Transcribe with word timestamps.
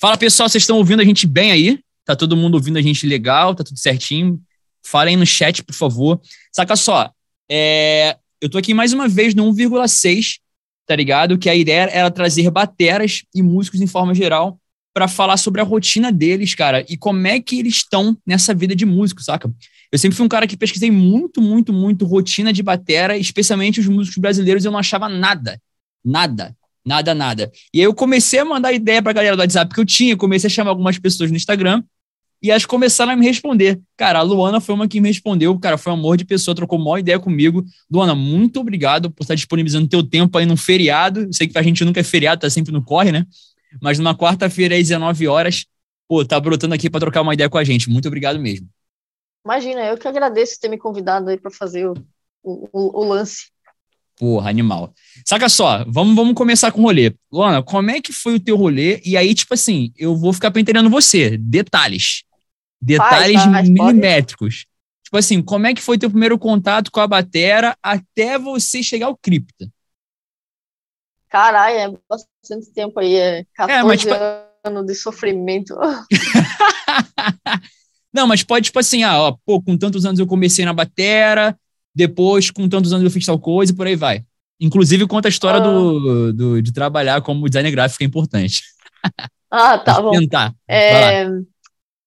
Fala 0.00 0.16
pessoal, 0.16 0.48
vocês 0.48 0.62
estão 0.62 0.78
ouvindo 0.78 1.00
a 1.00 1.04
gente 1.04 1.26
bem 1.26 1.52
aí? 1.52 1.78
Tá 2.06 2.16
todo 2.16 2.34
mundo 2.34 2.54
ouvindo 2.54 2.78
a 2.78 2.82
gente 2.82 3.06
legal? 3.06 3.54
Tá 3.54 3.62
tudo 3.62 3.78
certinho? 3.78 4.40
Falem 4.82 5.14
no 5.14 5.26
chat, 5.26 5.62
por 5.62 5.74
favor. 5.74 6.18
Saca 6.50 6.74
só, 6.74 7.12
é... 7.50 8.16
eu 8.40 8.48
tô 8.48 8.56
aqui 8.56 8.72
mais 8.72 8.94
uma 8.94 9.06
vez 9.06 9.34
no 9.34 9.44
1,6, 9.52 10.38
tá 10.86 10.96
ligado? 10.96 11.36
Que 11.36 11.50
a 11.50 11.54
ideia 11.54 11.82
era 11.92 12.10
trazer 12.10 12.50
bateras 12.50 13.24
e 13.34 13.42
músicos 13.42 13.82
em 13.82 13.86
forma 13.86 14.14
geral 14.14 14.58
para 14.94 15.06
falar 15.06 15.36
sobre 15.36 15.60
a 15.60 15.64
rotina 15.64 16.10
deles, 16.10 16.54
cara, 16.54 16.82
e 16.88 16.96
como 16.96 17.26
é 17.26 17.38
que 17.38 17.58
eles 17.58 17.74
estão 17.74 18.16
nessa 18.26 18.54
vida 18.54 18.74
de 18.74 18.86
músico, 18.86 19.22
saca? 19.22 19.52
Eu 19.92 19.98
sempre 19.98 20.16
fui 20.16 20.24
um 20.24 20.30
cara 20.30 20.46
que 20.46 20.56
pesquisei 20.56 20.90
muito, 20.90 21.42
muito, 21.42 21.74
muito 21.74 22.06
rotina 22.06 22.54
de 22.54 22.62
batera, 22.62 23.18
especialmente 23.18 23.80
os 23.80 23.86
músicos 23.86 24.16
brasileiros, 24.16 24.64
eu 24.64 24.72
não 24.72 24.78
achava 24.78 25.10
nada. 25.10 25.60
Nada. 26.02 26.56
Nada, 26.84 27.14
nada. 27.14 27.50
E 27.72 27.80
aí 27.80 27.84
eu 27.84 27.94
comecei 27.94 28.38
a 28.38 28.44
mandar 28.44 28.72
ideia 28.72 29.02
pra 29.02 29.12
galera 29.12 29.36
do 29.36 29.40
WhatsApp 29.40 29.74
que 29.74 29.80
eu 29.80 29.86
tinha, 29.86 30.16
comecei 30.16 30.48
a 30.48 30.50
chamar 30.50 30.70
algumas 30.70 30.98
pessoas 30.98 31.30
no 31.30 31.36
Instagram, 31.36 31.82
e 32.42 32.50
elas 32.50 32.64
começaram 32.64 33.12
a 33.12 33.16
me 33.16 33.26
responder. 33.26 33.78
Cara, 33.96 34.20
a 34.20 34.22
Luana 34.22 34.60
foi 34.60 34.74
uma 34.74 34.88
que 34.88 35.00
me 35.00 35.08
respondeu, 35.08 35.58
cara, 35.58 35.76
foi 35.76 35.92
um 35.92 35.96
amor 35.96 36.16
de 36.16 36.24
pessoa, 36.24 36.54
trocou 36.54 36.78
uma 36.78 36.98
ideia 36.98 37.18
comigo. 37.18 37.64
Luana, 37.90 38.14
muito 38.14 38.60
obrigado 38.60 39.10
por 39.10 39.22
estar 39.22 39.34
disponibilizando 39.34 39.88
teu 39.88 40.02
tempo 40.02 40.38
aí 40.38 40.46
no 40.46 40.56
feriado. 40.56 41.28
Sei 41.32 41.46
que 41.46 41.58
a 41.58 41.62
gente 41.62 41.84
nunca 41.84 42.00
é 42.00 42.04
feriado, 42.04 42.40
tá 42.40 42.48
sempre 42.48 42.72
no 42.72 42.82
corre, 42.82 43.12
né? 43.12 43.26
Mas 43.80 43.98
numa 43.98 44.16
quarta-feira, 44.16 44.74
às 44.74 44.80
19 44.80 45.28
horas, 45.28 45.66
pô, 46.08 46.24
tá 46.24 46.40
brotando 46.40 46.74
aqui 46.74 46.88
para 46.88 47.00
trocar 47.00 47.20
uma 47.20 47.34
ideia 47.34 47.48
com 47.48 47.58
a 47.58 47.64
gente. 47.64 47.90
Muito 47.90 48.08
obrigado 48.08 48.40
mesmo. 48.40 48.66
Imagina, 49.44 49.84
eu 49.86 49.98
que 49.98 50.08
agradeço 50.08 50.60
ter 50.60 50.68
me 50.68 50.78
convidado 50.78 51.28
aí 51.30 51.38
para 51.38 51.50
fazer 51.50 51.86
o, 51.86 51.94
o, 52.42 53.00
o, 53.00 53.04
lance. 53.04 53.50
Porra, 54.20 54.50
animal. 54.50 54.92
Saca 55.24 55.48
só, 55.48 55.82
vamos, 55.88 56.14
vamos 56.14 56.34
começar 56.34 56.70
com 56.70 56.80
o 56.80 56.84
rolê. 56.84 57.14
Luana, 57.32 57.62
como 57.62 57.90
é 57.90 58.02
que 58.02 58.12
foi 58.12 58.34
o 58.34 58.40
teu 58.40 58.54
rolê? 58.54 59.00
E 59.02 59.16
aí, 59.16 59.34
tipo 59.34 59.54
assim, 59.54 59.94
eu 59.96 60.14
vou 60.14 60.34
ficar 60.34 60.50
pentelhando 60.50 60.90
você. 60.90 61.38
Detalhes. 61.38 62.24
Detalhes 62.78 63.40
faz, 63.40 63.50
faz, 63.50 63.68
milimétricos. 63.70 64.56
Pode. 64.56 64.68
Tipo 65.04 65.16
assim, 65.16 65.40
como 65.40 65.66
é 65.66 65.72
que 65.72 65.80
foi 65.80 65.96
teu 65.96 66.10
primeiro 66.10 66.38
contato 66.38 66.92
com 66.92 67.00
a 67.00 67.06
batera 67.06 67.74
até 67.82 68.38
você 68.38 68.82
chegar 68.82 69.06
ao 69.06 69.16
cripta? 69.16 69.66
Caralho, 71.30 71.78
é 71.78 71.90
bastante 72.06 72.70
tempo 72.74 73.00
aí. 73.00 73.14
É 73.14 73.46
14 73.54 73.80
é, 73.80 73.82
mas, 73.82 74.00
tipo... 74.02 74.14
anos 74.62 74.84
de 74.84 74.94
sofrimento. 74.96 75.74
Não, 78.12 78.26
mas 78.26 78.42
pode, 78.42 78.66
tipo 78.66 78.78
assim, 78.78 79.02
ah, 79.02 79.18
ó, 79.18 79.34
pô, 79.46 79.62
com 79.62 79.78
tantos 79.78 80.04
anos 80.04 80.20
eu 80.20 80.26
comecei 80.26 80.66
na 80.66 80.74
batera, 80.74 81.58
depois 81.94 82.50
com 82.50 82.68
tantos 82.68 82.92
anos 82.92 83.04
eu 83.04 83.10
fiz 83.10 83.26
tal 83.26 83.38
coisa 83.38 83.72
e 83.72 83.76
por 83.76 83.86
aí 83.86 83.96
vai. 83.96 84.24
Inclusive 84.60 85.06
conta 85.06 85.28
a 85.28 85.30
história 85.30 85.58
ah. 85.58 85.62
do, 85.62 86.32
do, 86.32 86.62
de 86.62 86.72
trabalhar 86.72 87.22
como 87.22 87.48
designer 87.48 87.70
gráfico, 87.70 88.02
é 88.02 88.06
importante. 88.06 88.62
Ah, 89.50 89.78
tá 89.78 90.00
bom. 90.00 90.12
Tentar. 90.12 90.54
É, 90.68 91.26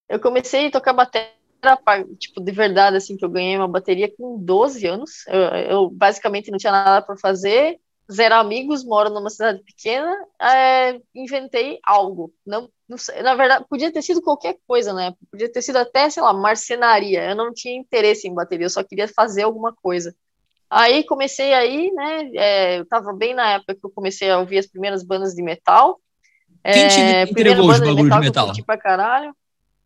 eu 0.08 0.20
comecei 0.20 0.68
a 0.68 0.72
tocar 0.72 0.94
bateria, 0.94 1.30
tipo, 2.18 2.40
de 2.40 2.52
verdade, 2.52 2.96
assim, 2.96 3.18
que 3.18 3.26
eu 3.26 3.30
ganhei 3.30 3.58
uma 3.58 3.68
bateria 3.68 4.10
com 4.16 4.38
12 4.40 4.86
anos. 4.86 5.28
Eu, 5.28 5.40
eu 5.42 5.90
basicamente 5.90 6.52
não 6.52 6.58
tinha 6.58 6.72
nada 6.72 7.02
para 7.02 7.18
fazer, 7.18 7.80
zero 8.12 8.36
amigos, 8.36 8.84
moro 8.84 9.10
numa 9.10 9.30
cidade 9.30 9.64
pequena, 9.64 10.14
é, 10.42 11.00
inventei 11.16 11.80
algo. 11.84 12.34
Não, 12.46 12.70
não 12.88 12.98
sei, 12.98 13.22
na 13.22 13.36
verdade, 13.36 13.66
podia 13.70 13.92
ter 13.92 14.02
sido 14.02 14.22
qualquer 14.22 14.58
coisa, 14.68 14.94
né? 14.94 15.14
Podia 15.32 15.52
ter 15.52 15.62
sido 15.62 15.78
até, 15.78 16.10
sei 16.10 16.22
lá, 16.22 16.34
marcenaria. 16.34 17.30
Eu 17.30 17.36
não 17.36 17.54
tinha 17.54 17.76
interesse 17.76 18.28
em 18.28 18.34
bateria, 18.34 18.66
eu 18.66 18.70
só 18.70 18.84
queria 18.84 19.08
fazer 19.08 19.44
alguma 19.44 19.74
coisa. 19.74 20.16
Aí 20.70 21.04
comecei 21.04 21.54
aí, 21.54 21.92
né? 21.92 22.32
É, 22.36 22.80
eu 22.80 22.86
tava 22.86 23.14
bem 23.14 23.34
na 23.34 23.54
época 23.54 23.76
que 23.76 23.86
eu 23.86 23.92
comecei 23.92 24.30
a 24.30 24.40
ouvir 24.40 24.58
as 24.58 24.68
primeiras 24.68 25.04
bandas 25.04 25.34
de 25.34 25.44
metal. 25.44 26.00
Quem 26.64 26.88
te 26.88 27.00
é, 27.00 27.24
entregou 27.24 27.70
os 27.70 27.80
de 27.80 27.94
metal? 27.94 28.20
De 28.20 28.28
metal? 28.28 28.52
Pra 28.66 28.78
caralho. 28.78 29.36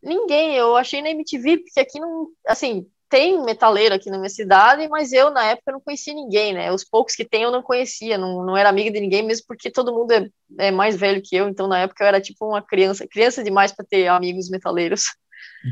Ninguém, 0.02 0.54
eu 0.54 0.76
achei 0.76 1.02
na 1.02 1.10
MTV, 1.10 1.58
porque 1.58 1.80
aqui 1.80 1.98
não, 1.98 2.28
assim, 2.46 2.86
tem 3.08 3.42
metaleiro 3.42 3.94
aqui 3.94 4.10
na 4.10 4.18
minha 4.18 4.28
cidade, 4.28 4.86
mas 4.88 5.12
eu, 5.12 5.30
na 5.30 5.44
época, 5.44 5.72
não 5.72 5.80
conhecia 5.80 6.14
ninguém, 6.14 6.52
né? 6.52 6.70
Os 6.72 6.84
poucos 6.84 7.14
que 7.14 7.24
tem 7.24 7.42
eu 7.42 7.50
não 7.50 7.62
conhecia, 7.62 8.18
não, 8.18 8.44
não 8.44 8.56
era 8.56 8.68
amiga 8.68 8.90
de 8.90 9.00
ninguém, 9.00 9.22
mesmo 9.22 9.46
porque 9.46 9.70
todo 9.70 9.92
mundo 9.92 10.12
é, 10.12 10.28
é 10.58 10.70
mais 10.70 10.96
velho 10.96 11.22
que 11.22 11.34
eu, 11.36 11.48
então 11.48 11.66
na 11.66 11.80
época 11.80 12.04
eu 12.04 12.08
era 12.08 12.20
tipo 12.20 12.46
uma 12.46 12.62
criança, 12.62 13.06
criança 13.08 13.42
demais 13.42 13.72
para 13.72 13.86
ter 13.86 14.08
amigos 14.08 14.50
metaleiros. 14.50 15.04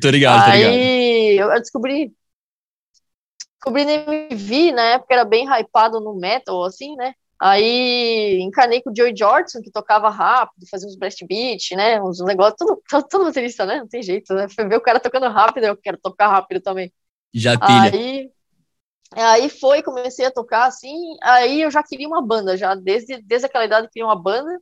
Tô 0.01 0.11
ligado, 0.11 0.45
tô 0.45 0.51
ligado. 0.51 0.73
Aí 0.73 1.39
eu 1.39 1.49
descobri, 1.61 2.13
descobri 3.55 3.83
MV, 3.83 4.73
na 4.73 4.83
época 4.95 5.15
era 5.15 5.25
bem 5.25 5.47
hypado 5.47 6.01
no 6.01 6.15
metal, 6.15 6.65
assim, 6.65 6.95
né? 6.97 7.15
Aí 7.39 8.39
encanei 8.41 8.81
com 8.81 8.91
o 8.91 8.97
Joey 8.97 9.15
Jordison, 9.15 9.61
que 9.61 9.71
tocava 9.71 10.09
rápido, 10.09 10.67
fazia 10.71 10.89
uns 10.89 10.97
blast 10.97 11.25
beat, 11.27 11.73
né? 11.73 12.01
Uns 12.03 12.21
negócios, 12.25 12.57
tudo, 12.59 12.83
todo 13.11 13.25
baterista, 13.25 13.67
né? 13.67 13.81
Não 13.81 13.89
tem 13.89 14.03
jeito, 14.03 14.33
né? 14.33 14.49
Foi 14.49 14.67
ver 14.67 14.77
o 14.77 14.81
cara 14.81 14.99
tocando 14.99 15.29
rápido, 15.29 15.65
eu 15.65 15.77
quero 15.77 15.99
tocar 15.99 16.29
rápido 16.29 16.63
também. 16.63 16.91
Já 17.37 17.59
pilha. 17.59 17.91
Aí, 17.93 18.31
aí 19.13 19.51
foi, 19.51 19.83
comecei 19.83 20.25
a 20.25 20.31
tocar 20.31 20.67
assim, 20.67 20.97
aí 21.23 21.61
eu 21.61 21.71
já 21.71 21.83
queria 21.83 22.09
uma 22.09 22.23
banda, 22.23 22.57
já 22.57 22.75
desde, 22.75 23.21
desde 23.23 23.47
aquela 23.47 23.67
idade 23.67 23.87
eu 23.87 23.91
queria 23.91 24.07
uma 24.07 24.21
banda. 24.21 24.59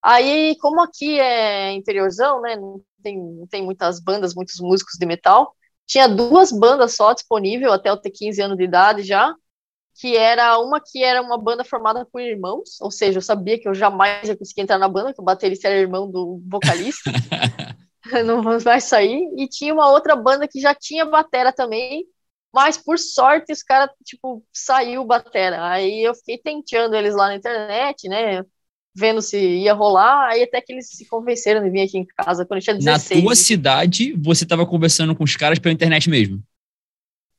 Aí, 0.00 0.56
como 0.60 0.80
aqui 0.80 1.18
é 1.18 1.72
interiorzão, 1.72 2.40
né, 2.40 2.56
não 2.56 2.80
tem, 3.02 3.18
não 3.18 3.46
tem 3.46 3.64
muitas 3.64 4.00
bandas, 4.00 4.34
muitos 4.34 4.60
músicos 4.60 4.94
de 4.98 5.06
metal, 5.06 5.54
tinha 5.86 6.08
duas 6.08 6.52
bandas 6.52 6.94
só 6.94 7.12
disponível 7.12 7.72
até 7.72 7.90
eu 7.90 7.96
ter 7.96 8.10
15 8.10 8.40
anos 8.40 8.56
de 8.56 8.64
idade 8.64 9.02
já, 9.02 9.34
que 10.00 10.16
era 10.16 10.58
uma 10.58 10.80
que 10.80 11.02
era 11.02 11.20
uma 11.20 11.36
banda 11.36 11.64
formada 11.64 12.06
por 12.06 12.20
irmãos, 12.20 12.80
ou 12.80 12.90
seja, 12.90 13.18
eu 13.18 13.22
sabia 13.22 13.58
que 13.60 13.68
eu 13.68 13.74
jamais 13.74 14.28
ia 14.28 14.36
conseguir 14.36 14.62
entrar 14.62 14.78
na 14.78 14.88
banda, 14.88 15.12
que 15.12 15.20
o 15.20 15.24
baterista 15.24 15.68
era 15.68 15.80
irmão 15.80 16.10
do 16.10 16.40
vocalista. 16.48 17.10
não 18.24 18.42
vai 18.58 18.80
sair. 18.80 19.28
E 19.36 19.48
tinha 19.48 19.72
uma 19.72 19.90
outra 19.90 20.16
banda 20.16 20.48
que 20.48 20.60
já 20.60 20.74
tinha 20.74 21.04
batera 21.04 21.52
também, 21.52 22.04
mas 22.52 22.76
por 22.76 22.98
sorte 22.98 23.52
os 23.52 23.62
caras, 23.62 23.90
tipo, 24.04 24.44
saiu 24.52 25.04
batera. 25.04 25.66
Aí 25.70 26.02
eu 26.02 26.14
fiquei 26.14 26.38
tenteando 26.38 26.94
eles 26.94 27.14
lá 27.14 27.28
na 27.28 27.36
internet, 27.36 28.08
né? 28.08 28.44
Vendo 28.94 29.22
se 29.22 29.38
ia 29.38 29.72
rolar, 29.72 30.28
aí 30.28 30.42
até 30.42 30.60
que 30.60 30.72
eles 30.72 30.90
se 30.90 31.06
convenceram 31.06 31.62
de 31.62 31.70
vir 31.70 31.82
aqui 31.82 31.96
em 31.96 32.06
casa 32.06 32.44
quando 32.44 32.58
eu 32.58 32.62
tinha 32.62 32.76
16. 32.76 33.20
Na 33.20 33.26
tua 33.26 33.34
cidade, 33.34 34.12
você 34.22 34.44
estava 34.44 34.66
conversando 34.66 35.16
com 35.16 35.24
os 35.24 35.34
caras 35.34 35.58
pela 35.58 35.72
internet 35.72 36.10
mesmo? 36.10 36.42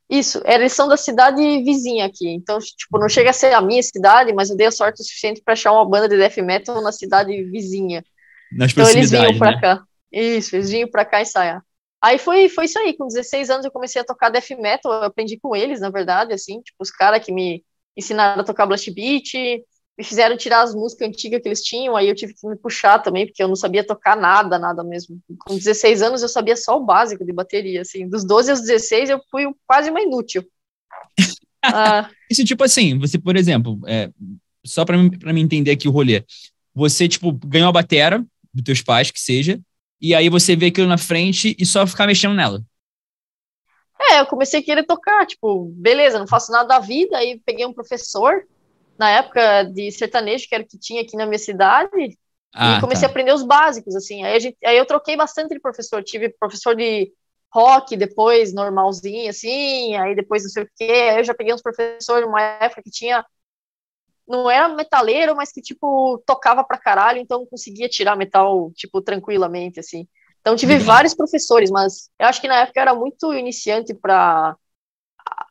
Isso, 0.09 0.41
eles 0.46 0.74
são 0.74 0.88
da 0.88 0.97
cidade 0.97 1.41
vizinha 1.63 2.06
aqui, 2.06 2.30
então, 2.30 2.59
tipo, 2.59 3.00
não 3.00 3.07
chega 3.07 3.30
a 3.30 3.34
ser 3.34 3.53
a 3.53 3.62
minha 3.62 3.81
cidade, 3.81 4.34
mas 4.34 4.50
eu 4.50 4.57
dei 4.57 4.68
a 4.68 4.72
sorte 4.72 5.01
o 5.01 5.03
suficiente 5.03 5.41
para 5.44 5.53
achar 5.53 5.72
uma 5.72 5.88
banda 5.88 6.09
de 6.09 6.18
death 6.18 6.38
metal 6.38 6.81
na 6.81 6.91
cidade 6.91 7.44
vizinha. 7.45 8.03
Nas 8.51 8.72
então 8.72 8.90
eles 8.90 9.09
vinham 9.09 9.38
para 9.38 9.51
né? 9.51 9.62
cá. 9.62 9.84
Isso, 10.12 10.56
eles 10.56 10.69
vinham 10.69 10.90
pra 10.90 11.06
cá 11.06 11.22
ensaiar. 11.22 11.63
Aí 12.03 12.18
foi, 12.18 12.50
foi 12.50 12.66
isso 12.66 12.78
aí, 12.78 12.94
com 12.97 13.08
16 13.08 13.50
anos 13.50 13.66
eu 13.66 13.72
comecei 13.72 14.02
a 14.02 14.03
tocar 14.03 14.30
death 14.30 14.50
metal, 14.59 14.91
eu 14.91 15.03
aprendi 15.03 15.38
com 15.38 15.56
eles, 15.56 15.80
na 15.80 15.90
verdade, 15.90 16.34
assim, 16.34 16.59
tipo, 16.59 16.75
os 16.81 16.91
caras 16.91 17.24
que 17.24 17.31
me 17.31 17.64
ensinaram 17.96 18.41
a 18.41 18.44
tocar 18.44 18.66
blast 18.66 18.91
beat, 18.91 19.36
me 19.97 20.03
fizeram 20.03 20.36
tirar 20.36 20.63
as 20.63 20.75
músicas 20.75 21.08
antigas 21.08 21.42
que 21.42 21.47
eles 21.47 21.62
tinham, 21.62 21.96
aí 21.96 22.09
eu 22.09 22.16
tive 22.16 22.34
que 22.34 22.46
me 22.46 22.58
puxar 22.58 23.00
também, 23.00 23.25
porque 23.25 23.42
eu 23.42 23.47
não 23.47 23.56
sabia 23.56 23.88
tocar 23.88 24.18
nada, 24.18 24.59
nada 24.59 24.84
mesmo. 24.84 25.18
Com 25.46 25.56
16 25.56 26.02
anos 26.02 26.22
eu 26.22 26.28
sabia 26.28 26.58
só 26.58 26.78
o 26.78 26.84
básico 26.84 27.24
de 27.24 27.31
bateria, 27.31 27.80
assim, 27.80 28.09
dos 28.09 28.25
12 28.25 28.52
aos 28.52 28.59
16 28.59 29.09
eu 29.09 29.22
fui 29.31 29.46
quase 29.66 29.90
uma 29.90 30.02
inútil. 30.02 30.46
ah. 31.63 32.09
Isso, 32.30 32.44
tipo 32.44 32.66
assim, 32.66 33.00
você, 33.00 33.18
por 33.18 33.38
exemplo, 33.38 33.80
é, 33.88 34.09
só 34.66 34.84
para 34.84 34.97
mim 34.97 35.42
entender 35.42 35.72
aqui 35.72 35.88
o 35.88 35.92
rolê, 35.92 36.25
você, 36.75 37.08
tipo, 37.08 37.31
ganhou 37.31 37.69
a 37.69 37.74
batera 37.74 38.25
dos 38.53 38.63
teus 38.63 38.81
pais, 38.81 39.09
que 39.09 39.22
seja, 39.22 39.58
e 40.03 40.14
aí 40.14 40.28
você 40.28 40.53
vê 40.53 40.66
aquilo 40.66 40.88
na 40.88 40.97
frente 40.97 41.56
e 41.58 41.66
só 41.66 41.88
ficar 41.88 42.06
mexendo 42.06 42.36
nela. 42.36 42.62
É, 44.12 44.19
eu 44.19 44.25
comecei 44.25 44.59
a 44.59 44.64
querer 44.64 44.84
tocar, 44.84 45.25
tipo, 45.25 45.72
beleza, 45.75 46.19
não 46.19 46.28
faço 46.28 46.52
nada 46.52 46.68
da 46.68 46.80
vida, 46.80 47.18
aí 47.18 47.40
peguei 47.46 47.66
um 47.66 47.74
professor, 47.74 48.46
na 49.00 49.09
época 49.09 49.63
de 49.63 49.90
sertanejo, 49.94 50.46
que 50.50 50.53
era 50.53 50.63
o 50.63 50.68
que 50.68 50.78
tinha 50.78 51.02
aqui 51.02 51.16
na 51.16 51.25
minha 51.25 51.40
cidade, 51.40 52.18
ah, 52.53 52.78
e 52.78 52.81
comecei 52.81 53.03
tá. 53.03 53.08
a 53.08 53.09
aprender 53.12 53.34
os 53.34 53.44
básicos, 53.44 53.96
assim, 53.96 54.25
aí, 54.25 54.38
gente, 54.42 54.58
aí 54.66 54.78
eu 54.78 54.86
troquei 54.86 55.16
bastante 55.16 55.54
de 55.54 55.60
professor, 55.62 56.04
tive 56.04 56.28
professor 56.38 56.75
de 56.75 57.10
rock, 57.50 57.95
depois 57.95 58.54
normalzinho, 58.54 59.30
assim, 59.30 59.95
aí 59.95 60.13
depois 60.13 60.44
não 60.44 60.50
sei 60.50 60.63
o 60.63 60.69
quê, 60.75 60.92
aí 61.12 61.19
eu 61.19 61.24
já 61.24 61.33
peguei 61.33 61.54
uns 61.54 61.62
professores 61.62 62.25
numa 62.25 62.42
época 62.42 62.83
que 62.83 62.92
tinha 62.92 63.25
não 64.28 64.50
era 64.50 64.70
metaleiro, 64.70 65.36
mas 65.36 65.52
que, 65.52 65.62
tipo, 65.62 66.22
tocava 66.25 66.64
pra 66.64 66.78
caralho, 66.78 67.20
então 67.20 67.46
conseguia 67.46 67.90
tirar 67.90 68.16
metal, 68.16 68.72
tipo, 68.74 69.02
tranquilamente, 69.02 69.80
assim. 69.80 70.08
Então 70.42 70.56
tive 70.56 70.75
uhum. 70.75 70.80
vários 70.81 71.14
professores, 71.14 71.72
mas 71.72 72.10
eu 72.20 72.28
acho 72.28 72.42
que 72.42 72.48
na 72.48 72.62
época 72.62 72.81
era 72.81 72.94
muito 72.94 73.34
iniciante 73.34 73.94
para 73.94 74.56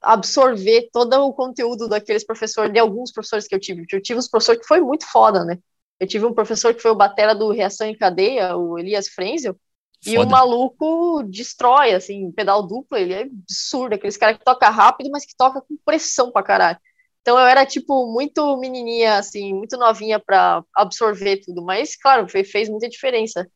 absorver 0.02 0.88
todo 0.92 1.14
o 1.14 1.32
conteúdo 1.32 1.88
daqueles 1.88 2.24
professores, 2.24 2.72
de 2.72 2.78
alguns 2.78 3.10
professores 3.12 3.46
que 3.46 3.54
eu 3.54 3.60
tive. 3.60 3.86
Eu 3.90 4.02
tive 4.02 4.18
uns 4.18 4.28
professores 4.28 4.60
que 4.60 4.68
foi 4.68 4.80
muito 4.80 5.06
foda, 5.06 5.44
né? 5.44 5.58
Eu 5.98 6.06
tive 6.06 6.26
um 6.26 6.34
professor 6.34 6.74
que 6.74 6.82
foi 6.82 6.90
o 6.90 6.96
batera 6.96 7.34
do 7.34 7.50
Reação 7.50 7.86
em 7.86 7.96
Cadeia, 7.96 8.56
o 8.56 8.78
Elias 8.78 9.08
Frenzel, 9.08 9.56
e 10.04 10.18
o 10.18 10.28
maluco 10.28 11.22
destrói, 11.22 11.94
assim, 11.94 12.32
pedal 12.32 12.66
duplo, 12.66 12.98
ele 12.98 13.14
é 13.14 13.22
absurdo, 13.22 13.94
aqueles 13.94 14.16
caras 14.16 14.36
que 14.36 14.44
toca 14.44 14.68
rápido, 14.68 15.10
mas 15.12 15.24
que 15.24 15.36
toca 15.36 15.60
com 15.60 15.76
pressão 15.84 16.32
pra 16.32 16.42
caralho. 16.42 16.78
Então 17.22 17.38
eu 17.38 17.46
era, 17.46 17.64
tipo, 17.64 18.12
muito 18.12 18.56
menininha, 18.58 19.16
assim, 19.16 19.54
muito 19.54 19.76
novinha 19.78 20.18
para 20.20 20.64
absorver 20.74 21.38
tudo. 21.38 21.62
Mas, 21.62 21.96
claro, 21.96 22.28
fez, 22.28 22.68
muita 22.68 22.88
diferença. 22.88 23.48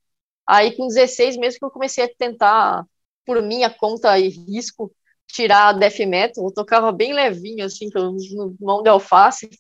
Aí, 0.49 0.77
com 0.77 0.87
16 0.87 1.37
mesmo 1.37 1.59
que 1.61 1.65
eu 1.67 1.71
comecei 1.71 2.05
a 2.05 2.09
tentar, 2.17 2.85
por 3.27 3.43
minha 3.43 3.69
conta 3.69 4.19
e 4.19 4.29
risco, 4.29 4.93
tirar 5.29 5.73
death 5.73 5.99
metal. 6.07 6.45
Eu 6.47 6.53
tocava 6.55 6.93
bem 6.93 7.13
levinho, 7.13 7.65
assim, 7.65 7.89
no 7.95 8.57
mão 8.61 8.83
de 8.83 8.89
alface. 8.89 9.51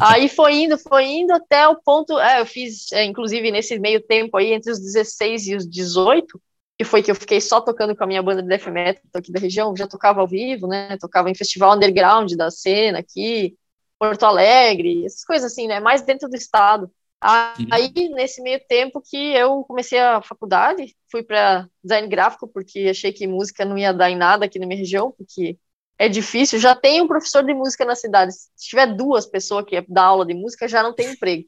Aí 0.00 0.28
foi 0.28 0.54
indo, 0.54 0.78
foi 0.78 1.04
indo 1.04 1.32
até 1.32 1.68
o 1.68 1.76
ponto. 1.76 2.18
É, 2.18 2.40
eu 2.40 2.46
fiz, 2.46 2.90
é, 2.92 3.04
inclusive, 3.04 3.50
nesse 3.50 3.78
meio 3.78 4.02
tempo 4.02 4.36
aí, 4.36 4.52
entre 4.52 4.72
os 4.72 4.80
16 4.80 5.46
e 5.48 5.56
os 5.56 5.68
18, 5.68 6.40
que 6.78 6.84
foi 6.84 7.02
que 7.02 7.10
eu 7.10 7.14
fiquei 7.14 7.40
só 7.40 7.60
tocando 7.60 7.94
com 7.94 8.04
a 8.04 8.06
minha 8.06 8.22
banda 8.22 8.42
de 8.42 8.48
death 8.48 8.66
metal 8.66 9.02
aqui 9.14 9.30
da 9.30 9.40
região, 9.40 9.76
já 9.76 9.86
tocava 9.86 10.20
ao 10.20 10.26
vivo, 10.26 10.66
né? 10.66 10.96
Tocava 10.98 11.30
em 11.30 11.34
festival 11.34 11.76
underground 11.76 12.32
da 12.32 12.50
cena 12.50 12.98
aqui, 12.98 13.56
Porto 13.98 14.24
Alegre, 14.24 15.04
essas 15.04 15.24
coisas 15.24 15.52
assim, 15.52 15.68
né? 15.68 15.80
Mais 15.80 16.02
dentro 16.02 16.28
do 16.28 16.36
estado. 16.36 16.90
Aí, 17.20 17.92
nesse 18.14 18.42
meio 18.42 18.60
tempo 18.68 19.00
que 19.00 19.16
eu 19.16 19.62
comecei 19.62 20.00
a 20.00 20.20
faculdade, 20.20 20.96
fui 21.08 21.22
para 21.22 21.68
design 21.82 22.08
gráfico, 22.08 22.48
porque 22.48 22.88
achei 22.90 23.12
que 23.12 23.28
música 23.28 23.64
não 23.64 23.78
ia 23.78 23.92
dar 23.92 24.10
em 24.10 24.16
nada 24.16 24.44
aqui 24.44 24.58
na 24.58 24.66
minha 24.66 24.80
região, 24.80 25.14
porque 25.16 25.56
é 25.96 26.08
difícil. 26.08 26.58
Já 26.58 26.74
tem 26.74 27.00
um 27.00 27.06
professor 27.06 27.44
de 27.44 27.54
música 27.54 27.84
na 27.84 27.94
cidade. 27.94 28.32
Se 28.32 28.68
tiver 28.68 28.86
duas 28.86 29.24
pessoas 29.24 29.64
que 29.64 29.80
dá 29.88 30.02
aula 30.02 30.26
de 30.26 30.34
música, 30.34 30.66
já 30.66 30.82
não 30.82 30.92
tem 30.92 31.12
emprego. 31.12 31.44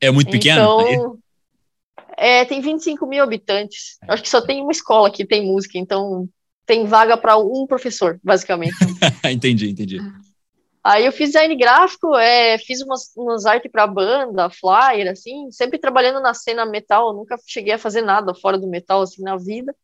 É 0.00 0.10
muito 0.10 0.28
pequeno? 0.28 1.21
É, 2.16 2.44
tem 2.44 2.60
25 2.60 3.06
mil 3.06 3.22
habitantes. 3.22 3.98
Acho 4.08 4.22
que 4.22 4.28
só 4.28 4.40
tem 4.40 4.62
uma 4.62 4.72
escola 4.72 5.10
que 5.10 5.24
tem 5.24 5.46
música, 5.46 5.78
então 5.78 6.28
tem 6.66 6.84
vaga 6.84 7.16
para 7.16 7.36
um 7.36 7.66
professor, 7.66 8.20
basicamente. 8.22 8.74
entendi, 9.30 9.70
entendi. 9.70 9.98
Aí 10.84 11.06
eu 11.06 11.12
fiz 11.12 11.28
design 11.28 11.54
gráfico, 11.54 12.16
é, 12.16 12.58
fiz 12.58 12.82
umas, 12.82 13.12
umas 13.16 13.46
artes 13.46 13.70
para 13.70 13.86
banda, 13.86 14.50
flyer, 14.50 15.12
assim, 15.12 15.50
sempre 15.50 15.78
trabalhando 15.78 16.20
na 16.20 16.34
cena 16.34 16.66
metal, 16.66 17.14
nunca 17.14 17.36
cheguei 17.46 17.72
a 17.72 17.78
fazer 17.78 18.02
nada 18.02 18.34
fora 18.34 18.58
do 18.58 18.66
metal, 18.66 19.00
assim, 19.02 19.22
na 19.22 19.36
vida. 19.36 19.74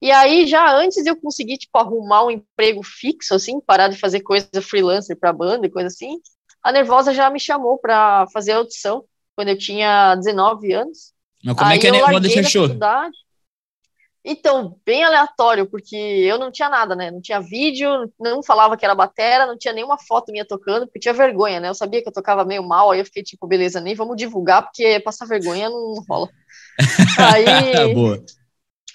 E 0.00 0.10
aí, 0.10 0.46
já 0.46 0.74
antes 0.74 1.02
de 1.02 1.10
eu 1.10 1.16
conseguir, 1.16 1.58
tipo, 1.58 1.78
arrumar 1.78 2.24
um 2.24 2.30
emprego 2.30 2.82
fixo, 2.82 3.34
assim, 3.34 3.60
parar 3.60 3.88
de 3.88 3.98
fazer 3.98 4.20
coisa 4.20 4.48
freelancer 4.62 5.16
para 5.16 5.32
banda 5.32 5.66
e 5.66 5.70
coisa 5.70 5.88
assim, 5.88 6.18
a 6.62 6.72
Nervosa 6.72 7.12
já 7.12 7.28
me 7.28 7.40
chamou 7.40 7.76
para 7.78 8.26
fazer 8.32 8.52
a 8.52 8.56
audição, 8.58 9.04
quando 9.36 9.48
eu 9.48 9.58
tinha 9.58 10.14
19 10.14 10.72
anos. 10.72 11.12
Mas 11.44 11.56
como 11.56 11.68
é 11.68 11.72
aí 11.72 11.78
é 11.78 11.80
que 11.80 11.86
a 11.86 11.90
Nervosa 11.90 12.28
te 12.28 12.38
achou? 12.38 12.68
Então, 14.24 14.78
bem 14.86 15.02
aleatório, 15.02 15.68
porque 15.68 15.96
eu 15.96 16.38
não 16.38 16.52
tinha 16.52 16.68
nada, 16.68 16.94
né? 16.94 17.10
Não 17.10 17.20
tinha 17.20 17.40
vídeo, 17.40 17.88
não 18.20 18.40
falava 18.40 18.76
que 18.76 18.84
era 18.84 18.94
batera, 18.94 19.46
não 19.46 19.58
tinha 19.58 19.74
nenhuma 19.74 19.98
foto 19.98 20.30
minha 20.30 20.44
tocando, 20.44 20.86
porque 20.86 21.00
tinha 21.00 21.12
vergonha, 21.12 21.58
né? 21.58 21.68
Eu 21.68 21.74
sabia 21.74 22.00
que 22.00 22.08
eu 22.08 22.12
tocava 22.12 22.44
meio 22.44 22.62
mal, 22.62 22.92
aí 22.92 23.00
eu 23.00 23.04
fiquei 23.04 23.24
tipo, 23.24 23.48
beleza, 23.48 23.80
nem 23.80 23.96
vamos 23.96 24.16
divulgar, 24.16 24.62
porque 24.62 25.00
passar 25.00 25.26
vergonha 25.26 25.68
não 25.68 25.94
rola. 26.08 26.28
aí, 27.18 27.94
Boa. 27.94 28.22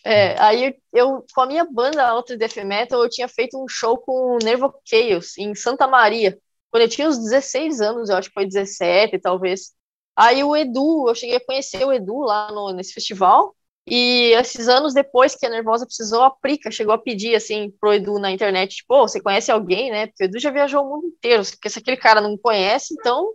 É, 0.05 0.41
aí 0.41 0.73
eu, 0.93 1.25
com 1.35 1.41
a 1.41 1.45
minha 1.45 1.65
banda 1.65 2.13
Outra 2.13 2.37
Death 2.37 2.55
Metal, 2.63 3.03
eu 3.03 3.09
tinha 3.09 3.27
feito 3.27 3.61
um 3.61 3.67
show 3.67 3.97
com 3.97 4.35
o 4.35 4.39
Nervo 4.41 4.73
Chaos, 4.85 5.37
em 5.37 5.53
Santa 5.53 5.85
Maria, 5.85 6.37
quando 6.69 6.83
eu 6.83 6.89
tinha 6.89 7.07
uns 7.07 7.17
16 7.17 7.81
anos, 7.81 8.09
eu 8.09 8.15
acho 8.15 8.29
que 8.29 8.33
foi 8.33 8.45
17, 8.45 9.19
talvez. 9.19 9.73
Aí 10.17 10.43
o 10.43 10.55
Edu, 10.55 11.07
eu 11.07 11.13
cheguei 11.13 11.35
a 11.35 11.45
conhecer 11.45 11.85
o 11.85 11.93
Edu 11.93 12.21
lá 12.21 12.51
no, 12.51 12.73
nesse 12.73 12.93
festival, 12.93 13.55
e 13.87 14.33
esses 14.33 14.67
anos 14.67 14.93
depois 14.93 15.35
que 15.35 15.45
a 15.45 15.49
Nervosa 15.49 15.85
precisou, 15.85 16.23
a 16.23 16.31
Prica 16.31 16.71
chegou 16.71 16.93
a 16.93 16.97
pedir, 16.97 17.35
assim, 17.35 17.71
pro 17.79 17.93
Edu 17.93 18.19
na 18.19 18.31
internet, 18.31 18.77
tipo, 18.77 18.95
oh, 18.95 19.07
você 19.07 19.21
conhece 19.21 19.51
alguém, 19.51 19.91
né? 19.91 20.07
Porque 20.07 20.23
o 20.23 20.25
Edu 20.25 20.39
já 20.39 20.49
viajou 20.49 20.83
o 20.83 20.89
mundo 20.89 21.07
inteiro, 21.07 21.43
porque 21.45 21.69
se 21.69 21.79
aquele 21.79 21.97
cara 21.97 22.19
não 22.19 22.35
conhece, 22.37 22.95
então 22.99 23.31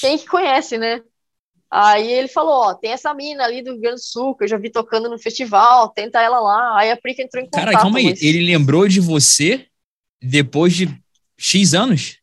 quem 0.00 0.18
que 0.18 0.26
conhece, 0.26 0.76
né? 0.76 1.00
Aí 1.70 2.10
ele 2.12 2.28
falou, 2.28 2.54
ó, 2.54 2.74
tem 2.74 2.92
essa 2.92 3.14
mina 3.14 3.44
ali 3.44 3.62
do 3.62 3.72
Rio 3.72 3.80
Grande 3.80 3.96
do 3.96 4.04
Sul, 4.04 4.34
que 4.34 4.44
eu 4.44 4.48
já 4.48 4.56
vi 4.56 4.70
tocando 4.70 5.08
no 5.08 5.18
festival, 5.18 5.88
tenta 5.90 6.20
ela 6.20 6.40
lá. 6.40 6.78
Aí 6.78 6.90
a 6.90 6.96
Prica 6.96 7.22
entrou 7.22 7.42
em 7.42 7.46
contato. 7.46 7.64
Cara, 7.64 7.78
calma 7.78 7.98
aí, 7.98 8.14
ele 8.20 8.44
lembrou 8.44 8.86
de 8.86 9.00
você 9.00 9.66
depois 10.20 10.74
de 10.74 10.88
X 11.36 11.74
anos? 11.74 12.18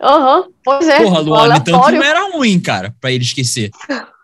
Aham, 0.00 0.40
uhum, 0.40 0.52
pois 0.64 0.88
é. 0.88 1.02
Porra, 1.02 1.20
Luana, 1.20 1.56
então 1.58 1.80
tu 1.82 1.92
não 1.92 2.02
era 2.02 2.30
ruim, 2.32 2.58
cara, 2.60 2.94
pra 3.00 3.12
ele 3.12 3.24
esquecer. 3.24 3.70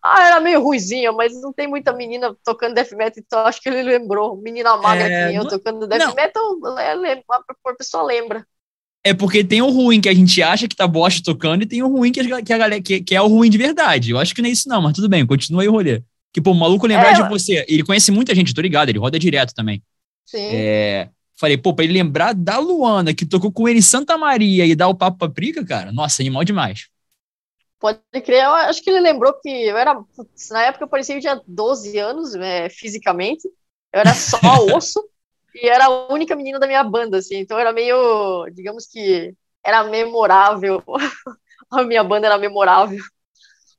Ah, 0.00 0.26
era 0.26 0.40
meio 0.40 0.62
ruizinha, 0.62 1.10
mas 1.10 1.38
não 1.42 1.52
tem 1.52 1.66
muita 1.66 1.92
menina 1.92 2.34
tocando 2.44 2.72
death 2.72 2.92
metal, 2.92 3.22
então 3.24 3.40
acho 3.40 3.60
que 3.60 3.68
ele 3.68 3.82
lembrou. 3.82 4.36
Menina 4.36 4.76
magra 4.76 5.06
é, 5.06 5.30
que 5.30 5.36
eu 5.36 5.46
tocando 5.46 5.86
death 5.86 5.98
não. 5.98 6.14
metal, 6.14 6.42
a 7.66 7.74
pessoa 7.74 8.04
lembra. 8.04 8.46
É 9.04 9.12
porque 9.12 9.44
tem 9.44 9.60
o 9.60 9.70
ruim 9.70 10.00
que 10.00 10.08
a 10.08 10.14
gente 10.14 10.42
acha 10.42 10.68
que 10.68 10.76
tá 10.76 10.86
bosta 10.86 11.20
tocando 11.22 11.62
e 11.62 11.66
tem 11.66 11.82
o 11.82 11.88
ruim 11.88 12.12
que 12.12 12.20
a, 12.20 12.42
que 12.42 12.52
a 12.52 12.58
galera 12.58 12.80
que, 12.80 13.00
que, 13.00 13.14
é 13.14 13.20
o 13.20 13.26
ruim 13.26 13.50
de 13.50 13.58
verdade. 13.58 14.12
Eu 14.12 14.18
acho 14.18 14.34
que 14.34 14.40
não 14.40 14.48
é 14.48 14.52
isso 14.52 14.68
não, 14.68 14.80
mas 14.80 14.92
tudo 14.92 15.08
bem, 15.08 15.26
continua 15.26 15.62
aí 15.62 15.68
o 15.68 15.72
rolê. 15.72 16.02
Que, 16.32 16.40
pô, 16.40 16.52
o 16.52 16.54
maluco 16.54 16.86
lembrar 16.86 17.10
é, 17.10 17.14
de 17.14 17.28
você, 17.28 17.64
ele 17.68 17.84
conhece 17.84 18.10
muita 18.10 18.34
gente, 18.34 18.54
tô 18.54 18.60
ligado, 18.60 18.88
ele 18.88 18.98
roda 18.98 19.18
direto 19.18 19.52
também. 19.54 19.82
Sim. 20.24 20.46
É, 20.50 21.08
falei, 21.38 21.56
pô, 21.56 21.74
pra 21.74 21.84
ele 21.84 21.94
lembrar 21.94 22.34
da 22.34 22.58
Luana, 22.58 23.14
que 23.14 23.26
tocou 23.26 23.52
com 23.52 23.68
ele 23.68 23.78
em 23.78 23.82
Santa 23.82 24.18
Maria 24.18 24.66
e 24.66 24.74
dar 24.74 24.88
o 24.88 24.94
papo 24.94 25.18
pra 25.18 25.28
Prica, 25.30 25.64
cara, 25.64 25.92
nossa, 25.92 26.22
animal 26.22 26.44
demais. 26.44 26.88
Pode 27.80 28.00
crer, 28.24 28.44
eu 28.44 28.52
acho 28.52 28.82
que 28.82 28.90
ele 28.90 29.00
lembrou 29.00 29.32
que 29.40 29.48
eu 29.48 29.76
era. 29.76 29.94
Na 30.50 30.62
época 30.62 30.84
eu 30.84 30.88
parecia 30.88 31.14
que 31.14 31.20
tinha 31.20 31.40
12 31.46 31.96
anos 31.96 32.34
é, 32.34 32.68
fisicamente. 32.68 33.46
Eu 33.92 34.00
era 34.00 34.14
só 34.14 34.38
osso 34.74 35.08
e 35.54 35.68
era 35.68 35.86
a 35.86 36.12
única 36.12 36.34
menina 36.34 36.58
da 36.58 36.66
minha 36.66 36.82
banda, 36.82 37.18
assim. 37.18 37.36
Então 37.36 37.56
era 37.56 37.72
meio. 37.72 38.48
Digamos 38.52 38.86
que 38.86 39.32
era 39.64 39.84
memorável. 39.84 40.82
a 41.70 41.84
minha 41.84 42.02
banda 42.02 42.26
era 42.26 42.36
memorável. 42.36 43.02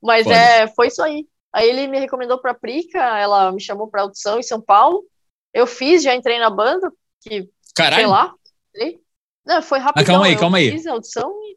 Mas 0.02 0.24
Pode. 0.24 0.36
é, 0.36 0.66
foi 0.68 0.86
isso 0.86 1.02
aí. 1.02 1.26
Aí 1.52 1.68
ele 1.68 1.86
me 1.86 1.98
recomendou 1.98 2.40
pra 2.40 2.54
Prica, 2.54 2.98
ela 3.18 3.52
me 3.52 3.60
chamou 3.60 3.88
pra 3.88 4.02
audição 4.02 4.38
em 4.38 4.42
São 4.42 4.60
Paulo. 4.60 5.04
Eu 5.52 5.66
fiz, 5.66 6.02
já 6.02 6.14
entrei 6.14 6.38
na 6.38 6.48
banda, 6.48 6.90
que. 7.20 7.48
Caralho. 7.74 8.02
Sei 8.02 8.06
lá. 8.06 8.34
Não, 9.44 9.62
foi 9.62 9.78
rápido. 9.78 10.04
calma 10.04 10.26
aí, 10.26 10.36
calma 10.36 10.58
aí. 10.58 10.68
E 10.68 11.56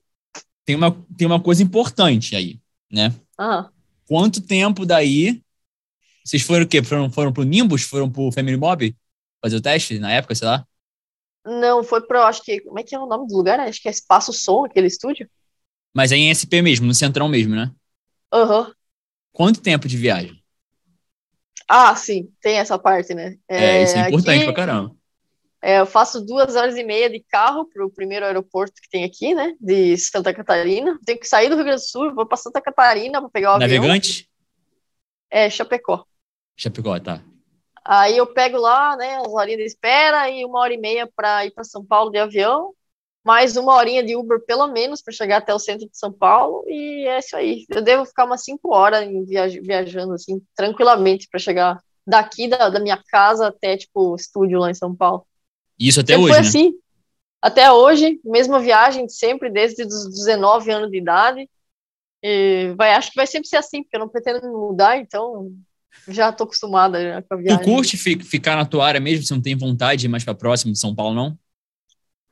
tem 0.65 0.75
uma, 0.75 1.05
tem 1.17 1.27
uma 1.27 1.41
coisa 1.41 1.61
importante 1.61 2.35
aí, 2.35 2.59
né? 2.91 3.13
Uhum. 3.39 3.69
Quanto 4.07 4.41
tempo 4.41 4.85
daí 4.85 5.43
vocês 6.23 6.41
foram 6.41 6.63
o 6.63 6.67
quê? 6.67 6.81
Foram, 6.81 7.09
foram 7.11 7.33
pro 7.33 7.43
Nimbus? 7.43 7.83
Foram 7.83 8.09
pro 8.09 8.31
Family 8.31 8.57
Mob? 8.57 8.95
Fazer 9.41 9.57
o 9.57 9.61
teste 9.61 9.99
na 9.99 10.11
época, 10.11 10.33
sei 10.33 10.47
lá? 10.47 10.65
Não, 11.45 11.83
foi 11.83 12.01
pro, 12.01 12.21
acho 12.21 12.41
que, 12.41 12.61
como 12.61 12.79
é 12.79 12.83
que 12.83 12.95
é 12.95 12.99
o 12.99 13.05
nome 13.05 13.27
do 13.27 13.35
lugar? 13.35 13.59
Acho 13.59 13.81
que 13.81 13.89
é 13.89 13.91
Espaço 13.91 14.31
Som, 14.31 14.63
aquele 14.63 14.87
estúdio. 14.87 15.29
Mas 15.93 16.13
é 16.13 16.15
em 16.15 16.29
SP 16.33 16.61
mesmo, 16.61 16.87
no 16.87 16.93
Centrão 16.93 17.27
mesmo, 17.27 17.53
né? 17.53 17.71
Aham. 18.31 18.67
Uhum. 18.67 18.73
Quanto 19.33 19.61
tempo 19.61 19.87
de 19.87 19.97
viagem? 19.97 20.41
Ah, 21.67 21.95
sim, 21.95 22.31
tem 22.39 22.57
essa 22.57 22.77
parte, 22.79 23.13
né? 23.13 23.35
É, 23.49 23.65
é 23.65 23.83
isso 23.83 23.97
é 23.97 24.07
importante 24.07 24.35
aqui, 24.37 24.45
pra 24.45 24.53
caramba. 24.53 24.95
É, 25.65 25.79
eu 25.79 25.85
faço 25.85 26.19
duas 26.19 26.57
horas 26.57 26.75
e 26.75 26.83
meia 26.83 27.09
de 27.09 27.21
carro 27.21 27.63
para 27.63 27.85
o 27.85 27.89
primeiro 27.89 28.25
aeroporto 28.25 28.81
que 28.81 28.89
tem 28.89 29.05
aqui, 29.05 29.33
né? 29.33 29.55
De 29.61 29.97
Santa 29.97 30.33
Catarina. 30.33 30.99
Tenho 31.05 31.17
que 31.17 31.25
sair 31.25 31.47
do 31.47 31.55
Rio 31.55 31.63
Grande 31.63 31.81
do 31.81 31.87
Sul, 31.87 32.13
vou 32.13 32.25
para 32.25 32.35
Santa 32.35 32.59
Catarina 32.59 33.21
para 33.21 33.29
pegar 33.29 33.55
o 33.55 33.59
Navegante? 33.59 33.77
avião. 33.77 33.87
Navegante? 33.87 34.29
É, 35.31 35.49
Chapecó. 35.49 36.03
Chapecó, 36.57 36.99
tá. 36.99 37.23
Aí 37.85 38.17
eu 38.17 38.27
pego 38.27 38.57
lá, 38.57 38.97
né, 38.97 39.15
as 39.15 39.27
horinhas 39.29 39.59
de 39.59 39.65
espera 39.67 40.29
e 40.29 40.43
uma 40.43 40.59
hora 40.59 40.73
e 40.73 40.77
meia 40.77 41.09
para 41.15 41.45
ir 41.45 41.51
para 41.51 41.63
São 41.63 41.83
Paulo 41.83 42.11
de 42.11 42.17
avião, 42.17 42.73
mais 43.23 43.55
uma 43.55 43.73
horinha 43.73 44.03
de 44.03 44.17
Uber 44.17 44.43
pelo 44.45 44.67
menos 44.67 45.01
para 45.01 45.13
chegar 45.13 45.37
até 45.37 45.53
o 45.53 45.59
centro 45.59 45.87
de 45.89 45.97
São 45.97 46.11
Paulo 46.11 46.65
e 46.67 47.07
é 47.07 47.19
isso 47.19 47.37
aí. 47.37 47.65
Eu 47.69 47.81
devo 47.81 48.05
ficar 48.05 48.25
umas 48.25 48.43
cinco 48.43 48.75
horas 48.75 49.07
viaj 49.25 49.61
viajando 49.61 50.13
assim 50.13 50.41
tranquilamente 50.53 51.29
para 51.29 51.39
chegar 51.39 51.79
daqui 52.05 52.49
da, 52.49 52.69
da 52.69 52.81
minha 52.81 53.01
casa 53.09 53.47
até 53.47 53.77
tipo 53.77 54.11
o 54.11 54.15
estúdio 54.17 54.59
lá 54.59 54.69
em 54.69 54.73
São 54.73 54.93
Paulo. 54.93 55.25
Isso 55.79 55.99
até 55.99 56.13
sempre 56.13 56.25
hoje, 56.25 56.33
foi 56.33 56.41
né? 56.41 56.47
assim. 56.47 56.73
Até 57.41 57.71
hoje, 57.71 58.19
mesma 58.23 58.59
viagem 58.59 59.09
sempre, 59.09 59.49
desde 59.49 59.83
os 59.83 60.09
19 60.09 60.71
anos 60.71 60.89
de 60.89 60.97
idade. 60.97 61.49
E 62.23 62.73
vai, 62.77 62.93
acho 62.93 63.09
que 63.09 63.17
vai 63.17 63.27
sempre 63.27 63.49
ser 63.49 63.57
assim, 63.57 63.83
porque 63.83 63.97
eu 63.97 63.99
não 63.99 64.07
pretendo 64.07 64.41
mudar, 64.49 64.97
então 64.97 65.51
já 66.07 66.29
estou 66.29 66.45
acostumada 66.45 67.21
com 67.27 67.33
a 67.33 67.37
viagem. 67.37 67.59
Tu 67.59 67.65
curte 67.65 67.97
ficar 67.97 68.55
na 68.55 68.65
tua 68.65 68.85
área 68.85 68.99
mesmo, 68.99 69.25
se 69.25 69.33
não 69.33 69.41
tem 69.41 69.57
vontade 69.57 70.01
de 70.01 70.07
ir 70.07 70.09
mais 70.09 70.23
para 70.23 70.33
próximo 70.33 70.71
de 70.71 70.79
São 70.79 70.95
Paulo, 70.95 71.13
não? 71.13 71.37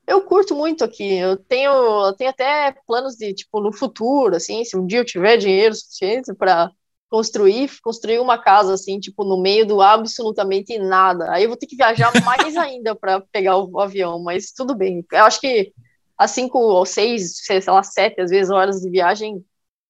Eu 0.07 0.21
curto 0.21 0.55
muito 0.55 0.83
aqui. 0.83 1.15
Eu 1.15 1.37
tenho, 1.37 1.71
eu 1.71 2.13
tenho 2.13 2.29
até 2.29 2.73
planos 2.87 3.15
de, 3.15 3.33
tipo, 3.33 3.59
no 3.59 3.71
futuro, 3.71 4.35
assim, 4.35 4.63
se 4.63 4.77
um 4.77 4.85
dia 4.85 4.99
eu 4.99 5.05
tiver 5.05 5.37
dinheiro 5.37 5.75
suficiente 5.75 6.33
para 6.33 6.71
construir, 7.11 7.69
construir 7.83 8.19
uma 8.19 8.37
casa 8.37 8.73
assim, 8.73 8.97
tipo, 8.97 9.25
no 9.25 9.41
meio 9.41 9.67
do 9.67 9.81
absolutamente 9.81 10.79
nada. 10.79 11.29
Aí 11.29 11.43
eu 11.43 11.49
vou 11.49 11.57
ter 11.57 11.67
que 11.67 11.75
viajar 11.75 12.09
mais 12.23 12.55
ainda 12.55 12.95
para 12.95 13.19
pegar 13.19 13.57
o, 13.57 13.79
avião, 13.81 14.23
mas 14.23 14.51
tudo 14.53 14.73
bem. 14.73 15.05
Eu 15.11 15.25
acho 15.25 15.41
que 15.41 15.73
as 16.17 16.31
cinco 16.31 16.57
ou 16.57 16.85
seis, 16.85 17.37
sei 17.43 17.59
lá, 17.67 17.83
sete, 17.83 18.21
às 18.21 18.29
vezes, 18.31 18.49
horas 18.49 18.79
de 18.79 18.89
viagem 18.89 19.43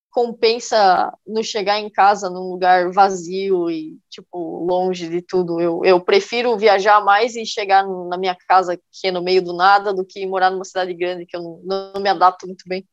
compensa 0.10 1.14
no 1.26 1.44
chegar 1.44 1.80
em 1.80 1.90
casa 1.90 2.30
num 2.30 2.52
lugar 2.52 2.92
vazio 2.92 3.70
e, 3.70 3.98
tipo, 4.10 4.66
longe 4.66 5.08
de 5.08 5.22
tudo. 5.22 5.62
Eu, 5.62 5.82
eu 5.86 6.02
prefiro 6.02 6.58
viajar 6.58 7.06
mais 7.06 7.36
e 7.36 7.46
chegar 7.46 7.86
na 7.88 8.18
minha 8.18 8.36
casa, 8.48 8.76
que 8.78 9.08
é 9.08 9.12
no 9.12 9.22
meio 9.22 9.44
do 9.44 9.54
nada, 9.54 9.94
do 9.94 10.04
que 10.04 10.26
morar 10.26 10.50
numa 10.50 10.66
cidade 10.66 10.94
grande, 10.96 11.26
que 11.28 11.38
eu 11.38 11.42
não, 11.42 11.94
não 11.94 12.02
me 12.02 12.10
adapto 12.10 12.48
muito 12.48 12.64
bem. 12.68 12.86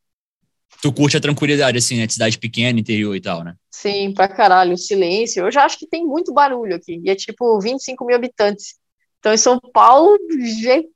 Tu 0.80 0.92
curte 0.92 1.16
a 1.16 1.20
tranquilidade, 1.20 1.78
assim, 1.78 1.96
né? 1.96 2.06
De 2.06 2.12
cidade 2.12 2.38
pequena, 2.38 2.78
interior 2.78 3.16
e 3.16 3.20
tal, 3.20 3.42
né? 3.42 3.54
Sim, 3.70 4.12
pra 4.12 4.28
caralho. 4.28 4.75
O 4.75 4.78
silêncio. 4.78 5.44
Eu 5.44 5.50
já 5.50 5.64
acho 5.64 5.78
que 5.78 5.87
tem 5.87 6.04
muito 6.04 6.32
barulho 6.32 6.76
aqui. 6.76 7.00
E 7.04 7.10
é 7.10 7.14
tipo 7.14 7.60
25 7.60 8.04
mil 8.04 8.14
habitantes. 8.14 8.76
Então, 9.18 9.32
em 9.32 9.38
São 9.38 9.58
Paulo, 9.72 10.16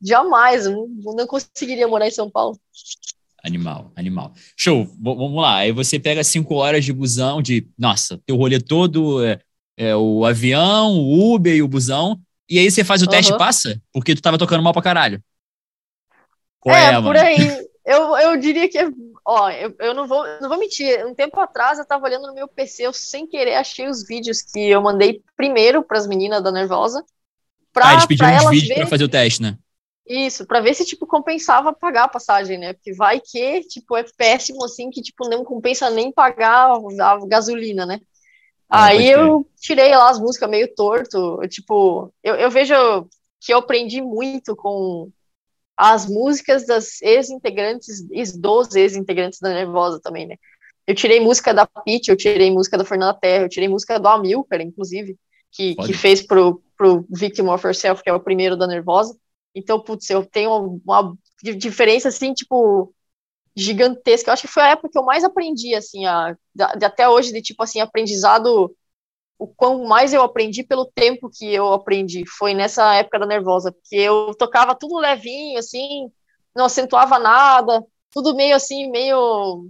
jamais. 0.01 0.67
Eu 0.67 0.89
não, 1.17 1.27
conseguiria 1.27 1.89
morar 1.89 2.07
em 2.07 2.13
São 2.13 2.31
Paulo. 2.31 2.59
Animal, 3.45 3.93
animal. 3.97 4.33
Show, 4.57 4.89
vamos 5.01 5.43
lá. 5.43 5.57
Aí 5.57 5.73
você 5.73 5.99
pega 5.99 6.23
cinco 6.23 6.55
horas 6.55 6.85
de 6.85 6.93
busão, 6.93 7.43
de. 7.43 7.67
Nossa, 7.77 8.21
teu 8.25 8.37
rolê 8.37 8.61
todo 8.61 9.25
é, 9.25 9.41
é 9.77 9.97
o 9.97 10.25
avião, 10.25 10.93
o 10.93 11.35
Uber 11.35 11.55
e 11.55 11.63
o 11.63 11.67
busão. 11.67 12.21
E 12.49 12.59
aí 12.59 12.71
você 12.71 12.85
faz 12.85 13.03
o 13.03 13.07
teste 13.07 13.33
e 13.33 13.39
passa? 13.39 13.81
Porque 13.93 14.15
tu 14.15 14.23
tava 14.23 14.39
tocando 14.39 14.63
mal 14.63 14.73
pra 14.73 14.83
caralho. 14.83 15.21
Qual 16.61 16.77
é, 16.77 16.95
é 16.95 17.03
por 17.03 17.17
aí. 17.17 17.67
Eu, 17.85 18.17
eu 18.17 18.37
diria 18.37 18.69
que, 18.69 18.79
ó, 19.25 19.51
eu, 19.51 19.75
eu 19.79 19.95
não, 19.95 20.07
vou, 20.07 20.25
não 20.41 20.49
vou 20.49 20.59
mentir. 20.59 21.07
Um 21.07 21.15
tempo 21.15 21.39
atrás 21.41 21.79
eu 21.79 21.87
tava 21.87 22.07
olhando 22.07 22.27
no 22.27 22.35
meu 22.35 22.49
PC, 22.49 22.87
eu 22.87 22.93
sem 22.93 23.27
querer 23.27 23.55
achei 23.55 23.89
os 23.89 24.07
vídeos 24.07 24.43
que 24.43 24.71
eu 24.71 24.81
mandei 24.81 25.23
primeiro 25.37 25.83
para 25.83 25.99
as 25.99 26.07
meninas 26.07 26.43
da 26.43 26.51
Nervosa. 26.51 27.05
Pra, 27.73 27.89
ah, 27.89 27.93
eles 27.95 28.07
pediram 28.07 28.37
uns 28.37 28.51
vídeos 28.51 28.75
para 28.75 28.87
fazer 28.87 29.05
o 29.05 29.09
teste, 29.09 29.43
né? 29.43 29.57
Isso, 30.07 30.45
para 30.47 30.61
ver 30.61 30.75
se, 30.75 30.85
tipo, 30.85 31.07
compensava 31.07 31.73
pagar 31.73 32.05
a 32.05 32.09
passagem, 32.09 32.59
né? 32.59 32.73
Porque 32.73 32.93
vai 32.93 33.21
que, 33.21 33.61
tipo, 33.63 33.97
é 33.97 34.05
péssimo, 34.17 34.65
assim, 34.65 34.91
que, 34.91 35.01
tipo, 35.01 35.29
não 35.29 35.45
compensa 35.45 35.89
nem 35.91 36.13
pagar 36.13 36.73
a 36.73 37.27
gasolina, 37.27 37.87
né? 37.87 38.01
Aí 38.69 39.11
eu 39.11 39.47
tirei 39.61 39.91
lá 39.91 40.09
as 40.09 40.19
músicas 40.19 40.49
meio 40.49 40.75
torto, 40.75 41.39
eu, 41.43 41.49
tipo, 41.49 42.13
eu, 42.23 42.35
eu 42.37 42.51
vejo 42.51 42.75
que 43.39 43.53
eu 43.53 43.59
aprendi 43.59 44.01
muito 44.01 44.57
com 44.57 45.11
as 45.85 46.07
músicas 46.07 46.65
das 46.65 47.03
ex-integrantes, 47.03 48.07
dos 48.39 48.73
ex-integrantes 48.77 49.41
da 49.41 49.49
Nervosa 49.49 49.99
também, 50.01 50.29
né? 50.29 50.37
Eu 50.87 50.95
tirei 50.95 51.19
música 51.19 51.53
da 51.53 51.67
Pitty, 51.67 52.09
eu 52.09 52.17
tirei 52.17 52.53
música 52.53 52.79
da 52.79 52.85
Fernanda 52.85 53.19
Terra, 53.21 53.45
eu 53.45 53.49
tirei 53.49 53.69
música 53.69 53.99
do 53.99 54.07
Amilcar, 54.07 54.61
inclusive, 54.61 55.19
que, 55.51 55.75
que 55.75 55.93
fez 55.93 56.23
pro, 56.23 56.63
pro 56.79 57.05
Victim 57.11 57.49
of 57.49 57.67
Yourself, 57.67 58.01
que 58.01 58.09
é 58.09 58.13
o 58.13 58.21
primeiro 58.21 58.57
da 58.57 58.69
Nervosa. 58.69 59.19
Então, 59.53 59.81
putz, 59.81 60.09
eu 60.09 60.25
tenho 60.25 60.81
uma 60.87 61.17
diferença, 61.43 62.11
assim, 62.11 62.33
tipo, 62.33 62.95
gigantesca. 63.57 64.31
Eu 64.31 64.35
acho 64.35 64.43
que 64.43 64.53
foi 64.53 64.63
a 64.63 64.71
época 64.71 64.89
que 64.89 64.99
eu 64.99 65.05
mais 65.05 65.25
aprendi, 65.25 65.75
assim, 65.75 66.07
a, 66.07 66.37
de, 66.55 66.85
até 66.85 67.09
hoje, 67.09 67.33
de, 67.33 67.43
tipo, 67.43 67.61
assim, 67.61 67.81
aprendizado, 67.81 68.73
o 69.43 69.49
quão 69.49 69.85
mais 69.85 70.13
eu 70.13 70.23
aprendi 70.23 70.63
pelo 70.63 70.87
tempo 70.87 71.29
que 71.29 71.53
eu 71.53 71.73
aprendi. 71.73 72.25
Foi 72.39 72.55
nessa 72.55 72.95
época 72.95 73.19
da 73.19 73.27
Nervosa, 73.27 73.73
porque 73.73 73.97
eu 73.97 74.33
tocava 74.39 74.73
tudo 74.73 74.99
levinho, 74.99 75.59
assim, 75.59 76.09
não 76.55 76.67
acentuava 76.67 77.19
nada, 77.19 77.85
tudo 78.13 78.37
meio, 78.37 78.55
assim, 78.55 78.89
meio 78.89 79.69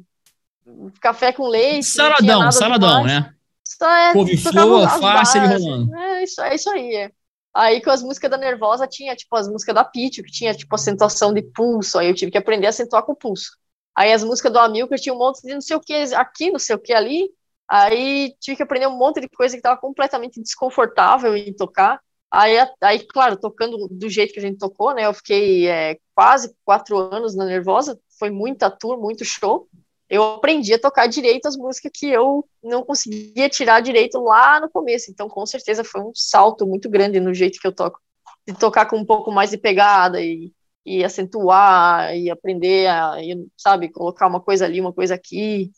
café 1.00 1.32
com 1.32 1.48
leite. 1.48 1.86
Saladão, 1.86 2.52
saladão, 2.52 3.04
né? 3.04 3.34
Só 3.64 3.90
é, 3.90 4.12
Couve-flor, 4.12 4.88
fácil 5.00 5.42
e 5.42 5.46
rolando. 5.46 5.96
É 5.96 6.22
isso, 6.22 6.42
é 6.42 6.54
isso 6.54 6.70
aí, 6.70 6.94
é. 6.94 7.10
Aí 7.54 7.82
com 7.82 7.90
as 7.90 8.02
músicas 8.02 8.30
da 8.30 8.36
Nervosa 8.36 8.86
tinha, 8.86 9.16
tipo, 9.16 9.34
as 9.34 9.48
músicas 9.48 9.74
da 9.74 9.84
Pitty, 9.84 10.22
que 10.22 10.30
tinha, 10.30 10.54
tipo, 10.54 10.74
acentuação 10.74 11.32
de 11.32 11.42
pulso, 11.42 11.98
aí 11.98 12.08
eu 12.08 12.14
tive 12.14 12.30
que 12.30 12.38
aprender 12.38 12.66
a 12.66 12.70
acentuar 12.70 13.02
com 13.04 13.12
o 13.12 13.16
pulso. 13.16 13.56
Aí 13.96 14.12
as 14.12 14.22
músicas 14.22 14.52
do 14.52 14.58
Amilcar 14.58 14.98
tinha 14.98 15.14
um 15.14 15.18
monte 15.18 15.42
de 15.42 15.54
não 15.54 15.60
sei 15.62 15.76
o 15.76 15.80
que 15.80 15.94
aqui, 16.14 16.50
não 16.50 16.58
sei 16.58 16.76
o 16.76 16.78
que 16.78 16.92
ali, 16.92 17.30
aí 17.72 18.34
tive 18.38 18.56
que 18.58 18.62
aprender 18.62 18.86
um 18.86 18.98
monte 18.98 19.20
de 19.20 19.28
coisa 19.28 19.54
que 19.54 19.60
estava 19.60 19.80
completamente 19.80 20.40
desconfortável 20.40 21.34
em 21.36 21.54
tocar. 21.54 22.00
Aí, 22.30 22.56
aí, 22.80 23.06
claro, 23.06 23.36
tocando 23.36 23.88
do 23.90 24.08
jeito 24.08 24.32
que 24.32 24.38
a 24.38 24.42
gente 24.42 24.58
tocou, 24.58 24.94
né, 24.94 25.06
eu 25.06 25.14
fiquei 25.14 25.68
é, 25.68 25.98
quase 26.14 26.54
quatro 26.64 26.96
anos 26.96 27.34
na 27.34 27.44
Nervosa, 27.44 27.98
foi 28.18 28.30
muita 28.30 28.70
tour, 28.70 28.98
muito 28.98 29.24
show, 29.24 29.68
eu 30.12 30.22
aprendi 30.34 30.74
a 30.74 30.78
tocar 30.78 31.06
direito 31.06 31.46
as 31.46 31.56
músicas 31.56 31.90
que 31.94 32.06
eu 32.06 32.46
não 32.62 32.82
conseguia 32.82 33.48
tirar 33.48 33.80
direito 33.80 34.20
lá 34.20 34.60
no 34.60 34.68
começo. 34.68 35.10
Então, 35.10 35.26
com 35.26 35.46
certeza, 35.46 35.82
foi 35.82 36.02
um 36.02 36.12
salto 36.14 36.66
muito 36.66 36.90
grande 36.90 37.18
no 37.18 37.32
jeito 37.32 37.58
que 37.58 37.66
eu 37.66 37.74
toco. 37.74 37.98
De 38.46 38.52
tocar 38.52 38.84
com 38.84 38.98
um 38.98 39.06
pouco 39.06 39.32
mais 39.32 39.48
de 39.50 39.56
pegada 39.56 40.20
e, 40.20 40.52
e 40.84 41.02
acentuar 41.02 42.14
e 42.14 42.28
aprender 42.30 42.88
a, 42.88 43.22
e, 43.22 43.34
sabe, 43.56 43.90
colocar 43.90 44.26
uma 44.26 44.40
coisa 44.40 44.66
ali, 44.66 44.82
uma 44.82 44.92
coisa 44.92 45.14
aqui. 45.14 45.72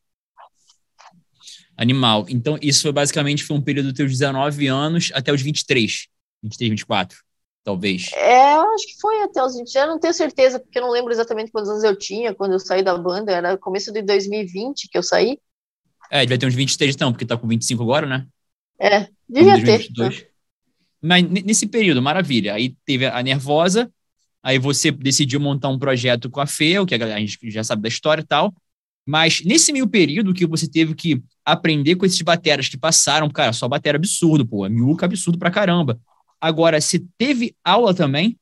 Animal. 1.76 2.26
Então, 2.28 2.58
isso 2.62 2.82
foi 2.82 2.92
basicamente 2.92 3.44
foi 3.44 3.56
um 3.56 3.62
período 3.62 3.86
dos 3.86 3.94
teus 3.94 4.10
19 4.12 4.66
anos 4.68 5.10
até 5.14 5.32
os 5.32 5.42
23, 5.42 6.06
23, 6.42 6.70
24 6.70 7.18
talvez. 7.64 8.12
É, 8.12 8.54
acho 8.54 8.86
que 8.86 9.00
foi 9.00 9.22
até 9.22 9.42
os 9.42 9.56
20. 9.56 9.74
Eu 9.74 9.86
não 9.86 9.98
tenho 9.98 10.12
certeza, 10.12 10.60
porque 10.60 10.78
eu 10.78 10.82
não 10.82 10.90
lembro 10.90 11.10
exatamente 11.10 11.50
quantos 11.50 11.70
anos 11.70 11.82
eu 11.82 11.96
tinha 11.96 12.34
quando 12.34 12.52
eu 12.52 12.60
saí 12.60 12.82
da 12.82 12.96
banda. 12.96 13.32
Era 13.32 13.56
começo 13.56 13.90
de 13.90 14.02
2020 14.02 14.88
que 14.88 14.98
eu 14.98 15.02
saí. 15.02 15.38
É, 16.10 16.20
devia 16.20 16.38
ter 16.38 16.46
uns 16.46 16.54
23 16.54 16.94
então, 16.94 17.10
porque 17.10 17.24
tá 17.24 17.36
com 17.36 17.48
25 17.48 17.82
agora, 17.82 18.06
né? 18.06 18.26
É, 18.78 19.08
devia 19.28 19.64
ter. 19.64 20.30
Mas 21.00 21.22
nesse 21.22 21.66
período, 21.66 22.02
maravilha. 22.02 22.54
Aí 22.54 22.76
teve 22.84 23.06
a 23.06 23.22
Nervosa, 23.22 23.90
aí 24.42 24.58
você 24.58 24.90
decidiu 24.90 25.40
montar 25.40 25.68
um 25.68 25.78
projeto 25.78 26.30
com 26.30 26.40
a 26.40 26.46
Fê, 26.46 26.78
o 26.78 26.86
que 26.86 26.94
a 26.94 27.18
gente 27.18 27.50
já 27.50 27.64
sabe 27.64 27.82
da 27.82 27.88
história 27.88 28.22
e 28.22 28.26
tal. 28.26 28.54
Mas 29.06 29.42
nesse 29.44 29.72
meio 29.72 29.88
período 29.88 30.32
que 30.32 30.46
você 30.46 30.68
teve 30.68 30.94
que 30.94 31.22
aprender 31.44 31.96
com 31.96 32.06
esses 32.06 32.20
bateras 32.22 32.68
que 32.68 32.76
passaram, 32.78 33.28
cara, 33.28 33.52
só 33.52 33.68
batera 33.68 33.96
absurdo, 33.98 34.46
pô, 34.46 34.64
a 34.64 34.68
miúca 34.68 35.06
absurdo 35.06 35.38
pra 35.38 35.50
caramba. 35.50 36.00
Agora, 36.40 36.80
se 36.80 37.00
teve 37.18 37.54
aula 37.64 37.94
também, 37.94 38.38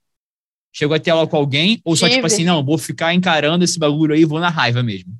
chegou 0.72 0.96
a 0.96 1.00
ter 1.00 1.10
aula 1.10 1.26
com 1.26 1.36
alguém, 1.36 1.80
ou 1.84 1.94
só 1.96 2.06
Tive. 2.06 2.16
tipo 2.16 2.26
assim, 2.26 2.44
não, 2.44 2.64
vou 2.64 2.78
ficar 2.78 3.14
encarando 3.14 3.64
esse 3.64 3.78
bagulho 3.78 4.14
aí 4.14 4.24
vou 4.24 4.40
na 4.40 4.48
raiva 4.48 4.82
mesmo? 4.82 5.12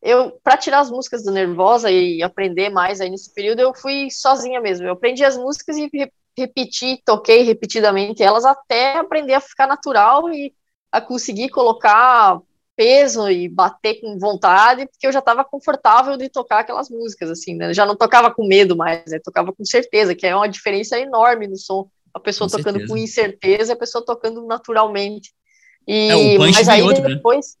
Eu, 0.00 0.38
para 0.42 0.56
tirar 0.56 0.80
as 0.80 0.90
músicas 0.90 1.24
do 1.24 1.32
Nervosa 1.32 1.90
e 1.90 2.22
aprender 2.22 2.70
mais 2.70 3.00
aí 3.00 3.10
nesse 3.10 3.32
período, 3.34 3.60
eu 3.60 3.74
fui 3.74 4.08
sozinha 4.10 4.60
mesmo. 4.60 4.86
Eu 4.86 4.92
aprendi 4.92 5.24
as 5.24 5.36
músicas 5.36 5.76
e 5.76 5.90
repeti, 6.36 7.02
toquei 7.04 7.42
repetidamente 7.42 8.22
elas 8.22 8.44
até 8.44 8.96
aprender 8.96 9.34
a 9.34 9.40
ficar 9.40 9.66
natural 9.66 10.32
e 10.32 10.54
a 10.92 11.00
conseguir 11.00 11.48
colocar 11.48 12.40
peso 12.78 13.28
e 13.28 13.48
bater 13.48 14.00
com 14.00 14.16
vontade, 14.20 14.86
porque 14.86 15.04
eu 15.04 15.10
já 15.10 15.18
estava 15.18 15.44
confortável 15.44 16.16
de 16.16 16.28
tocar 16.28 16.60
aquelas 16.60 16.88
músicas, 16.88 17.28
assim, 17.28 17.56
né? 17.56 17.74
Já 17.74 17.84
não 17.84 17.96
tocava 17.96 18.32
com 18.32 18.46
medo 18.46 18.76
mais, 18.76 19.02
né? 19.08 19.18
Tocava 19.18 19.52
com 19.52 19.64
certeza, 19.64 20.14
que 20.14 20.24
é 20.24 20.36
uma 20.36 20.48
diferença 20.48 20.96
enorme 20.96 21.48
no 21.48 21.56
som. 21.56 21.90
A 22.14 22.20
pessoa 22.20 22.48
com 22.48 22.56
tocando 22.56 22.74
certeza. 22.74 22.92
com 22.92 22.96
incerteza, 22.96 23.72
a 23.72 23.76
pessoa 23.76 24.04
tocando 24.04 24.46
naturalmente. 24.46 25.34
E, 25.88 26.36
é, 26.36 26.38
mas 26.38 26.68
aí 26.68 26.80
outro, 26.80 27.02
né? 27.02 27.16
depois. 27.16 27.56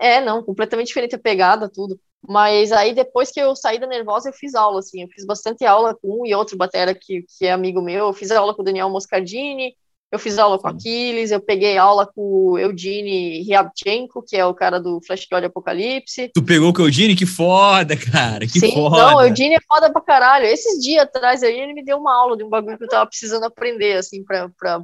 Né? 0.00 0.16
É, 0.16 0.20
não, 0.22 0.42
completamente 0.42 0.86
diferente 0.86 1.14
a 1.14 1.18
pegada, 1.18 1.68
tudo. 1.68 2.00
Mas 2.26 2.72
aí 2.72 2.94
depois 2.94 3.30
que 3.30 3.38
eu 3.38 3.54
saí 3.54 3.78
da 3.78 3.86
Nervosa, 3.86 4.30
eu 4.30 4.32
fiz 4.32 4.54
aula, 4.54 4.78
assim, 4.78 5.02
eu 5.02 5.08
fiz 5.08 5.26
bastante 5.26 5.66
aula 5.66 5.94
com 5.94 6.22
um 6.22 6.26
e 6.26 6.34
outro 6.34 6.56
batera 6.56 6.94
que, 6.94 7.26
que 7.28 7.44
é 7.44 7.52
amigo 7.52 7.82
meu, 7.82 8.06
eu 8.06 8.12
fiz 8.14 8.30
aula 8.30 8.54
com 8.54 8.62
o 8.62 8.64
Daniel 8.64 8.88
Moscardini, 8.88 9.76
eu 10.10 10.18
fiz 10.20 10.38
aula 10.38 10.58
com 10.58 10.68
Aquiles, 10.68 11.32
eu 11.32 11.40
peguei 11.40 11.76
aula 11.76 12.06
com 12.06 12.22
o 12.22 12.58
Eugene 12.58 13.42
Ryabchenko, 13.42 14.22
que 14.22 14.36
é 14.36 14.46
o 14.46 14.54
cara 14.54 14.78
do 14.78 15.00
Flash 15.04 15.26
God 15.30 15.44
Apocalipse. 15.44 16.30
Tu 16.32 16.42
pegou 16.44 16.72
com 16.72 16.82
o 16.82 16.86
Eugene? 16.86 17.16
Que 17.16 17.26
foda, 17.26 17.96
cara, 17.96 18.46
que 18.46 18.60
Sim, 18.60 18.72
foda. 18.72 18.96
Não, 18.96 19.16
o 19.16 19.22
Eugene 19.22 19.56
é 19.56 19.60
foda 19.66 19.92
pra 19.92 20.00
caralho. 20.00 20.46
Esses 20.46 20.80
dias 20.80 21.02
atrás 21.02 21.42
aí 21.42 21.58
ele 21.58 21.74
me 21.74 21.84
deu 21.84 21.98
uma 21.98 22.14
aula 22.14 22.36
de 22.36 22.44
um 22.44 22.48
bagulho 22.48 22.78
que 22.78 22.84
eu 22.84 22.88
tava 22.88 23.06
precisando 23.06 23.44
aprender, 23.44 23.96
assim, 23.96 24.22
pra, 24.24 24.48
pra 24.56 24.80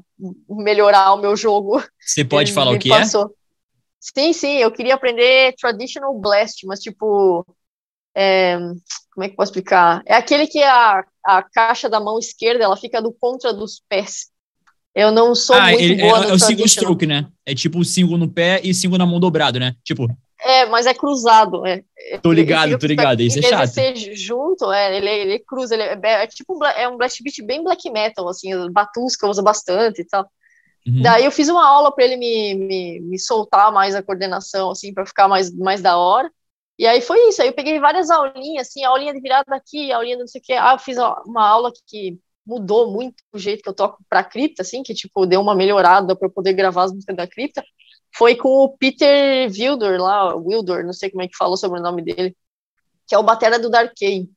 melhorar 0.48 1.14
o 1.14 1.20
meu 1.20 1.36
jogo. 1.36 1.80
Você 2.00 2.24
pode 2.24 2.50
ele 2.50 2.54
falar 2.54 2.72
o 2.72 2.78
que 2.78 2.92
é? 2.92 2.98
passou. 2.98 3.26
é? 3.26 3.42
Sim, 4.00 4.32
sim, 4.32 4.56
eu 4.56 4.72
queria 4.72 4.94
aprender 4.94 5.54
Traditional 5.54 6.18
Blast, 6.18 6.66
mas 6.66 6.80
tipo... 6.80 7.46
É, 8.14 8.58
como 9.14 9.24
é 9.24 9.28
que 9.28 9.32
eu 9.32 9.36
posso 9.36 9.52
explicar? 9.52 10.02
É 10.04 10.14
aquele 10.14 10.46
que 10.46 10.62
a, 10.62 11.02
a 11.24 11.42
caixa 11.42 11.88
da 11.88 12.00
mão 12.00 12.18
esquerda, 12.18 12.64
ela 12.64 12.76
fica 12.76 13.00
do 13.00 13.12
contra 13.12 13.52
dos 13.54 13.82
pés. 13.88 14.31
Eu 14.94 15.10
não 15.10 15.34
sou 15.34 15.56
ah, 15.56 15.68
muito 15.68 15.82
ele, 15.82 16.02
boa 16.02 16.18
é, 16.18 16.20
no 16.20 16.28
É 16.28 16.32
o 16.32 16.38
single 16.38 16.66
stroke, 16.66 17.06
né? 17.06 17.26
É 17.46 17.54
tipo 17.54 17.78
o 17.78 17.84
single 17.84 18.18
no 18.18 18.28
pé 18.28 18.60
e 18.62 18.74
single 18.74 18.98
na 18.98 19.06
mão 19.06 19.18
dobrado, 19.18 19.58
né? 19.58 19.74
Tipo... 19.82 20.06
É, 20.44 20.66
mas 20.66 20.86
é 20.86 20.92
cruzado. 20.92 21.64
É. 21.64 21.82
Tô 22.20 22.32
ligado, 22.32 22.76
tô 22.78 22.86
ligado. 22.86 23.20
Isso 23.20 23.38
é 23.38 23.42
chato. 23.42 23.68
ser 23.68 23.94
junto, 24.16 24.72
é, 24.72 24.96
ele, 24.96 25.08
ele 25.08 25.38
cruza, 25.38 25.74
ele 25.74 25.84
é, 25.84 25.98
é 26.02 26.26
tipo 26.26 26.62
é 26.64 26.88
um 26.88 26.96
blast 26.96 27.22
beat 27.22 27.46
bem 27.46 27.62
black 27.62 27.88
metal, 27.90 28.28
assim, 28.28 28.50
Batusca 28.70 29.28
usa 29.28 29.40
bastante 29.40 30.02
e 30.02 30.04
tal. 30.04 30.28
Uhum. 30.86 31.00
Daí 31.00 31.24
eu 31.24 31.30
fiz 31.30 31.48
uma 31.48 31.64
aula 31.64 31.94
para 31.94 32.04
ele 32.04 32.16
me, 32.16 32.54
me, 32.54 33.00
me 33.00 33.18
soltar 33.18 33.70
mais 33.70 33.94
a 33.94 34.02
coordenação, 34.02 34.70
assim, 34.70 34.92
para 34.92 35.06
ficar 35.06 35.28
mais, 35.28 35.54
mais 35.56 35.80
da 35.80 35.96
hora. 35.96 36.28
E 36.76 36.86
aí 36.86 37.00
foi 37.00 37.28
isso, 37.28 37.40
aí 37.40 37.48
eu 37.48 37.52
peguei 37.52 37.78
várias 37.78 38.10
aulinhas, 38.10 38.66
assim, 38.66 38.82
aulinha 38.82 39.14
de 39.14 39.20
virada 39.20 39.54
aqui, 39.54 39.92
aulinha 39.92 40.16
de 40.16 40.22
não 40.22 40.26
sei 40.26 40.40
o 40.40 40.44
que. 40.44 40.52
Ah, 40.54 40.72
eu 40.72 40.78
fiz 40.78 40.96
uma 40.98 41.46
aula 41.46 41.72
que 41.86 42.18
mudou 42.46 42.92
muito 42.92 43.22
o 43.32 43.38
jeito 43.38 43.62
que 43.62 43.68
eu 43.68 43.74
toco 43.74 44.02
pra 44.08 44.24
cripta, 44.24 44.62
assim, 44.62 44.82
que, 44.82 44.94
tipo, 44.94 45.26
deu 45.26 45.40
uma 45.40 45.54
melhorada 45.54 46.16
para 46.16 46.26
eu 46.26 46.32
poder 46.32 46.52
gravar 46.52 46.84
as 46.84 46.92
músicas 46.92 47.16
da 47.16 47.26
cripta, 47.26 47.62
foi 48.14 48.36
com 48.36 48.48
o 48.48 48.76
Peter 48.76 49.50
Wilder 49.50 50.00
lá, 50.00 50.34
Wilder, 50.34 50.84
não 50.84 50.92
sei 50.92 51.10
como 51.10 51.22
é 51.22 51.28
que 51.28 51.36
falou 51.36 51.56
sobre 51.56 51.80
o 51.80 51.82
nome 51.82 52.02
dele, 52.02 52.36
que 53.06 53.14
é 53.14 53.18
o 53.18 53.22
batera 53.22 53.58
do 53.58 53.70
Dark 53.70 53.92
Kane. 53.98 54.30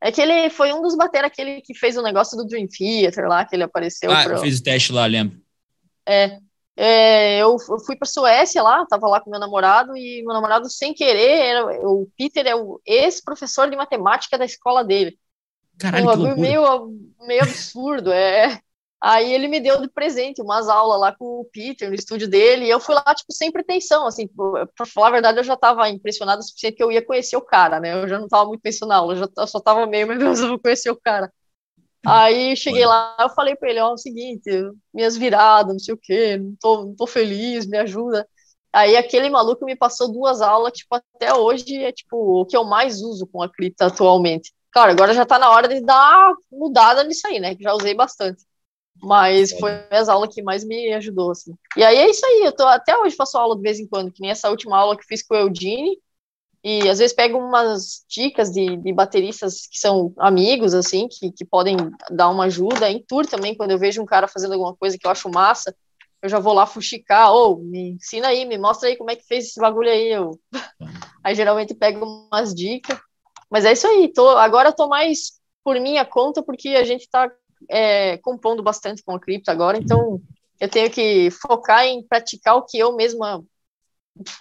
É 0.00 0.12
que 0.12 0.20
ele 0.20 0.48
foi 0.48 0.72
um 0.72 0.80
dos 0.80 0.96
batera 0.96 1.26
aquele 1.26 1.60
que 1.60 1.74
fez 1.74 1.96
o 1.96 2.02
negócio 2.02 2.36
do 2.36 2.46
Dream 2.46 2.66
Theater 2.68 3.28
lá, 3.28 3.44
que 3.44 3.56
ele 3.56 3.64
apareceu. 3.64 4.10
Ah, 4.10 4.24
pro... 4.24 4.38
fez 4.38 4.60
o 4.60 4.62
teste 4.62 4.92
lá, 4.92 5.04
lembro. 5.06 5.40
É. 6.06 6.38
é, 6.76 7.38
eu, 7.42 7.56
eu, 7.68 7.78
fui 7.80 7.96
para 7.96 8.08
Suécia 8.08 8.62
lá, 8.62 8.86
tava 8.86 9.08
lá 9.08 9.20
com 9.20 9.30
meu 9.30 9.40
namorado 9.40 9.96
e 9.96 10.22
meu 10.22 10.32
namorado 10.32 10.70
sem 10.70 10.94
querer, 10.94 11.46
era, 11.46 11.66
o 11.86 12.08
Peter 12.16 12.46
é 12.46 12.54
o 12.54 12.80
ex-professor 12.86 13.68
de 13.68 13.76
matemática 13.76 14.38
da 14.38 14.44
escola 14.44 14.84
dele. 14.84 15.18
Caralho, 15.78 16.08
um 16.08 16.36
meio, 16.36 16.90
meio 17.26 17.42
absurdo, 17.42 18.12
é. 18.12 18.60
Aí 19.00 19.32
ele 19.32 19.46
me 19.46 19.60
deu 19.60 19.80
de 19.80 19.88
presente 19.88 20.42
umas 20.42 20.68
aulas 20.68 20.98
lá 21.00 21.14
com 21.14 21.40
o 21.40 21.44
Peter 21.52 21.88
no 21.88 21.94
estúdio 21.94 22.28
dele, 22.28 22.64
e 22.66 22.70
eu 22.70 22.80
fui 22.80 22.96
lá, 22.96 23.14
tipo, 23.14 23.32
sem 23.32 23.52
pretensão, 23.52 24.06
assim, 24.06 24.28
pra 24.76 24.84
falar 24.86 25.08
a 25.08 25.12
verdade, 25.12 25.38
eu 25.38 25.44
já 25.44 25.56
tava 25.56 25.88
impressionado 25.88 26.40
o 26.40 26.42
suficiente 26.42 26.76
que 26.76 26.82
eu 26.82 26.90
ia 26.90 27.04
conhecer 27.04 27.36
o 27.36 27.40
cara, 27.40 27.78
né, 27.78 27.94
eu 28.02 28.08
já 28.08 28.18
não 28.18 28.26
tava 28.26 28.46
muito 28.46 28.60
pensando 28.60 28.88
na 28.88 28.96
aula, 28.96 29.12
eu, 29.12 29.18
já, 29.18 29.28
eu 29.38 29.46
só 29.46 29.60
tava 29.60 29.86
meio, 29.86 30.06
meu 30.08 30.18
Deus, 30.18 30.40
eu 30.40 30.48
vou 30.48 30.58
conhecer 30.58 30.90
o 30.90 31.00
cara. 31.00 31.32
Aí 32.06 32.56
cheguei 32.56 32.86
lá, 32.86 33.16
eu 33.20 33.28
falei 33.30 33.54
para 33.54 33.70
ele, 33.70 33.80
ó, 33.80 33.90
é 33.90 33.92
o 33.92 33.98
seguinte, 33.98 34.50
minhas 34.92 35.16
viradas, 35.16 35.72
não 35.72 35.78
sei 35.78 35.94
o 35.94 35.98
quê, 35.98 36.36
não 36.38 36.56
tô, 36.60 36.84
não 36.86 36.96
tô 36.96 37.06
feliz, 37.06 37.66
me 37.66 37.78
ajuda. 37.78 38.26
Aí 38.72 38.96
aquele 38.96 39.28
maluco 39.30 39.64
me 39.64 39.76
passou 39.76 40.10
duas 40.10 40.40
aulas, 40.40 40.72
tipo, 40.72 40.94
até 40.94 41.34
hoje 41.34 41.76
é 41.82 41.92
tipo 41.92 42.40
o 42.40 42.46
que 42.46 42.56
eu 42.56 42.64
mais 42.64 43.02
uso 43.02 43.26
com 43.26 43.42
a 43.42 43.48
cripta 43.50 43.86
atualmente. 43.86 44.52
Claro, 44.78 44.92
agora 44.92 45.12
já 45.12 45.26
tá 45.26 45.40
na 45.40 45.50
hora 45.50 45.66
de 45.66 45.80
dar 45.80 46.28
uma 46.28 46.36
mudada 46.52 47.02
nisso 47.02 47.26
aí, 47.26 47.40
né? 47.40 47.52
Que 47.52 47.64
já 47.64 47.74
usei 47.74 47.94
bastante. 47.94 48.44
Mas 49.02 49.50
foi 49.58 49.72
as 49.90 50.08
aulas 50.08 50.32
que 50.32 50.40
mais 50.40 50.62
me 50.64 50.94
ajudou, 50.94 51.32
assim. 51.32 51.52
E 51.76 51.82
aí 51.82 51.96
é 51.96 52.08
isso 52.08 52.24
aí, 52.24 52.42
eu 52.44 52.52
tô 52.52 52.64
até 52.64 52.96
hoje 52.96 53.16
faço 53.16 53.36
aula 53.36 53.56
de 53.56 53.62
vez 53.62 53.80
em 53.80 53.88
quando, 53.88 54.12
que 54.12 54.22
nem 54.22 54.30
essa 54.30 54.48
última 54.48 54.78
aula 54.78 54.96
que 54.96 55.04
fiz 55.04 55.20
com 55.20 55.34
o 55.34 55.38
Eudine, 55.38 55.98
e 56.62 56.88
às 56.88 57.00
vezes 57.00 57.12
pego 57.12 57.38
umas 57.38 58.04
dicas 58.08 58.52
de, 58.52 58.76
de 58.76 58.92
bateristas 58.92 59.66
que 59.66 59.80
são 59.80 60.12
amigos, 60.16 60.72
assim, 60.74 61.08
que, 61.08 61.32
que 61.32 61.44
podem 61.44 61.76
dar 62.08 62.28
uma 62.28 62.44
ajuda. 62.44 62.88
Em 62.88 63.02
tour 63.02 63.26
também, 63.26 63.56
quando 63.56 63.72
eu 63.72 63.78
vejo 63.80 64.00
um 64.00 64.06
cara 64.06 64.28
fazendo 64.28 64.52
alguma 64.52 64.76
coisa 64.76 64.96
que 64.96 65.04
eu 65.04 65.10
acho 65.10 65.28
massa, 65.28 65.74
eu 66.22 66.28
já 66.28 66.38
vou 66.38 66.52
lá 66.52 66.66
fuxicar, 66.66 67.32
ou 67.32 67.54
oh, 67.54 67.58
me 67.64 67.94
ensina 67.94 68.28
aí, 68.28 68.44
me 68.44 68.56
mostra 68.56 68.88
aí 68.88 68.96
como 68.96 69.10
é 69.10 69.16
que 69.16 69.26
fez 69.26 69.46
esse 69.46 69.60
bagulho 69.60 69.90
aí. 69.90 70.08
Eu... 70.08 70.38
aí 71.24 71.34
geralmente 71.34 71.74
pego 71.74 72.28
umas 72.30 72.54
dicas. 72.54 72.96
Mas 73.50 73.64
é 73.64 73.72
isso 73.72 73.86
aí, 73.86 74.12
tô, 74.12 74.28
agora 74.30 74.72
tô 74.72 74.88
mais 74.88 75.38
por 75.64 75.78
minha 75.80 76.04
conta, 76.04 76.42
porque 76.42 76.70
a 76.70 76.84
gente 76.84 77.08
tá 77.10 77.30
é, 77.70 78.16
compondo 78.18 78.62
bastante 78.62 79.02
com 79.02 79.12
a 79.12 79.20
cripto 79.20 79.50
agora, 79.50 79.78
então 79.78 80.20
eu 80.60 80.68
tenho 80.68 80.90
que 80.90 81.30
focar 81.30 81.84
em 81.84 82.02
praticar 82.02 82.56
o 82.56 82.62
que 82.62 82.78
eu 82.78 82.94
mesma 82.94 83.42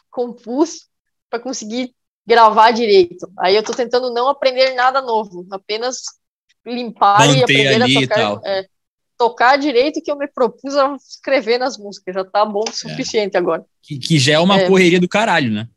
compus 0.09 0.87
para 1.29 1.39
conseguir 1.39 1.93
gravar 2.25 2.71
direito. 2.71 3.31
Aí 3.39 3.55
eu 3.55 3.63
tô 3.63 3.73
tentando 3.73 4.11
não 4.13 4.27
aprender 4.27 4.73
nada 4.73 5.01
novo, 5.01 5.45
apenas 5.51 6.01
limpar 6.65 7.27
Manter 7.27 7.39
e 7.39 7.43
aprender 7.43 7.83
a 7.83 8.01
tocar, 8.01 8.41
é, 8.45 8.67
tocar 9.17 9.57
direito 9.57 10.01
que 10.01 10.11
eu 10.11 10.17
me 10.17 10.27
propus 10.27 10.75
a 10.75 10.95
escrever 10.95 11.57
nas 11.57 11.77
músicas. 11.77 12.13
Já 12.13 12.25
tá 12.25 12.45
bom 12.45 12.63
o 12.65 12.69
é. 12.69 12.73
suficiente 12.73 13.35
é. 13.35 13.39
agora. 13.39 13.65
Que, 13.81 13.97
que, 13.97 14.19
já 14.19 14.33
é 14.33 14.39
uma 14.39 14.59
é. 14.59 14.67
correria 14.67 14.99
do 14.99 15.07
caralho, 15.07 15.51
né? 15.51 15.67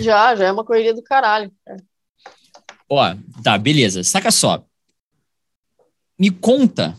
Já, 0.00 0.34
já 0.34 0.46
é 0.46 0.52
uma 0.52 0.64
correria 0.64 0.94
do 0.94 1.02
caralho. 1.02 1.52
É. 1.68 1.76
Ó, 2.88 3.14
tá, 3.42 3.58
beleza. 3.58 4.02
Saca 4.02 4.30
só. 4.30 4.64
Me 6.18 6.30
conta 6.30 6.98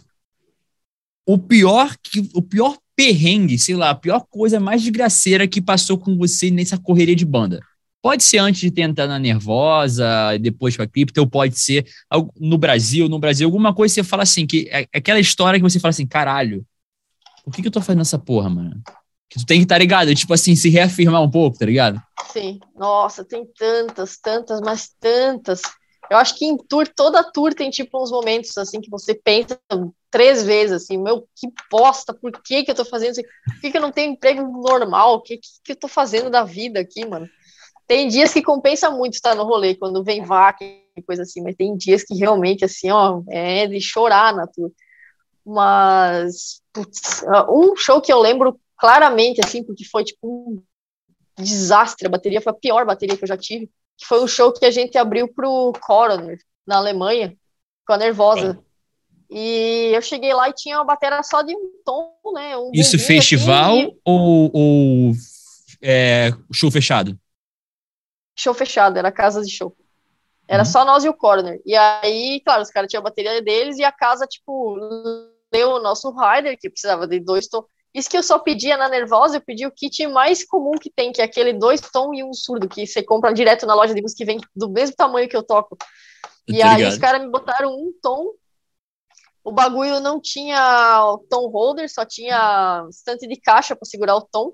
o 1.25 1.37
pior 1.37 1.95
que 2.01 2.29
o 2.33 2.41
pior 2.41 2.77
perrengue, 2.95 3.57
sei 3.57 3.75
lá, 3.75 3.91
a 3.91 3.95
pior 3.95 4.25
coisa 4.29 4.59
mais 4.59 4.81
desgraceira 4.81 5.47
que 5.47 5.61
passou 5.61 5.97
com 5.97 6.17
você 6.17 6.51
nessa 6.51 6.77
correria 6.77 7.15
de 7.15 7.25
banda. 7.25 7.61
Pode 8.01 8.23
ser 8.23 8.37
antes 8.37 8.61
de 8.61 8.71
tentar 8.71 9.07
na 9.07 9.19
Nervosa, 9.19 10.37
depois 10.39 10.75
para 10.75 10.87
Cripto, 10.87 11.19
ou 11.19 11.27
pode 11.27 11.59
ser 11.59 11.85
no 12.39 12.57
Brasil, 12.57 13.09
no 13.09 13.19
Brasil, 13.19 13.45
alguma 13.45 13.73
coisa 13.73 13.93
que 13.93 14.01
você 14.01 14.07
fala 14.07 14.23
assim, 14.23 14.47
que 14.47 14.69
é 14.71 14.87
aquela 14.93 15.19
história 15.19 15.59
que 15.59 15.63
você 15.63 15.79
fala 15.79 15.89
assim, 15.89 16.07
caralho, 16.07 16.65
por 17.43 17.53
que, 17.53 17.61
que 17.61 17.67
eu 17.67 17.71
tô 17.71 17.81
fazendo 17.81 18.01
essa 18.01 18.17
porra, 18.17 18.49
mano? 18.49 18.81
Que 19.29 19.37
tu 19.37 19.45
tem 19.45 19.59
que 19.59 19.63
estar 19.63 19.75
tá 19.75 19.79
ligado, 19.79 20.15
tipo 20.15 20.33
assim, 20.33 20.55
se 20.55 20.69
reafirmar 20.69 21.21
um 21.21 21.29
pouco, 21.29 21.59
tá 21.59 21.65
ligado? 21.65 22.01
Sim, 22.31 22.59
nossa, 22.75 23.23
tem 23.23 23.45
tantas, 23.57 24.17
tantas, 24.17 24.61
mas 24.61 24.93
tantas. 24.99 25.61
Eu 26.09 26.17
acho 26.17 26.35
que 26.35 26.45
em 26.45 26.57
tour, 26.57 26.87
toda 26.87 27.23
tour 27.23 27.53
tem 27.53 27.69
tipo 27.69 28.01
uns 28.01 28.11
momentos 28.11 28.57
assim 28.57 28.81
que 28.81 28.89
você 28.89 29.13
pensa 29.13 29.59
três 30.09 30.43
vezes 30.43 30.83
assim, 30.83 30.97
meu, 30.97 31.27
que 31.35 31.47
bosta, 31.71 32.13
por 32.13 32.31
que 32.41 32.63
que 32.63 32.71
eu 32.71 32.75
tô 32.75 32.83
fazendo 32.83 33.11
isso? 33.11 33.21
Por 33.21 33.61
que 33.61 33.71
que 33.71 33.77
eu 33.77 33.81
não 33.81 33.91
tenho 33.91 34.13
emprego 34.13 34.41
normal? 34.41 35.15
O 35.15 35.21
que, 35.21 35.37
que 35.37 35.47
que 35.63 35.71
eu 35.73 35.75
tô 35.75 35.87
fazendo 35.87 36.29
da 36.29 36.43
vida 36.43 36.79
aqui, 36.79 37.05
mano? 37.05 37.29
Tem 37.87 38.07
dias 38.07 38.33
que 38.33 38.41
compensa 38.41 38.89
muito 38.89 39.13
estar 39.13 39.35
no 39.35 39.43
rolê, 39.43 39.75
quando 39.75 40.03
vem 40.03 40.23
vaca 40.23 40.63
e 40.63 41.01
coisa 41.01 41.23
assim, 41.23 41.41
mas 41.41 41.55
tem 41.55 41.75
dias 41.75 42.03
que 42.03 42.15
realmente, 42.15 42.63
assim, 42.63 42.91
ó, 42.91 43.21
é 43.29 43.65
de 43.67 43.81
chorar 43.81 44.33
na 44.35 44.45
tour. 44.45 44.71
Mas, 45.45 46.61
putz, 46.71 47.23
um 47.49 47.75
show 47.75 47.99
que 47.99 48.13
eu 48.13 48.19
lembro 48.19 48.59
claramente, 48.77 49.41
assim, 49.43 49.63
porque 49.63 49.83
foi, 49.85 50.03
tipo, 50.03 50.19
um 50.27 50.63
desastre, 51.43 52.07
a 52.07 52.11
bateria 52.11 52.41
foi 52.41 52.51
a 52.51 52.55
pior 52.55 52.85
bateria 52.85 53.17
que 53.17 53.23
eu 53.23 53.27
já 53.27 53.37
tive, 53.37 53.69
que 53.99 54.05
foi 54.05 54.23
um 54.23 54.27
show 54.27 54.51
que 54.51 54.65
a 54.65 54.71
gente 54.71 54.97
abriu 54.97 55.27
pro 55.27 55.73
Coroner, 55.81 56.39
na 56.65 56.77
Alemanha, 56.77 57.35
com 57.85 57.93
a 57.93 57.97
Nervosa. 57.97 58.57
E 59.29 59.91
eu 59.93 60.01
cheguei 60.01 60.33
lá 60.33 60.49
e 60.49 60.53
tinha 60.53 60.77
uma 60.77 60.85
bateria 60.85 61.21
só 61.21 61.41
de 61.43 61.53
um 61.55 61.69
tom, 61.85 62.17
né? 62.33 62.57
Um 62.57 62.71
Isso 62.73 62.97
festival 62.97 63.77
assim, 63.77 63.99
ou, 64.03 64.51
ou 64.53 65.13
é, 65.81 66.31
show 66.51 66.71
fechado? 66.71 67.19
show 68.39 68.53
fechado, 68.53 68.97
era 68.97 69.11
casa 69.11 69.41
de 69.41 69.51
show. 69.51 69.75
Era 70.47 70.63
uhum. 70.63 70.69
só 70.69 70.85
nós 70.85 71.03
e 71.03 71.09
o 71.09 71.13
Corner. 71.13 71.61
E 71.65 71.75
aí, 71.75 72.41
claro, 72.43 72.61
os 72.61 72.71
caras 72.71 72.89
tinham 72.89 73.01
a 73.01 73.03
bateria 73.03 73.41
deles 73.41 73.77
e 73.77 73.83
a 73.83 73.91
casa, 73.91 74.25
tipo, 74.25 74.77
deu 75.51 75.71
o 75.71 75.81
nosso 75.81 76.09
rider, 76.11 76.57
que 76.57 76.69
precisava 76.69 77.05
de 77.05 77.19
dois 77.19 77.47
tons. 77.47 77.65
Isso 77.93 78.09
que 78.09 78.17
eu 78.17 78.23
só 78.23 78.37
pedia 78.37 78.77
na 78.77 78.87
Nervosa, 78.87 79.37
eu 79.37 79.41
pedi 79.41 79.65
o 79.65 79.71
kit 79.71 80.05
mais 80.07 80.43
comum 80.43 80.71
que 80.79 80.91
tem, 80.91 81.11
que 81.11 81.21
é 81.21 81.25
aquele 81.25 81.53
dois 81.53 81.81
tom 81.81 82.13
e 82.13 82.23
um 82.23 82.33
surdo, 82.33 82.69
que 82.69 82.85
você 82.85 83.01
compra 83.01 83.33
direto 83.33 83.65
na 83.65 83.73
loja 83.73 83.95
de 83.95 84.01
música 84.01 84.19
que 84.19 84.25
vem 84.25 84.39
do 84.55 84.69
mesmo 84.69 84.95
tamanho 84.95 85.27
que 85.27 85.35
eu 85.35 85.43
toco. 85.43 85.77
e 86.47 86.61
aí 86.61 86.85
os 86.85 86.97
caras 86.97 87.21
me 87.21 87.29
botaram 87.29 87.71
um 87.71 87.91
tom. 88.01 88.33
O 89.43 89.51
bagulho 89.51 89.99
não 89.99 90.21
tinha 90.21 91.01
tom 91.29 91.47
holder, 91.49 91.89
só 91.89 92.05
tinha 92.05 92.85
estante 92.89 93.27
de 93.27 93.39
caixa 93.39 93.75
para 93.75 93.87
segurar 93.87 94.15
o 94.15 94.21
tom. 94.21 94.51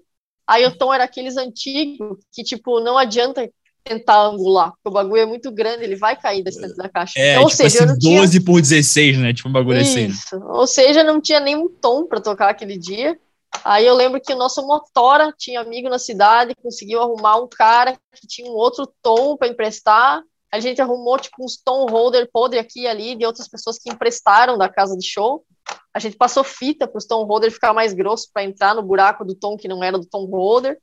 Aí 0.47 0.65
o 0.65 0.77
tom 0.77 0.93
era 0.93 1.03
aqueles 1.03 1.35
antigos 1.37 2.19
que, 2.31 2.43
tipo, 2.43 2.79
não 2.79 2.97
adianta 2.97 3.49
tentar 3.83 4.19
angular, 4.27 4.71
porque 4.71 4.89
o 4.89 4.91
bagulho 4.91 5.21
é 5.21 5.25
muito 5.25 5.51
grande, 5.51 5.83
ele 5.83 5.95
vai 5.95 6.15
cair 6.15 6.43
da 6.43 6.49
estante 6.49 6.75
da 6.75 6.89
caixa. 6.89 7.19
É, 7.19 7.33
então, 7.33 7.43
ou 7.43 7.49
tipo 7.49 7.61
seja, 7.61 7.85
assim, 7.85 7.99
12 7.99 8.31
tinha... 8.31 8.45
por 8.45 8.59
16, 8.59 9.17
né? 9.19 9.33
Tipo 9.33 9.49
um 9.49 9.51
bagulho 9.51 9.79
assim. 9.79 10.07
Isso. 10.07 10.35
assim. 10.35 10.45
Ou 10.45 10.65
seja, 10.65 11.03
não 11.03 11.21
tinha 11.21 11.39
nenhum 11.39 11.69
tom 11.69 12.07
para 12.07 12.19
tocar 12.19 12.49
aquele 12.49 12.77
dia. 12.77 13.17
Aí 13.63 13.85
eu 13.85 13.95
lembro 13.95 14.21
que 14.21 14.33
o 14.33 14.37
nosso 14.37 14.65
motora 14.65 15.33
tinha 15.37 15.61
amigo 15.61 15.89
na 15.89 15.99
cidade, 15.99 16.55
conseguiu 16.55 17.01
arrumar 17.01 17.37
um 17.37 17.47
cara 17.47 17.97
que 18.13 18.27
tinha 18.27 18.49
um 18.49 18.55
outro 18.55 18.91
tom 19.01 19.37
para 19.37 19.47
emprestar. 19.47 20.21
A 20.51 20.59
gente 20.59 20.81
arrumou 20.81 21.17
tipo 21.17 21.43
uns 21.43 21.57
tom 21.57 21.85
holder 21.87 22.29
podre 22.31 22.59
aqui 22.59 22.81
e 22.81 22.87
ali 22.87 23.15
de 23.15 23.25
outras 23.25 23.47
pessoas 23.47 23.77
que 23.77 23.89
emprestaram 23.89 24.57
da 24.57 24.69
casa 24.69 24.95
de 24.97 25.05
show. 25.05 25.43
A 25.93 25.99
gente 25.99 26.15
passou 26.15 26.43
fita 26.43 26.87
para 26.87 26.97
os 26.97 27.05
tom 27.05 27.23
holder 27.23 27.51
ficar 27.51 27.73
mais 27.73 27.93
grosso 27.93 28.29
para 28.31 28.43
entrar 28.43 28.75
no 28.75 28.83
buraco 28.83 29.25
do 29.25 29.35
tom 29.35 29.57
que 29.57 29.67
não 29.67 29.83
era 29.83 29.97
do 29.97 30.05
tom 30.05 30.25
holder 30.25 30.79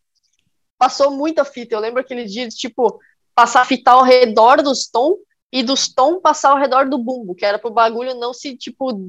passou 0.83 1.13
muita 1.13 1.45
fita. 1.45 1.77
Eu 1.77 1.79
lembro 1.79 2.01
aquele 2.01 2.25
dia 2.25 2.49
de, 2.49 2.57
tipo, 2.57 2.99
passar 3.37 3.65
fita 3.65 3.93
ao 3.93 4.03
redor 4.03 4.65
dos 4.65 4.89
tom 4.89 5.17
e 5.53 5.63
dos 5.63 5.87
tom 5.87 6.21
passar 6.21 6.51
ao 6.51 6.59
redor 6.59 6.89
do 6.89 6.99
bumbo, 6.99 7.37
que 7.37 7.47
era 7.47 7.57
pro 7.57 7.71
bagulho 7.71 8.17
não 8.17 8.35
se, 8.35 8.57
tipo, 8.57 9.01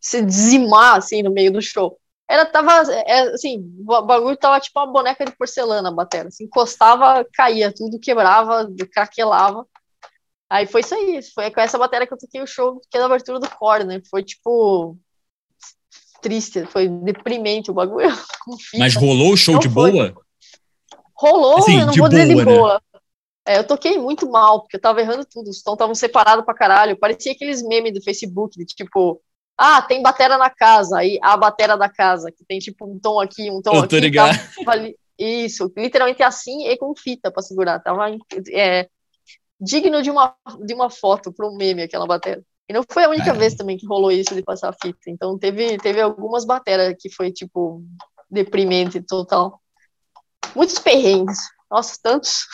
se 0.00 0.20
dizimar, 0.20 0.96
assim, 0.96 1.22
no 1.22 1.30
meio 1.30 1.52
do 1.52 1.62
show. 1.62 1.96
Era, 2.32 2.46
tava, 2.46 2.90
é, 2.90 3.34
assim, 3.34 3.58
o 3.86 4.02
bagulho 4.02 4.34
tava 4.38 4.58
tipo 4.58 4.80
uma 4.80 4.90
boneca 4.90 5.22
de 5.22 5.36
porcelana 5.36 5.90
a 5.90 5.92
bateria, 5.92 6.28
assim, 6.28 6.44
encostava, 6.44 7.26
caía 7.34 7.70
tudo, 7.70 8.00
quebrava, 8.00 8.66
craquelava. 8.90 9.66
Aí 10.48 10.66
foi 10.66 10.80
isso 10.80 10.94
aí, 10.94 11.20
foi 11.34 11.50
com 11.50 11.60
essa 11.60 11.76
bateria 11.76 12.06
que 12.06 12.14
eu 12.14 12.18
toquei 12.18 12.40
o 12.40 12.46
show, 12.46 12.80
que 12.90 12.96
é 12.96 13.00
da 13.00 13.04
abertura 13.04 13.38
do 13.38 13.50
core, 13.50 13.84
né? 13.84 14.00
Foi, 14.10 14.22
tipo, 14.22 14.96
triste, 16.22 16.64
foi 16.64 16.88
deprimente 16.88 17.70
o 17.70 17.74
bagulho. 17.74 18.08
Mas 18.78 18.94
rolou 18.94 19.34
o 19.34 19.36
show 19.36 19.52
não 19.52 19.60
de 19.60 19.68
foi. 19.68 19.92
boa? 19.92 20.14
Rolou, 21.14 21.58
assim, 21.58 21.80
eu 21.80 21.86
não 21.86 21.92
vou 21.92 22.08
dizer 22.08 22.28
de 22.28 22.34
né? 22.34 22.44
boa. 22.46 22.82
É, 23.46 23.58
eu 23.58 23.66
toquei 23.66 23.98
muito 23.98 24.26
mal, 24.30 24.62
porque 24.62 24.78
eu 24.78 24.80
tava 24.80 25.02
errando 25.02 25.26
tudo, 25.26 25.50
os 25.50 25.62
tons 25.62 25.74
estavam 25.74 25.94
separados 25.94 26.46
pra 26.46 26.54
caralho. 26.54 26.98
Parecia 26.98 27.32
aqueles 27.32 27.62
memes 27.62 27.92
do 27.92 28.02
Facebook, 28.02 28.56
de 28.56 28.64
tipo, 28.64 29.20
ah, 29.64 29.80
tem 29.80 30.02
batera 30.02 30.36
na 30.36 30.50
casa, 30.50 30.98
aí 30.98 31.20
a 31.22 31.36
batera 31.36 31.76
da 31.76 31.88
casa, 31.88 32.32
que 32.32 32.44
tem 32.44 32.58
tipo 32.58 32.84
um 32.84 32.98
tom 32.98 33.20
aqui, 33.20 33.48
um 33.48 33.62
tom 33.62 33.76
eu 33.76 33.82
aqui. 33.82 34.00
Ligado. 34.00 34.36
Tava, 34.64 34.92
isso, 35.16 35.72
literalmente 35.76 36.20
assim 36.20 36.66
e 36.66 36.76
com 36.76 36.92
fita 36.96 37.30
pra 37.30 37.42
segurar. 37.42 37.78
Tava 37.78 38.10
é, 38.50 38.88
digno 39.60 40.02
de 40.02 40.10
uma, 40.10 40.34
de 40.64 40.74
uma 40.74 40.90
foto 40.90 41.32
para 41.32 41.48
um 41.48 41.56
meme 41.56 41.82
aquela 41.82 42.08
batera. 42.08 42.42
E 42.68 42.72
não 42.72 42.82
foi 42.90 43.04
a 43.04 43.08
única 43.08 43.32
vez 43.32 43.54
também 43.54 43.76
que 43.76 43.86
rolou 43.86 44.10
isso 44.10 44.34
de 44.34 44.42
passar 44.42 44.74
fita. 44.82 44.98
Então 45.06 45.38
teve, 45.38 45.78
teve 45.78 46.00
algumas 46.00 46.44
bateras 46.44 46.96
que 46.98 47.08
foi 47.08 47.30
tipo 47.30 47.84
deprimente 48.28 49.00
total. 49.00 49.60
Muitos 50.56 50.80
perrengues. 50.80 51.38
Nossa, 51.70 51.96
tantos. 52.02 52.46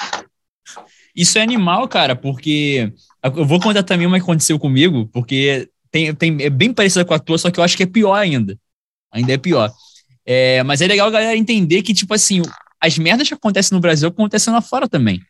Isso 1.17 1.39
é 1.39 1.43
animal, 1.43 1.89
cara, 1.89 2.15
porque 2.15 2.93
eu 3.23 3.47
vou 3.47 3.59
contar 3.59 3.83
também 3.83 4.07
uma 4.07 4.19
que 4.19 4.23
aconteceu 4.23 4.59
comigo, 4.59 5.09
porque 5.11 5.71
tem, 5.99 6.15
tem, 6.15 6.43
é 6.43 6.51
bem 6.51 6.73
parecida 6.73 7.05
com 7.05 7.15
a 7.15 7.19
tua, 7.19 7.39
só 7.39 7.51
que 7.51 7.59
eu 7.59 7.65
acho 7.65 7.77
que 7.77 7.83
é 7.83 7.87
pior 7.87 8.15
ainda. 8.15 8.59
Ainda 9.11 9.33
é 9.33 9.39
pior. 9.39 9.73
É, 10.25 10.63
mas 10.63 10.81
é 10.81 10.87
legal 10.87 11.09
a 11.09 11.11
galera 11.11 11.37
entender 11.37 11.83
que, 11.83 11.95
tipo 11.95 12.13
assim, 12.15 12.43
as 12.81 12.99
merdas 12.99 13.27
que 13.27 13.35
acontecem 13.35 13.75
no 13.75 13.81
Brasil 13.81 14.09
acontecem 14.09 14.53
lá 14.53 14.61
fora 14.61 14.89
também. 14.89 15.21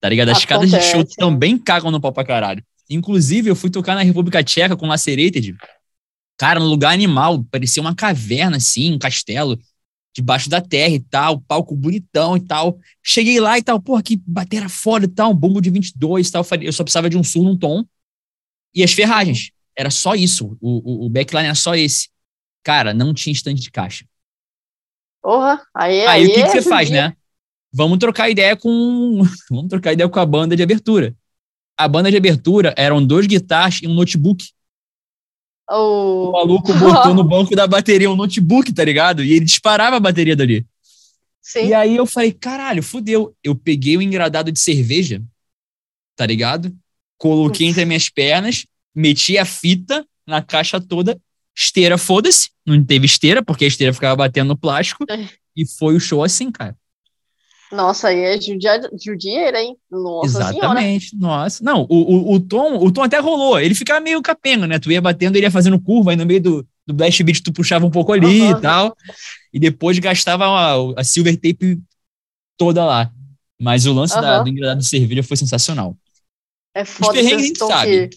Tá 0.00 0.08
ligado? 0.08 0.30
As 0.30 0.38
escadas 0.38 0.70
de 0.70 0.80
show 0.82 1.04
também 1.16 1.58
cagam 1.58 1.90
no 1.90 2.00
pau 2.00 2.12
pra 2.12 2.24
caralho. 2.24 2.62
Inclusive, 2.88 3.48
eu 3.50 3.56
fui 3.56 3.70
tocar 3.70 3.94
na 3.94 4.02
República 4.02 4.42
Tcheca 4.42 4.76
com 4.76 4.86
Lacerated. 4.86 5.56
Cara, 6.36 6.60
no 6.60 6.66
lugar 6.66 6.92
animal, 6.92 7.42
parecia 7.50 7.80
uma 7.80 7.94
caverna, 7.94 8.56
assim, 8.56 8.92
um 8.92 8.98
castelo, 8.98 9.58
debaixo 10.14 10.50
da 10.50 10.60
terra 10.60 10.94
e 10.94 11.00
tal, 11.00 11.40
palco 11.40 11.74
bonitão 11.74 12.36
e 12.36 12.40
tal. 12.40 12.78
Cheguei 13.02 13.40
lá 13.40 13.58
e 13.58 13.62
tal, 13.62 13.80
porra, 13.80 14.02
que 14.02 14.20
batera 14.26 14.68
foda 14.68 15.06
e 15.06 15.08
tal, 15.08 15.30
um 15.30 15.34
bumbo 15.34 15.60
de 15.60 15.70
22 15.70 16.28
e 16.28 16.32
tal. 16.32 16.44
Eu 16.60 16.72
só 16.72 16.82
precisava 16.82 17.08
de 17.08 17.16
um 17.16 17.24
sul 17.24 17.44
num 17.44 17.56
tom 17.56 17.84
e 18.74 18.82
as 18.82 18.92
ferragens. 18.92 19.50
Era 19.76 19.90
só 19.90 20.14
isso. 20.14 20.56
O, 20.60 21.04
o, 21.04 21.06
o 21.06 21.10
backline 21.10 21.46
era 21.46 21.54
só 21.54 21.74
esse. 21.74 22.08
Cara, 22.62 22.94
não 22.94 23.12
tinha 23.12 23.32
estande 23.32 23.60
de 23.60 23.70
caixa. 23.70 24.04
Porra, 25.22 25.60
aí, 25.74 26.00
aí, 26.00 26.06
aí 26.06 26.26
o 26.26 26.34
que, 26.34 26.42
que 26.42 26.50
você 26.50 26.62
faz, 26.62 26.90
né? 26.90 27.16
Vamos 27.72 27.98
trocar 27.98 28.28
ideia 28.28 28.56
com. 28.56 29.22
Vamos 29.50 29.68
trocar 29.68 29.92
ideia 29.92 30.08
com 30.08 30.20
a 30.20 30.26
banda 30.26 30.56
de 30.56 30.62
abertura. 30.62 31.14
A 31.76 31.88
banda 31.88 32.10
de 32.10 32.16
abertura 32.16 32.74
eram 32.76 33.04
dois 33.04 33.26
guitarras 33.26 33.80
e 33.82 33.86
um 33.86 33.94
notebook. 33.94 34.44
Oh. 35.70 36.28
O 36.28 36.32
maluco 36.32 36.74
botou 36.74 37.14
no 37.14 37.24
banco 37.24 37.56
da 37.56 37.66
bateria 37.66 38.10
um 38.10 38.16
notebook, 38.16 38.72
tá 38.72 38.84
ligado? 38.84 39.24
E 39.24 39.32
ele 39.32 39.44
disparava 39.44 39.96
a 39.96 40.00
bateria 40.00 40.36
dali. 40.36 40.66
Sim. 41.40 41.68
E 41.68 41.74
aí 41.74 41.96
eu 41.96 42.06
falei, 42.06 42.32
caralho, 42.32 42.82
fudeu. 42.82 43.34
Eu 43.42 43.54
peguei 43.54 43.96
o 43.96 44.02
engradado 44.02 44.52
de 44.52 44.60
cerveja, 44.60 45.22
tá 46.14 46.26
ligado? 46.26 46.74
Coloquei 47.16 47.66
entre 47.66 47.82
as 47.82 47.88
minhas 47.88 48.08
pernas, 48.08 48.66
meti 48.94 49.38
a 49.38 49.44
fita 49.44 50.04
na 50.26 50.42
caixa 50.42 50.80
toda 50.80 51.20
Esteira, 51.54 51.98
foda-se. 51.98 52.50
Não 52.66 52.82
teve 52.82 53.06
esteira, 53.06 53.42
porque 53.42 53.64
a 53.64 53.68
esteira 53.68 53.92
ficava 53.92 54.16
batendo 54.16 54.48
no 54.48 54.56
plástico. 54.56 55.04
É. 55.08 55.28
E 55.54 55.66
foi 55.66 55.94
o 55.94 56.00
show 56.00 56.24
assim, 56.24 56.50
cara. 56.50 56.76
Nossa, 57.70 58.08
aí 58.08 58.20
é 58.20 58.38
judiaira, 58.38 59.62
hein? 59.62 59.76
Nossa 59.90 60.26
Exatamente, 60.26 61.10
senhora. 61.10 61.36
nossa. 61.36 61.64
Não, 61.64 61.86
o, 61.88 61.96
o, 61.96 62.34
o, 62.34 62.40
Tom, 62.40 62.76
o 62.76 62.92
Tom 62.92 63.02
até 63.02 63.18
rolou. 63.18 63.58
Ele 63.58 63.74
ficava 63.74 64.00
meio 64.00 64.20
capenga, 64.20 64.66
né? 64.66 64.78
Tu 64.78 64.92
ia 64.92 65.00
batendo, 65.00 65.36
ele 65.36 65.46
ia 65.46 65.50
fazendo 65.50 65.80
curva, 65.80 66.10
aí 66.10 66.16
no 66.16 66.26
meio 66.26 66.40
do, 66.40 66.66
do 66.86 66.92
blast 66.92 67.22
beat 67.22 67.42
tu 67.42 67.52
puxava 67.52 67.86
um 67.86 67.90
pouco 67.90 68.12
ali 68.12 68.42
uhum. 68.42 68.50
e 68.50 68.60
tal. 68.60 68.96
E 69.52 69.58
depois 69.58 69.98
gastava 69.98 70.44
a, 70.44 71.00
a 71.00 71.04
silver 71.04 71.34
tape 71.36 71.80
toda 72.58 72.84
lá. 72.84 73.10
Mas 73.60 73.86
o 73.86 73.92
lance 73.92 74.14
uhum. 74.16 74.20
da, 74.20 74.42
do 74.42 74.48
engradado 74.48 74.80
de 74.80 74.86
cerveja 74.86 75.22
foi 75.22 75.36
sensacional. 75.36 75.96
É 76.74 76.84
foda 76.84 77.12
Os 77.12 77.14
perrengues 77.16 77.44
a 77.44 77.46
gente 77.46 77.58
sabe. 77.58 78.10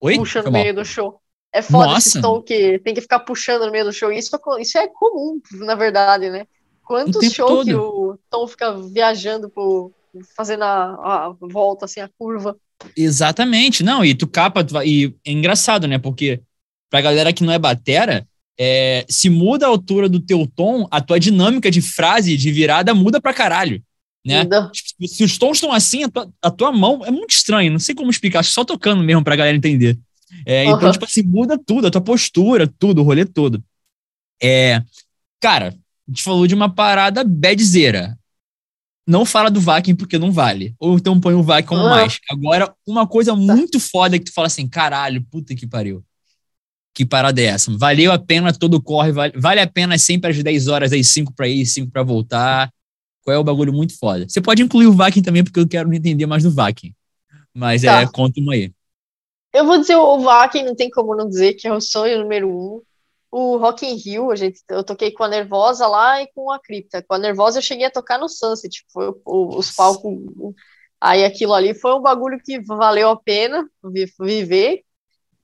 Oi? 0.00 0.16
Puxa 0.16 0.42
no 0.42 0.50
meio 0.50 0.74
do 0.74 0.84
show. 0.84 1.20
É 1.52 1.62
foda 1.62 1.92
Nossa. 1.92 2.08
esse 2.08 2.22
tom 2.22 2.40
que 2.40 2.78
tem 2.78 2.94
que 2.94 3.00
ficar 3.00 3.20
puxando 3.20 3.66
no 3.66 3.72
meio 3.72 3.84
do 3.84 3.92
show. 3.92 4.10
Isso, 4.12 4.34
é 4.34 4.62
isso 4.62 4.78
é 4.78 4.86
comum, 4.86 5.40
na 5.52 5.74
verdade, 5.74 6.30
né? 6.30 6.46
Quantos 6.84 7.32
shows 7.32 7.64
que 7.64 7.74
o 7.74 8.18
Tom 8.28 8.48
fica 8.48 8.72
viajando 8.72 9.48
por 9.48 9.92
fazendo 10.36 10.64
a, 10.64 11.26
a, 11.26 11.36
volta, 11.40 11.84
assim, 11.84 12.00
a 12.00 12.10
curva. 12.18 12.56
Exatamente, 12.96 13.82
não, 13.82 14.04
e 14.04 14.14
tu 14.14 14.26
capa, 14.26 14.64
tu, 14.64 14.80
e 14.82 15.14
é 15.24 15.30
engraçado, 15.30 15.86
né, 15.86 15.98
porque 15.98 16.40
pra 16.88 17.00
galera 17.00 17.32
que 17.32 17.44
não 17.44 17.52
é 17.52 17.58
batera, 17.58 18.26
é, 18.58 19.04
se 19.08 19.30
muda 19.30 19.66
a 19.66 19.68
altura 19.68 20.08
do 20.08 20.18
teu 20.18 20.46
tom, 20.46 20.88
a 20.90 21.00
tua 21.00 21.20
dinâmica 21.20 21.70
de 21.70 21.80
frase, 21.80 22.36
de 22.36 22.50
virada, 22.50 22.94
muda 22.94 23.20
pra 23.20 23.34
caralho, 23.34 23.82
né? 24.26 24.44
Tipo, 24.72 24.89
se 25.08 25.24
os 25.24 25.38
tons 25.38 25.56
estão 25.56 25.72
assim, 25.72 26.04
a 26.04 26.08
tua, 26.08 26.32
a 26.42 26.50
tua 26.50 26.72
mão 26.72 27.04
é 27.04 27.10
muito 27.10 27.30
estranho, 27.30 27.72
não 27.72 27.78
sei 27.78 27.94
como 27.94 28.10
explicar, 28.10 28.44
só 28.44 28.64
tocando 28.64 29.02
mesmo 29.02 29.24
pra 29.24 29.36
galera 29.36 29.56
entender. 29.56 29.98
É, 30.46 30.66
uhum. 30.66 30.76
Então, 30.76 30.92
tipo 30.92 31.04
assim, 31.04 31.22
muda 31.22 31.58
tudo, 31.58 31.86
a 31.86 31.90
tua 31.90 32.00
postura, 32.00 32.66
tudo, 32.78 33.00
o 33.00 33.04
rolê 33.04 33.24
todo. 33.24 33.62
É, 34.42 34.82
cara, 35.40 35.68
a 36.08 36.10
gente 36.10 36.22
falou 36.22 36.46
de 36.46 36.54
uma 36.54 36.72
parada 36.72 37.24
badzeira. 37.24 38.18
Não 39.06 39.24
fala 39.24 39.50
do 39.50 39.60
Vakin 39.60 39.94
porque 39.94 40.18
não 40.18 40.30
vale. 40.30 40.74
Ou 40.78 40.96
então 40.96 41.18
põe 41.18 41.34
o 41.34 41.42
Vakin 41.42 41.66
como 41.66 41.82
uhum. 41.82 41.88
mais. 41.88 42.18
Agora, 42.30 42.72
uma 42.86 43.06
coisa 43.06 43.34
muito 43.34 43.80
foda 43.80 44.18
que 44.18 44.26
tu 44.26 44.32
fala 44.32 44.46
assim, 44.46 44.68
caralho, 44.68 45.24
puta 45.30 45.54
que 45.54 45.66
pariu. 45.66 46.04
Que 46.94 47.04
parada 47.04 47.40
é 47.40 47.44
essa? 47.44 47.76
Valeu 47.76 48.12
a 48.12 48.18
pena 48.18 48.52
todo 48.52 48.82
corre, 48.82 49.12
vale, 49.12 49.32
vale 49.36 49.60
a 49.60 49.66
pena 49.66 49.96
sempre 49.96 50.30
às 50.30 50.42
10 50.42 50.68
horas, 50.68 50.92
aí 50.92 51.02
5 51.02 51.32
pra 51.34 51.48
ir, 51.48 51.64
5 51.64 51.90
pra 51.90 52.02
voltar. 52.02 52.70
Qual 53.22 53.34
é 53.34 53.38
o 53.38 53.44
bagulho 53.44 53.72
muito 53.72 53.98
foda? 53.98 54.26
Você 54.28 54.40
pode 54.40 54.62
incluir 54.62 54.86
o 54.86 54.92
Vakin 54.92 55.22
também, 55.22 55.44
porque 55.44 55.60
eu 55.60 55.68
quero 55.68 55.92
entender 55.92 56.26
mais 56.26 56.42
do 56.42 56.50
Vakin. 56.50 56.94
Mas 57.54 57.82
tá. 57.82 58.02
é, 58.02 58.06
conta 58.06 58.40
uma 58.40 58.54
aí. 58.54 58.72
Eu 59.52 59.66
vou 59.66 59.78
dizer 59.78 59.96
o 59.96 60.18
Vakin, 60.20 60.62
não 60.62 60.74
tem 60.74 60.88
como 60.90 61.16
não 61.16 61.28
dizer, 61.28 61.54
que 61.54 61.66
é 61.66 61.72
o 61.72 61.80
sonho 61.80 62.20
número 62.20 62.48
um. 62.48 62.82
O 63.32 63.56
Rock 63.58 63.86
in 63.86 63.94
Rio, 63.94 64.30
a 64.30 64.36
gente, 64.36 64.60
eu 64.68 64.82
toquei 64.82 65.12
com 65.12 65.22
a 65.22 65.28
Nervosa 65.28 65.86
lá 65.86 66.20
e 66.20 66.28
com 66.34 66.50
a 66.50 66.58
Cripta. 66.58 67.02
Com 67.02 67.14
a 67.14 67.18
Nervosa 67.18 67.58
eu 67.58 67.62
cheguei 67.62 67.86
a 67.86 67.90
tocar 67.90 68.18
no 68.18 68.28
Sunset, 68.28 68.84
foi 68.92 69.08
o, 69.08 69.20
o, 69.24 69.58
os 69.58 69.70
palcos. 69.70 70.18
Aí 71.00 71.24
aquilo 71.24 71.54
ali 71.54 71.72
foi 71.72 71.94
um 71.94 72.02
bagulho 72.02 72.40
que 72.44 72.60
valeu 72.60 73.08
a 73.08 73.16
pena 73.16 73.68
viver. 74.18 74.82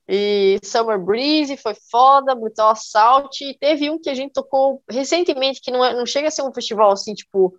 E 0.07 0.57
Summer 0.63 0.97
Breeze 0.99 1.57
foi 1.57 1.75
foda, 1.91 2.35
Brutal 2.35 2.71
Assault. 2.71 3.43
E 3.43 3.57
teve 3.57 3.89
um 3.89 3.99
que 3.99 4.09
a 4.09 4.13
gente 4.13 4.31
tocou 4.33 4.81
recentemente, 4.89 5.61
que 5.61 5.71
não, 5.71 5.83
é, 5.83 5.93
não 5.93 6.05
chega 6.05 6.29
a 6.29 6.31
ser 6.31 6.43
um 6.43 6.53
festival 6.53 6.91
assim, 6.91 7.13
tipo, 7.13 7.57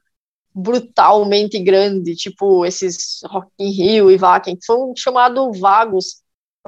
brutalmente 0.54 1.58
grande, 1.60 2.14
tipo 2.14 2.64
esses 2.64 3.20
Rock 3.24 3.48
in 3.58 3.70
Rio 3.70 4.10
e 4.10 4.16
Vakin. 4.16 4.58
Foi 4.64 4.76
um 4.76 4.94
chamado 4.96 5.52
Vagos, 5.52 6.22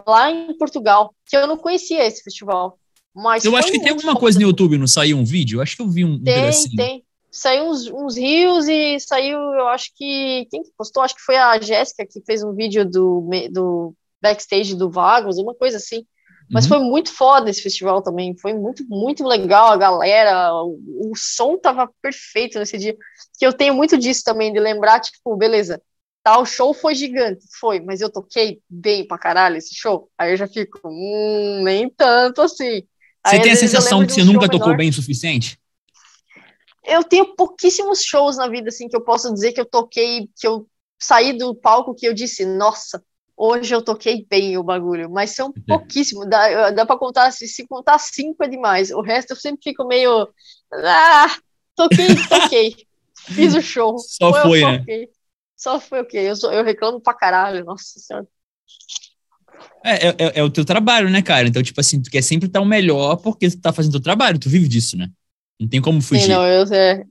lá 0.07 0.31
em 0.31 0.57
Portugal, 0.57 1.15
que 1.27 1.37
eu 1.37 1.47
não 1.47 1.57
conhecia 1.57 2.07
esse 2.07 2.23
festival. 2.23 2.79
Mas 3.15 3.45
eu 3.45 3.57
acho 3.57 3.73
que 3.73 3.81
tem 3.81 3.91
alguma 3.91 4.15
coisa 4.15 4.39
no 4.39 4.47
YouTube, 4.47 4.79
não 4.79 4.87
saiu 4.87 5.19
um 5.19 5.25
vídeo? 5.25 5.59
Eu 5.59 5.63
acho 5.63 5.77
que 5.77 5.83
eu 5.83 5.89
vi 5.89 6.05
um, 6.05 6.23
tem, 6.23 6.35
pedacinho. 6.35 6.77
Tem, 6.77 7.05
Saiu 7.31 7.69
uns, 7.69 7.87
uns 7.87 8.17
rios 8.17 8.67
e 8.67 8.99
saiu, 8.99 9.39
eu 9.39 9.69
acho 9.69 9.93
que. 9.95 10.49
Quem 10.51 10.65
que 10.65 10.71
postou? 10.77 11.03
Acho 11.03 11.15
que 11.15 11.23
foi 11.23 11.37
a 11.37 11.61
Jéssica 11.61 12.05
que 12.05 12.21
fez 12.23 12.43
um 12.43 12.53
vídeo 12.53 12.85
do, 12.85 13.29
do 13.51 13.95
backstage 14.21 14.75
do 14.75 14.91
Vagos, 14.91 15.39
uma 15.39 15.55
coisa 15.55 15.77
assim. 15.77 16.05
Mas 16.51 16.65
uhum. 16.65 16.69
foi 16.71 16.79
muito 16.81 17.13
foda 17.13 17.49
esse 17.49 17.63
festival 17.63 18.03
também. 18.03 18.37
Foi 18.37 18.53
muito, 18.53 18.85
muito 18.89 19.25
legal 19.25 19.69
a 19.69 19.77
galera. 19.77 20.53
O, 20.55 21.11
o 21.11 21.17
som 21.17 21.57
tava 21.57 21.89
perfeito 22.03 22.59
nesse 22.59 22.77
dia. 22.77 22.97
Que 23.39 23.47
eu 23.47 23.53
tenho 23.53 23.75
muito 23.75 23.97
disso 23.97 24.23
também, 24.25 24.53
de 24.53 24.59
lembrar, 24.59 25.01
tipo, 25.01 25.37
beleza, 25.37 25.81
Tá, 26.23 26.39
o 26.39 26.45
show 26.45 26.75
foi 26.75 26.95
gigante, 26.95 27.43
foi, 27.59 27.81
mas 27.81 28.03
eu 28.03 28.13
toquei 28.13 28.61
bem 28.69 29.07
pra 29.07 29.17
caralho 29.17 29.57
esse 29.57 29.75
show. 29.75 30.11
Aí 30.19 30.33
eu 30.33 30.37
já 30.37 30.47
fico, 30.47 30.79
hum, 30.85 31.63
nem 31.65 31.89
tanto 31.89 32.43
assim. 32.43 32.83
Você 33.27 33.37
Aí, 33.37 33.43
tem 33.43 33.53
a 33.53 33.57
sensação 33.57 34.05
que 34.05 34.13
você 34.13 34.23
nunca 34.23 34.47
tocou 34.47 34.69
menor. 34.69 34.77
bem 34.77 34.91
o 34.91 34.93
suficiente? 34.93 35.59
Eu 36.85 37.03
tenho 37.05 37.35
pouquíssimos 37.35 38.03
shows 38.03 38.37
na 38.37 38.49
vida, 38.49 38.69
assim, 38.69 38.87
que 38.87 38.97
eu 38.97 39.01
posso 39.01 39.33
dizer 39.33 39.53
que 39.53 39.61
eu 39.61 39.65
toquei, 39.65 40.29
que 40.39 40.47
eu 40.47 40.67
saí 41.01 41.33
do 41.33 41.55
palco 41.55 41.95
que 41.95 42.07
eu 42.07 42.13
disse, 42.13 42.45
nossa, 42.45 43.03
hoje 43.41 43.75
eu 43.75 43.81
toquei 43.81 44.27
bem 44.29 44.59
o 44.59 44.63
bagulho, 44.63 45.11
mas 45.11 45.31
são 45.31 45.51
pouquíssimos, 45.67 46.29
dá, 46.29 46.71
dá 46.71 46.85
pra 46.85 46.99
contar, 46.99 47.31
se, 47.31 47.49
se 47.49 47.67
contar 47.67 47.99
cinco 47.99 48.45
é 48.45 48.49
demais, 48.49 48.91
o 48.91 49.01
resto 49.01 49.31
eu 49.31 49.37
sempre 49.37 49.63
fico 49.65 49.87
meio, 49.87 50.29
ah, 50.73 51.35
toquei, 51.75 52.09
toquei, 52.29 52.77
fiz 53.15 53.55
o 53.55 53.63
show. 53.63 53.99
Só 53.99 54.43
foi, 54.43 54.61
né? 54.61 54.85
Só 55.57 55.81
foi 55.81 56.03
o 56.03 56.07
quê? 56.07 56.19
Eu, 56.19 56.37
sou, 56.37 56.53
eu 56.53 56.63
reclamo 56.63 57.01
pra 57.01 57.15
caralho, 57.15 57.65
nossa 57.65 57.99
senhora. 57.99 58.27
É, 59.85 60.09
é, 60.09 60.15
é, 60.37 60.43
o 60.43 60.51
teu 60.51 60.65
trabalho, 60.65 61.09
né, 61.09 61.23
cara? 61.23 61.49
Então, 61.49 61.63
tipo 61.63 61.81
assim, 61.81 62.01
tu 62.01 62.11
quer 62.11 62.23
sempre 62.23 62.47
estar 62.47 62.61
o 62.61 62.67
melhor 62.67 63.17
porque 63.17 63.49
tu 63.49 63.61
tá 63.61 63.73
fazendo 63.73 63.93
teu 63.93 64.03
trabalho, 64.03 64.39
tu 64.39 64.51
vive 64.51 64.69
disso, 64.69 64.97
né? 64.97 65.09
Não 65.59 65.69
tem 65.69 65.81
como 65.81 66.01
fugir. 66.01 66.25
Sim, 66.25 66.33
não, 66.33 66.47
eu, 66.47 66.65
é, 66.73 67.05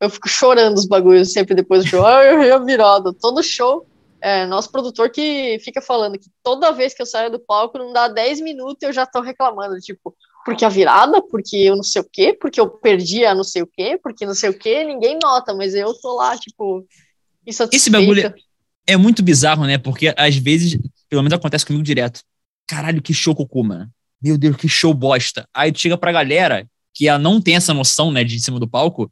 eu, 0.00 0.10
fico 0.10 0.28
chorando 0.28 0.76
os 0.76 0.86
bagulhos 0.86 1.32
sempre 1.32 1.54
depois 1.54 1.84
do 1.84 1.90
show. 1.90 2.06
Ah, 2.06 2.24
eu 2.24 2.42
ia 2.42 2.58
virado. 2.58 3.12
Todo 3.12 3.42
show, 3.42 3.86
é, 4.20 4.46
nosso 4.46 4.70
produtor 4.70 5.10
que 5.10 5.58
fica 5.60 5.80
falando 5.80 6.18
que 6.18 6.30
toda 6.42 6.72
vez 6.72 6.94
que 6.94 7.02
eu 7.02 7.06
saio 7.06 7.30
do 7.30 7.38
palco, 7.38 7.78
não 7.78 7.92
dá 7.92 8.08
10 8.08 8.40
minutos 8.40 8.82
eu 8.82 8.92
já 8.92 9.06
tô 9.06 9.20
reclamando, 9.20 9.78
tipo, 9.80 10.16
porque 10.44 10.64
a 10.64 10.68
virada, 10.68 11.20
porque 11.22 11.56
eu 11.56 11.76
não 11.76 11.82
sei 11.82 12.02
o 12.02 12.08
quê, 12.10 12.36
porque 12.40 12.60
eu 12.60 12.68
perdi 12.68 13.24
a 13.24 13.34
não 13.34 13.44
sei 13.44 13.62
o 13.62 13.66
quê, 13.66 13.98
porque 14.02 14.24
não 14.24 14.34
sei 14.34 14.50
o 14.50 14.58
quê, 14.58 14.84
ninguém 14.84 15.18
nota, 15.22 15.54
mas 15.54 15.74
eu 15.74 15.92
tô 15.94 16.16
lá, 16.16 16.36
tipo, 16.36 16.86
esse 17.46 17.90
bagulho 17.90 18.34
é 18.86 18.96
muito 18.96 19.22
bizarro, 19.22 19.64
né? 19.66 19.78
Porque 19.78 20.12
às 20.16 20.36
vezes, 20.36 20.78
pelo 21.08 21.22
menos 21.22 21.36
acontece 21.36 21.64
comigo 21.64 21.84
direto. 21.84 22.22
Caralho, 22.66 23.02
que 23.02 23.14
show 23.14 23.34
cocô, 23.34 23.62
mano. 23.62 23.90
Meu 24.20 24.36
Deus, 24.36 24.56
que 24.56 24.68
show 24.68 24.92
bosta. 24.92 25.48
Aí 25.54 25.70
tu 25.70 25.78
chega 25.78 25.96
pra 25.96 26.12
galera 26.12 26.68
que 26.92 27.06
ela 27.06 27.18
não 27.18 27.40
tem 27.40 27.56
essa 27.56 27.74
noção, 27.74 28.10
né, 28.10 28.24
de 28.24 28.40
cima 28.40 28.58
do 28.58 28.68
palco. 28.68 29.10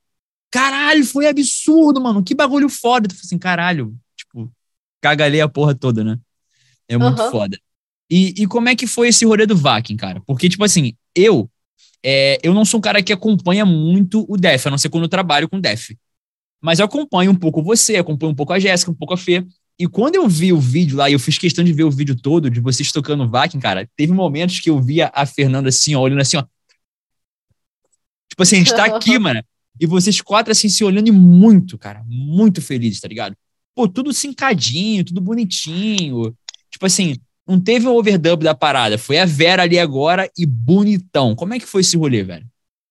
Caralho, 0.50 1.04
foi 1.04 1.26
absurdo, 1.26 2.00
mano. 2.00 2.22
Que 2.22 2.34
bagulho 2.34 2.68
foda. 2.68 3.08
Tu 3.08 3.14
fala 3.14 3.22
assim, 3.24 3.38
caralho. 3.38 3.94
Cagalei 5.04 5.42
a 5.42 5.48
porra 5.48 5.74
toda, 5.74 6.02
né? 6.02 6.18
É 6.88 6.96
muito 6.96 7.20
uhum. 7.20 7.30
foda. 7.30 7.58
E, 8.10 8.32
e 8.38 8.46
como 8.46 8.70
é 8.70 8.74
que 8.74 8.86
foi 8.86 9.08
esse 9.08 9.26
rolê 9.26 9.44
do 9.44 9.54
Vakin, 9.54 9.98
cara? 9.98 10.22
Porque, 10.26 10.48
tipo 10.48 10.64
assim, 10.64 10.94
eu 11.14 11.50
é, 12.02 12.38
eu 12.42 12.54
não 12.54 12.64
sou 12.64 12.78
um 12.78 12.80
cara 12.80 13.02
que 13.02 13.12
acompanha 13.12 13.66
muito 13.66 14.24
o 14.26 14.36
Def, 14.38 14.66
a 14.66 14.70
não 14.70 14.78
ser 14.78 14.88
quando 14.88 15.04
eu 15.04 15.08
trabalho 15.08 15.46
com 15.46 15.60
Def. 15.60 15.90
Mas 16.58 16.78
eu 16.78 16.86
acompanho 16.86 17.32
um 17.32 17.34
pouco 17.34 17.62
você, 17.62 17.96
acompanho 17.96 18.32
um 18.32 18.34
pouco 18.34 18.54
a 18.54 18.58
Jéssica, 18.58 18.90
um 18.90 18.94
pouco 18.94 19.12
a 19.12 19.16
Fê. 19.18 19.44
E 19.78 19.86
quando 19.86 20.14
eu 20.14 20.26
vi 20.26 20.54
o 20.54 20.58
vídeo 20.58 20.96
lá, 20.96 21.10
e 21.10 21.12
eu 21.12 21.18
fiz 21.18 21.36
questão 21.36 21.62
de 21.62 21.72
ver 21.72 21.84
o 21.84 21.90
vídeo 21.90 22.16
todo, 22.16 22.48
de 22.48 22.60
vocês 22.60 22.90
tocando 22.90 23.28
Vakin, 23.28 23.60
cara, 23.60 23.86
teve 23.94 24.12
momentos 24.14 24.58
que 24.60 24.70
eu 24.70 24.80
via 24.80 25.10
a 25.14 25.26
Fernanda 25.26 25.68
assim, 25.68 25.94
ó, 25.94 26.00
olhando 26.00 26.22
assim, 26.22 26.38
ó. 26.38 26.44
Tipo 28.30 28.42
assim, 28.42 28.56
a 28.56 28.58
gente 28.60 28.74
tá 28.74 28.86
aqui, 28.86 29.18
mano. 29.20 29.42
E 29.78 29.86
vocês 29.86 30.18
quatro, 30.22 30.50
assim, 30.50 30.70
se 30.70 30.82
olhando 30.82 31.08
e 31.08 31.12
muito, 31.12 31.76
cara, 31.76 32.02
muito 32.06 32.62
felizes, 32.62 33.00
tá 33.00 33.08
ligado? 33.08 33.36
Pô, 33.74 33.88
tudo 33.88 34.12
cincadinho, 34.12 35.04
tudo 35.04 35.20
bonitinho. 35.20 36.34
Tipo 36.70 36.86
assim, 36.86 37.16
não 37.46 37.60
teve 37.60 37.86
um 37.86 37.94
overdub 37.94 38.42
da 38.42 38.54
parada. 38.54 38.96
Foi 38.96 39.18
a 39.18 39.24
Vera 39.24 39.62
ali 39.62 39.78
agora 39.78 40.30
e 40.36 40.46
bonitão. 40.46 41.34
Como 41.34 41.54
é 41.54 41.58
que 41.58 41.66
foi 41.66 41.80
esse 41.80 41.96
rolê, 41.96 42.22
velho? 42.22 42.46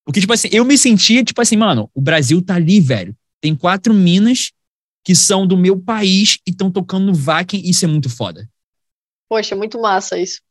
Porque, 0.05 0.19
tipo 0.19 0.33
assim, 0.33 0.49
eu 0.51 0.65
me 0.65 0.77
sentia, 0.77 1.23
tipo 1.23 1.41
assim, 1.41 1.55
mano, 1.55 1.89
o 1.93 2.01
Brasil 2.01 2.41
tá 2.41 2.55
ali, 2.55 2.79
velho. 2.79 3.15
Tem 3.39 3.55
quatro 3.55 3.93
minas 3.93 4.51
que 5.03 5.15
são 5.15 5.45
do 5.45 5.57
meu 5.57 5.79
país 5.79 6.37
e 6.47 6.51
estão 6.51 6.71
tocando 6.71 7.05
no 7.05 7.13
Vakin, 7.13 7.61
isso 7.63 7.83
é 7.83 7.87
muito 7.87 8.09
foda. 8.09 8.49
Poxa, 9.29 9.55
é 9.55 9.57
muito 9.57 9.79
massa 9.79 10.17
isso. 10.17 10.41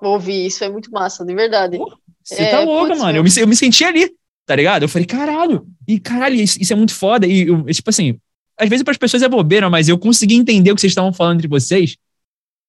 Ouvir 0.00 0.46
isso 0.46 0.62
é 0.62 0.68
muito 0.68 0.90
massa, 0.90 1.24
de 1.24 1.34
verdade. 1.34 1.78
Você 2.22 2.42
é, 2.42 2.50
tá 2.50 2.60
louca, 2.60 2.88
putz, 2.88 3.00
mano. 3.00 3.18
Eu 3.18 3.24
me, 3.24 3.30
eu 3.36 3.48
me 3.48 3.56
senti 3.56 3.84
ali, 3.84 4.14
tá 4.46 4.54
ligado? 4.54 4.82
Eu 4.82 4.88
falei, 4.88 5.06
caralho, 5.06 5.66
e 5.88 5.98
caralho, 5.98 6.34
isso, 6.34 6.60
isso 6.60 6.72
é 6.72 6.76
muito 6.76 6.94
foda. 6.94 7.26
E, 7.26 7.48
eu, 7.48 7.64
tipo 7.64 7.90
assim, 7.90 8.18
às 8.58 8.68
vezes 8.68 8.82
para 8.82 8.92
as 8.92 8.98
pessoas 8.98 9.22
é 9.22 9.28
bobeira, 9.28 9.68
mas 9.68 9.88
eu 9.88 9.98
consegui 9.98 10.34
entender 10.34 10.70
o 10.70 10.74
que 10.74 10.80
vocês 10.80 10.90
estavam 10.90 11.12
falando 11.12 11.38
entre 11.38 11.48
vocês, 11.48 11.96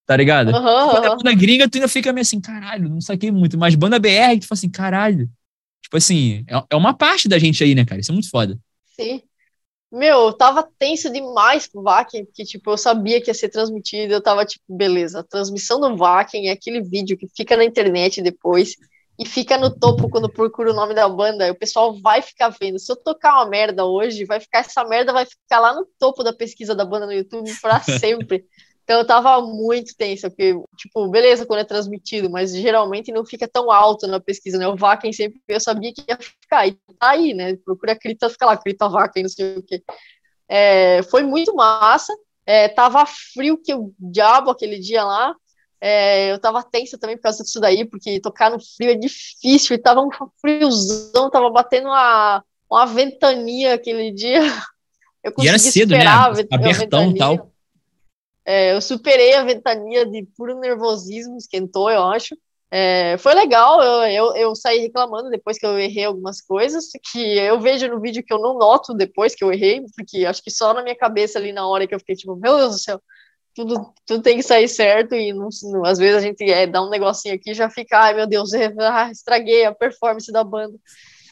tá 0.06 0.16
ligado? 0.16 0.48
Uhum, 0.48 0.90
Quando 0.92 1.10
uhum. 1.10 1.18
banda 1.18 1.34
gringa, 1.34 1.70
tu 1.70 1.76
ainda 1.76 1.88
fica 1.88 2.14
meio 2.14 2.24
assim, 2.24 2.40
caralho, 2.40 2.90
não 2.90 3.02
saquei 3.02 3.32
muito. 3.32 3.58
Mas 3.58 3.76
banda 3.76 4.00
BR, 4.00 4.40
tu 4.40 4.48
fala 4.48 4.58
assim, 4.58 4.70
caralho. 4.70 5.30
Tipo 5.82 5.98
assim, 5.98 6.44
é, 6.48 6.64
é 6.72 6.76
uma 6.76 6.94
parte 6.94 7.28
da 7.28 7.38
gente 7.38 7.64
aí, 7.64 7.76
né, 7.76 7.86
cara? 7.86 8.02
Isso 8.02 8.12
é 8.12 8.14
muito 8.14 8.30
foda. 8.30 8.58
Sim. 8.96 9.22
Meu, 9.92 10.26
eu 10.26 10.34
tava 10.34 10.68
tenso 10.78 11.12
demais 11.12 11.68
com 11.68 11.80
o 11.80 11.84
Vakin, 11.84 12.26
porque, 12.26 12.44
tipo, 12.44 12.70
eu 12.72 12.78
sabia 12.78 13.22
que 13.22 13.30
ia 13.30 13.34
ser 13.34 13.50
transmitido, 13.50 14.14
eu 14.14 14.22
tava, 14.22 14.46
tipo, 14.46 14.64
beleza, 14.68 15.20
a 15.20 15.24
transmissão 15.24 15.80
do 15.80 15.96
Vakin 15.96 16.48
é 16.48 16.52
aquele 16.52 16.82
vídeo 16.82 17.18
que 17.18 17.28
fica 17.34 17.56
na 17.56 17.64
internet 17.64 18.22
depois, 18.22 18.76
e 19.18 19.26
fica 19.26 19.58
no 19.58 19.70
topo 19.74 20.10
quando 20.10 20.30
procura 20.30 20.72
o 20.72 20.76
nome 20.76 20.94
da 20.94 21.08
banda, 21.08 21.52
o 21.52 21.56
pessoal 21.56 21.94
vai 22.02 22.22
ficar 22.22 22.50
vendo. 22.50 22.78
Se 22.78 22.92
eu 22.92 22.96
tocar 22.96 23.36
uma 23.36 23.50
merda 23.50 23.86
hoje, 23.86 24.26
vai 24.26 24.40
ficar 24.40 24.60
essa 24.60 24.84
merda 24.84 25.14
vai 25.14 25.26
ficar 25.26 25.60
lá 25.60 25.74
no 25.74 25.88
topo 25.98 26.24
da 26.24 26.34
pesquisa 26.34 26.76
da 26.76 26.84
banda 26.84 27.06
no 27.06 27.14
YouTube 27.14 27.50
para 27.62 27.80
sempre. 28.00 28.46
Então 28.84 29.00
eu 29.00 29.08
tava 29.08 29.42
muito 29.42 29.96
tensa, 29.98 30.30
porque, 30.30 30.54
tipo, 30.78 31.08
beleza 31.08 31.46
quando 31.46 31.62
é 31.62 31.64
transmitido, 31.64 32.30
mas 32.30 32.54
geralmente 32.54 33.12
não 33.12 33.26
fica 33.26 33.48
tão 33.48 33.72
alto 33.72 34.06
na 34.06 34.20
pesquisa, 34.20 34.60
né? 34.60 34.68
O 34.68 34.76
Vaken 34.76 35.12
sempre, 35.12 35.42
eu 35.48 35.60
sabia 35.60 35.92
que 35.92 36.04
ia 36.08 36.18
ficar, 36.18 36.68
e 36.68 36.74
tá 37.00 37.10
aí, 37.10 37.34
né? 37.34 37.56
Procura 37.66 37.94
a 37.94 38.00
Crita, 38.00 38.30
fica 38.30 38.46
lá, 38.46 38.56
Crita 38.56 38.88
Vaken, 38.88 39.24
não 39.24 39.30
sei 39.30 39.58
o 39.58 39.64
quê. 39.64 39.82
É, 40.48 41.02
foi 41.04 41.24
muito 41.24 41.56
massa, 41.56 42.14
é, 42.46 42.68
tava 42.68 43.04
frio 43.34 43.58
que 43.58 43.74
o 43.74 43.92
diabo 43.98 44.52
aquele 44.52 44.78
dia 44.78 45.04
lá, 45.04 45.36
é, 45.82 46.32
eu 46.32 46.40
tava 46.40 46.64
tensa 46.64 46.98
também 46.98 47.16
por 47.18 47.24
causa 47.24 47.44
disso 47.44 47.60
daí, 47.60 47.86
porque 47.86 48.20
tocar 48.20 48.50
no 48.50 48.60
frio 48.60 48.92
é 48.92 48.96
difícil, 48.96 49.76
e 49.76 49.80
tava 49.80 50.02
um 50.02 50.10
friozão, 50.40 51.30
tava 51.30 51.50
batendo 51.50 51.88
uma, 51.88 52.44
uma 52.70 52.86
ventania 52.86 53.76
aquele 53.76 54.12
dia. 54.12 54.40
Eu 55.24 55.34
e 55.40 55.48
era 55.48 55.58
cedo, 55.58 55.96
né? 55.96 56.06
Abertão 56.52 57.10
e 57.10 57.18
tal. 57.18 57.52
É, 58.46 58.76
eu 58.76 58.80
superei 58.80 59.34
a 59.34 59.44
ventania 59.44 60.06
de 60.06 60.24
puro 60.38 60.60
nervosismo, 60.60 61.36
esquentou, 61.36 61.90
eu 61.90 62.04
acho. 62.04 62.38
É, 62.70 63.18
foi 63.18 63.34
legal, 63.34 63.82
eu, 63.82 64.04
eu, 64.10 64.36
eu, 64.36 64.56
saí 64.56 64.80
reclamando 64.80 65.30
depois 65.30 65.58
que 65.58 65.66
eu 65.66 65.80
errei 65.80 66.04
algumas 66.04 66.42
coisas, 66.42 66.90
que 67.12 67.38
eu 67.40 67.60
vejo 67.60 67.88
no 67.88 68.00
vídeo 68.00 68.24
que 68.24 68.34
eu 68.34 68.40
não 68.40 68.58
noto 68.58 68.94
depois 68.94 69.34
que 69.34 69.44
eu 69.44 69.52
errei, 69.52 69.84
porque 69.96 70.26
acho 70.26 70.44
que 70.44 70.52
só 70.52 70.74
na 70.74 70.84
minha 70.84 70.96
cabeça 70.96 71.40
ali 71.40 71.52
na 71.52 71.68
hora 71.68 71.88
que 71.88 71.96
eu 71.96 72.00
fiquei 72.00 72.16
tipo, 72.16 72.36
meu 72.36 72.58
Deus 72.58 72.74
do 72.74 72.80
céu, 72.80 73.02
tudo, 73.56 73.94
tudo 74.06 74.22
tem 74.22 74.36
que 74.36 74.44
sair 74.44 74.68
certo, 74.68 75.16
e 75.16 75.32
não, 75.34 75.48
não, 75.64 75.86
às 75.86 75.98
vezes 75.98 76.18
a 76.18 76.22
gente 76.22 76.44
é, 76.44 76.68
dá 76.68 76.84
um 76.84 76.90
negocinho 76.90 77.34
aqui 77.34 77.52
e 77.52 77.56
já 77.56 77.70
fica, 77.70 77.98
ai 77.98 78.14
meu 78.14 78.28
Deus, 78.28 78.52
ah, 78.82 79.10
estraguei 79.10 79.66
a 79.66 79.74
performance 79.74 80.32
da 80.32 80.44
banda. 80.44 80.78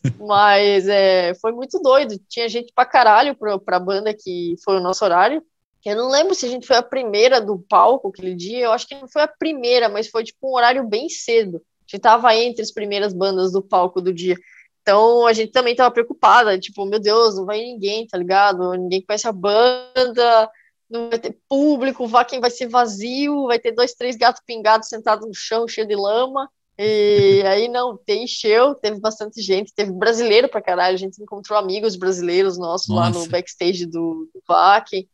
Mas 0.20 0.88
é, 0.88 1.34
foi 1.36 1.52
muito 1.52 1.80
doido, 1.80 2.20
tinha 2.30 2.48
gente 2.50 2.72
pra 2.74 2.86
caralho 2.86 3.36
pra, 3.36 3.60
pra 3.60 3.80
banda 3.80 4.14
que 4.14 4.56
foi 4.64 4.78
o 4.78 4.82
nosso 4.82 5.04
horário, 5.04 5.44
eu 5.86 5.98
não 5.98 6.10
lembro 6.10 6.34
se 6.34 6.46
a 6.46 6.50
gente 6.50 6.66
foi 6.66 6.78
a 6.78 6.84
primeira 6.84 7.42
do 7.42 7.60
palco 7.60 8.08
aquele 8.08 8.34
dia, 8.34 8.66
eu 8.66 8.72
acho 8.72 8.88
que 8.88 8.96
não 8.96 9.08
foi 9.08 9.22
a 9.22 9.28
primeira, 9.28 9.90
mas 9.90 10.08
foi 10.08 10.24
tipo 10.24 10.50
um 10.50 10.56
horário 10.56 10.88
bem 10.88 11.10
cedo. 11.10 11.58
A 11.58 11.92
gente 11.92 12.02
tava 12.02 12.34
entre 12.34 12.62
as 12.62 12.72
primeiras 12.72 13.12
bandas 13.12 13.52
do 13.52 13.62
palco 13.62 14.00
do 14.00 14.14
dia. 14.14 14.38
Então 14.82 15.28
a 15.28 15.34
gente 15.34 15.52
também 15.52 15.76
tava 15.76 15.92
preocupada, 15.92 16.58
tipo, 16.58 16.86
meu 16.86 17.00
Deus, 17.00 17.36
não 17.36 17.46
vai 17.46 17.60
ninguém, 17.60 18.08
tá 18.08 18.18
ligado? 18.18 18.72
Ninguém 18.74 19.02
conhece 19.02 19.28
a 19.28 19.34
banda, 19.34 20.50
não 20.94 21.10
vai 21.10 21.20
ter 21.20 21.38
público, 21.50 22.08
vá 22.08 22.24
quem 22.24 22.40
vai 22.40 22.52
ser 22.52 22.68
vazio, 22.68 23.48
vai 23.48 23.60
ter 23.60 23.72
dois, 23.72 23.94
três 23.94 24.16
gatos 24.16 24.42
pingados 24.46 24.88
sentados 24.88 25.28
no 25.28 25.34
chão, 25.34 25.68
cheio 25.68 25.88
de 25.88 25.96
lama. 25.96 26.50
E 26.78 27.42
aí 27.48 27.68
não, 27.68 27.98
tem 27.98 28.24
encheu, 28.24 28.76
teve 28.76 29.00
bastante 29.00 29.42
gente, 29.42 29.74
teve 29.74 29.92
brasileiro 29.92 30.48
pra 30.48 30.62
caralho, 30.62 30.94
a 30.94 30.98
gente 30.98 31.22
encontrou 31.22 31.58
amigos 31.58 31.96
brasileiros 31.96 32.58
nossos 32.58 32.88
Nossa. 32.88 33.02
lá 33.02 33.10
no 33.10 33.28
backstage 33.28 33.86
do, 33.86 34.30
do 34.34 34.42
VAC 34.48 35.08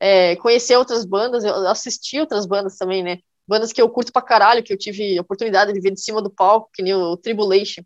é, 0.00 0.36
conhecer 0.36 0.76
outras 0.76 1.04
bandas, 1.04 1.44
eu 1.44 1.68
assisti 1.68 2.20
outras 2.20 2.46
bandas 2.46 2.76
também, 2.76 3.02
né? 3.02 3.18
Bandas 3.46 3.72
que 3.72 3.80
eu 3.80 3.88
curto 3.88 4.12
pra 4.12 4.22
caralho, 4.22 4.62
que 4.62 4.72
eu 4.72 4.78
tive 4.78 5.18
oportunidade 5.18 5.72
de 5.72 5.80
ver 5.80 5.90
de 5.90 6.00
cima 6.00 6.22
do 6.22 6.30
palco, 6.30 6.70
que 6.72 6.82
nem 6.82 6.94
o 6.94 7.16
Tribulation. 7.16 7.82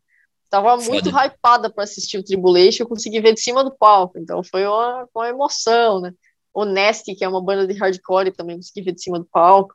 Tava 0.50 0.78
Foda. 0.78 0.90
muito 0.90 1.08
hypada 1.08 1.70
para 1.70 1.84
assistir 1.84 2.18
o 2.18 2.22
Tribulation, 2.22 2.82
eu 2.82 2.88
consegui 2.88 3.20
ver 3.20 3.32
de 3.32 3.40
cima 3.40 3.64
do 3.64 3.74
palco, 3.74 4.18
então 4.18 4.42
foi 4.44 4.66
uma, 4.66 5.08
uma 5.14 5.28
emoção, 5.28 6.00
né? 6.00 6.12
O 6.54 6.64
Nest, 6.64 7.14
que 7.14 7.24
é 7.24 7.28
uma 7.28 7.42
banda 7.42 7.66
de 7.66 7.78
hardcore, 7.78 8.32
também 8.32 8.56
consegui 8.56 8.82
ver 8.82 8.92
de 8.92 9.02
cima 9.02 9.18
do 9.18 9.26
palco. 9.26 9.74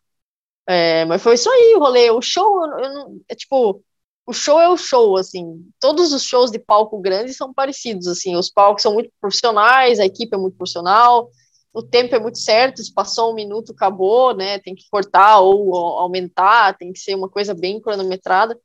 É, 0.67 1.05
mas 1.05 1.21
foi 1.23 1.35
isso 1.35 1.49
aí 1.49 1.75
o 1.75 1.79
rolê. 1.79 2.11
O 2.11 2.21
show, 2.21 2.65
eu, 2.65 2.79
eu, 2.79 3.21
é 3.29 3.35
tipo, 3.35 3.83
o 4.25 4.33
show 4.33 4.59
é 4.59 4.69
o 4.69 4.77
show, 4.77 5.17
assim. 5.17 5.65
Todos 5.79 6.11
os 6.13 6.23
shows 6.23 6.51
de 6.51 6.59
palco 6.59 6.99
grandes 6.99 7.37
são 7.37 7.53
parecidos, 7.53 8.07
assim. 8.07 8.35
Os 8.35 8.49
palcos 8.51 8.81
são 8.83 8.93
muito 8.93 9.11
profissionais, 9.21 9.99
a 9.99 10.05
equipe 10.05 10.35
é 10.35 10.37
muito 10.37 10.57
profissional, 10.57 11.29
o 11.73 11.81
tempo 11.81 12.15
é 12.15 12.19
muito 12.19 12.37
certo, 12.39 12.83
se 12.83 12.93
passou 12.93 13.31
um 13.31 13.35
minuto, 13.35 13.71
acabou, 13.71 14.35
né? 14.35 14.59
Tem 14.59 14.75
que 14.75 14.83
cortar 14.91 15.39
ou 15.39 15.73
aumentar, 15.75 16.77
tem 16.77 16.91
que 16.91 16.99
ser 16.99 17.15
uma 17.15 17.29
coisa 17.29 17.53
bem 17.53 17.79
cronometrada. 17.79 18.59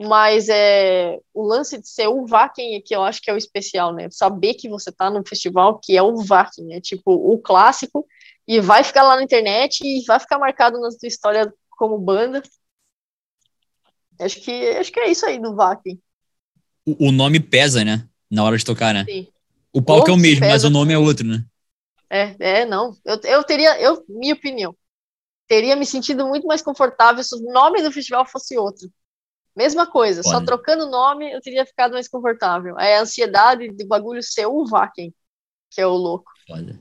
Mas 0.00 0.48
é, 0.48 1.18
o 1.34 1.42
lance 1.42 1.76
de 1.80 1.88
ser 1.88 2.06
o 2.06 2.24
Vakin 2.24 2.76
aqui, 2.76 2.94
eu 2.94 3.02
acho 3.02 3.20
que 3.20 3.28
é 3.28 3.34
o 3.34 3.36
especial, 3.36 3.92
né? 3.92 4.08
Saber 4.10 4.54
que 4.54 4.68
você 4.68 4.92
tá 4.92 5.10
num 5.10 5.24
festival 5.24 5.80
que 5.80 5.96
é 5.96 6.02
o 6.02 6.16
Vakin, 6.22 6.72
é 6.72 6.80
tipo 6.80 7.12
o 7.12 7.36
clássico, 7.38 8.06
e 8.46 8.60
vai 8.60 8.84
ficar 8.84 9.02
lá 9.02 9.16
na 9.16 9.24
internet 9.24 9.80
e 9.82 10.04
vai 10.06 10.20
ficar 10.20 10.38
marcado 10.38 10.80
na 10.80 10.90
sua 10.92 11.08
história 11.08 11.52
como 11.70 11.98
banda. 11.98 12.42
Acho 14.20 14.40
que, 14.40 14.52
acho 14.52 14.92
que 14.92 15.00
é 15.00 15.10
isso 15.10 15.26
aí 15.26 15.40
do 15.40 15.56
Vakin. 15.56 16.00
O, 16.86 17.08
o 17.08 17.12
nome 17.12 17.40
pesa, 17.40 17.84
né? 17.84 18.08
Na 18.30 18.44
hora 18.44 18.56
de 18.56 18.64
tocar, 18.64 18.94
né? 18.94 19.04
Sim. 19.04 19.28
O 19.72 19.82
palco 19.82 20.10
é 20.10 20.12
o 20.12 20.16
mesmo, 20.16 20.40
pesa. 20.40 20.52
mas 20.52 20.64
o 20.64 20.70
nome 20.70 20.92
é 20.92 20.98
outro, 20.98 21.26
né? 21.26 21.44
É, 22.08 22.36
é, 22.38 22.64
não. 22.64 22.96
Eu, 23.04 23.20
eu 23.24 23.44
teria, 23.44 23.80
eu, 23.80 24.04
minha 24.08 24.34
opinião, 24.34 24.74
teria 25.46 25.76
me 25.76 25.84
sentido 25.84 26.26
muito 26.26 26.46
mais 26.46 26.62
confortável 26.62 27.22
se 27.22 27.34
o 27.34 27.52
nome 27.52 27.82
do 27.82 27.92
festival 27.92 28.24
fosse 28.24 28.56
outro. 28.56 28.88
Mesma 29.58 29.88
coisa, 29.88 30.22
só 30.22 30.40
trocando 30.40 30.86
o 30.86 30.90
nome 30.90 31.32
eu 31.32 31.40
teria 31.40 31.66
ficado 31.66 31.90
mais 31.90 32.06
confortável. 32.06 32.78
É 32.78 32.96
a 32.96 33.02
ansiedade 33.02 33.68
de 33.68 33.84
bagulho 33.84 34.22
ser 34.22 34.46
o 34.46 34.64
Vaken, 34.64 35.12
que 35.68 35.80
é 35.80 35.86
o 35.86 35.96
louco. 35.96 36.30
Foda, 36.46 36.78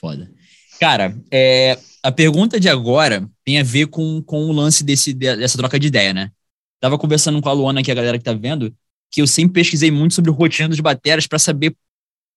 foda. 0.00 0.30
Cara, 0.80 1.14
é, 1.30 1.78
a 2.02 2.10
pergunta 2.10 2.58
de 2.58 2.70
agora 2.70 3.28
tem 3.44 3.60
a 3.60 3.62
ver 3.62 3.88
com, 3.88 4.22
com 4.22 4.46
o 4.46 4.52
lance 4.52 4.82
desse, 4.82 5.12
dessa 5.12 5.58
troca 5.58 5.78
de 5.78 5.88
ideia, 5.88 6.14
né? 6.14 6.30
Tava 6.80 6.96
conversando 6.96 7.42
com 7.42 7.50
a 7.50 7.52
Luana 7.52 7.80
aqui, 7.80 7.90
a 7.90 7.94
galera 7.94 8.16
que 8.16 8.24
tá 8.24 8.32
vendo, 8.32 8.74
que 9.10 9.20
eu 9.20 9.26
sempre 9.26 9.60
pesquisei 9.60 9.90
muito 9.90 10.14
sobre 10.14 10.30
rotina 10.30 10.70
dos 10.70 10.80
bateras 10.80 11.26
para 11.26 11.38
saber. 11.38 11.76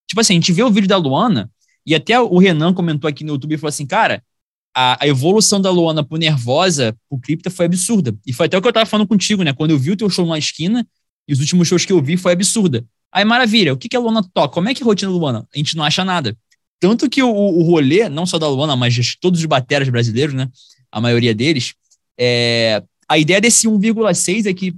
Tipo 0.09 0.19
assim, 0.19 0.33
a 0.33 0.35
gente 0.35 0.51
vê 0.51 0.61
o 0.61 0.69
vídeo 0.69 0.89
da 0.89 0.97
Luana, 0.97 1.49
e 1.85 1.95
até 1.95 2.19
o 2.19 2.37
Renan 2.37 2.73
comentou 2.73 3.07
aqui 3.07 3.23
no 3.23 3.31
YouTube 3.31 3.55
e 3.55 3.57
falou 3.57 3.69
assim, 3.69 3.87
cara, 3.87 4.21
a, 4.79 4.97
a 5.03 5.07
evolução 5.07 5.59
da 5.59 5.69
Luana 5.69 6.01
pro 6.05 6.17
Nervosa, 6.17 6.95
pro 7.09 7.19
Cripta, 7.19 7.49
foi 7.49 7.65
absurda. 7.65 8.15
E 8.25 8.31
foi 8.31 8.45
até 8.45 8.57
o 8.57 8.61
que 8.61 8.67
eu 8.69 8.71
tava 8.71 8.85
falando 8.85 9.07
contigo, 9.07 9.43
né? 9.43 9.51
Quando 9.51 9.71
eu 9.71 9.77
vi 9.77 9.91
o 9.91 9.97
teu 9.97 10.09
show 10.09 10.25
na 10.25 10.37
esquina, 10.37 10.87
e 11.27 11.33
os 11.33 11.41
últimos 11.41 11.67
shows 11.67 11.83
que 11.83 11.91
eu 11.91 12.01
vi 12.01 12.15
foi 12.15 12.31
absurda. 12.31 12.85
Aí, 13.11 13.25
maravilha, 13.25 13.73
o 13.73 13.77
que, 13.77 13.89
que 13.89 13.97
a 13.97 13.99
Luana 13.99 14.23
toca? 14.33 14.53
Como 14.53 14.69
é 14.69 14.73
que 14.73 14.81
é 14.81 14.85
a 14.85 14.87
rotina 14.87 15.11
da 15.11 15.17
Luana? 15.17 15.47
A 15.53 15.57
gente 15.57 15.75
não 15.75 15.83
acha 15.83 16.05
nada. 16.05 16.37
Tanto 16.79 17.09
que 17.09 17.21
o, 17.21 17.29
o 17.29 17.61
rolê, 17.63 18.07
não 18.07 18.25
só 18.25 18.39
da 18.39 18.47
Luana, 18.47 18.73
mas 18.77 18.93
de 18.93 19.17
todos 19.19 19.41
os 19.41 19.45
bateras 19.45 19.89
brasileiros, 19.89 20.33
né? 20.33 20.47
A 20.89 21.01
maioria 21.01 21.35
deles, 21.35 21.73
é, 22.17 22.81
a 23.07 23.17
ideia 23.17 23.41
desse 23.41 23.67
1,6 23.67 24.45
é 24.45 24.53
que 24.53 24.73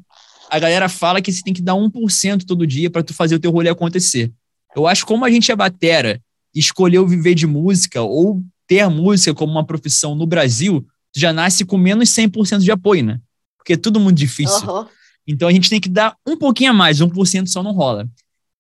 a 0.50 0.58
galera 0.58 0.90
fala 0.90 1.22
que 1.22 1.32
você 1.32 1.44
tem 1.44 1.54
que 1.54 1.62
dar 1.62 1.74
1% 1.74 2.44
todo 2.46 2.66
dia 2.66 2.90
para 2.90 3.04
tu 3.04 3.14
fazer 3.14 3.36
o 3.36 3.40
teu 3.40 3.52
rolê 3.52 3.70
acontecer. 3.70 4.32
Eu 4.76 4.88
acho 4.88 5.06
como 5.06 5.24
a 5.26 5.30
gente 5.30 5.52
é 5.52 5.56
batera 5.56 6.20
escolheu 6.54 7.08
viver 7.08 7.36
de 7.36 7.48
música 7.48 8.02
ou 8.02 8.42
ter 8.72 8.80
a 8.80 8.90
música 8.90 9.34
como 9.34 9.52
uma 9.52 9.66
profissão 9.66 10.16
no 10.16 10.26
Brasil, 10.26 10.88
já 11.14 11.34
nasce 11.34 11.66
com 11.66 11.78
menos 11.78 12.08
100% 12.12 12.60
de 12.60 12.72
apoio, 12.72 13.04
né? 13.04 13.20
Porque 13.58 13.74
é 13.74 13.78
tudo 13.78 14.00
muito 14.00 14.18
difícil. 14.18 14.66
Uhum. 14.66 14.86
Então 15.28 15.50
a 15.50 15.52
gente 15.52 15.70
tem 15.70 15.82
que 15.82 15.90
dar 15.90 16.16
um 16.26 16.38
pouquinho 16.38 16.72
a 16.72 16.74
mais, 16.74 17.02
1% 17.02 17.48
só 17.48 17.62
não 17.62 17.74
rola. 17.74 18.10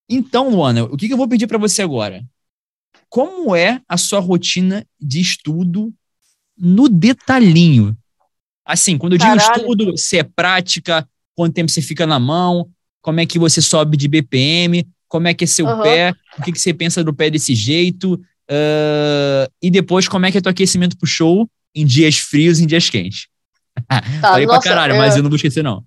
Então, 0.09 0.49
Luana, 0.49 0.83
o 0.83 0.97
que, 0.97 1.07
que 1.07 1.13
eu 1.13 1.17
vou 1.17 1.29
pedir 1.29 1.47
para 1.47 1.57
você 1.57 1.81
agora? 1.81 2.25
Como 3.07 3.55
é 3.55 3.79
a 3.87 3.95
sua 3.95 4.19
rotina 4.19 4.85
de 4.99 5.21
estudo 5.21 5.93
no 6.57 6.89
detalhinho? 6.89 7.97
Assim, 8.65 8.97
quando 8.97 9.13
eu 9.13 9.17
digo 9.17 9.33
Caralho. 9.33 9.61
estudo, 9.61 9.97
se 9.97 10.17
é 10.17 10.23
prática, 10.23 11.07
quanto 11.33 11.53
tempo 11.53 11.71
você 11.71 11.81
fica 11.81 12.05
na 12.05 12.19
mão, 12.19 12.69
como 13.01 13.21
é 13.21 13.25
que 13.25 13.39
você 13.39 13.61
sobe 13.61 13.95
de 13.95 14.09
BPM, 14.09 14.85
como 15.07 15.29
é 15.29 15.33
que 15.33 15.45
é 15.45 15.47
seu 15.47 15.65
uhum. 15.65 15.81
pé, 15.81 16.13
o 16.37 16.41
que, 16.43 16.51
que 16.51 16.59
você 16.59 16.73
pensa 16.73 17.01
do 17.01 17.13
pé 17.13 17.29
desse 17.29 17.55
jeito, 17.55 18.21
uh, 18.51 19.51
e 19.61 19.71
depois 19.71 20.07
como 20.07 20.25
é 20.25 20.31
que 20.31 20.37
é 20.37 20.41
teu 20.41 20.51
aquecimento 20.51 20.97
pro 20.97 21.07
show 21.07 21.49
em 21.73 21.85
dias 21.85 22.17
frios 22.17 22.59
e 22.59 22.63
em 22.63 22.67
dias 22.67 22.89
quentes. 22.89 23.27
Tá, 23.87 24.01
Falei 24.21 24.45
nossa, 24.45 24.59
pra 24.59 24.69
caralho, 24.69 24.93
eu, 24.93 24.97
mas 24.97 25.15
eu 25.15 25.23
não 25.23 25.29
vou 25.29 25.37
esquecer, 25.37 25.63
não. 25.63 25.83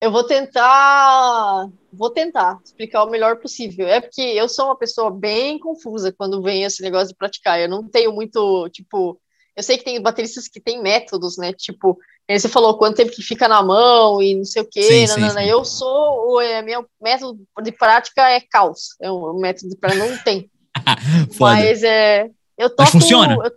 Eu 0.00 0.10
vou 0.10 0.24
tentar. 0.24 1.68
Vou 1.92 2.10
tentar 2.10 2.58
explicar 2.64 3.04
o 3.04 3.10
melhor 3.10 3.36
possível. 3.36 3.86
É 3.86 4.00
porque 4.00 4.20
eu 4.20 4.48
sou 4.48 4.66
uma 4.66 4.76
pessoa 4.76 5.10
bem 5.10 5.58
confusa 5.58 6.12
quando 6.12 6.42
vem 6.42 6.64
esse 6.64 6.82
negócio 6.82 7.08
de 7.08 7.14
praticar. 7.14 7.60
Eu 7.60 7.68
não 7.68 7.88
tenho 7.88 8.12
muito, 8.12 8.68
tipo. 8.70 9.18
Eu 9.56 9.62
sei 9.62 9.78
que 9.78 9.84
tem 9.84 10.02
bateristas 10.02 10.48
que 10.48 10.60
têm 10.60 10.82
métodos, 10.82 11.38
né? 11.38 11.52
Tipo, 11.52 11.96
você 12.28 12.48
falou 12.48 12.76
quanto 12.76 12.96
tempo 12.96 13.12
que 13.12 13.22
fica 13.22 13.46
na 13.46 13.62
mão 13.62 14.20
e 14.20 14.34
não 14.34 14.44
sei 14.44 14.62
o 14.62 14.68
quê. 14.68 14.82
Sim, 14.82 15.06
sim, 15.06 15.30
sim. 15.30 15.44
Eu 15.46 15.64
sou. 15.64 16.32
O 16.32 16.40
é, 16.40 16.60
meu 16.60 16.84
método 17.00 17.40
de 17.62 17.72
prática 17.72 18.28
é 18.28 18.40
caos. 18.40 18.96
É 19.00 19.10
um 19.10 19.38
método 19.38 19.76
para 19.78 19.94
não 19.94 20.18
tem. 20.18 20.50
Mas 21.38 21.82
é. 21.82 22.30
Eu 22.56 22.70
toco, 22.70 22.82
Mas 22.82 22.90
funciona? 22.90 23.34
Eu, 23.34 23.52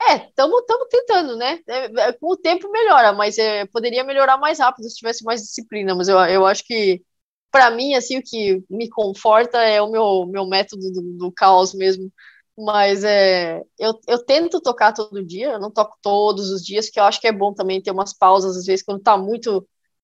é, 0.00 0.28
estamos 0.28 0.62
tentando, 0.90 1.36
né? 1.36 1.60
É, 1.66 2.08
é, 2.08 2.12
com 2.12 2.32
o 2.32 2.36
tempo 2.36 2.70
melhora, 2.70 3.12
mas 3.12 3.36
é, 3.36 3.66
poderia 3.66 4.04
melhorar 4.04 4.38
mais 4.38 4.58
rápido 4.58 4.88
se 4.88 4.96
tivesse 4.96 5.24
mais 5.24 5.42
disciplina. 5.42 5.94
Mas 5.94 6.08
eu, 6.08 6.18
eu 6.20 6.46
acho 6.46 6.64
que, 6.64 7.02
para 7.50 7.70
mim, 7.70 7.94
assim, 7.94 8.18
o 8.18 8.22
que 8.22 8.62
me 8.70 8.88
conforta 8.88 9.58
é 9.58 9.82
o 9.82 9.90
meu, 9.90 10.26
meu 10.26 10.46
método 10.46 10.90
do, 10.92 11.02
do 11.18 11.32
caos 11.32 11.74
mesmo. 11.74 12.10
Mas 12.56 13.04
é, 13.04 13.62
eu, 13.78 13.98
eu 14.08 14.24
tento 14.24 14.60
tocar 14.60 14.92
todo 14.92 15.24
dia, 15.24 15.52
eu 15.52 15.60
não 15.60 15.70
toco 15.70 15.96
todos 16.02 16.50
os 16.50 16.64
dias, 16.64 16.88
que 16.88 16.98
eu 16.98 17.04
acho 17.04 17.20
que 17.20 17.28
é 17.28 17.32
bom 17.32 17.52
também 17.54 17.80
ter 17.82 17.90
umas 17.90 18.12
pausas, 18.12 18.56
às 18.56 18.66
vezes, 18.66 18.84
quando 18.84 19.02
tá 19.02 19.16
muito. 19.16 19.58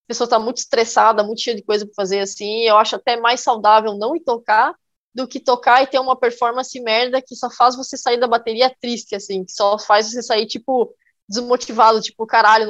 A 0.05 0.09
pessoa 0.09 0.29
tá 0.29 0.39
muito 0.39 0.59
estressada, 0.59 1.25
muito 1.25 1.41
cheia 1.41 1.57
de 1.57 1.63
coisa 1.65 1.87
para 1.87 1.95
fazer 1.95 2.21
assim. 2.21 2.63
Eu 2.63 2.77
acho 2.77 2.97
até 2.97 3.17
mais 3.17 3.41
saudável 3.41 3.95
não 3.95 4.15
ir 4.15 4.21
tocar 4.21 4.75
do 5.15 5.29
que 5.29 5.39
tocar 5.39 5.83
e 5.83 5.87
ter 5.87 5.99
uma 6.01 6.17
performance 6.17 6.79
merda 6.81 7.23
que 7.23 7.37
só 7.37 7.49
faz 7.49 7.77
você 7.77 7.97
sair 7.97 8.19
da 8.19 8.27
bateria 8.27 8.75
triste, 8.81 9.15
assim, 9.15 9.45
que 9.45 9.53
só 9.53 9.79
faz 9.79 10.11
você 10.11 10.23
sair, 10.23 10.47
tipo, 10.47 10.93
desmotivado, 11.29 12.01
tipo, 12.01 12.27
caralho, 12.27 12.67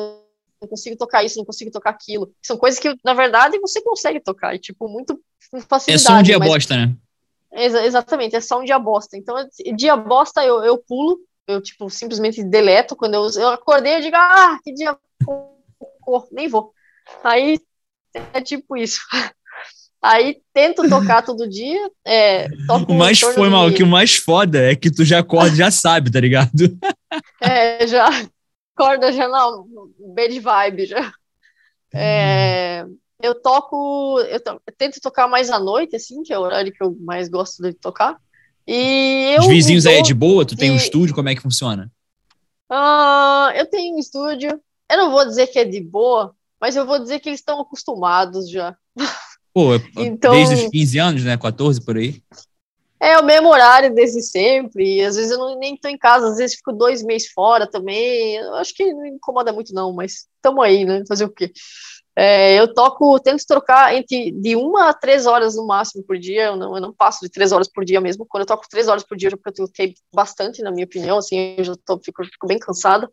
não 0.61 0.69
consigo 0.69 0.97
tocar 0.97 1.25
isso, 1.25 1.39
não 1.39 1.45
consigo 1.45 1.71
tocar 1.71 1.91
aquilo. 1.91 2.31
São 2.43 2.59
coisas 2.59 2.79
que, 2.79 2.95
na 3.03 3.15
verdade, 3.15 3.59
você 3.59 3.81
consegue 3.81 4.21
tocar, 4.21 4.55
e, 4.55 4.59
tipo, 4.59 4.89
muito 4.89 5.19
facilidade. 5.67 5.95
É 5.95 5.99
só 5.99 6.19
um 6.19 6.23
dia 6.23 6.39
mas... 6.39 6.49
bosta, 6.49 6.77
né? 6.77 6.95
Ex 7.53 7.73
exatamente, 7.73 8.37
é 8.37 8.41
só 8.41 8.61
um 8.61 8.65
dia 8.65 8.79
bosta. 8.79 9.17
Então, 9.17 9.37
dia 9.77 9.97
bosta 9.97 10.45
eu, 10.45 10.63
eu 10.65 10.77
pulo, 10.77 11.19
eu, 11.47 11.63
tipo, 11.63 11.89
simplesmente 11.89 12.43
deleto. 12.43 12.97
Quando 12.97 13.15
eu, 13.15 13.27
eu 13.37 13.49
acordei, 13.51 13.97
eu 13.97 14.01
digo, 14.01 14.17
ah, 14.17 14.59
que 14.63 14.73
dia, 14.73 14.97
nem 16.33 16.49
vou. 16.49 16.73
Aí, 17.23 17.61
é 18.33 18.41
tipo 18.41 18.77
isso. 18.77 19.01
Aí 20.05 20.37
tento 20.53 20.87
tocar 20.87 21.23
todo 21.23 21.49
dia. 21.49 21.91
É, 22.07 22.47
o 22.87 22.93
mais 22.93 23.19
foi 23.21 23.49
mal, 23.49 23.71
de... 23.71 23.77
que 23.77 23.83
o 23.83 23.87
mais 23.87 24.17
foda 24.17 24.61
é 24.71 24.77
que 24.77 24.91
tu 24.91 25.03
já 25.03 25.21
acorda 25.21 25.57
já 25.57 25.71
sabe, 25.71 26.11
tá 26.11 26.21
ligado? 26.21 26.51
É, 27.41 27.87
já 27.87 28.09
acorda 28.75 29.13
já 29.13 29.29
não, 29.29 29.69
bad 30.17 30.41
vibe 30.41 30.87
já. 30.87 31.13
É, 31.95 32.85
eu 33.23 33.41
toco, 33.41 34.19
eu, 34.19 34.41
to, 34.43 34.61
eu, 34.67 34.75
tento 34.77 35.01
tocar 35.01 35.29
mais 35.29 35.49
à 35.49 35.61
noite, 35.61 35.95
assim, 35.95 36.25
que 36.25 36.33
é 36.33 36.39
o 36.39 36.43
horário 36.43 36.73
que 36.73 36.83
eu 36.83 36.97
mais 37.01 37.29
gosto 37.29 37.63
de 37.63 37.73
tocar. 37.73 38.17
E 38.67 39.37
Os 39.39 39.47
vizinhos 39.47 39.87
aí 39.87 39.99
é 39.99 40.03
de 40.03 40.13
boa? 40.13 40.45
Tu 40.45 40.57
tem 40.57 40.73
um 40.73 40.77
estúdio? 40.77 41.15
Como 41.15 41.29
é 41.29 41.37
que 41.37 41.43
funciona? 41.43 41.89
Uh, 42.69 43.55
eu 43.55 43.67
tenho 43.67 43.95
um 43.95 43.99
estúdio. 44.01 44.61
Eu 44.91 44.97
não 44.97 45.13
vou 45.13 45.25
dizer 45.25 45.47
que 45.47 45.61
é 45.61 45.65
de 45.65 45.81
boa, 45.81 46.35
mas 46.61 46.75
eu 46.75 46.85
vou 46.85 46.99
dizer 46.99 47.21
que 47.21 47.29
eles 47.29 47.39
estão 47.39 47.61
acostumados 47.61 48.51
já. 48.51 48.77
Pô, 49.55 49.73
é, 49.73 49.81
então, 49.97 50.33
desde 50.33 50.55
os 50.57 50.71
15 50.71 50.99
anos, 50.99 51.25
né? 51.25 51.39
14 51.39 51.85
por 51.85 51.97
aí. 51.97 52.21
É 53.01 53.19
o 53.19 53.25
mesmo 53.25 53.49
horário 53.49 53.95
desde 53.95 54.21
sempre. 54.21 55.01
Às 55.05 55.15
vezes 55.15 55.31
eu 55.31 55.39
não, 55.39 55.59
nem 55.59 55.77
tô 55.77 55.89
em 55.89 55.97
casa, 55.97 56.29
às 56.29 56.39
vezes 56.39 56.57
fico 56.57 56.73
dois 56.73 57.05
meses 57.05 57.31
fora 57.31 57.67
também. 57.67 58.37
Eu 58.37 58.55
acho 58.55 58.75
que 58.75 58.93
não 58.93 59.07
incomoda 59.07 59.53
muito, 59.53 59.73
não, 59.73 59.93
mas 59.93 60.27
estamos 60.37 60.65
aí, 60.65 60.85
né? 60.85 61.05
Fazer 61.07 61.25
o 61.25 61.31
quê? 61.31 61.53
É, 62.17 62.59
eu 62.59 62.73
toco, 62.73 63.19
tento 63.21 63.45
trocar 63.47 63.95
entre 63.95 64.31
de 64.31 64.57
uma 64.57 64.89
a 64.89 64.95
três 64.95 65.27
horas 65.27 65.55
no 65.55 65.67
máximo 65.67 66.03
por 66.03 66.19
dia. 66.19 66.47
Eu 66.47 66.57
não, 66.57 66.75
eu 66.75 66.81
não 66.81 66.93
passo 66.93 67.21
de 67.21 67.31
três 67.31 67.53
horas 67.53 67.69
por 67.69 67.85
dia 67.85 68.01
mesmo. 68.01 68.27
Quando 68.27 68.43
eu 68.43 68.47
toco 68.47 68.67
três 68.69 68.89
horas 68.89 69.05
por 69.05 69.17
dia, 69.17 69.31
porque 69.31 69.61
eu 69.61 69.67
toquei 69.67 69.95
bastante, 70.13 70.63
na 70.63 70.73
minha 70.73 70.87
opinião, 70.87 71.19
assim, 71.19 71.55
eu 71.59 71.65
já 71.65 71.75
tô, 71.85 72.01
fico, 72.03 72.25
fico 72.25 72.47
bem 72.47 72.59
cansada. 72.59 73.09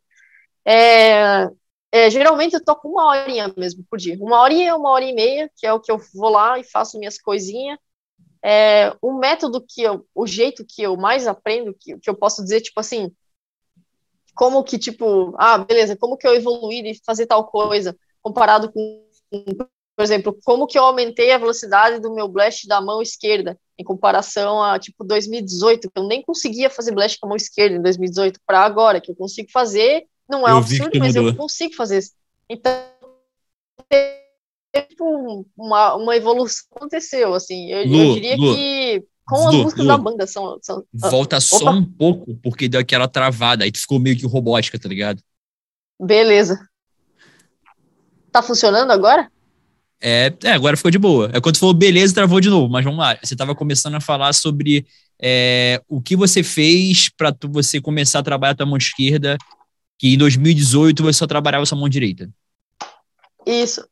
É, 0.66 1.50
é, 1.92 2.10
geralmente 2.10 2.54
eu 2.54 2.64
toco 2.64 2.88
uma 2.88 3.06
horinha 3.08 3.54
mesmo 3.58 3.84
por 3.90 4.00
dia. 4.00 4.18
Uma 4.20 4.42
horinha, 4.42 4.76
uma 4.76 4.90
hora 4.92 5.04
e 5.04 5.14
meia, 5.14 5.52
que 5.58 5.68
é 5.68 5.74
o 5.74 5.80
que 5.80 5.92
eu 5.92 6.00
vou 6.14 6.30
lá 6.30 6.58
e 6.58 6.64
faço 6.64 6.98
minhas 6.98 7.20
coisinhas. 7.20 7.78
É, 8.44 8.96
o 9.02 9.14
método 9.14 9.64
que 9.68 9.82
eu, 9.82 10.08
o 10.16 10.26
jeito 10.26 10.66
que 10.66 10.82
eu 10.82 10.96
mais 10.96 11.28
aprendo, 11.28 11.76
que, 11.78 11.98
que 12.00 12.10
eu 12.10 12.16
posso 12.16 12.42
dizer, 12.42 12.62
tipo 12.62 12.80
assim, 12.80 13.12
como 14.34 14.64
que, 14.64 14.80
tipo, 14.80 15.36
ah, 15.38 15.58
beleza, 15.60 15.98
como 15.98 16.18
que 16.18 16.26
eu 16.26 16.34
evoluí 16.34 16.82
de 16.82 17.02
fazer 17.06 17.28
tal 17.28 17.46
coisa, 17.46 17.96
comparado 18.22 18.72
com, 18.72 19.06
por 19.96 20.04
exemplo, 20.04 20.38
como 20.44 20.66
que 20.66 20.80
eu 20.80 20.84
aumentei 20.84 21.32
a 21.32 21.38
velocidade 21.38 22.00
do 22.00 22.14
meu 22.14 22.28
blast 22.28 22.68
da 22.68 22.82
mão 22.82 23.02
esquerda, 23.02 23.60
em 23.78 23.84
comparação 23.84 24.64
a, 24.64 24.80
tipo, 24.80 25.04
2018, 25.04 25.92
que 25.92 26.00
eu 26.00 26.08
nem 26.08 26.22
conseguia 26.24 26.70
fazer 26.70 26.94
blast 26.94 27.20
com 27.20 27.28
a 27.28 27.30
mão 27.30 27.36
esquerda 27.36 27.76
em 27.76 27.82
2018, 27.82 28.40
para 28.46 28.62
agora, 28.62 29.02
que 29.02 29.12
eu 29.12 29.16
consigo 29.16 29.52
fazer 29.52 30.08
não 30.32 30.48
é 30.48 30.54
um 30.54 30.58
absurdo, 30.58 30.98
mas 30.98 31.16
eu 31.16 31.36
consigo 31.36 31.76
fazer 31.76 32.00
isso. 32.00 32.14
Então, 32.50 32.74
tipo, 34.88 35.46
uma, 35.58 35.96
uma 35.96 36.16
evolução 36.16 36.66
aconteceu, 36.74 37.34
assim. 37.34 37.70
Eu, 37.70 37.86
Lu, 37.86 37.98
eu 37.98 38.14
diria 38.14 38.36
Lu, 38.38 38.56
que 38.56 39.04
com 39.26 39.48
as 39.48 39.54
Lu, 39.54 39.64
músicas 39.64 39.86
da 39.86 39.98
banda 39.98 40.26
são. 40.26 40.58
são 40.62 40.84
Volta 40.94 41.40
só 41.42 41.70
um 41.70 41.84
pouco, 41.84 42.36
porque 42.42 42.70
deu 42.70 42.80
aquela 42.80 43.08
travada, 43.08 43.66
aí 43.66 43.72
tu 43.72 43.80
ficou 43.80 44.00
meio 44.00 44.18
que 44.18 44.26
robótica, 44.26 44.80
tá 44.80 44.88
ligado? 44.88 45.22
Beleza. 46.00 46.58
Tá 48.32 48.42
funcionando 48.42 48.92
agora? 48.92 49.30
É, 50.02 50.34
é, 50.44 50.52
agora 50.52 50.78
ficou 50.78 50.90
de 50.90 50.98
boa. 50.98 51.30
É 51.34 51.42
quando 51.42 51.56
tu 51.56 51.60
falou 51.60 51.76
beleza, 51.76 52.16
travou 52.16 52.40
de 52.40 52.50
novo, 52.50 52.72
mas 52.72 52.84
vamos 52.84 53.00
lá. 53.00 53.18
Você 53.22 53.36
estava 53.36 53.54
começando 53.54 53.96
a 53.96 54.02
falar 54.02 54.34
sobre 54.34 54.86
é, 55.22 55.82
o 55.88 56.02
que 56.02 56.16
você 56.16 56.42
fez 56.42 57.10
para 57.10 57.36
você 57.50 57.80
começar 57.80 58.20
a 58.20 58.24
trabalhar 58.24 58.54
a 58.54 58.56
tua 58.56 58.66
mão 58.66 58.78
esquerda 58.78 59.38
que 60.02 60.16
em 60.16 60.18
2018 60.18 61.04
você 61.04 61.20
só 61.20 61.28
trabalhava 61.28 61.64
sua 61.64 61.78
mão 61.78 61.88
direita. 61.88 62.28
Isso. 63.46 63.88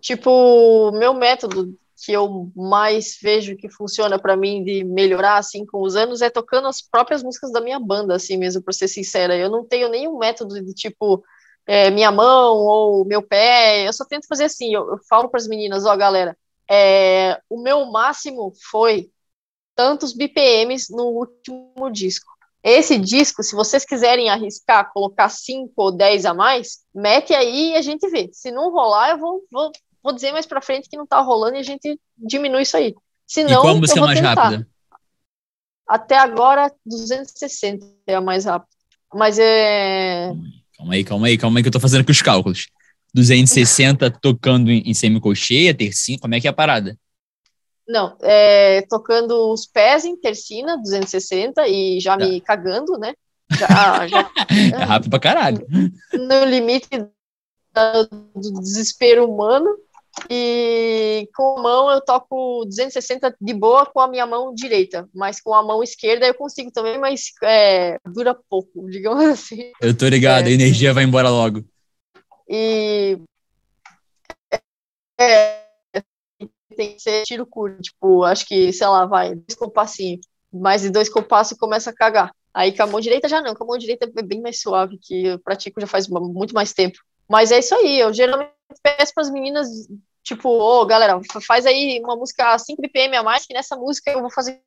Tipo, 0.00 0.90
meu 0.90 1.14
método 1.14 1.72
que 2.04 2.10
eu 2.12 2.50
mais 2.54 3.16
vejo 3.22 3.56
que 3.56 3.70
funciona 3.70 4.18
para 4.18 4.36
mim 4.36 4.64
de 4.64 4.82
melhorar 4.82 5.38
assim 5.38 5.64
com 5.64 5.82
os 5.82 5.94
anos 5.94 6.20
é 6.20 6.28
tocando 6.28 6.66
as 6.66 6.82
próprias 6.82 7.22
músicas 7.22 7.52
da 7.52 7.60
minha 7.60 7.78
banda, 7.78 8.16
assim 8.16 8.36
mesmo, 8.36 8.60
para 8.60 8.72
ser 8.72 8.88
sincera. 8.88 9.36
Eu 9.36 9.48
não 9.48 9.64
tenho 9.64 9.88
nenhum 9.88 10.18
método 10.18 10.60
de 10.60 10.74
tipo 10.74 11.22
é, 11.64 11.90
minha 11.92 12.10
mão 12.10 12.56
ou 12.56 13.04
meu 13.04 13.22
pé. 13.22 13.86
Eu 13.86 13.92
só 13.92 14.04
tento 14.04 14.26
fazer 14.26 14.44
assim. 14.44 14.74
Eu, 14.74 14.90
eu 14.90 14.98
falo 15.08 15.28
para 15.28 15.38
as 15.38 15.46
meninas, 15.46 15.86
ó, 15.86 15.96
galera, 15.96 16.36
é, 16.68 17.40
o 17.48 17.62
meu 17.62 17.86
máximo 17.86 18.52
foi 18.68 19.12
tantos 19.76 20.12
BPMs 20.12 20.90
no 20.90 21.04
último 21.04 21.88
disco. 21.92 22.35
Esse 22.68 22.98
disco, 22.98 23.44
se 23.44 23.54
vocês 23.54 23.84
quiserem 23.84 24.28
arriscar, 24.28 24.90
colocar 24.92 25.28
5 25.28 25.72
ou 25.76 25.92
10 25.92 26.26
a 26.26 26.34
mais, 26.34 26.78
mete 26.92 27.32
aí 27.32 27.70
e 27.70 27.76
a 27.76 27.80
gente 27.80 28.10
vê. 28.10 28.28
Se 28.32 28.50
não 28.50 28.72
rolar, 28.72 29.10
eu 29.10 29.18
vou, 29.18 29.40
vou, 29.52 29.70
vou 30.02 30.12
dizer 30.12 30.32
mais 30.32 30.46
pra 30.46 30.60
frente 30.60 30.88
que 30.88 30.96
não 30.96 31.06
tá 31.06 31.20
rolando 31.20 31.54
e 31.54 31.60
a 31.60 31.62
gente 31.62 31.96
diminui 32.18 32.62
isso 32.62 32.76
aí. 32.76 32.92
Se 33.24 33.44
não, 33.44 33.60
e 33.60 33.62
qual 33.62 33.76
música 33.76 34.00
é 34.00 34.02
mais 34.02 34.18
tentar. 34.18 34.34
rápida? 34.34 34.68
Até 35.86 36.18
agora, 36.18 36.72
260 36.84 37.86
é 38.04 38.16
a 38.16 38.20
mais 38.20 38.46
rápida. 38.46 38.76
Mas 39.14 39.38
é. 39.38 40.32
Calma 40.76 40.94
aí, 40.94 41.04
calma 41.04 41.26
aí, 41.28 41.38
calma 41.38 41.58
aí, 41.60 41.62
que 41.62 41.68
eu 41.68 41.72
tô 41.72 41.78
fazendo 41.78 42.00
aqui 42.00 42.10
os 42.10 42.20
cálculos. 42.20 42.66
260 43.14 44.10
tocando 44.10 44.72
em, 44.72 44.82
em 44.84 44.92
semicolcheia, 44.92 45.72
tercinha, 45.72 46.18
como 46.18 46.34
é 46.34 46.40
que 46.40 46.48
é 46.48 46.50
a 46.50 46.52
parada? 46.52 46.98
Não, 47.88 48.16
é, 48.20 48.82
tocando 48.88 49.52
os 49.52 49.66
pés 49.66 50.04
em 50.04 50.16
tercina, 50.16 50.76
260, 50.76 51.68
e 51.68 52.00
já 52.00 52.16
me 52.16 52.40
tá. 52.40 52.46
cagando, 52.46 52.98
né? 52.98 53.14
Já, 53.52 54.06
já, 54.08 54.30
é 54.80 54.84
rápido 54.84 55.10
pra 55.10 55.20
caralho. 55.20 55.66
No 56.12 56.44
limite 56.44 56.88
do 56.90 58.60
desespero 58.60 59.30
humano. 59.30 59.68
E 60.30 61.28
com 61.36 61.58
a 61.58 61.62
mão 61.62 61.90
eu 61.90 62.00
toco 62.00 62.64
260 62.64 63.36
de 63.38 63.52
boa 63.52 63.84
com 63.84 64.00
a 64.00 64.08
minha 64.08 64.26
mão 64.26 64.54
direita, 64.54 65.06
mas 65.14 65.42
com 65.42 65.52
a 65.52 65.62
mão 65.62 65.82
esquerda 65.82 66.26
eu 66.26 66.32
consigo 66.32 66.70
também, 66.72 66.98
mas 66.98 67.32
é, 67.42 67.98
dura 68.06 68.34
pouco, 68.48 68.70
digamos 68.88 69.22
assim. 69.26 69.72
Eu 69.78 69.94
tô 69.94 70.08
ligado, 70.08 70.46
é, 70.46 70.50
a 70.50 70.54
energia 70.54 70.94
vai 70.94 71.04
embora 71.04 71.28
logo. 71.28 71.62
E 72.48 73.18
é, 75.20 75.65
tem 76.76 76.94
que 76.94 77.02
ser 77.02 77.22
tiro 77.24 77.46
curto, 77.46 77.80
tipo, 77.82 78.22
acho 78.24 78.46
que, 78.46 78.72
sei 78.72 78.86
lá, 78.86 79.06
vai, 79.06 79.34
dois 79.34 79.54
compassinhos, 79.58 80.26
mais 80.52 80.82
de 80.82 80.90
dois 80.90 81.08
compassos 81.08 81.58
começa 81.58 81.90
a 81.90 81.94
cagar. 81.94 82.32
Aí 82.54 82.74
com 82.74 82.82
a 82.82 82.86
mão 82.86 83.00
direita 83.00 83.28
já 83.28 83.42
não, 83.42 83.54
com 83.54 83.64
a 83.64 83.66
mão 83.66 83.78
direita 83.78 84.10
é 84.16 84.22
bem 84.22 84.40
mais 84.40 84.60
suave, 84.60 84.98
que 85.00 85.26
eu 85.26 85.38
pratico 85.38 85.80
já 85.80 85.86
faz 85.86 86.08
muito 86.08 86.54
mais 86.54 86.72
tempo. 86.72 86.98
Mas 87.28 87.50
é 87.50 87.58
isso 87.58 87.74
aí, 87.74 87.98
eu 87.98 88.12
geralmente 88.14 88.52
peço 88.82 89.12
para 89.12 89.22
as 89.22 89.30
meninas 89.30 89.68
Tipo, 90.26 90.48
ô, 90.48 90.80
oh, 90.80 90.84
galera, 90.84 91.20
faz 91.46 91.64
aí 91.66 92.00
uma 92.02 92.16
música 92.16 92.58
5 92.58 92.82
BPM 92.82 93.16
a 93.16 93.22
mais, 93.22 93.46
que 93.46 93.54
nessa 93.54 93.76
música 93.76 94.10
eu 94.10 94.20
vou 94.20 94.30
fazer 94.30 94.60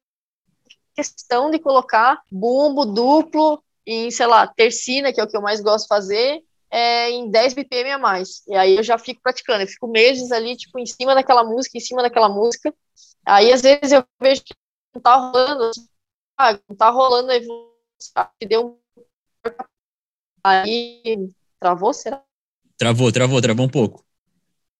questão 0.96 1.52
de 1.52 1.60
colocar 1.60 2.22
bumbo 2.32 2.86
duplo 2.86 3.62
em, 3.86 4.10
sei 4.10 4.26
lá, 4.26 4.48
tercina, 4.48 5.12
que 5.12 5.20
é 5.20 5.24
o 5.24 5.28
que 5.28 5.36
eu 5.36 5.42
mais 5.42 5.60
gosto 5.60 5.84
de 5.84 5.90
fazer, 5.90 6.42
é, 6.72 7.10
em 7.10 7.30
10 7.30 7.54
BPM 7.54 7.92
a 7.92 8.00
mais. 8.00 8.44
E 8.48 8.56
aí 8.56 8.76
eu 8.76 8.84
já 8.84 8.98
fico 8.98 9.22
praticando, 9.22 9.64
eu 9.64 9.68
fico 9.68 9.88
meses 9.88 10.32
ali, 10.32 10.56
tipo, 10.56 10.78
em 10.80 10.86
cima 10.86 11.16
daquela 11.16 11.44
música, 11.44 11.78
em 11.78 11.82
cima 11.82 12.02
daquela 12.02 12.30
música. 12.30 12.74
Aí 13.26 13.52
às 13.52 13.62
vezes 13.62 13.92
eu 13.92 14.04
vejo 14.22 14.44
que 14.44 14.54
não 14.94 15.02
tá 15.02 15.16
rolando, 15.16 15.64
assim, 15.66 15.88
ah, 16.38 16.60
não 16.70 16.76
tá 16.76 16.90
rolando, 16.90 17.32
aí 17.32 18.48
deu 18.48 18.68
um. 18.68 18.80
Aí 20.44 21.30
travou, 21.60 21.94
será? 21.94 22.24
Travou, 22.78 23.12
travou, 23.12 23.42
travou 23.42 23.66
um 23.66 23.70
pouco. 23.70 24.06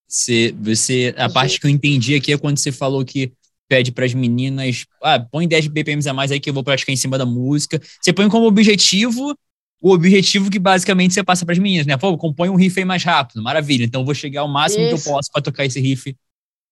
Você, 0.08 0.52
você, 0.58 1.14
a 1.16 1.28
parte 1.28 1.60
que 1.60 1.66
eu 1.66 1.70
entendi 1.70 2.14
aqui 2.14 2.32
é 2.32 2.38
quando 2.38 2.58
você 2.58 2.72
falou 2.72 3.04
que 3.04 3.32
pede 3.68 3.92
para 3.92 4.04
as 4.04 4.12
meninas, 4.12 4.84
ah, 5.00 5.20
põe 5.20 5.46
10 5.46 5.68
BPMs 5.68 6.08
a 6.08 6.14
mais 6.14 6.32
aí 6.32 6.40
que 6.40 6.50
eu 6.50 6.54
vou 6.54 6.64
praticar 6.64 6.92
em 6.92 6.96
cima 6.96 7.16
da 7.16 7.24
música. 7.24 7.80
Você 8.00 8.12
põe 8.12 8.28
como 8.28 8.46
objetivo 8.46 9.36
o 9.80 9.92
objetivo 9.92 10.50
que 10.50 10.58
basicamente 10.58 11.14
você 11.14 11.24
passa 11.24 11.44
para 11.44 11.52
as 11.52 11.58
meninas, 11.58 11.86
né? 11.86 11.96
Pô, 11.96 12.16
compõe 12.18 12.50
um 12.50 12.56
riff 12.56 12.78
aí 12.78 12.84
mais 12.84 13.02
rápido, 13.02 13.42
maravilha. 13.42 13.84
Então 13.84 14.02
eu 14.02 14.04
vou 14.04 14.14
chegar 14.14 14.42
ao 14.42 14.48
máximo 14.48 14.84
Isso. 14.84 15.02
que 15.02 15.08
eu 15.08 15.12
posso 15.12 15.30
para 15.32 15.42
tocar 15.42 15.64
esse 15.64 15.80
riff 15.80 16.14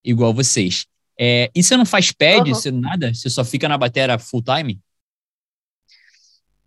igual 0.05 0.35
vocês. 0.35 0.87
É, 1.19 1.51
e 1.55 1.63
você 1.63 1.77
não 1.77 1.87
faz 1.87 2.13
pad, 2.13 2.49
uhum. 2.49 2.55
você 2.55 2.71
nada? 2.71 3.13
Você 3.13 3.29
só 3.31 3.45
fica 3.45 3.69
na 3.69 3.79
bateria 3.79 4.19
full 4.19 4.43
time? 4.43 4.81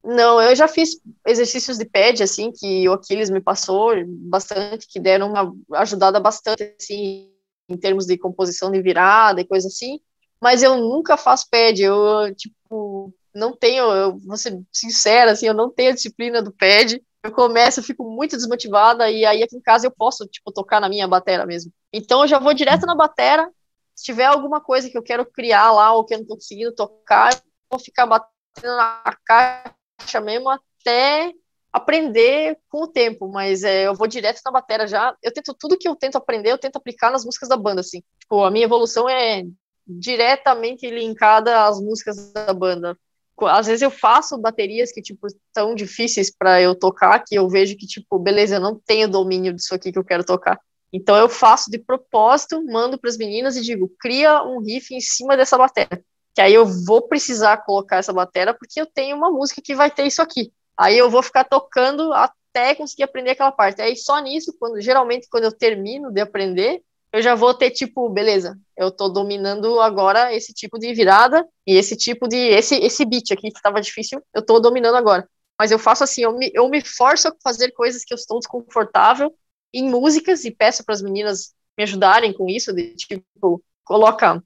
Não, 0.03 0.41
eu 0.41 0.55
já 0.55 0.67
fiz 0.67 0.99
exercícios 1.25 1.77
de 1.77 1.85
pad, 1.85 2.23
assim, 2.23 2.51
que 2.51 2.89
o 2.89 2.93
Aquiles 2.93 3.29
me 3.29 3.39
passou 3.39 3.93
bastante, 4.07 4.87
que 4.87 4.99
deram 4.99 5.29
uma 5.29 5.53
ajudada 5.79 6.19
bastante, 6.19 6.75
assim, 6.79 7.29
em 7.69 7.77
termos 7.77 8.07
de 8.07 8.17
composição 8.17 8.71
de 8.71 8.81
virada 8.81 9.39
e 9.39 9.47
coisa 9.47 9.67
assim, 9.67 9.99
mas 10.41 10.63
eu 10.63 10.75
nunca 10.77 11.15
faço 11.15 11.47
pad, 11.51 11.79
eu, 11.79 12.33
tipo, 12.35 13.13
não 13.33 13.55
tenho, 13.55 13.83
eu 13.85 14.17
vou 14.19 14.37
ser 14.37 14.61
sincera, 14.71 15.31
assim, 15.31 15.47
eu 15.47 15.53
não 15.53 15.69
tenho 15.69 15.91
a 15.91 15.95
disciplina 15.95 16.41
do 16.41 16.51
pad, 16.51 17.01
eu 17.23 17.31
começo, 17.31 17.79
eu 17.79 17.83
fico 17.83 18.03
muito 18.03 18.35
desmotivada, 18.35 19.09
e 19.09 19.25
aí 19.25 19.43
aqui 19.43 19.55
em 19.55 19.61
casa 19.61 19.85
eu 19.87 19.91
posso, 19.91 20.25
tipo, 20.27 20.51
tocar 20.51 20.79
na 20.79 20.89
minha 20.89 21.07
batera 21.07 21.45
mesmo. 21.45 21.71
Então 21.93 22.21
eu 22.21 22.27
já 22.27 22.39
vou 22.39 22.53
direto 22.53 22.85
na 22.85 22.95
batera, 22.95 23.49
se 23.95 24.05
tiver 24.05 24.25
alguma 24.25 24.59
coisa 24.59 24.89
que 24.89 24.97
eu 24.97 25.03
quero 25.03 25.25
criar 25.25 25.71
lá, 25.71 25.93
ou 25.93 26.03
que 26.03 26.13
eu 26.13 26.19
não 26.19 26.25
tô 26.25 26.35
conseguindo 26.35 26.73
tocar, 26.73 27.33
eu 27.33 27.41
vou 27.69 27.79
ficar 27.79 28.05
batendo 28.05 28.75
na 28.75 29.17
caixa 29.25 30.19
mesmo 30.21 30.49
até 30.49 31.31
aprender 31.71 32.57
com 32.69 32.83
o 32.83 32.87
tempo, 32.87 33.29
mas 33.29 33.63
é, 33.63 33.87
eu 33.87 33.95
vou 33.95 34.07
direto 34.07 34.41
na 34.43 34.51
batera 34.51 34.85
já. 34.85 35.15
Eu 35.23 35.31
tento 35.31 35.53
tudo 35.57 35.77
que 35.77 35.87
eu 35.87 35.95
tento 35.95 36.17
aprender, 36.17 36.51
eu 36.51 36.57
tento 36.57 36.75
aplicar 36.75 37.11
nas 37.11 37.23
músicas 37.23 37.47
da 37.47 37.55
banda, 37.55 37.81
assim. 37.81 38.03
Tipo, 38.19 38.43
a 38.43 38.51
minha 38.51 38.65
evolução 38.65 39.07
é 39.07 39.43
diretamente 39.87 40.89
linkada 40.89 41.65
às 41.65 41.79
músicas 41.79 42.31
da 42.33 42.53
banda. 42.53 42.97
Às 43.41 43.67
vezes 43.67 43.81
eu 43.81 43.89
faço 43.89 44.37
baterias 44.37 44.91
que, 44.91 45.01
tipo, 45.01 45.27
tão 45.53 45.73
difíceis 45.73 46.31
para 46.35 46.61
eu 46.61 46.75
tocar, 46.75 47.19
que 47.19 47.35
eu 47.35 47.49
vejo 47.49 47.75
que, 47.75 47.87
tipo, 47.87 48.19
beleza, 48.19 48.55
eu 48.55 48.61
não 48.61 48.79
tenho 48.79 49.07
domínio 49.07 49.53
disso 49.53 49.73
aqui 49.73 49.91
que 49.91 49.97
eu 49.97 50.03
quero 50.03 50.23
tocar. 50.23 50.59
Então 50.93 51.15
eu 51.15 51.29
faço 51.29 51.71
de 51.71 51.79
propósito, 51.79 52.63
mando 52.65 52.99
para 52.99 53.09
as 53.09 53.17
meninas 53.17 53.55
e 53.55 53.61
digo, 53.61 53.91
cria 53.99 54.43
um 54.43 54.59
riff 54.59 54.93
em 54.93 54.99
cima 54.99 55.37
dessa 55.37 55.57
bateria. 55.57 56.03
Que 56.33 56.41
aí 56.41 56.53
eu 56.53 56.65
vou 56.65 57.07
precisar 57.07 57.57
colocar 57.57 57.97
essa 57.97 58.13
bateria 58.13 58.53
porque 58.53 58.79
eu 58.79 58.85
tenho 58.85 59.15
uma 59.15 59.31
música 59.31 59.61
que 59.63 59.75
vai 59.75 59.89
ter 59.89 60.05
isso 60.05 60.21
aqui. 60.21 60.51
Aí 60.77 60.97
eu 60.97 61.09
vou 61.09 61.23
ficar 61.23 61.45
tocando 61.45 62.11
até 62.13 62.75
conseguir 62.75 63.03
aprender 63.03 63.31
aquela 63.31 63.51
parte. 63.51 63.81
Aí 63.81 63.95
só 63.95 64.19
nisso, 64.19 64.55
quando 64.59 64.81
geralmente 64.81 65.27
quando 65.29 65.45
eu 65.45 65.51
termino 65.51 66.11
de 66.11 66.21
aprender, 66.21 66.81
eu 67.13 67.21
já 67.21 67.35
vou 67.35 67.53
ter 67.53 67.71
tipo, 67.71 68.09
beleza, 68.09 68.57
eu 68.77 68.89
tô 68.91 69.09
dominando 69.09 69.79
agora 69.81 70.33
esse 70.33 70.53
tipo 70.53 70.79
de 70.79 70.93
virada 70.93 71.45
e 71.67 71.75
esse 71.75 71.95
tipo 71.95 72.27
de 72.27 72.37
esse 72.37 72.75
esse 72.75 73.05
beat 73.05 73.31
aqui 73.31 73.51
que 73.51 73.57
estava 73.57 73.81
difícil, 73.81 74.21
eu 74.33 74.41
tô 74.45 74.59
dominando 74.59 74.95
agora. 74.95 75.27
Mas 75.59 75.71
eu 75.71 75.77
faço 75.79 76.03
assim, 76.03 76.23
eu 76.23 76.35
me, 76.37 76.51
eu 76.53 76.67
me 76.69 76.81
forço 76.81 77.27
a 77.27 77.35
fazer 77.43 77.71
coisas 77.71 78.03
que 78.03 78.13
eu 78.13 78.15
estou 78.15 78.39
desconfortável 78.39 79.33
em 79.73 79.89
músicas 79.89 80.43
e 80.45 80.51
peço 80.51 80.83
para 80.83 80.95
as 80.95 81.01
meninas 81.01 81.53
me 81.77 81.83
ajudarem 81.83 82.33
com 82.33 82.49
isso, 82.49 82.73
de 82.73 82.95
tipo, 82.95 83.63
coloca 83.83 84.41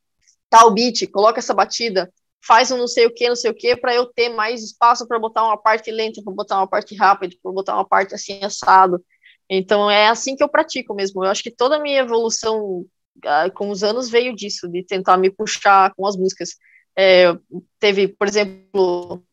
tal 0.49 0.71
beat, 0.71 1.09
coloca 1.11 1.39
essa 1.39 1.53
batida, 1.53 2.11
faz 2.45 2.71
um 2.71 2.77
não 2.77 2.87
sei 2.87 3.05
o 3.05 3.13
que, 3.13 3.27
não 3.27 3.35
sei 3.35 3.51
o 3.51 3.55
que, 3.55 3.75
para 3.75 3.93
eu 3.93 4.05
ter 4.07 4.29
mais 4.29 4.63
espaço 4.63 5.07
para 5.07 5.19
botar 5.19 5.43
uma 5.43 5.57
parte 5.57 5.91
lenta, 5.91 6.21
para 6.23 6.33
botar 6.33 6.57
uma 6.57 6.67
parte 6.67 6.95
rápida, 6.95 7.35
para 7.41 7.51
botar 7.51 7.75
uma 7.75 7.87
parte 7.87 8.13
assim 8.13 8.43
assado. 8.43 9.03
Então 9.49 9.89
é 9.89 10.07
assim 10.07 10.35
que 10.35 10.43
eu 10.43 10.49
pratico 10.49 10.93
mesmo. 10.93 11.23
Eu 11.23 11.29
acho 11.29 11.43
que 11.43 11.51
toda 11.51 11.77
a 11.77 11.79
minha 11.79 11.99
evolução 11.99 12.85
uh, 13.17 13.51
com 13.53 13.69
os 13.69 13.83
anos 13.83 14.09
veio 14.09 14.35
disso, 14.35 14.67
de 14.67 14.83
tentar 14.83 15.17
me 15.17 15.29
puxar 15.29 15.93
com 15.95 16.05
as 16.07 16.15
músicas. 16.15 16.55
É, 16.97 17.35
teve, 17.79 18.07
por 18.07 18.27
exemplo, 18.27 19.23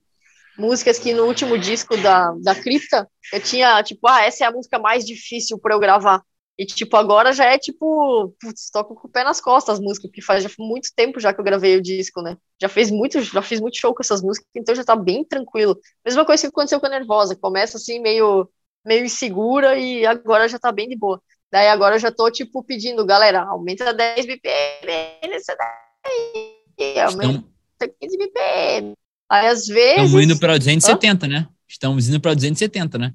músicas 0.59 0.99
que 0.99 1.15
no 1.15 1.25
último 1.25 1.57
disco 1.57 1.97
da, 1.97 2.33
da 2.43 2.55
Cripta 2.55 3.09
eu 3.33 3.41
tinha, 3.41 3.83
tipo, 3.83 4.07
ah, 4.09 4.23
essa 4.23 4.45
é 4.45 4.47
a 4.47 4.53
música 4.53 4.79
mais 4.79 5.05
difícil 5.05 5.59
para 5.59 5.75
eu 5.75 5.81
gravar. 5.81 6.23
E, 6.59 6.67
tipo, 6.67 6.97
agora 6.97 7.33
já 7.33 7.47
é, 7.47 7.59
tipo, 7.59 8.35
putz, 8.41 8.71
toco 8.71 8.95
com 8.95 9.09
o 9.09 9.11
pé 9.11 9.25
nas 9.25 9.41
costas 9.41 9.77
as 9.77 9.81
músicas, 9.81 10.11
porque 10.11 10.21
faz 10.23 10.45
já 10.45 10.51
muito 10.59 10.91
tempo 10.95 11.19
já 11.19 11.33
que 11.33 11.41
eu 11.41 11.45
gravei 11.45 11.77
o 11.77 11.83
disco, 11.83 12.21
né? 12.21 12.37
Já 12.61 12.69
fez 12.69 12.91
muito, 12.91 13.21
já 13.23 13.41
fiz 13.41 13.59
muito 13.59 13.81
show 13.81 13.95
com 13.95 14.03
essas 14.03 14.23
músicas, 14.23 14.49
então 14.55 14.75
já 14.75 14.85
tá 14.85 14.95
bem 14.95 15.25
tranquilo. 15.25 15.79
Mesma 16.05 16.27
coisa 16.27 16.43
que 16.43 16.49
aconteceu 16.49 16.79
com 16.79 16.87
a 16.87 16.91
Nervosa, 16.91 17.35
começa 17.35 17.79
assim, 17.79 18.01
meio 18.01 18.49
meio 18.85 19.05
insegura 19.05 19.77
e 19.79 20.05
agora 20.07 20.49
já 20.49 20.59
tá 20.59 20.73
bem 20.73 20.89
de 20.89 20.97
boa. 20.97 21.21
Daí 21.51 21.69
agora 21.69 21.97
eu 21.97 22.01
já 22.01 22.11
tô, 22.11 22.31
tipo, 22.31 22.65
pedindo, 22.65 23.05
galera, 23.05 23.43
aumenta 23.43 23.93
10 23.93 24.27
BPM 24.27 25.29
nessa 25.29 25.55
daí, 25.55 27.01
aumenta 27.01 27.45
Estão... 27.73 27.97
15 28.01 28.19
BPM. 28.19 28.95
Aí 29.31 29.47
às 29.49 29.67
vezes... 29.67 30.05
Estamos 30.05 30.25
indo 30.25 30.39
para 30.39 30.59
270, 30.59 31.27
Hã? 31.27 31.29
né? 31.29 31.49
Estamos 31.69 32.09
indo 32.09 32.21
para 32.21 32.35
270, 32.35 32.99
né? 32.99 33.15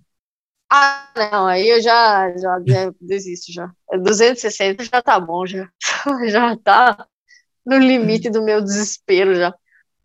Ah, 0.70 1.10
não, 1.32 1.48
aí 1.48 1.68
eu 1.70 1.82
já, 1.82 2.30
já, 2.38 2.62
já 2.66 2.94
desisto 3.00 3.54
já. 3.54 3.72
260 3.92 4.84
já 4.84 5.02
tá 5.02 5.20
bom, 5.20 5.46
já, 5.46 5.70
já 6.30 6.58
tá 6.58 7.08
no 7.66 7.78
limite 7.78 8.30
do 8.30 8.44
meu 8.44 8.62
desespero 8.62 9.34
já. 9.36 9.54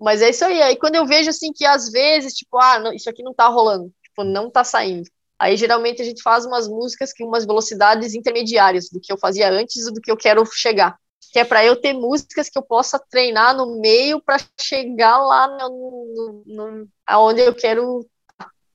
Mas 0.01 0.23
é 0.23 0.31
isso 0.31 0.45
aí. 0.45 0.63
Aí 0.63 0.77
quando 0.77 0.97
eu 0.97 1.07
vejo 1.07 1.31
assim 1.31 1.53
que 1.53 1.65
às 1.65 1.91
vezes, 1.91 2.35
tipo, 2.35 2.59
ah, 2.59 2.79
não, 2.79 2.93
isso 2.93 3.11
aqui 3.11 3.23
não 3.23 3.35
tá 3.35 3.49
rolando, 3.49 3.93
tipo, 4.03 4.25
não 4.25 4.51
tá 4.51 4.65
saindo. 4.65 5.09
Aí 5.43 5.57
geralmente 5.57 6.01
a 6.01 6.05
gente 6.05 6.23
faz 6.23 6.47
umas 6.47 6.69
músicas 6.69 7.13
com 7.13 7.25
umas 7.25 7.45
velocidades 7.45 8.15
intermediárias 8.15 8.89
do 8.93 9.01
que 9.01 9.13
eu 9.13 9.19
fazia 9.19 9.51
antes 9.51 9.89
e 9.89 9.93
do 9.93 10.01
que 10.01 10.09
eu 10.09 10.17
quero 10.17 10.47
chegar. 10.47 10.97
Que 11.33 11.41
é 11.41 11.45
para 11.45 11.65
eu 11.65 11.75
ter 11.75 11.93
músicas 11.93 12.49
que 12.49 12.57
eu 12.57 12.63
possa 12.63 12.97
treinar 13.11 13.57
no 13.57 13.81
meio 13.81 14.23
para 14.23 14.39
chegar 14.61 15.19
lá 15.19 15.49
no, 15.49 16.45
no, 16.47 16.71
no, 16.71 16.89
aonde 17.05 17.41
eu 17.41 17.53
quero. 17.53 18.07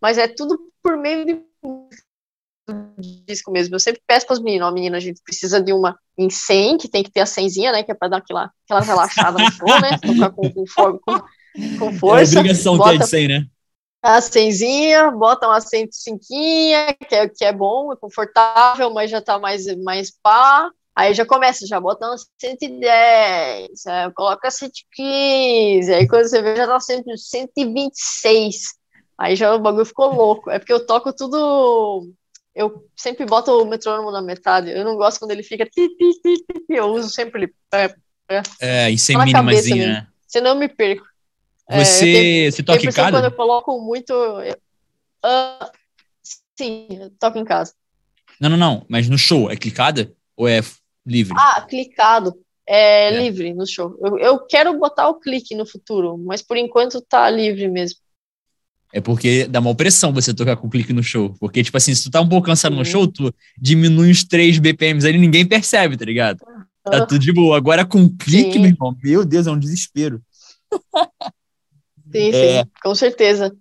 Mas 0.01 0.17
é 0.17 0.27
tudo 0.27 0.59
por 0.83 0.97
meio 0.97 1.25
de 1.25 1.41
disco 3.25 3.49
mesmo. 3.49 3.73
Eu 3.73 3.79
sempre 3.79 4.01
peço 4.05 4.25
para 4.27 4.33
os 4.33 4.41
meninos, 4.41 4.67
ó, 4.67 4.71
menina, 4.71 4.97
a 4.97 4.99
gente 4.99 5.21
precisa 5.23 5.61
de 5.61 5.71
uma 5.71 5.97
em 6.17 6.29
100, 6.29 6.79
que 6.79 6.89
tem 6.89 7.01
que 7.01 7.11
ter 7.11 7.21
a 7.21 7.25
100zinha, 7.25 7.71
né, 7.71 7.81
que 7.81 7.93
é 7.93 7.95
para 7.95 8.09
dar 8.09 8.17
aquela, 8.17 8.51
aquela 8.65 8.81
relaxada 8.81 9.41
no 9.41 9.51
show, 9.53 9.79
né, 9.79 9.97
tocar 9.99 10.31
com, 10.31 10.51
com, 10.51 10.65
com, 10.99 11.79
com 11.79 11.93
força. 11.93 12.35
É 12.35 12.39
obrigação 12.39 12.77
ter 12.77 12.97
de 12.97 13.07
100, 13.07 13.27
né? 13.29 13.47
A 14.07 14.21
senzinha, 14.21 15.11
bota 15.11 15.47
uma 15.47 15.59
105, 15.59 16.19
que 16.25 16.73
é, 16.73 17.27
que 17.27 17.43
é 17.43 17.51
bom, 17.51 17.91
é 17.91 17.95
confortável, 17.97 18.89
mas 18.93 19.11
já 19.11 19.21
tá 19.21 19.37
mais, 19.37 19.65
mais 19.83 20.09
pá. 20.23 20.71
Aí 20.95 21.13
já 21.13 21.25
começa, 21.25 21.67
já 21.67 21.77
bota 21.77 22.07
uma 22.07 22.15
110, 22.39 23.85
é, 23.85 24.09
coloca 24.15 24.49
115, 24.49 25.93
aí 25.93 26.07
quando 26.07 26.27
você 26.27 26.41
vê 26.41 26.55
já 26.55 26.65
tá 26.65 26.79
sempre 26.79 27.17
126. 27.17 28.77
Aí 29.17 29.35
já 29.35 29.53
o 29.53 29.59
bagulho 29.59 29.85
ficou 29.85 30.13
louco. 30.13 30.49
É 30.49 30.57
porque 30.57 30.71
eu 30.71 30.85
toco 30.85 31.11
tudo. 31.11 32.09
Eu 32.55 32.87
sempre 32.95 33.25
boto 33.25 33.51
o 33.51 33.65
metrônomo 33.65 34.09
na 34.09 34.21
metade. 34.21 34.71
Eu 34.71 34.85
não 34.85 34.95
gosto 34.95 35.19
quando 35.19 35.31
ele 35.31 35.43
fica. 35.43 35.67
Eu 36.69 36.85
uso 36.87 37.09
sempre 37.09 37.43
ele. 37.43 37.53
É, 37.73 37.93
é, 38.29 38.41
é 38.61 38.89
isso 38.89 39.11
é 39.11 39.17
mínimazinho, 39.25 39.85
né? 39.85 40.07
Senão 40.25 40.51
eu 40.51 40.55
me 40.55 40.69
perco. 40.69 41.05
Você, 41.69 42.45
é, 42.47 42.51
você 42.51 42.63
toca 42.63 42.85
em 42.85 42.91
casa? 42.91 43.11
Quando 43.11 43.25
eu 43.25 43.31
coloco 43.31 43.81
muito. 43.81 44.13
Uh, 44.13 45.69
sim, 46.57 46.87
eu 46.89 47.09
toco 47.19 47.37
em 47.37 47.45
casa. 47.45 47.73
Não, 48.39 48.49
não, 48.49 48.57
não. 48.57 48.85
Mas 48.87 49.09
no 49.09 49.17
show, 49.17 49.51
é 49.51 49.55
clicada 49.55 50.13
ou 50.35 50.47
é 50.47 50.61
livre? 51.05 51.33
Ah, 51.37 51.61
clicado. 51.61 52.33
É, 52.65 53.07
é. 53.07 53.19
livre 53.19 53.53
no 53.53 53.65
show. 53.65 53.97
Eu, 54.01 54.17
eu 54.17 54.39
quero 54.39 54.77
botar 54.77 55.09
o 55.09 55.15
clique 55.19 55.55
no 55.55 55.65
futuro, 55.65 56.17
mas 56.17 56.41
por 56.41 56.57
enquanto 56.57 57.01
tá 57.01 57.29
livre 57.29 57.67
mesmo. 57.67 57.99
É 58.93 59.01
porque 59.01 59.45
dá 59.45 59.59
uma 59.59 59.69
opressão 59.69 60.13
você 60.13 60.33
tocar 60.33 60.55
com 60.55 60.69
clique 60.69 60.93
no 60.93 61.03
show. 61.03 61.35
Porque, 61.39 61.63
tipo 61.63 61.75
assim, 61.75 61.93
se 61.93 62.03
tu 62.03 62.11
tá 62.11 62.21
um 62.21 62.29
pouco 62.29 62.47
cansado 62.47 62.75
no 62.75 62.85
show, 62.85 63.05
tu 63.05 63.33
diminui 63.57 64.09
uns 64.09 64.23
3 64.23 64.59
BPMs 64.59 65.05
ali 65.05 65.17
ninguém 65.17 65.45
percebe, 65.45 65.97
tá 65.97 66.05
ligado? 66.05 66.39
Tá 66.83 67.05
tudo 67.05 67.19
de 67.19 67.33
boa. 67.33 67.57
Agora 67.57 67.85
com 67.85 68.07
clique, 68.09 68.53
Sim. 68.53 68.59
meu 68.59 68.69
irmão, 68.69 68.95
meu 69.03 69.25
Deus, 69.25 69.45
é 69.45 69.51
um 69.51 69.59
desespero. 69.59 70.21
Sim, 72.11 72.29
é... 72.29 72.63
sim, 72.63 72.71
com 72.81 72.95
certeza. 72.95 73.55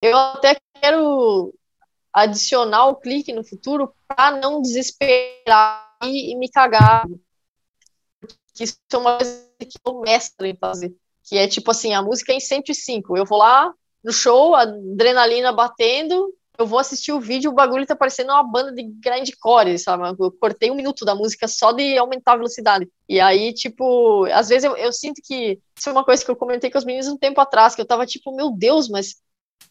Eu 0.00 0.16
até 0.16 0.56
quero 0.80 1.54
adicionar 2.12 2.88
o 2.88 2.96
clique 2.96 3.32
no 3.32 3.44
futuro 3.44 3.94
para 4.06 4.36
não 4.36 4.60
desesperar 4.60 5.96
e, 6.02 6.32
e, 6.32 6.36
me 6.36 6.50
cagar. 6.50 7.06
que 8.54 8.64
isso 8.64 8.76
é 8.92 8.96
uma 8.96 9.16
coisa 9.16 9.48
que 9.60 9.78
eu 9.84 10.00
mestre 10.00 10.50
em 10.50 10.56
fazer. 10.56 10.94
Que 11.24 11.38
é 11.38 11.46
tipo 11.46 11.70
assim, 11.70 11.94
a 11.94 12.02
música 12.02 12.32
é 12.32 12.36
em 12.36 12.40
105. 12.40 13.16
Eu 13.16 13.24
vou 13.24 13.38
lá 13.38 13.72
no 14.02 14.12
show, 14.12 14.54
adrenalina 14.54 15.52
batendo, 15.52 16.34
eu 16.58 16.66
vou 16.66 16.78
assistir 16.78 17.12
o 17.12 17.20
vídeo, 17.20 17.50
o 17.50 17.54
bagulho 17.54 17.86
tá 17.86 17.96
parecendo 17.96 18.32
uma 18.32 18.42
banda 18.42 18.72
de 18.72 18.82
grindcore, 18.82 19.78
sabe? 19.78 20.04
Eu 20.18 20.30
cortei 20.32 20.70
um 20.70 20.74
minuto 20.74 21.04
da 21.04 21.14
música 21.14 21.48
só 21.48 21.72
de 21.72 21.96
aumentar 21.96 22.32
a 22.32 22.36
velocidade. 22.36 22.88
E 23.08 23.20
aí, 23.20 23.52
tipo, 23.52 24.26
às 24.26 24.48
vezes 24.48 24.64
eu, 24.64 24.76
eu 24.76 24.92
sinto 24.92 25.20
que 25.24 25.58
isso 25.76 25.88
é 25.88 25.92
uma 25.92 26.04
coisa 26.04 26.24
que 26.24 26.30
eu 26.30 26.36
comentei 26.36 26.70
com 26.70 26.78
os 26.78 26.84
meninos 26.84 27.08
um 27.08 27.16
tempo 27.16 27.40
atrás, 27.40 27.74
que 27.74 27.80
eu 27.80 27.86
tava 27.86 28.06
tipo, 28.06 28.34
meu 28.34 28.50
Deus, 28.50 28.88
mas 28.88 29.16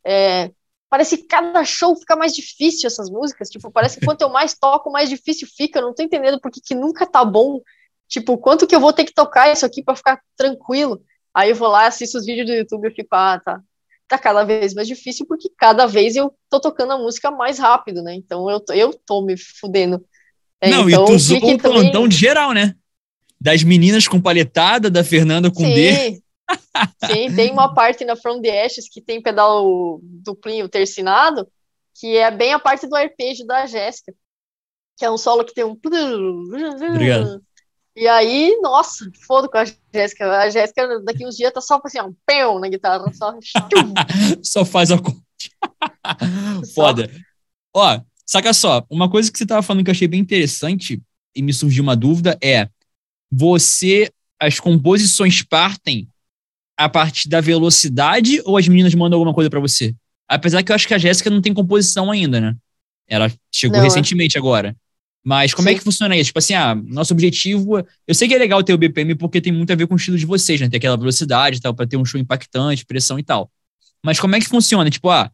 é, 0.05 0.51
parece 0.89 1.17
que 1.17 1.23
cada 1.23 1.63
show 1.63 1.95
fica 1.95 2.15
mais 2.15 2.33
difícil 2.33 2.87
essas 2.87 3.09
músicas. 3.09 3.49
Tipo, 3.49 3.71
parece 3.71 3.99
que 3.99 4.05
quanto 4.05 4.21
eu 4.21 4.29
mais 4.29 4.53
toco, 4.57 4.91
mais 4.91 5.09
difícil 5.09 5.47
fica. 5.55 5.79
Eu 5.79 5.83
não 5.83 5.93
tô 5.93 6.03
entendendo 6.03 6.39
porque 6.41 6.59
que 6.61 6.75
nunca 6.75 7.05
tá 7.05 7.23
bom. 7.23 7.61
Tipo, 8.07 8.37
quanto 8.37 8.67
que 8.67 8.75
eu 8.75 8.79
vou 8.79 8.91
ter 8.91 9.05
que 9.05 9.13
tocar 9.13 9.51
isso 9.53 9.65
aqui 9.65 9.83
para 9.83 9.95
ficar 9.95 10.21
tranquilo? 10.35 11.01
Aí 11.33 11.51
eu 11.51 11.55
vou 11.55 11.69
lá, 11.69 11.87
assisto 11.87 12.17
os 12.17 12.25
vídeos 12.25 12.47
do 12.47 12.53
YouTube 12.53 12.87
e 12.89 12.93
fico, 12.93 13.15
ah, 13.15 13.39
tá. 13.39 13.61
Tá 14.11 14.17
cada 14.17 14.43
vez 14.43 14.73
mais 14.73 14.89
difícil 14.89 15.25
porque 15.25 15.49
cada 15.57 15.87
vez 15.87 16.17
eu 16.17 16.35
tô 16.49 16.59
tocando 16.59 16.91
a 16.91 16.97
música 16.97 17.31
mais 17.31 17.57
rápido, 17.57 18.03
né? 18.03 18.13
Então 18.13 18.51
eu, 18.51 18.61
eu 18.73 18.93
tô 18.93 19.21
me 19.21 19.37
fudendo. 19.37 20.03
É, 20.59 20.69
não, 20.69 20.89
então, 20.89 21.05
e 21.05 21.07
tu 21.07 21.13
usou 21.13 21.37
o 21.37 21.57
plantão 21.57 22.09
de 22.09 22.17
geral, 22.17 22.51
né? 22.51 22.75
Das 23.39 23.63
meninas 23.63 24.09
com 24.09 24.19
paletada, 24.19 24.89
da 24.89 25.01
Fernanda 25.01 25.49
com 25.49 25.63
Sim. 25.63 25.73
D. 25.73 26.21
Sim, 27.05 27.33
tem 27.33 27.51
uma 27.53 27.73
parte 27.73 28.03
na 28.03 28.17
From 28.17 28.41
the 28.41 28.65
Ashes 28.65 28.89
que 28.89 28.99
tem 28.99 29.21
pedal 29.21 30.01
duplinho 30.03 30.67
tercinado, 30.67 31.47
que 31.95 32.17
é 32.17 32.29
bem 32.29 32.51
a 32.51 32.59
parte 32.59 32.87
do 32.87 32.95
arpejo 32.97 33.45
da 33.45 33.65
Jéssica, 33.65 34.13
que 34.97 35.05
é 35.05 35.09
um 35.09 35.17
solo 35.17 35.45
que 35.45 35.53
tem 35.53 35.63
um. 35.63 35.71
Obrigado. 35.71 37.41
E 37.95 38.07
aí, 38.07 38.57
nossa, 38.61 39.09
foda 39.25 39.49
com 39.49 39.57
a 39.57 39.65
Jéssica. 39.93 40.37
A 40.37 40.49
Jéssica 40.49 40.99
daqui 41.01 41.25
uns 41.25 41.35
dias 41.35 41.51
tá 41.51 41.59
só 41.59 41.79
assim, 41.83 41.99
um 42.01 42.15
pão 42.25 42.59
na 42.59 42.69
guitarra. 42.69 43.11
Só, 43.13 43.33
só 44.41 44.65
faz 44.65 44.91
a 44.91 44.97
conta. 44.97 45.21
foda. 46.73 47.11
Ó, 47.73 48.01
saca 48.25 48.53
só, 48.53 48.85
uma 48.89 49.09
coisa 49.09 49.31
que 49.31 49.37
você 49.37 49.45
tava 49.45 49.61
falando 49.61 49.83
que 49.83 49.89
eu 49.89 49.93
achei 49.93 50.07
bem 50.07 50.19
interessante 50.19 51.01
e 51.35 51.41
me 51.41 51.53
surgiu 51.53 51.83
uma 51.83 51.95
dúvida 51.95 52.37
é: 52.41 52.69
você, 53.31 54.09
as 54.39 54.59
composições 54.59 55.41
partem 55.41 56.07
a 56.77 56.87
partir 56.87 57.27
da 57.27 57.41
velocidade 57.41 58.41
ou 58.45 58.57
as 58.57 58.67
meninas 58.67 58.95
mandam 58.95 59.17
alguma 59.17 59.33
coisa 59.33 59.49
para 59.49 59.59
você? 59.59 59.93
Apesar 60.27 60.63
que 60.63 60.71
eu 60.71 60.75
acho 60.75 60.87
que 60.87 60.93
a 60.93 60.97
Jéssica 60.97 61.29
não 61.29 61.41
tem 61.41 61.53
composição 61.53 62.09
ainda, 62.09 62.39
né? 62.39 62.55
Ela 63.05 63.29
chegou 63.51 63.77
não, 63.77 63.83
é. 63.83 63.87
recentemente 63.87 64.37
é. 64.37 64.39
agora. 64.39 64.75
Mas 65.23 65.53
como 65.53 65.67
Sim. 65.67 65.75
é 65.75 65.77
que 65.77 65.83
funciona 65.83 66.15
isso? 66.15 66.27
Tipo 66.27 66.39
assim, 66.39 66.53
ah, 66.53 66.73
nosso 66.73 67.13
objetivo. 67.13 67.77
Eu 68.07 68.15
sei 68.15 68.27
que 68.27 68.33
é 68.33 68.37
legal 68.37 68.63
ter 68.63 68.73
o 68.73 68.77
BPM 68.77 69.15
porque 69.15 69.39
tem 69.39 69.53
muito 69.53 69.71
a 69.71 69.75
ver 69.75 69.87
com 69.87 69.93
o 69.93 69.97
estilo 69.97 70.17
de 70.17 70.25
vocês, 70.25 70.59
né? 70.59 70.67
Ter 70.67 70.77
aquela 70.77 70.97
velocidade 70.97 71.57
e 71.57 71.61
tal, 71.61 71.73
pra 71.73 71.85
ter 71.85 71.97
um 71.97 72.05
show 72.05 72.19
impactante, 72.19 72.85
pressão 72.85 73.19
e 73.19 73.23
tal. 73.23 73.51
Mas 74.03 74.19
como 74.19 74.35
é 74.35 74.39
que 74.39 74.47
funciona? 74.47 74.89
Tipo, 74.89 75.09
ah, 75.09 75.31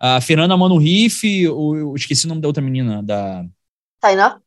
a 0.00 0.20
Fernanda 0.20 0.56
manda 0.56 0.74
um 0.74 0.78
riff, 0.78 1.46
ou 1.48 1.76
eu 1.76 1.94
esqueci 1.94 2.26
o 2.26 2.28
nome 2.28 2.40
da 2.40 2.48
outra 2.48 2.62
menina, 2.62 3.02
da. 3.02 3.44
Tainá? 4.00 4.40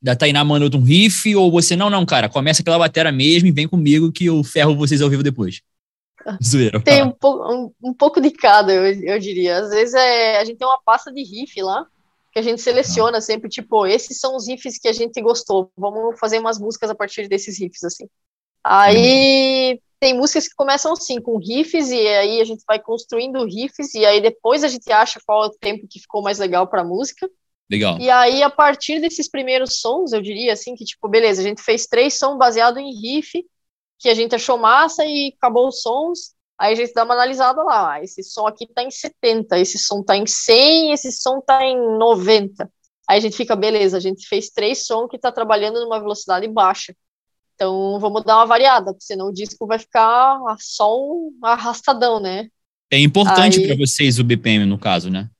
Da 0.00 0.14
Tainá 0.14 0.44
manda 0.44 0.76
um 0.76 0.82
riff, 0.82 1.34
ou 1.34 1.50
você, 1.50 1.74
não, 1.74 1.90
não, 1.90 2.06
cara, 2.06 2.28
começa 2.28 2.62
aquela 2.62 2.78
batera 2.78 3.10
mesmo 3.10 3.48
e 3.48 3.52
vem 3.52 3.66
comigo 3.66 4.12
que 4.12 4.26
eu 4.26 4.44
ferro 4.44 4.76
vocês 4.76 5.02
ao 5.02 5.10
vivo 5.10 5.22
depois. 5.22 5.60
Zoeira. 6.44 6.80
Tem 6.80 7.02
um, 7.02 7.14
um, 7.24 7.72
um, 7.82 7.94
pouco 7.94 8.20
de 8.20 8.30
cada, 8.30 8.72
eu, 8.72 8.84
eu 9.02 9.18
diria. 9.18 9.58
Às 9.58 9.70
vezes 9.70 9.94
é, 9.94 10.38
a 10.38 10.44
gente 10.44 10.58
tem 10.58 10.68
uma 10.68 10.80
pasta 10.84 11.12
de 11.12 11.22
riff 11.22 11.60
lá, 11.62 11.86
que 12.32 12.38
a 12.38 12.42
gente 12.42 12.60
seleciona 12.60 13.20
sempre, 13.20 13.48
tipo, 13.48 13.86
esses 13.86 14.18
são 14.18 14.36
os 14.36 14.46
riffs 14.46 14.78
que 14.78 14.88
a 14.88 14.92
gente 14.92 15.20
gostou, 15.20 15.70
vamos 15.76 16.18
fazer 16.18 16.38
umas 16.38 16.58
músicas 16.58 16.90
a 16.90 16.94
partir 16.94 17.28
desses 17.28 17.58
riffs, 17.58 17.84
assim. 17.84 18.06
Aí 18.62 19.72
uhum. 19.72 19.78
tem 19.98 20.14
músicas 20.14 20.46
que 20.48 20.54
começam 20.54 20.92
assim, 20.92 21.20
com 21.20 21.38
riffs, 21.38 21.90
e 21.90 22.06
aí 22.06 22.40
a 22.40 22.44
gente 22.44 22.62
vai 22.66 22.78
construindo 22.78 23.44
riffs, 23.44 23.94
e 23.94 24.04
aí 24.04 24.20
depois 24.20 24.62
a 24.62 24.68
gente 24.68 24.90
acha 24.92 25.20
qual 25.24 25.44
é 25.44 25.46
o 25.46 25.50
tempo 25.50 25.86
que 25.88 26.00
ficou 26.00 26.22
mais 26.22 26.38
legal 26.38 26.66
pra 26.66 26.84
música. 26.84 27.28
Legal. 27.70 27.98
E 27.98 28.08
aí, 28.08 28.42
a 28.42 28.48
partir 28.48 28.98
desses 28.98 29.28
primeiros 29.28 29.80
sons, 29.80 30.12
eu 30.12 30.22
diria 30.22 30.54
assim, 30.54 30.74
que 30.74 30.84
tipo, 30.84 31.06
beleza, 31.06 31.42
a 31.42 31.44
gente 31.44 31.62
fez 31.62 31.86
três 31.86 32.18
sons 32.18 32.38
baseados 32.38 32.82
em 32.82 32.92
riff, 32.92 33.44
que 33.98 34.08
a 34.08 34.14
gente 34.14 34.34
achou 34.34 34.56
massa 34.56 35.04
e 35.04 35.34
acabou 35.36 35.68
os 35.68 35.82
sons. 35.82 36.34
Aí 36.58 36.72
a 36.72 36.76
gente 36.76 36.92
dá 36.92 37.04
uma 37.04 37.14
analisada 37.14 37.62
lá. 37.62 37.94
Ah, 37.94 38.02
esse 38.02 38.22
som 38.22 38.46
aqui 38.46 38.66
tá 38.66 38.82
em 38.82 38.90
70, 38.90 39.58
esse 39.58 39.78
som 39.78 40.02
tá 40.02 40.16
em 40.16 40.26
100, 40.26 40.92
esse 40.92 41.12
som 41.12 41.40
tá 41.40 41.64
em 41.64 41.76
90. 41.96 42.68
Aí 43.08 43.18
a 43.18 43.20
gente 43.20 43.36
fica, 43.36 43.54
beleza, 43.54 43.96
a 43.96 44.00
gente 44.00 44.26
fez 44.26 44.50
três 44.50 44.84
sons 44.84 45.08
que 45.08 45.18
tá 45.18 45.30
trabalhando 45.30 45.80
numa 45.80 46.00
velocidade 46.00 46.48
baixa. 46.48 46.94
Então 47.54 47.98
vamos 47.98 48.24
dar 48.24 48.36
uma 48.36 48.46
variada, 48.46 48.92
porque 48.92 49.04
senão 49.04 49.28
o 49.28 49.32
disco 49.32 49.66
vai 49.66 49.78
ficar 49.78 50.38
só 50.58 50.94
um 50.96 51.32
arrastadão, 51.42 52.20
né? 52.20 52.48
É 52.90 52.98
importante 52.98 53.60
para 53.60 53.76
vocês 53.76 54.18
o 54.18 54.24
BPM, 54.24 54.64
no 54.64 54.78
caso, 54.78 55.10
né? 55.10 55.30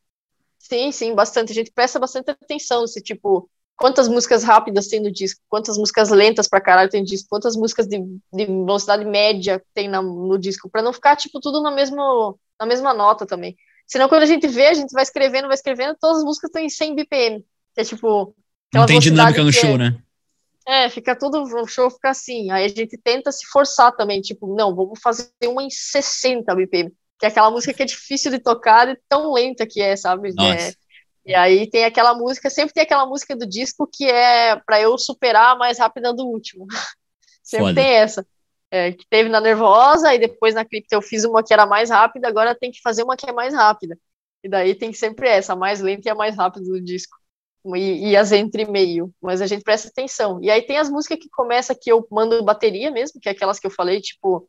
Sim, 0.59 0.93
sim, 0.93 1.15
bastante. 1.15 1.53
A 1.53 1.55
gente 1.55 1.73
presta 1.73 1.99
bastante 1.99 2.31
atenção 2.31 2.87
se 2.87 3.03
tipo, 3.03 3.49
quantas 3.79 4.09
músicas 4.09 4.43
rápidas 4.43 4.89
tem 4.89 5.01
no 5.01 5.11
disco, 5.11 5.41
quantas 5.49 5.79
músicas 5.79 6.11
lentas 6.11 6.49
pra 6.49 6.61
caralho 6.61 6.91
tem 6.91 7.01
no 7.01 7.07
disco, 7.07 7.29
quantas 7.31 7.55
músicas 7.55 7.87
de, 7.87 7.99
de 8.33 8.45
velocidade 8.45 9.05
média 9.05 9.63
tem 9.73 9.89
na, 9.89 10.03
no 10.03 10.37
disco, 10.37 10.69
para 10.69 10.83
não 10.83 10.93
ficar, 10.93 11.15
tipo, 11.15 11.39
tudo 11.41 11.63
na, 11.63 11.71
mesmo, 11.71 12.39
na 12.61 12.67
mesma 12.67 12.93
nota 12.93 13.25
também. 13.25 13.57
Senão, 13.87 14.09
quando 14.09 14.25
a 14.25 14.27
gente 14.27 14.49
vê, 14.49 14.67
a 14.67 14.75
gente 14.75 14.91
vai 14.91 15.05
escrevendo, 15.05 15.47
vai 15.47 15.55
escrevendo, 15.55 15.97
todas 15.99 16.19
as 16.19 16.25
músicas 16.25 16.49
estão 16.49 16.61
em 16.61 16.69
100 16.69 16.97
BPM, 16.97 17.45
que 17.73 17.81
é, 17.81 17.85
tipo... 17.85 18.35
Não 18.75 18.85
tem 18.85 18.99
dinâmica 18.99 19.45
no 19.45 19.53
show, 19.53 19.71
é, 19.71 19.79
né? 19.79 19.99
É, 20.67 20.91
fica 20.91 21.17
tudo, 21.17 21.41
o 21.41 21.67
show 21.67 21.89
fica 21.89 22.11
assim, 22.11 22.51
aí 22.51 22.65
a 22.65 22.69
gente 22.69 22.99
tenta 22.99 23.31
se 23.31 23.47
forçar 23.47 23.93
também, 23.93 24.21
tipo, 24.21 24.55
não, 24.55 24.75
vamos 24.75 24.99
fazer 25.01 25.31
uma 25.47 25.63
em 25.63 25.71
60 25.71 26.53
BPM, 26.53 26.93
que 27.19 27.25
é 27.25 27.29
aquela 27.29 27.51
música 27.51 27.73
que 27.73 27.83
é 27.83 27.87
difícil 27.87 28.33
de 28.33 28.41
tocar 28.41 28.89
e 28.89 28.99
tão 29.09 29.33
lenta 29.33 29.65
que 29.67 29.81
é, 29.81 29.97
sabe? 29.97 30.35
Nossa. 30.35 30.53
É, 30.53 30.73
e 31.29 31.35
aí 31.35 31.69
tem 31.69 31.85
aquela 31.85 32.15
música, 32.15 32.49
sempre 32.49 32.73
tem 32.73 32.83
aquela 32.83 33.05
música 33.05 33.37
do 33.37 33.47
disco 33.47 33.87
que 33.87 34.07
é 34.07 34.57
para 34.57 34.81
eu 34.81 34.97
superar 34.97 35.55
a 35.55 35.59
mais 35.59 35.79
rápida 35.79 36.11
do 36.15 36.27
último. 36.27 36.67
sempre 37.45 37.67
Foda. 37.67 37.81
tem 37.83 37.91
essa. 37.91 38.27
É, 38.71 38.93
que 38.93 39.07
teve 39.09 39.29
na 39.29 39.41
Nervosa, 39.41 40.15
e 40.15 40.19
depois 40.19 40.55
na 40.55 40.65
Cripta 40.65 40.95
eu 40.97 41.03
fiz 41.03 41.25
uma 41.25 41.43
que 41.43 41.53
era 41.53 41.67
mais 41.67 41.91
rápida, 41.91 42.29
agora 42.29 42.55
tem 42.55 42.71
que 42.71 42.81
fazer 42.83 43.03
uma 43.03 43.17
que 43.17 43.29
é 43.29 43.33
mais 43.33 43.53
rápida. 43.53 43.99
E 44.43 44.49
daí 44.49 44.75
tem 44.75 44.91
sempre 44.93 45.29
essa, 45.29 45.53
a 45.53 45.57
mais 45.57 45.81
lenta 45.81 46.09
e 46.09 46.11
a 46.11 46.15
mais 46.15 46.35
rápida 46.35 46.65
do 46.65 46.81
disco. 46.83 47.17
E, 47.75 48.11
e 48.11 48.17
as 48.17 48.33
entre 48.33 48.65
meio, 48.65 49.13
mas 49.21 49.43
a 49.43 49.47
gente 49.47 49.63
presta 49.63 49.89
atenção. 49.89 50.39
E 50.43 50.51
aí 50.51 50.63
tem 50.63 50.79
as 50.79 50.89
músicas 50.89 51.19
que 51.19 51.29
começa 51.29 51.75
que 51.75 51.93
eu 51.93 52.07
mando 52.11 52.43
bateria 52.43 52.91
mesmo, 52.91 53.21
que 53.21 53.29
é 53.29 53.33
aquelas 53.33 53.59
que 53.59 53.67
eu 53.67 53.71
falei, 53.71 54.01
tipo, 54.01 54.47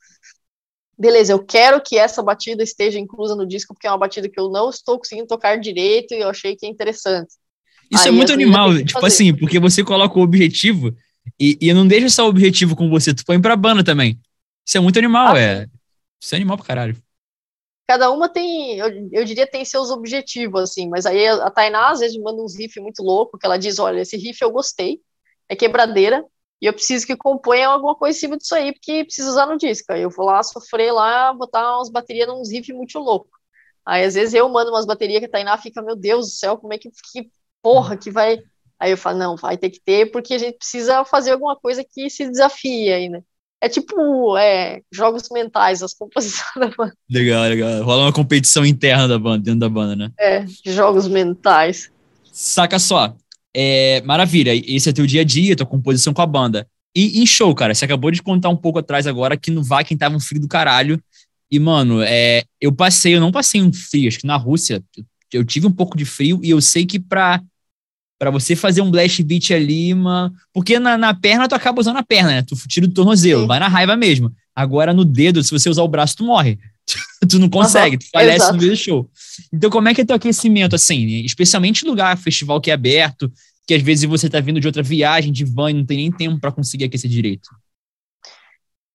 beleza, 0.99 1.31
eu 1.31 1.39
quero 1.39 1.81
que 1.81 1.97
essa 1.97 2.21
batida 2.21 2.61
esteja 2.61 2.99
inclusa 2.99 3.33
no 3.33 3.47
disco, 3.47 3.73
porque 3.73 3.87
é 3.87 3.91
uma 3.91 3.97
batida 3.97 4.27
que 4.27 4.39
eu 4.39 4.49
não 4.49 4.69
estou 4.69 4.97
conseguindo 4.97 5.27
tocar 5.27 5.57
direito 5.57 6.13
e 6.13 6.19
eu 6.19 6.29
achei 6.29 6.57
que 6.57 6.65
é 6.65 6.69
interessante. 6.69 7.33
Isso 7.89 8.03
é 8.03 8.09
Aí, 8.09 8.09
é 8.09 8.11
muito 8.11 8.33
animal, 8.33 8.75
tipo 8.75 8.99
fazer. 8.99 9.07
assim, 9.07 9.33
porque 9.33 9.59
você 9.59 9.83
coloca 9.83 10.19
o 10.19 10.21
objetivo 10.21 10.93
e, 11.39 11.57
e 11.61 11.73
não 11.73 11.87
deixa 11.87 12.09
só 12.09 12.25
o 12.25 12.29
objetivo 12.29 12.75
com 12.75 12.89
você, 12.89 13.13
tu 13.13 13.23
põe 13.25 13.39
pra 13.41 13.55
banda 13.55 13.83
também. 13.83 14.19
Isso 14.67 14.77
é 14.77 14.81
muito 14.81 14.99
animal, 14.99 15.35
ah, 15.35 15.39
é. 15.39 15.67
Isso 16.21 16.35
é 16.35 16.37
animal 16.37 16.57
pra 16.57 16.65
caralho. 16.65 16.97
Cada 17.87 18.11
uma 18.11 18.29
tem, 18.29 18.77
eu, 18.77 19.09
eu 19.11 19.25
diria, 19.25 19.47
tem 19.47 19.65
seus 19.65 19.89
objetivos, 19.89 20.61
assim, 20.61 20.87
mas 20.89 21.07
aí 21.07 21.25
a 21.27 21.49
Tainá 21.49 21.89
às 21.89 22.01
vezes 22.01 22.17
manda 22.17 22.43
uns 22.43 22.55
riffs 22.55 22.83
muito 22.83 23.01
louco, 23.01 23.37
que 23.37 23.45
ela 23.45 23.57
diz, 23.57 23.79
olha, 23.79 24.01
esse 24.01 24.15
riff 24.17 24.39
eu 24.41 24.51
gostei, 24.51 24.99
é 25.47 25.55
quebradeira, 25.55 26.23
e 26.61 26.65
eu 26.65 26.73
preciso 26.73 27.07
que 27.07 27.15
componha 27.15 27.67
alguma 27.67 27.95
coisa 27.95 28.17
em 28.17 28.19
cima 28.19 28.37
disso 28.37 28.53
aí, 28.53 28.73
porque 28.73 29.05
precisa 29.05 29.29
usar 29.29 29.45
no 29.45 29.57
disco. 29.57 29.93
Aí 29.93 30.01
eu 30.01 30.09
vou 30.09 30.25
lá 30.25 30.43
sofrer 30.43 30.91
lá, 30.91 31.33
botar 31.33 31.77
umas 31.77 31.89
baterias 31.89 32.27
num 32.27 32.41
riff 32.43 32.73
muito 32.73 32.99
louco. 32.99 33.29
Aí 33.85 34.03
às 34.03 34.13
vezes 34.13 34.33
eu 34.33 34.47
mando 34.49 34.71
umas 34.71 34.85
baterias 34.85 35.19
que 35.19 35.25
a 35.25 35.29
Tainá 35.29 35.57
fica, 35.57 35.81
meu 35.81 35.95
Deus 35.95 36.27
do 36.27 36.31
céu, 36.31 36.57
como 36.57 36.73
é 36.73 36.77
que, 36.77 36.89
que 37.11 37.29
porra 37.61 37.95
que 37.95 38.11
vai. 38.11 38.39
Aí 38.77 38.91
eu 38.91 38.97
falo, 38.97 39.17
não, 39.17 39.35
vai 39.35 39.57
ter 39.57 39.69
que 39.69 39.79
ter, 39.83 40.11
porque 40.11 40.33
a 40.33 40.37
gente 40.37 40.57
precisa 40.57 41.03
fazer 41.05 41.31
alguma 41.31 41.55
coisa 41.55 41.83
que 41.83 42.09
se 42.09 42.29
desafie 42.29 42.91
aí, 42.91 43.09
né? 43.09 43.21
É 43.61 43.67
tipo 43.67 44.37
é, 44.37 44.81
jogos 44.91 45.27
mentais, 45.31 45.83
as 45.83 45.93
composições 45.93 46.51
da 46.55 46.67
banda. 46.67 46.93
Legal, 47.09 47.43
legal. 47.43 47.83
Rola 47.83 48.03
uma 48.03 48.13
competição 48.13 48.65
interna 48.65 49.07
da 49.07 49.19
banda, 49.19 49.43
dentro 49.43 49.59
da 49.61 49.69
banda, 49.69 49.95
né? 49.95 50.11
É, 50.17 50.45
jogos 50.65 51.07
mentais. 51.07 51.91
Saca 52.31 52.79
só, 52.79 53.13
é, 53.55 54.01
maravilha, 54.01 54.53
esse 54.53 54.89
é 54.89 54.93
teu 54.93 55.05
dia 55.05 55.21
a 55.21 55.23
dia, 55.23 55.55
tua 55.55 55.65
composição 55.65 56.13
com 56.13 56.21
a 56.21 56.25
banda. 56.25 56.67
E 56.95 57.21
em 57.21 57.25
show, 57.25 57.53
cara, 57.53 57.73
você 57.73 57.85
acabou 57.85 58.11
de 58.11 58.21
contar 58.21 58.49
um 58.49 58.55
pouco 58.55 58.79
atrás 58.79 59.07
agora 59.07 59.37
que 59.37 59.51
no 59.51 59.63
Vakin 59.63 59.97
tava 59.97 60.15
um 60.15 60.19
frio 60.19 60.41
do 60.41 60.47
caralho. 60.47 61.01
E, 61.51 61.59
mano, 61.59 62.01
é, 62.01 62.43
eu 62.61 62.71
passei, 62.71 63.15
eu 63.15 63.21
não 63.21 63.31
passei 63.31 63.61
um 63.61 63.73
frio, 63.73 64.07
acho 64.07 64.19
que 64.19 64.27
na 64.27 64.35
Rússia 64.35 64.83
eu 65.33 65.43
tive 65.43 65.67
um 65.67 65.71
pouco 65.71 65.97
de 65.97 66.05
frio 66.05 66.39
e 66.43 66.49
eu 66.49 66.61
sei 66.61 66.85
que 66.85 66.99
pra, 66.99 67.41
pra 68.19 68.29
você 68.29 68.55
fazer 68.55 68.81
um 68.81 68.91
blast 68.91 69.23
beat 69.23 69.51
ali, 69.51 69.93
mano, 69.93 70.33
porque 70.53 70.77
na, 70.77 70.97
na 70.97 71.13
perna 71.13 71.47
tu 71.47 71.55
acaba 71.55 71.79
usando 71.79 71.97
a 71.97 72.03
perna, 72.03 72.29
né? 72.29 72.41
Tu 72.43 72.55
tira 72.67 72.87
do 72.87 72.93
tornozelo, 72.93 73.41
Sim. 73.41 73.47
vai 73.47 73.59
na 73.59 73.67
raiva 73.67 73.95
mesmo. 73.95 74.31
Agora 74.55 74.93
no 74.93 75.05
dedo, 75.05 75.43
se 75.43 75.51
você 75.51 75.69
usar 75.69 75.83
o 75.83 75.87
braço, 75.87 76.17
tu 76.17 76.23
morre. 76.23 76.59
tu 77.29 77.39
não 77.39 77.49
consegue, 77.49 77.97
tu 77.97 78.05
falece 78.11 78.37
exato. 78.37 78.53
no 78.53 78.59
meio 78.59 78.71
do 78.71 78.77
show. 78.77 79.09
Então, 79.51 79.69
como 79.69 79.87
é 79.89 79.93
que 79.93 80.01
é 80.01 80.05
teu 80.05 80.15
aquecimento, 80.15 80.75
assim? 80.75 81.23
Especialmente 81.23 81.85
lugar, 81.85 82.17
festival 82.17 82.59
que 82.61 82.71
é 82.71 82.73
aberto, 82.73 83.31
que 83.67 83.73
às 83.73 83.81
vezes 83.81 84.05
você 84.05 84.29
tá 84.29 84.39
vindo 84.39 84.59
de 84.59 84.67
outra 84.67 84.81
viagem, 84.81 85.31
de 85.31 85.45
van, 85.45 85.71
e 85.71 85.73
não 85.73 85.85
tem 85.85 85.97
nem 85.97 86.11
tempo 86.11 86.39
para 86.39 86.51
conseguir 86.51 86.85
aquecer 86.85 87.09
direito. 87.09 87.49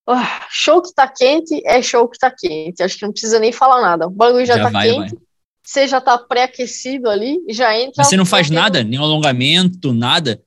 Ah, 0.07 0.45
show 0.51 0.81
que 0.81 0.93
tá 0.93 1.07
quente 1.07 1.61
é 1.65 1.81
show 1.81 2.07
que 2.07 2.19
tá 2.19 2.29
quente. 2.29 2.83
Acho 2.83 2.97
que 2.97 3.05
não 3.05 3.11
precisa 3.11 3.39
nem 3.39 3.51
falar 3.51 3.81
nada. 3.81 4.07
O 4.07 4.11
bagulho 4.11 4.45
já, 4.45 4.57
já 4.57 4.63
tá 4.63 4.69
vai, 4.69 4.89
quente. 4.89 5.15
Vai. 5.15 5.25
Você 5.63 5.87
já 5.87 5.99
tá 5.99 6.17
pré-aquecido 6.17 7.09
ali, 7.09 7.39
já 7.49 7.75
entra. 7.75 8.03
Você 8.03 8.15
não 8.15 8.25
faz 8.25 8.51
nada? 8.51 8.83
Nenhum 8.83 9.03
alongamento, 9.03 9.91
nada? 9.91 10.39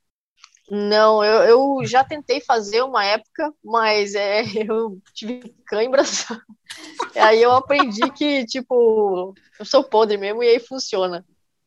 Não, 0.70 1.24
eu, 1.24 1.42
eu 1.44 1.86
já 1.86 2.04
tentei 2.04 2.40
fazer 2.40 2.82
uma 2.82 3.04
época, 3.04 3.52
mas 3.64 4.14
é, 4.14 4.42
eu 4.68 5.00
tive 5.14 5.54
cãibras. 5.66 6.26
aí 7.16 7.42
eu 7.42 7.52
aprendi 7.52 8.10
que, 8.12 8.44
tipo, 8.44 9.34
eu 9.58 9.64
sou 9.64 9.82
podre 9.82 10.18
mesmo 10.18 10.42
e 10.42 10.48
aí 10.48 10.60
funciona. 10.60 11.24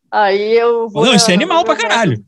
Aí 0.10 0.54
eu 0.54 0.88
vou. 0.90 1.06
Não, 1.06 1.16
isso 1.16 1.32
é 1.32 1.34
animal 1.34 1.64
pra 1.64 1.76
caralho. 1.76 2.24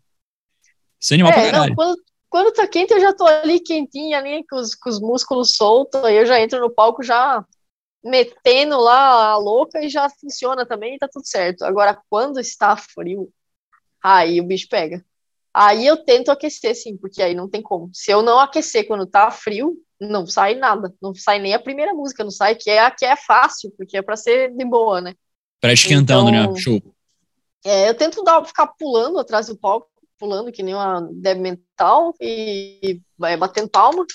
Isso 1.00 1.14
é 1.14 1.16
animal 1.16 1.32
é, 1.32 1.36
pra 1.36 1.52
caralho. 1.52 1.70
Não, 1.70 1.76
quando, 1.76 2.02
quando 2.30 2.54
tá 2.54 2.68
quente, 2.68 2.94
eu 2.94 3.00
já 3.00 3.14
tô 3.14 3.26
ali 3.26 3.60
quentinha, 3.60 4.18
ali 4.18 4.44
com 4.48 4.56
os, 4.56 4.74
com 4.74 4.90
os 4.90 5.00
músculos 5.00 5.56
soltos, 5.56 6.04
aí 6.04 6.16
eu 6.16 6.26
já 6.26 6.40
entro 6.40 6.60
no 6.60 6.74
palco 6.74 7.04
já 7.04 7.46
metendo 8.04 8.80
lá 8.80 9.30
a 9.30 9.38
louca 9.38 9.80
e 9.84 9.90
já 9.90 10.10
funciona 10.10 10.66
também 10.66 10.96
e 10.96 10.98
tá 10.98 11.08
tudo 11.08 11.26
certo. 11.26 11.64
Agora, 11.64 12.02
quando 12.10 12.40
está 12.40 12.76
frio, 12.76 13.32
aí 14.02 14.42
o 14.42 14.44
bicho 14.44 14.68
pega. 14.68 15.06
Aí 15.54 15.86
eu 15.86 15.98
tento 15.98 16.32
aquecer, 16.32 16.76
sim, 16.76 16.98
porque 16.98 17.22
aí 17.22 17.36
não 17.36 17.48
tem 17.48 17.62
como. 17.62 17.92
Se 17.94 18.10
eu 18.12 18.24
não 18.24 18.40
aquecer 18.40 18.88
quando 18.88 19.06
tá 19.06 19.30
frio, 19.30 19.78
não 20.02 20.26
sai 20.26 20.56
nada. 20.56 20.92
Não 21.00 21.14
sai 21.14 21.38
nem 21.38 21.54
a 21.54 21.60
primeira 21.60 21.94
música, 21.94 22.24
não 22.24 22.32
sai, 22.32 22.56
que 22.56 22.72
é 22.72 22.80
a 22.80 22.90
que 22.90 23.06
é 23.06 23.16
fácil, 23.16 23.72
porque 23.78 23.98
é 23.98 24.02
pra 24.02 24.16
ser 24.16 24.52
de 24.52 24.66
boa, 24.66 25.00
né? 25.00 25.14
Pra 25.62 25.72
esquentando, 25.72 26.32
né? 26.32 26.40
então, 26.40 26.54
né? 26.54 26.60
Show. 26.60 26.82
É, 27.64 27.88
eu 27.88 27.94
tento 27.94 28.24
dar, 28.24 28.44
ficar 28.44 28.68
pulando 28.68 29.20
atrás 29.20 29.48
do 29.48 29.56
palco, 29.56 29.88
pulando 30.18 30.52
que 30.52 30.64
nem 30.64 30.74
uma 30.74 31.08
deb 31.12 31.40
mental 31.40 32.16
e 32.20 33.00
vai 33.18 33.38
batendo 33.38 33.70
palma, 33.70 34.06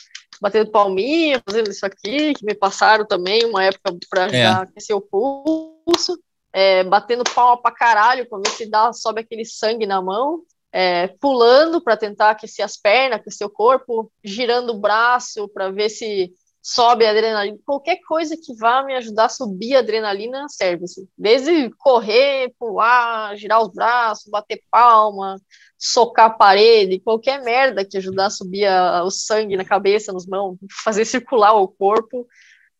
batendo 0.40 0.70
palminha, 0.70 1.40
fazendo 1.48 1.70
isso 1.70 1.86
aqui, 1.86 2.34
que 2.34 2.44
me 2.44 2.54
passaram 2.54 3.06
também 3.06 3.44
uma 3.44 3.62
época 3.64 3.96
para 4.10 4.26
é. 4.26 4.44
aquecer 4.44 4.94
o 4.94 5.00
pulso, 5.00 6.18
é, 6.52 6.82
batendo 6.82 7.22
palma 7.32 7.62
pra 7.62 7.70
caralho, 7.70 8.28
pra 8.28 8.38
ver 8.38 8.50
se 8.50 8.68
dá, 8.68 8.92
sobe 8.92 9.20
aquele 9.20 9.44
sangue 9.44 9.86
na 9.86 10.02
mão 10.02 10.42
é, 10.72 11.08
pulando 11.20 11.80
para 11.80 11.96
tentar 11.96 12.30
aquecer 12.30 12.64
as 12.64 12.76
pernas, 12.76 13.20
aquecer 13.20 13.46
o 13.46 13.50
corpo, 13.50 14.12
girando 14.22 14.70
o 14.70 14.78
braço 14.78 15.48
para 15.48 15.70
ver 15.70 15.88
se 15.88 16.32
sobe 16.60 17.06
a 17.06 17.10
adrenalina. 17.10 17.58
Qualquer 17.64 18.00
coisa 18.06 18.36
que 18.36 18.54
vá 18.54 18.82
me 18.82 18.94
ajudar 18.94 19.26
a 19.26 19.30
subir 19.30 19.74
a 19.74 19.78
adrenalina 19.78 20.46
serve. 20.48 20.84
Assim. 20.84 21.08
Desde 21.16 21.70
correr, 21.78 22.52
pular, 22.58 23.36
girar 23.36 23.62
os 23.62 23.72
braços, 23.72 24.30
bater 24.30 24.62
palma, 24.70 25.40
socar 25.78 26.26
a 26.26 26.30
parede, 26.30 27.00
qualquer 27.00 27.42
merda 27.42 27.84
que 27.84 27.96
ajudar 27.96 28.26
a 28.26 28.30
subir 28.30 28.66
a, 28.66 29.02
o 29.04 29.10
sangue 29.10 29.56
na 29.56 29.64
cabeça, 29.64 30.12
nas 30.12 30.26
mãos, 30.26 30.58
fazer 30.84 31.04
circular 31.06 31.54
o 31.54 31.68
corpo, 31.68 32.26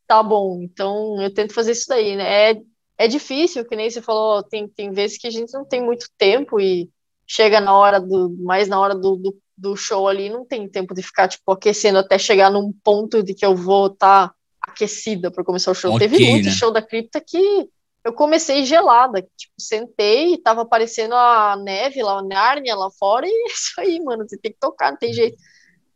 tá 0.07 0.22
bom. 0.22 0.61
Então 0.62 1.20
eu 1.22 1.32
tento 1.32 1.55
fazer 1.55 1.72
isso 1.72 1.89
daí, 1.89 2.16
né? 2.16 2.51
É, 2.51 2.61
é 2.99 3.09
difícil, 3.09 3.64
que 3.64 3.76
nem 3.76 3.89
você 3.89 4.03
falou, 4.03 4.43
tem, 4.43 4.68
tem 4.68 4.91
vezes 4.93 5.16
que 5.16 5.28
a 5.28 5.30
gente 5.30 5.53
não 5.55 5.64
tem 5.64 5.82
muito 5.82 6.09
tempo 6.18 6.61
e 6.61 6.91
chega 7.29 7.61
na 7.61 7.76
hora 7.76 8.01
do, 8.01 8.35
mais 8.41 8.66
na 8.68 8.81
hora 8.81 8.95
do, 8.95 9.16
do, 9.16 9.37
do, 9.57 9.76
show 9.76 10.09
ali, 10.09 10.31
não 10.31 10.47
tem 10.47 10.66
tempo 10.66 10.95
de 10.95 11.03
ficar, 11.03 11.29
tipo, 11.29 11.53
aquecendo 11.53 11.99
até 11.99 12.18
chegar 12.18 12.51
num 12.51 12.72
ponto 12.83 13.22
de 13.22 13.35
que 13.35 13.45
eu 13.45 13.55
vou 13.55 13.89
estar 13.89 14.29
tá 14.29 14.35
aquecida 14.62 15.31
para 15.31 15.45
começar 15.45 15.70
o 15.70 15.74
show. 15.74 15.95
Okay, 15.95 16.09
Teve 16.09 16.31
muito 16.31 16.47
né? 16.47 16.51
show 16.53 16.72
da 16.72 16.81
cripta 16.81 17.20
que 17.20 17.68
eu 18.03 18.12
comecei 18.14 18.64
gelada, 18.64 19.20
tipo, 19.37 19.53
sentei 19.59 20.33
e 20.33 20.39
tava 20.39 20.62
aparecendo 20.62 21.14
a 21.14 21.55
neve 21.57 22.03
lá, 22.03 22.18
a 22.18 22.22
Nárnia 22.22 22.74
lá 22.74 22.89
fora, 22.99 23.26
e 23.26 23.31
é 23.31 23.53
isso 23.53 23.72
aí, 23.79 24.01
mano, 24.01 24.26
você 24.26 24.39
tem 24.39 24.51
que 24.51 24.59
tocar, 24.59 24.91
não 24.91 24.99
tem 24.99 25.12
jeito. 25.12 25.37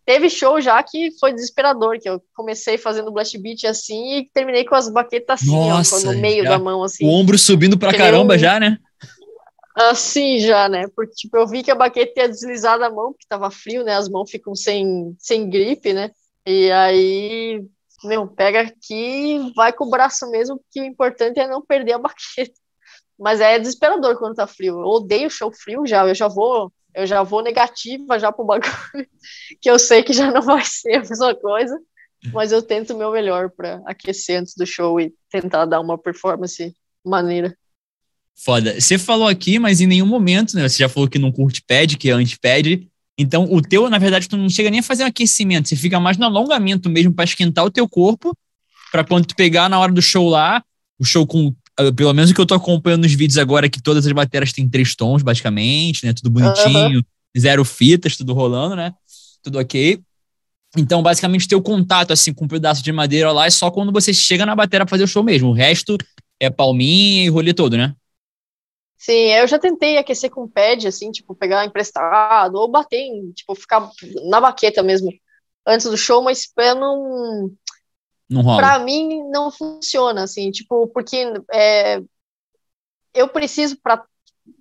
Teve 0.05 0.29
show 0.29 0.61
já 0.61 0.83
que 0.83 1.11
foi 1.19 1.33
desesperador, 1.33 1.99
que 1.99 2.09
eu 2.09 2.21
comecei 2.35 2.77
fazendo 2.77 3.13
blast 3.13 3.39
beat 3.39 3.65
assim 3.65 4.19
e 4.19 4.31
terminei 4.35 4.65
com 4.65 4.75
as 4.75 4.93
baquetas 4.93 5.41
assim, 5.41 5.57
Nossa, 5.57 6.09
ó, 6.09 6.13
no 6.13 6.19
meio 6.19 6.43
da 6.45 6.59
mão, 6.59 6.83
assim. 6.83 7.07
O 7.07 7.09
ombro 7.09 7.39
subindo 7.39 7.79
pra 7.79 7.95
caramba 7.97 8.37
já, 8.37 8.59
né? 8.59 8.79
Assim 9.75 10.39
já, 10.39 10.69
né? 10.69 10.87
Porque 10.95 11.15
tipo, 11.15 11.37
eu 11.37 11.47
vi 11.47 11.63
que 11.63 11.71
a 11.71 11.75
baqueta 11.75 12.13
tinha 12.13 12.29
deslizado 12.29 12.85
a 12.85 12.91
mão, 12.91 13.13
porque 13.13 13.27
tava 13.29 13.51
frio, 13.51 13.85
né? 13.85 13.97
As 13.97 14.09
mãos 14.09 14.31
ficam 14.31 14.55
sem, 14.55 15.15
sem 15.19 15.49
gripe, 15.49 15.93
né? 15.93 16.11
E 16.47 16.71
aí, 16.73 17.65
meu, 18.05 18.27
pega 18.27 18.63
aqui 18.63 19.53
vai 19.55 19.73
com 19.73 19.85
o 19.85 19.91
braço 19.91 20.29
mesmo, 20.31 20.59
porque 20.59 20.81
o 20.81 20.85
importante 20.85 21.39
é 21.41 21.47
não 21.49 21.63
perder 21.65 21.93
a 21.93 21.99
baqueta. 21.99 22.61
Mas 23.19 23.41
é 23.41 23.59
desesperador 23.59 24.19
quando 24.19 24.35
tá 24.35 24.47
frio. 24.47 24.81
Eu 24.81 24.87
odeio 24.87 25.31
show 25.31 25.53
frio 25.53 25.87
já, 25.87 26.07
eu 26.07 26.15
já 26.15 26.29
vou, 26.29 26.73
eu 26.95 27.07
já 27.07 27.23
vou 27.23 27.43
negativa 27.43 28.19
já 28.19 28.33
pro 28.33 28.45
bagulho, 28.45 28.71
que 29.61 29.71
eu 29.71 29.79
sei 29.79 30.03
que 30.03 30.13
já 30.13 30.31
não 30.31 30.43
vai 30.43 30.65
ser 30.65 30.97
a 30.97 31.01
mesma 31.01 31.35
coisa, 31.35 31.79
mas 32.33 32.53
eu 32.53 32.63
tento 32.63 32.95
o 32.95 32.99
meu 32.99 33.11
melhor 33.13 33.51
para 33.51 33.81
aquecer 33.87 34.41
antes 34.41 34.55
do 34.57 34.67
show 34.67 35.01
e 35.01 35.15
tentar 35.31 35.67
dar 35.67 35.81
uma 35.81 35.97
performance 35.97 36.75
maneira. 37.05 37.57
Foda. 38.37 38.81
Você 38.81 38.99
falou 38.99 39.29
aqui, 39.29 39.59
mas 39.59 39.81
em 39.81 39.87
nenhum 39.87 40.07
momento, 40.07 40.55
né? 40.57 40.69
Você 40.69 40.79
já 40.79 40.89
falou 40.89 41.09
que 41.09 41.19
não 41.19 41.31
curte 41.31 41.63
pad, 41.63 41.97
que 41.97 42.11
é 42.11 42.13
anti-pad. 42.13 42.89
Então, 43.17 43.47
o 43.51 43.61
teu, 43.61 43.89
na 43.89 43.99
verdade, 43.99 44.29
tu 44.29 44.37
não 44.37 44.49
chega 44.49 44.71
nem 44.71 44.81
a 44.81 44.83
fazer 44.83 45.05
um 45.05 45.07
aquecimento, 45.07 45.69
você 45.69 45.77
fica 45.77 46.01
mais 46.01 46.17
no 46.17 46.25
alongamento 46.25 46.89
mesmo 46.89 47.13
para 47.13 47.25
esquentar 47.25 47.65
o 47.65 47.71
teu 47.71 47.89
corpo, 47.89 48.37
para 48.91 49.05
quando 49.05 49.27
tu 49.27 49.37
pegar 49.37 49.69
na 49.69 49.79
hora 49.79 49.93
do 49.93 50.03
show 50.03 50.29
lá, 50.29 50.63
o 50.99 51.05
show 51.05 51.27
com, 51.27 51.55
ah, 51.79 51.93
pelo 51.93 52.13
menos 52.13 52.31
o 52.31 52.35
que 52.35 52.41
eu 52.41 52.47
tô 52.47 52.55
acompanhando 52.55 53.03
nos 53.03 53.13
vídeos 53.13 53.39
agora, 53.39 53.69
que 53.69 53.83
todas 53.83 54.07
as 54.07 54.13
baterias 54.13 54.53
têm 54.53 54.69
três 54.69 54.95
tons, 54.95 55.23
basicamente, 55.23 56.05
né? 56.07 56.13
Tudo 56.13 56.31
bonitinho, 56.31 56.99
uhum. 56.99 57.39
zero 57.39 57.65
fitas, 57.65 58.17
tudo 58.17 58.33
rolando, 58.33 58.77
né? 58.77 58.93
Tudo 59.43 59.59
ok. 59.59 60.01
Então, 60.77 61.03
basicamente, 61.03 61.47
teu 61.47 61.61
contato, 61.61 62.13
assim, 62.13 62.33
com 62.33 62.47
um 62.47 62.49
pedaço 62.49 62.83
de 62.83 62.91
madeira 62.93 63.31
lá 63.31 63.47
é 63.47 63.51
só 63.51 63.71
quando 63.71 63.93
você 63.93 64.13
chega 64.13 64.47
na 64.47 64.57
bateria 64.57 64.87
pra 64.87 64.91
fazer 64.91 65.05
o 65.05 65.09
show 65.09 65.23
mesmo. 65.23 65.51
O 65.51 65.53
resto 65.53 65.99
é 66.41 66.49
palminha 66.49 67.25
e 67.25 67.29
rolê 67.29 67.53
todo, 67.53 67.77
né? 67.77 67.95
Sim, 69.03 69.33
eu 69.33 69.49
já 69.49 69.59
tentei 69.59 69.99
aquecer 69.99 70.31
com 70.31 70.47
pad, 70.47 70.87
assim, 70.87 71.11
tipo, 71.11 71.35
pegar 71.35 71.67
emprestado, 71.67 72.55
ou 72.55 72.69
bater 72.69 73.01
em, 73.01 73.33
tipo, 73.33 73.53
ficar 73.57 73.91
na 74.31 74.41
baqueta 74.41 74.81
mesmo, 74.81 75.11
antes 75.67 75.91
do 75.91 75.97
show, 75.97 76.23
mas 76.23 76.49
eu 76.57 76.75
não... 76.77 77.51
Não 78.31 78.43
rola. 78.43 78.59
Pra 78.59 78.79
mim, 78.79 79.29
não 79.29 79.51
funciona, 79.51 80.23
assim, 80.23 80.53
tipo, 80.53 80.87
porque 80.87 81.25
é, 81.53 82.01
eu 83.13 83.27
preciso, 83.27 83.77
pra, 83.83 84.05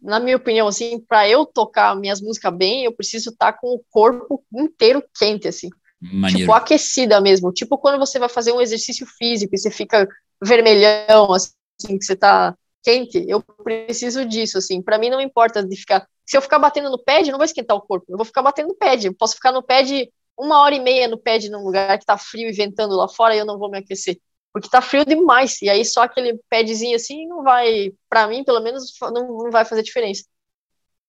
na 0.01 0.19
minha 0.19 0.37
opinião, 0.37 0.67
assim, 0.67 0.99
para 0.99 1.29
eu 1.29 1.45
tocar 1.45 1.95
minhas 1.95 2.19
músicas 2.19 2.51
bem, 2.51 2.83
eu 2.83 2.95
preciso 2.95 3.29
estar 3.29 3.53
tá 3.53 3.59
com 3.59 3.75
o 3.75 3.83
corpo 3.91 4.43
inteiro 4.51 5.03
quente, 5.19 5.47
assim. 5.47 5.69
Maneiro. 6.01 6.39
Tipo, 6.39 6.53
aquecida 6.53 7.21
mesmo. 7.21 7.53
Tipo, 7.53 7.77
quando 7.77 7.99
você 7.99 8.17
vai 8.17 8.27
fazer 8.27 8.51
um 8.53 8.59
exercício 8.59 9.05
físico 9.05 9.53
e 9.53 9.57
você 9.59 9.69
fica 9.69 10.09
vermelhão, 10.43 11.31
assim, 11.31 11.99
que 11.99 12.03
você 12.03 12.15
tá 12.15 12.57
quente, 12.83 13.23
eu 13.27 13.41
preciso 13.41 14.25
disso, 14.25 14.57
assim. 14.57 14.81
Para 14.81 14.97
mim 14.97 15.09
não 15.09 15.21
importa 15.21 15.63
de 15.63 15.75
ficar. 15.75 16.07
Se 16.25 16.37
eu 16.37 16.41
ficar 16.41 16.59
batendo 16.59 16.89
no 16.89 17.03
pad, 17.03 17.29
não 17.29 17.37
vou 17.37 17.45
esquentar 17.45 17.75
o 17.77 17.81
corpo. 17.81 18.05
Eu 18.09 18.17
vou 18.17 18.25
ficar 18.25 18.41
batendo 18.41 18.69
no 18.69 18.75
pad. 18.75 19.05
Eu 19.05 19.13
posso 19.13 19.35
ficar 19.35 19.51
no 19.51 19.63
pad 19.63 20.09
uma 20.37 20.59
hora 20.61 20.75
e 20.75 20.79
meia 20.79 21.07
no 21.07 21.17
pad 21.17 21.49
num 21.49 21.63
lugar 21.63 21.97
que 21.99 22.05
tá 22.05 22.17
frio 22.17 22.49
e 22.49 22.53
ventando 22.53 22.95
lá 22.95 23.07
fora 23.07 23.35
e 23.35 23.39
eu 23.39 23.45
não 23.45 23.59
vou 23.59 23.69
me 23.69 23.77
aquecer. 23.77 24.19
Porque 24.53 24.69
tá 24.69 24.81
frio 24.81 25.05
demais. 25.05 25.61
E 25.61 25.69
aí 25.69 25.85
só 25.85 26.03
aquele 26.03 26.39
padzinho 26.49 26.95
assim 26.95 27.27
não 27.27 27.43
vai, 27.43 27.93
para 28.09 28.27
mim, 28.27 28.43
pelo 28.43 28.59
menos, 28.59 28.93
não, 29.01 29.43
não 29.43 29.51
vai 29.51 29.65
fazer 29.65 29.83
diferença. 29.83 30.23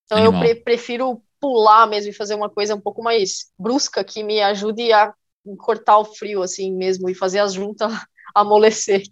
Então 0.05 0.18
Animal. 0.18 0.45
eu 0.45 0.55
pre 0.55 0.62
prefiro 0.62 1.23
pular 1.41 1.87
mesmo 1.89 2.11
e 2.11 2.14
fazer 2.14 2.35
uma 2.35 2.49
coisa 2.49 2.75
um 2.75 2.81
pouco 2.81 3.03
mais 3.03 3.51
brusca 3.59 4.05
que 4.05 4.23
me 4.23 4.41
ajude 4.41 4.93
a 4.93 5.12
cortar 5.59 5.99
o 5.99 6.05
frio 6.05 6.41
assim 6.41 6.73
mesmo 6.73 7.11
e 7.11 7.14
fazer 7.14 7.41
as 7.41 7.53
juntas 7.53 7.91
amolecer 8.33 9.03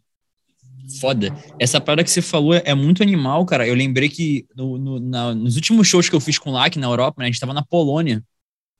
foda. 1.01 1.35
Essa 1.59 1.81
parada 1.81 2.05
que 2.05 2.11
você 2.11 2.23
falou 2.23 2.55
é 2.55 2.75
muito 2.75 3.03
animal, 3.03 3.45
cara. 3.45 3.67
Eu 3.67 3.75
lembrei 3.75 4.09
que 4.09 4.47
no, 4.57 4.79
no, 4.79 5.01
na, 5.01 5.35
nos 5.35 5.57
últimos 5.57 5.87
shows 5.87 6.09
que 6.09 6.15
eu 6.15 6.21
fiz 6.21 6.39
com 6.39 6.51
o 6.51 6.53
LAC 6.53 6.77
na 6.77 6.87
Europa, 6.87 7.17
né, 7.19 7.27
a 7.27 7.31
gente 7.31 7.41
tava 7.41 7.55
na 7.55 7.63
Polônia. 7.63 8.23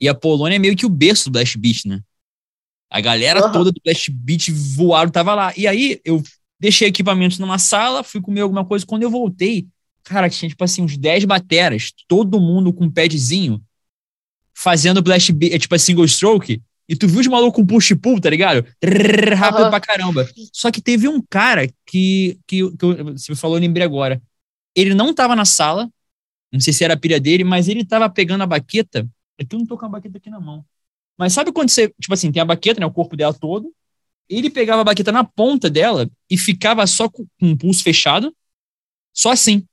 E 0.01 0.09
a 0.09 0.15
Polônia 0.15 0.57
é 0.57 0.59
meio 0.59 0.77
que 0.77 0.87
o 0.87 0.91
berço 0.91 1.25
do 1.29 1.33
Blast 1.33 1.59
Beat, 1.59 1.85
né? 1.87 2.01
A 2.91 3.01
galera 3.01 3.47
uhum. 3.47 3.53
toda 3.53 3.71
do 3.71 3.81
Blast 3.85 4.11
Beat 4.11 4.51
voaram, 4.51 5.11
tava 5.11 5.35
lá. 5.35 5.53
E 5.57 5.67
aí 5.67 6.01
eu 6.05 6.23
deixei 6.59 6.89
equipamentos 6.89 7.39
numa 7.39 7.59
sala, 7.59 8.03
fui 8.03 8.21
comer 8.21 8.41
alguma 8.41 8.65
coisa. 8.65 8.85
Quando 8.85 9.03
eu 9.03 9.11
voltei, 9.11 9.69
cara, 10.03 10.29
tinha 10.29 10.49
tipo 10.49 10.65
assim 10.65 10.83
uns 10.83 10.97
10 10.97 11.25
bateras, 11.25 11.93
todo 12.09 12.41
mundo 12.41 12.73
com 12.73 12.85
um 12.85 12.91
padzinho, 12.91 13.63
fazendo 14.55 15.03
Blast 15.03 15.33
Beat, 15.33 15.53
é, 15.53 15.59
tipo 15.59 15.75
assim, 15.75 15.87
single 15.87 16.05
stroke. 16.05 16.61
E 16.91 16.97
tu 16.97 17.07
viu 17.07 17.21
os 17.21 17.27
malucos 17.29 17.55
com 17.55 17.65
push 17.65 17.93
pull, 18.03 18.21
tá 18.21 18.29
ligado? 18.29 18.67
rápido 19.37 19.63
uhum. 19.63 19.71
pra 19.71 19.81
caramba. 19.81 20.29
Só 20.53 20.73
que 20.73 20.81
teve 20.83 21.07
um 21.07 21.23
cara 21.23 21.69
que, 21.87 22.37
que, 22.49 22.69
que 22.77 22.87
você 23.05 23.37
falou, 23.37 23.57
eu 23.57 23.61
lembrei 23.61 23.87
agora. 23.87 24.21
Ele 24.75 24.93
não 24.93 25.15
tava 25.15 25.37
na 25.37 25.45
sala, 25.45 25.89
não 26.51 26.59
sei 26.59 26.73
se 26.73 26.83
era 26.83 26.95
a 26.95 26.97
pilha 26.97 27.21
dele, 27.21 27.45
mas 27.45 27.69
ele 27.69 27.85
tava 27.85 28.11
pegando 28.11 28.43
a 28.43 28.47
baqueta. 28.47 29.09
É 29.39 29.45
que 29.45 29.55
eu 29.55 29.61
não 29.61 29.67
tô 29.67 29.79
com 29.79 29.87
a 29.87 29.89
baqueta 29.89 30.19
aqui 30.19 30.29
na 30.29 30.41
mão. 30.41 30.65
Mas 31.17 31.33
sabe 31.33 31.53
quando 31.53 31.69
você, 31.69 31.95
tipo 32.01 32.13
assim, 32.13 32.33
tem 32.33 32.43
a 32.43 32.45
baqueta, 32.45 32.81
né? 32.81 32.87
O 32.87 32.91
corpo 32.91 33.17
dela 33.17 33.33
todo. 33.33 33.73
Ele 34.29 34.51
pegava 34.51 34.81
a 34.81 34.85
baqueta 34.85 35.13
na 35.13 35.23
ponta 35.23 35.71
dela 35.71 36.11
e 36.29 36.37
ficava 36.37 36.85
só 36.89 37.09
com, 37.09 37.25
com 37.39 37.53
o 37.53 37.57
pulso 37.57 37.85
fechado, 37.85 38.35
só 39.15 39.31
assim. 39.31 39.65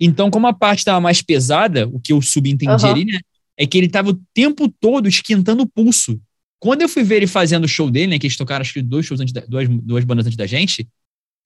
Então, 0.00 0.32
como 0.32 0.48
a 0.48 0.52
parte 0.52 0.80
estava 0.80 1.00
mais 1.00 1.22
pesada, 1.22 1.86
o 1.86 2.00
que 2.00 2.12
eu 2.12 2.20
subentendi 2.20 2.84
uhum. 2.84 2.90
ali, 2.90 3.04
né? 3.04 3.20
É 3.56 3.66
que 3.66 3.76
ele 3.76 3.86
estava 3.86 4.10
o 4.10 4.20
tempo 4.32 4.68
todo 4.68 5.08
esquentando 5.08 5.62
o 5.62 5.66
pulso. 5.66 6.20
Quando 6.58 6.82
eu 6.82 6.88
fui 6.88 7.02
ver 7.02 7.16
ele 7.16 7.26
fazendo 7.26 7.64
o 7.64 7.68
show 7.68 7.90
dele, 7.90 8.08
né, 8.08 8.18
que 8.18 8.26
eles 8.26 8.36
tocaram 8.36 8.62
acho 8.62 8.74
que 8.74 8.82
dois 8.82 9.06
shows 9.06 9.20
antes 9.20 9.32
da, 9.32 9.40
duas, 9.42 9.68
duas 9.68 10.04
bandas 10.04 10.26
antes 10.26 10.36
da 10.36 10.46
gente, 10.46 10.88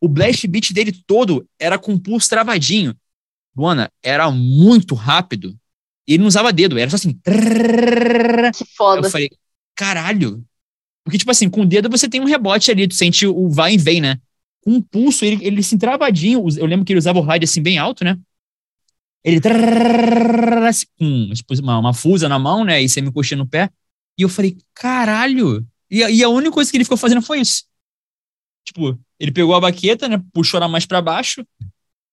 o 0.00 0.08
blast 0.08 0.46
beat 0.46 0.72
dele 0.72 0.92
todo 1.06 1.48
era 1.58 1.78
com 1.78 1.98
pulso 1.98 2.28
travadinho. 2.28 2.94
Luana, 3.56 3.90
era 4.02 4.30
muito 4.30 4.94
rápido. 4.94 5.56
E 6.06 6.14
ele 6.14 6.20
não 6.20 6.28
usava 6.28 6.52
dedo, 6.52 6.78
era 6.78 6.90
só 6.90 6.96
assim. 6.96 7.18
Que 8.52 8.64
foda. 8.76 9.06
Eu 9.06 9.10
falei, 9.10 9.30
caralho. 9.74 10.44
Porque, 11.04 11.18
tipo 11.18 11.30
assim, 11.30 11.48
com 11.48 11.62
o 11.62 11.66
dedo 11.66 11.88
você 11.88 12.08
tem 12.08 12.20
um 12.20 12.26
rebote 12.26 12.70
ali, 12.70 12.88
tu 12.88 12.94
sente 12.94 13.26
o 13.26 13.48
vai 13.48 13.74
e 13.74 13.78
vem, 13.78 14.00
né? 14.00 14.18
Com 14.62 14.72
um 14.72 14.82
pulso, 14.82 15.24
ele, 15.24 15.44
ele 15.44 15.60
assim, 15.60 15.78
travadinho. 15.78 16.44
Eu 16.56 16.66
lembro 16.66 16.84
que 16.84 16.92
ele 16.92 16.98
usava 16.98 17.18
o 17.18 17.22
rádio 17.22 17.44
assim, 17.44 17.62
bem 17.62 17.78
alto, 17.78 18.04
né? 18.04 18.18
Ele 19.24 19.40
com 20.98 21.54
uma, 21.62 21.78
uma 21.78 21.94
fusa 21.94 22.28
na 22.28 22.38
mão, 22.38 22.62
né? 22.62 22.82
E 22.82 22.88
você 22.88 23.00
me 23.00 23.10
coxinha 23.10 23.38
no 23.38 23.48
pé. 23.48 23.70
E 24.18 24.22
eu 24.22 24.28
falei, 24.28 24.58
caralho. 24.74 25.66
E, 25.90 26.00
e 26.00 26.22
a 26.22 26.28
única 26.28 26.52
coisa 26.52 26.70
que 26.70 26.76
ele 26.76 26.84
ficou 26.84 26.98
fazendo 26.98 27.22
foi 27.22 27.40
isso. 27.40 27.64
Tipo, 28.64 28.98
ele 29.18 29.32
pegou 29.32 29.54
a 29.54 29.60
baqueta, 29.60 30.08
né? 30.08 30.22
Puxou 30.32 30.58
ela 30.58 30.68
mais 30.68 30.84
para 30.84 31.00
baixo. 31.00 31.44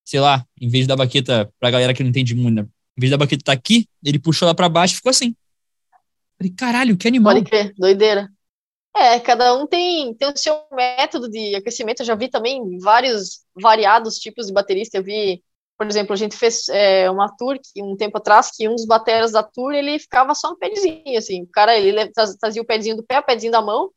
Sei 0.05 0.19
lá, 0.19 0.45
em 0.59 0.69
vez 0.69 0.87
da 0.87 0.95
baqueta, 0.95 1.51
pra 1.59 1.69
galera 1.69 1.93
que 1.93 2.01
não 2.01 2.09
entende 2.09 2.33
muito, 2.33 2.55
né? 2.55 2.67
Em 2.97 3.01
vez 3.01 3.11
da 3.11 3.17
baqueta 3.17 3.43
tá 3.43 3.51
aqui, 3.51 3.87
ele 4.03 4.19
puxou 4.19 4.45
ela 4.45 4.55
para 4.55 4.69
baixo 4.69 4.93
e 4.93 4.97
ficou 4.97 5.09
assim. 5.09 5.35
Falei, 6.37 6.53
caralho, 6.53 6.97
que 6.97 7.07
animal. 7.07 7.33
Pode 7.33 7.45
crer, 7.45 7.73
doideira. 7.77 8.29
É, 8.95 9.19
cada 9.19 9.55
um 9.55 9.65
tem, 9.65 10.13
tem 10.15 10.27
o 10.27 10.35
seu 10.35 10.55
método 10.71 11.29
de 11.29 11.55
aquecimento. 11.55 12.01
Eu 12.01 12.05
já 12.05 12.15
vi 12.15 12.29
também 12.29 12.77
vários 12.79 13.41
variados 13.55 14.17
tipos 14.17 14.47
de 14.47 14.53
baterista. 14.53 14.97
Eu 14.97 15.03
vi, 15.03 15.41
por 15.81 15.87
exemplo, 15.87 16.13
a 16.13 16.15
gente 16.15 16.37
fez 16.37 16.69
é, 16.69 17.09
uma 17.09 17.27
tour 17.35 17.57
um 17.79 17.97
tempo 17.97 18.19
atrás 18.19 18.51
que 18.55 18.69
um 18.69 18.75
dos 18.75 18.85
bateras 18.85 19.31
da 19.31 19.41
tour 19.41 19.73
ele 19.73 19.97
ficava 19.97 20.35
só 20.35 20.51
no 20.51 20.55
pedzinho, 20.55 21.17
assim. 21.17 21.41
O 21.41 21.47
cara 21.47 21.75
ele 21.75 22.07
trazia 22.39 22.61
o 22.61 22.65
pedzinho 22.65 22.97
do 22.97 23.03
pé, 23.03 23.17
o 23.17 23.23
pedzinho 23.23 23.51
da 23.51 23.63
mão 23.63 23.89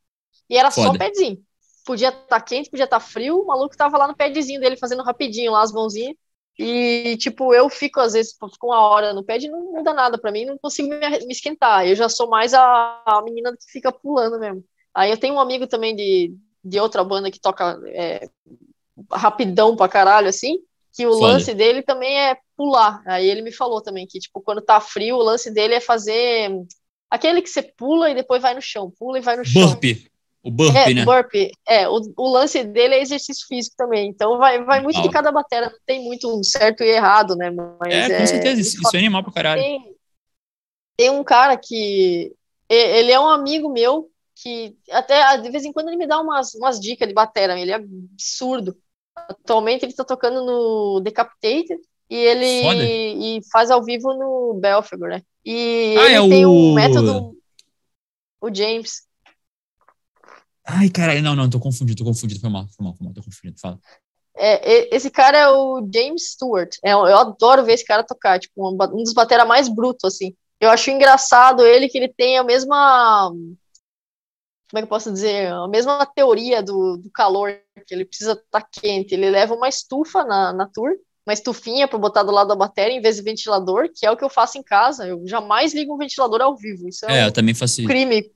e 0.48 0.56
era 0.56 0.70
Foda. 0.70 0.88
só 0.88 0.94
o 0.94 0.98
pedzinho 0.98 1.44
podia 1.84 2.08
estar 2.08 2.22
tá 2.26 2.40
quente, 2.40 2.70
podia 2.70 2.84
estar 2.84 2.98
tá 2.98 3.06
frio, 3.06 3.38
o 3.38 3.46
maluco 3.46 3.76
tava 3.76 3.98
lá 3.98 4.08
no 4.08 4.16
padzinho 4.16 4.62
dele 4.62 4.78
fazendo 4.78 5.02
rapidinho 5.02 5.52
lá 5.52 5.60
as 5.60 5.72
mãozinhas. 5.72 6.16
E, 6.58 7.18
tipo, 7.18 7.52
eu 7.52 7.68
fico, 7.68 8.00
às 8.00 8.14
vezes, 8.14 8.32
fico 8.32 8.68
uma 8.68 8.80
hora 8.80 9.12
no 9.12 9.22
pad 9.22 9.44
e 9.44 9.50
não 9.50 9.72
muda 9.72 9.92
nada 9.92 10.16
para 10.16 10.32
mim, 10.32 10.46
não 10.46 10.56
consigo 10.56 10.88
me, 10.88 10.98
me, 10.98 11.32
esquentar. 11.32 11.86
Eu 11.86 11.94
já 11.94 12.08
sou 12.08 12.30
mais 12.30 12.54
a, 12.54 13.02
a, 13.04 13.20
menina 13.22 13.52
que 13.52 13.70
fica 13.70 13.92
pulando 13.92 14.38
mesmo. 14.38 14.64
Aí 14.94 15.10
eu 15.10 15.18
tenho 15.18 15.34
um 15.34 15.40
amigo 15.40 15.66
também 15.66 15.94
de, 15.94 16.34
de 16.64 16.80
outra 16.80 17.04
banda 17.04 17.30
que 17.30 17.38
toca 17.38 17.78
é, 17.88 18.30
rapidão 19.12 19.76
pra 19.76 19.88
caralho, 19.88 20.28
assim, 20.28 20.58
que 20.94 21.06
o 21.06 21.12
Foda. 21.12 21.32
lance 21.32 21.52
dele 21.52 21.82
também 21.82 22.16
é 22.16 22.38
pular. 22.56 23.02
Aí 23.04 23.28
ele 23.28 23.42
me 23.42 23.52
falou 23.52 23.82
também 23.82 24.06
que, 24.06 24.20
tipo, 24.20 24.40
quando 24.40 24.62
tá 24.62 24.80
frio, 24.80 25.16
o 25.16 25.22
lance 25.22 25.50
dele 25.50 25.74
é 25.74 25.80
fazer 25.80 26.50
aquele 27.10 27.42
que 27.42 27.50
você 27.50 27.62
pula 27.62 28.10
e 28.10 28.14
depois 28.14 28.40
vai 28.40 28.54
no 28.54 28.62
chão, 28.62 28.92
pula 28.96 29.18
e 29.18 29.20
vai 29.20 29.36
no 29.36 29.44
chão. 29.44 29.66
Burpee. 29.66 30.08
O 30.40 30.50
burpee, 30.50 30.78
é, 30.78 30.94
né? 30.94 31.04
Burpee. 31.04 31.50
É, 31.66 31.88
o, 31.88 32.00
o 32.16 32.28
lance 32.28 32.62
dele 32.62 32.94
é 32.94 33.02
exercício 33.02 33.46
físico 33.48 33.74
também. 33.76 34.08
Então 34.08 34.38
vai, 34.38 34.62
vai 34.62 34.80
muito 34.80 35.02
de 35.02 35.08
cada 35.08 35.32
bateria, 35.32 35.70
não 35.70 35.78
tem 35.84 36.04
muito 36.04 36.32
um 36.32 36.44
certo 36.44 36.84
e 36.84 36.88
errado, 36.88 37.34
né? 37.34 37.50
Mas, 37.50 37.92
é, 37.92 38.08
com 38.08 38.22
é, 38.22 38.26
certeza, 38.26 38.60
isso, 38.60 38.80
isso 38.80 38.96
é 38.96 38.98
animal 38.98 39.24
pra 39.24 39.32
caralho. 39.32 39.62
Tem, 39.62 39.96
tem 40.96 41.10
um 41.10 41.24
cara 41.24 41.56
que. 41.56 42.32
Ele 42.68 43.10
é 43.10 43.18
um 43.18 43.28
amigo 43.28 43.70
meu 43.70 44.10
que 44.34 44.76
até 44.90 45.38
de 45.38 45.50
vez 45.50 45.64
em 45.64 45.72
quando 45.72 45.88
ele 45.88 45.96
me 45.96 46.06
dá 46.06 46.20
umas, 46.20 46.54
umas 46.54 46.78
dicas 46.78 47.08
de 47.08 47.14
bateria, 47.14 47.58
ele 47.58 47.70
é 47.70 47.74
absurdo. 47.74 48.76
Atualmente 49.16 49.84
ele 49.84 49.94
tá 49.94 50.04
tocando 50.04 50.44
no 50.44 51.00
Decapitated 51.00 51.78
e 52.10 52.16
ele 52.16 53.36
e 53.38 53.40
faz 53.50 53.70
ao 53.70 53.82
vivo 53.82 54.12
no 54.14 54.54
Belfagor, 54.60 55.08
né? 55.08 55.22
E 55.44 55.94
ah, 55.98 56.06
ele 56.06 56.14
é 56.14 56.28
tem 56.28 56.46
o... 56.46 56.50
um 56.50 56.74
método. 56.74 57.36
O 58.40 58.54
James. 58.54 59.02
Ai, 60.66 60.88
caralho, 60.88 61.22
não, 61.22 61.34
não, 61.34 61.48
tô 61.48 61.60
confundido, 61.60 61.98
tô 61.98 62.04
confundido, 62.04 62.40
foi 62.40 62.50
mal, 62.50 62.66
foi 62.68 62.84
mal, 62.84 62.94
foi 62.94 63.04
mal, 63.04 63.14
tô 63.14 63.22
confundido, 63.22 63.60
fala. 63.60 63.78
É, 64.36 64.94
esse 64.94 65.10
cara 65.10 65.38
é 65.38 65.48
o 65.48 65.86
James 65.92 66.32
Stewart. 66.32 66.76
É, 66.82 66.92
eu 66.92 67.16
adoro 67.16 67.64
ver 67.64 67.74
esse 67.74 67.84
cara 67.84 68.02
tocar, 68.02 68.38
tipo, 68.40 68.68
um, 68.68 68.72
um 68.72 69.02
dos 69.02 69.12
bateras 69.12 69.46
mais 69.46 69.68
brutos, 69.68 70.12
assim. 70.12 70.34
Eu 70.60 70.70
acho 70.70 70.90
engraçado 70.90 71.64
ele 71.64 71.88
que 71.88 71.98
ele 71.98 72.08
tem 72.08 72.38
a 72.38 72.44
mesma. 72.44 73.32
Como 74.74 74.78
é 74.78 74.82
que 74.82 74.86
eu 74.86 74.88
posso 74.88 75.12
dizer? 75.12 75.52
A 75.52 75.68
mesma 75.68 76.04
teoria 76.04 76.60
do, 76.60 76.96
do 76.96 77.08
calor, 77.12 77.56
que 77.86 77.94
ele 77.94 78.04
precisa 78.04 78.32
estar 78.32 78.60
tá 78.60 78.68
quente. 78.72 79.14
Ele 79.14 79.30
leva 79.30 79.54
uma 79.54 79.68
estufa 79.68 80.24
na, 80.24 80.52
na 80.52 80.66
tour, 80.66 80.90
uma 81.24 81.32
estufinha 81.32 81.86
para 81.86 81.96
botar 81.96 82.24
do 82.24 82.32
lado 82.32 82.48
da 82.48 82.56
bateria 82.56 82.98
em 82.98 83.00
vez 83.00 83.14
de 83.14 83.22
ventilador, 83.22 83.88
que 83.94 84.04
é 84.04 84.10
o 84.10 84.16
que 84.16 84.24
eu 84.24 84.28
faço 84.28 84.58
em 84.58 84.64
casa. 84.64 85.06
Eu 85.06 85.24
jamais 85.28 85.72
ligo 85.72 85.94
um 85.94 85.96
ventilador 85.96 86.42
ao 86.42 86.56
vivo. 86.56 86.88
Isso 86.88 87.06
é, 87.06 87.20
é 87.20 87.22
um 87.22 87.26
eu 87.26 87.32
também 87.32 87.54
faço 87.54 87.84
crime 87.84 88.32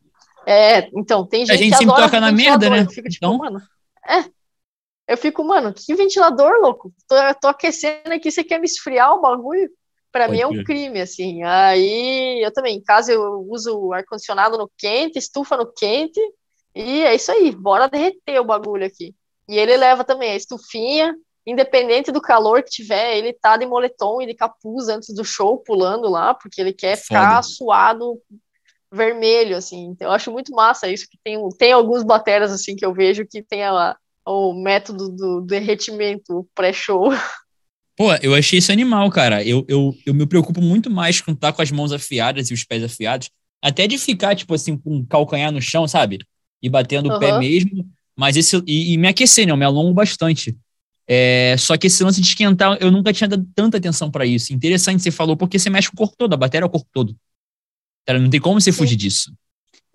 é, 0.47 0.89
então, 0.95 1.27
tem 1.27 1.45
gente, 1.45 1.55
a 1.55 1.57
gente 1.59 1.73
que 1.73 1.77
sempre 1.77 1.95
toca 1.95 2.21
na 2.21 2.33
merda, 2.33 2.71
né? 2.71 2.81
Eu 2.81 2.89
fico 2.89 3.09
tipo, 3.09 3.27
então... 3.27 3.37
mano, 3.37 3.61
é. 4.09 4.25
Eu 5.07 5.17
fico, 5.19 5.45
mano, 5.45 5.75
que 5.75 5.95
ventilador, 5.95 6.53
louco? 6.63 6.91
Tô, 7.07 7.17
tô 7.41 7.49
aquecendo 7.49 8.15
aqui, 8.15 8.31
você 8.31 8.45
quer 8.45 8.59
me 8.59 8.65
esfriar 8.65 9.13
o 9.13 9.21
bagulho? 9.21 9.69
Pode 10.13 10.33
mim 10.33 10.41
é 10.41 10.47
um 10.47 10.65
crime, 10.65 11.01
assim. 11.01 11.43
Aí 11.43 12.43
eu 12.43 12.53
também, 12.53 12.77
em 12.77 12.83
casa 12.83 13.13
eu 13.13 13.47
uso 13.49 13.93
ar-condicionado 13.93 14.57
no 14.57 14.71
quente, 14.77 15.19
estufa 15.19 15.57
no 15.57 15.67
quente, 15.67 16.21
e 16.75 17.03
é 17.03 17.15
isso 17.15 17.31
aí, 17.31 17.51
bora 17.51 17.89
derreter 17.89 18.41
o 18.41 18.45
bagulho 18.45 18.87
aqui. 18.87 19.15
E 19.49 19.59
ele 19.59 19.77
leva 19.77 20.05
também 20.05 20.33
a 20.33 20.37
estufinha, 20.37 21.15
independente 21.47 22.13
do 22.13 22.21
calor 22.21 22.63
que 22.63 22.71
tiver, 22.71 23.17
ele 23.17 23.33
tá 23.33 23.57
de 23.57 23.67
moletom 23.67 24.21
e 24.21 24.27
de 24.27 24.35
capuz 24.35 24.89
antes 24.89 25.15
do 25.15 25.25
show, 25.25 25.59
pulando 25.59 26.09
lá, 26.09 26.35
porque 26.35 26.61
ele 26.61 26.73
quer 26.73 26.97
Foda. 26.97 27.05
ficar 27.05 27.43
suado 27.43 28.21
vermelho, 28.93 29.57
assim. 29.57 29.87
Então, 29.87 30.09
eu 30.09 30.13
acho 30.13 30.31
muito 30.31 30.53
massa 30.53 30.89
isso, 30.89 31.09
que 31.11 31.19
tem, 31.23 31.39
tem 31.59 31.73
alguns 31.73 32.03
bateras, 32.03 32.53
assim, 32.53 32.77
que 32.77 32.85
eu 32.85 32.93
vejo 32.93 33.27
que 33.27 33.43
tem 33.43 33.65
a, 33.65 33.97
o 34.27 34.53
método 34.53 35.09
do 35.09 35.41
derretimento 35.41 36.47
pré-show. 36.55 37.09
Pô, 37.99 38.15
eu 38.23 38.33
achei 38.33 38.61
isso 38.61 38.71
animal, 38.71 39.11
cara. 39.11 39.43
Eu, 39.43 39.65
eu, 39.67 39.93
eu 40.07 40.15
me 40.15 40.25
preocupo 40.25 40.63
muito 40.63 40.89
mais 40.89 41.21
com 41.21 41.33
estar 41.33 41.49
tá 41.49 41.53
com 41.53 41.61
as 41.61 41.73
mãos 41.73 41.91
afiadas 41.91 42.49
e 42.49 42.55
os 42.55 42.63
pés 42.63 42.85
afiados, 42.85 43.29
até 43.61 43.89
de 43.89 43.99
ficar, 43.99 44.37
tipo 44.37 44.55
assim, 44.55 44.79
com 44.79 44.99
o 44.99 45.07
calcanhar 45.07 45.51
no 45.51 45.61
chão, 45.61 45.89
sabe? 45.89 46.21
E 46.63 46.69
batendo 46.69 47.09
uhum. 47.11 47.17
o 47.17 47.19
pé 47.19 47.37
mesmo. 47.37 47.91
Mas 48.17 48.37
esse. 48.37 48.57
E, 48.69 48.93
e, 48.93 48.97
me 48.97 49.09
aquecer, 49.09 49.47
né? 49.47 49.53
Eu 49.53 49.57
me 49.57 49.65
alongo 49.65 49.93
bastante. 49.93 50.57
É, 51.09 51.57
só 51.59 51.77
que 51.77 51.89
esse 51.89 52.05
lance 52.05 52.21
de 52.21 52.29
esquentar, 52.29 52.79
eu 52.81 52.89
nunca 52.93 53.13
tinha 53.13 53.27
dado 53.27 53.45
tanta 53.53 53.79
atenção 53.79 54.13
para 54.13 54.25
isso. 54.25 54.53
Interessante 54.53 55.03
você 55.03 55.11
falou, 55.11 55.37
porque 55.37 55.59
você 55.59 55.69
mexe 55.69 55.89
com 55.89 55.95
o 55.95 55.99
corpo 55.99 56.15
todo, 56.17 56.33
a 56.35 56.37
bateria 56.37 56.65
é 56.65 56.67
o 56.67 56.71
corpo 56.71 56.89
todo. 56.93 57.17
Cara, 58.07 58.21
não 58.21 58.31
tem 58.31 58.41
como 58.41 58.61
você 58.61 58.71
fugir 58.71 58.95
disso. 58.95 59.33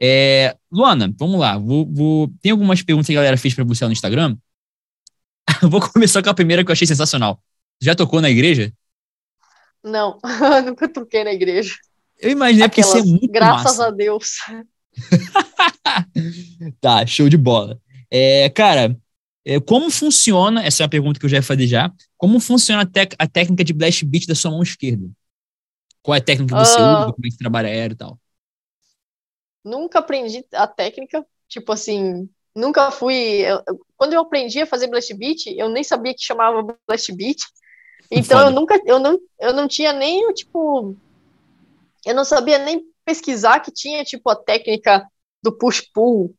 É, 0.02 0.58
Luana, 0.70 1.14
vamos 1.18 1.40
lá. 1.40 1.58
Vou, 1.58 1.90
vou, 1.90 2.30
Tem 2.42 2.52
algumas 2.52 2.82
perguntas 2.82 3.08
que 3.08 3.14
a 3.14 3.16
galera 3.16 3.38
fez 3.38 3.54
para 3.54 3.64
você 3.64 3.86
no 3.86 3.94
Instagram. 3.94 4.36
vou 5.64 5.80
começar 5.80 6.22
com 6.22 6.30
a 6.30 6.34
primeira 6.34 6.66
que 6.66 6.70
eu 6.70 6.74
achei 6.74 6.86
sensacional. 6.86 7.42
Já 7.82 7.96
tocou 7.96 8.22
na 8.22 8.30
igreja? 8.30 8.74
Não, 9.84 10.20
nunca 10.66 10.88
toquei 10.88 11.24
na 11.24 11.34
igreja. 11.34 11.76
Eu 12.20 12.32
imaginei 12.32 12.66
Aquelas, 12.66 12.90
porque 12.90 13.00
isso 13.00 13.08
é 13.08 13.20
muito 13.20 13.32
Graças 13.32 13.78
massa. 13.78 13.88
a 13.88 13.92
Deus. 13.92 14.38
tá, 16.80 17.06
show 17.06 17.28
de 17.28 17.38
bola. 17.38 17.80
É, 18.10 18.50
cara, 18.50 18.98
é, 19.46 19.60
como 19.60 19.92
funciona, 19.92 20.64
essa 20.64 20.84
é 20.84 20.86
uma 20.86 20.90
pergunta 20.90 21.20
que 21.20 21.26
eu 21.26 21.30
já 21.30 21.38
ia 21.38 21.44
fazer 21.44 21.68
já, 21.68 21.92
como 22.18 22.40
funciona 22.40 22.84
a, 22.84 23.24
a 23.24 23.28
técnica 23.28 23.64
de 23.64 23.74
blast 23.74 24.06
beat 24.06 24.26
da 24.26 24.36
sua 24.36 24.52
mão 24.52 24.64
esquerda? 24.64 25.10
Qual 26.02 26.16
é 26.16 26.20
a 26.20 26.24
técnica 26.24 26.56
que 26.56 26.66
você 26.66 26.80
uh, 26.80 26.84
usa? 26.84 27.14
Como 27.14 27.28
é 27.28 27.30
que 27.30 27.38
trabalha 27.38 27.70
aéreo 27.70 27.94
e 27.94 27.98
tal? 27.98 28.20
Nunca 29.64 30.00
aprendi 30.00 30.46
a 30.54 30.68
técnica. 30.68 31.26
Tipo 31.48 31.72
assim, 31.72 32.30
nunca 32.56 32.92
fui. 32.92 33.16
Eu, 33.16 33.64
quando 33.96 34.14
eu 34.14 34.22
aprendi 34.22 34.62
a 34.62 34.66
fazer 34.66 34.88
blast 34.88 35.14
beat, 35.14 35.48
eu 35.48 35.70
nem 35.70 35.84
sabia 35.84 36.14
que 36.14 36.24
chamava 36.24 36.76
blast 36.88 37.12
beat. 37.14 37.42
Então 38.10 38.38
Foda. 38.38 38.50
eu 38.50 38.54
nunca, 38.54 38.82
eu 38.86 39.00
não, 39.00 39.20
eu 39.40 39.54
não 39.54 39.68
tinha 39.68 39.94
nem 39.94 40.32
tipo, 40.34 40.96
eu 42.06 42.16
não 42.16 42.24
sabia 42.24 42.58
nem 42.60 42.84
pesquisar 43.06 43.60
que 43.60 43.72
tinha 43.72 44.04
tipo 44.04 44.30
a 44.30 44.36
técnica 44.36 45.08
do 45.42 45.52
push 45.58 45.82
pull 45.94 46.34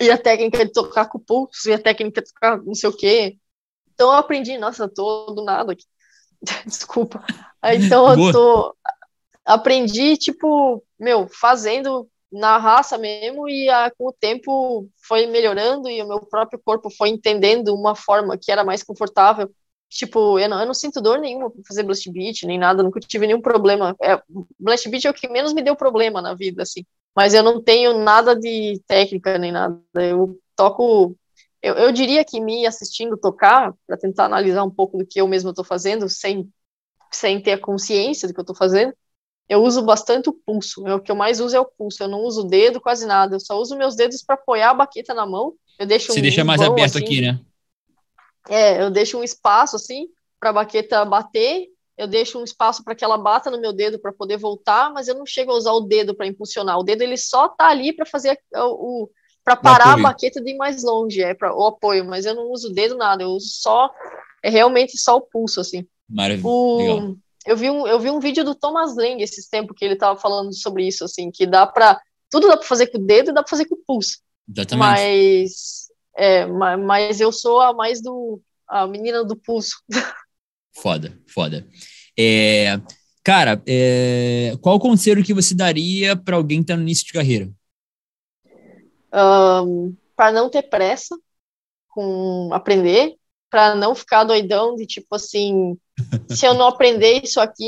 e 0.00 0.10
a 0.10 0.18
técnica 0.18 0.64
de 0.64 0.72
tocar 0.72 1.06
com 1.06 1.18
o 1.18 1.20
pulso 1.20 1.68
e 1.68 1.72
a 1.72 1.78
técnica 1.78 2.20
de 2.20 2.32
tocar 2.32 2.62
não 2.62 2.74
sei 2.74 2.88
o 2.88 2.96
quê. 2.96 3.36
Então 3.92 4.10
eu 4.10 4.16
aprendi, 4.16 4.58
nossa, 4.58 4.88
tô 4.88 5.26
do 5.26 5.44
nada 5.44 5.72
aqui. 5.72 5.84
Desculpa. 6.66 7.24
Então 7.62 8.10
eu 8.10 8.32
tô 8.32 8.76
aprendi, 9.44 10.16
tipo, 10.16 10.82
meu, 10.98 11.28
fazendo 11.28 12.08
na 12.32 12.58
raça 12.58 12.98
mesmo, 12.98 13.48
e 13.48 13.68
a, 13.68 13.90
com 13.90 14.08
o 14.08 14.12
tempo 14.12 14.88
foi 15.06 15.26
melhorando 15.26 15.88
e 15.88 16.02
o 16.02 16.08
meu 16.08 16.20
próprio 16.20 16.60
corpo 16.64 16.90
foi 16.90 17.10
entendendo 17.10 17.74
uma 17.74 17.94
forma 17.94 18.36
que 18.36 18.50
era 18.50 18.64
mais 18.64 18.82
confortável. 18.82 19.48
Tipo, 19.94 20.40
eu 20.40 20.48
não, 20.48 20.58
eu 20.58 20.66
não 20.66 20.74
sinto 20.74 21.00
dor 21.00 21.20
nenhuma 21.20 21.48
pra 21.48 21.62
fazer 21.68 21.84
blast 21.84 22.10
beat, 22.10 22.42
nem 22.42 22.58
nada, 22.58 22.82
nunca 22.82 22.98
tive 22.98 23.28
nenhum 23.28 23.40
problema. 23.40 23.94
É, 24.02 24.20
blast 24.58 24.88
beat 24.88 25.04
é 25.04 25.10
o 25.10 25.14
que 25.14 25.28
menos 25.28 25.52
me 25.52 25.62
deu 25.62 25.76
problema 25.76 26.20
na 26.20 26.34
vida, 26.34 26.64
assim. 26.64 26.84
Mas 27.14 27.32
eu 27.32 27.44
não 27.44 27.62
tenho 27.62 27.96
nada 27.96 28.34
de 28.34 28.82
técnica 28.88 29.38
nem 29.38 29.52
nada. 29.52 29.80
Eu 29.94 30.36
toco. 30.56 31.16
Eu, 31.62 31.74
eu 31.74 31.92
diria 31.92 32.24
que 32.24 32.40
me 32.40 32.66
assistindo 32.66 33.16
tocar, 33.16 33.72
para 33.86 33.96
tentar 33.96 34.24
analisar 34.24 34.64
um 34.64 34.70
pouco 34.70 34.98
do 34.98 35.06
que 35.06 35.20
eu 35.20 35.28
mesmo 35.28 35.50
estou 35.50 35.64
fazendo, 35.64 36.08
sem, 36.08 36.50
sem 37.12 37.40
ter 37.40 37.52
a 37.52 37.60
consciência 37.60 38.26
do 38.26 38.34
que 38.34 38.40
eu 38.40 38.42
estou 38.42 38.56
fazendo, 38.56 38.92
eu 39.48 39.62
uso 39.62 39.80
bastante 39.82 40.28
o 40.28 40.32
pulso. 40.32 40.84
O 40.84 41.00
que 41.00 41.12
eu 41.12 41.14
mais 41.14 41.38
uso 41.38 41.54
é 41.54 41.60
o 41.60 41.64
pulso. 41.64 42.02
Eu 42.02 42.08
não 42.08 42.24
uso 42.24 42.40
o 42.40 42.48
dedo, 42.48 42.80
quase 42.80 43.06
nada. 43.06 43.36
Eu 43.36 43.40
só 43.40 43.56
uso 43.60 43.76
meus 43.76 43.94
dedos 43.94 44.24
para 44.24 44.34
apoiar 44.34 44.70
a 44.70 44.74
baqueta 44.74 45.14
na 45.14 45.24
mão. 45.24 45.54
Eu 45.78 45.86
deixo 45.86 46.12
Você 46.12 46.18
um 46.18 46.22
deixa 46.22 46.42
mais 46.42 46.60
aberto 46.60 46.96
assim, 46.96 47.04
aqui, 47.04 47.20
né? 47.20 47.38
É, 48.48 48.82
eu 48.82 48.90
deixo 48.90 49.18
um 49.18 49.24
espaço 49.24 49.76
assim 49.76 50.08
para 50.38 50.50
a 50.50 50.52
baqueta 50.52 51.04
bater. 51.04 51.68
Eu 51.96 52.08
deixo 52.08 52.40
um 52.40 52.44
espaço 52.44 52.82
para 52.82 52.94
que 52.94 53.04
ela 53.04 53.16
bata 53.16 53.50
no 53.50 53.60
meu 53.60 53.72
dedo 53.72 54.00
para 54.00 54.12
poder 54.12 54.36
voltar, 54.36 54.92
mas 54.92 55.06
eu 55.06 55.14
não 55.14 55.24
chego 55.24 55.52
a 55.52 55.54
usar 55.54 55.72
o 55.72 55.82
dedo 55.82 56.14
para 56.14 56.26
impulsionar. 56.26 56.78
O 56.78 56.82
dedo 56.82 57.02
ele 57.02 57.16
só 57.16 57.48
tá 57.48 57.68
ali 57.68 57.92
para 57.92 58.04
fazer 58.04 58.38
o, 58.52 59.04
o 59.04 59.10
para 59.44 59.56
parar 59.56 59.92
a 59.94 59.96
baqueta 59.98 60.40
de 60.40 60.52
ir 60.52 60.56
mais 60.56 60.82
longe, 60.82 61.22
é 61.22 61.34
para 61.34 61.54
o 61.54 61.66
apoio, 61.66 62.04
mas 62.04 62.24
eu 62.24 62.34
não 62.34 62.50
uso 62.50 62.70
o 62.70 62.72
dedo 62.72 62.96
nada, 62.96 63.22
eu 63.22 63.28
uso 63.28 63.48
só 63.50 63.90
é 64.42 64.48
realmente 64.48 64.96
só 64.98 65.16
o 65.16 65.20
pulso 65.20 65.60
assim. 65.60 65.86
Maravilha. 66.08 66.48
O, 66.48 67.16
eu 67.46 67.56
vi 67.56 67.70
um 67.70 67.86
eu 67.86 68.00
vi 68.00 68.10
um 68.10 68.18
vídeo 68.18 68.42
do 68.42 68.54
Thomas 68.54 68.96
Lang 68.96 69.22
esses 69.22 69.46
tempos 69.46 69.76
que 69.76 69.84
ele 69.84 69.96
tava 69.96 70.18
falando 70.18 70.52
sobre 70.54 70.86
isso 70.86 71.04
assim, 71.04 71.30
que 71.30 71.46
dá 71.46 71.66
para 71.66 72.00
tudo 72.30 72.48
dá 72.48 72.56
para 72.56 72.66
fazer 72.66 72.86
com 72.86 72.98
o 72.98 73.04
dedo 73.04 73.30
e 73.30 73.34
dá 73.34 73.42
para 73.42 73.50
fazer 73.50 73.66
com 73.66 73.74
o 73.74 73.82
pulso. 73.86 74.18
Exatamente. 74.48 74.78
Mas 74.78 75.83
é, 76.16 76.46
mas 76.46 77.20
eu 77.20 77.32
sou 77.32 77.60
a 77.60 77.72
mais 77.72 78.02
do 78.02 78.40
a 78.68 78.86
menina 78.86 79.24
do 79.24 79.36
pulso. 79.36 79.76
Foda, 80.76 81.16
foda. 81.28 81.64
É, 82.18 82.80
cara, 83.22 83.62
é, 83.64 84.56
qual 84.60 84.80
conselho 84.80 85.22
que 85.22 85.32
você 85.32 85.54
daria 85.54 86.16
para 86.16 86.34
alguém 86.34 86.60
que 86.60 86.66
tá 86.66 86.76
no 86.76 86.82
início 86.82 87.06
de 87.06 87.12
carreira? 87.12 87.48
Um, 89.14 89.96
para 90.16 90.32
não 90.32 90.50
ter 90.50 90.62
pressa 90.62 91.16
com 91.88 92.50
aprender, 92.52 93.14
para 93.48 93.76
não 93.76 93.94
ficar 93.94 94.24
doidão 94.24 94.74
de 94.74 94.84
tipo 94.84 95.14
assim, 95.14 95.78
se 96.28 96.44
eu 96.44 96.54
não 96.54 96.66
aprender 96.66 97.22
isso 97.22 97.40
aqui 97.40 97.64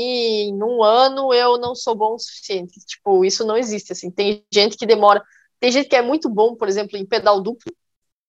em 0.49 0.61
um 0.61 0.83
ano, 0.83 1.33
eu 1.33 1.57
não 1.57 1.73
sou 1.73 1.95
bom 1.95 2.15
o 2.15 2.19
suficiente. 2.19 2.77
Tipo, 2.85 3.23
isso 3.23 3.45
não 3.45 3.55
existe 3.55 3.93
assim. 3.93 4.11
Tem 4.11 4.43
gente 4.53 4.75
que 4.75 4.85
demora, 4.85 5.23
tem 5.61 5.71
gente 5.71 5.87
que 5.87 5.95
é 5.95 6.01
muito 6.01 6.27
bom, 6.29 6.55
por 6.55 6.67
exemplo, 6.67 6.97
em 6.97 7.05
pedal 7.05 7.39
duplo, 7.41 7.73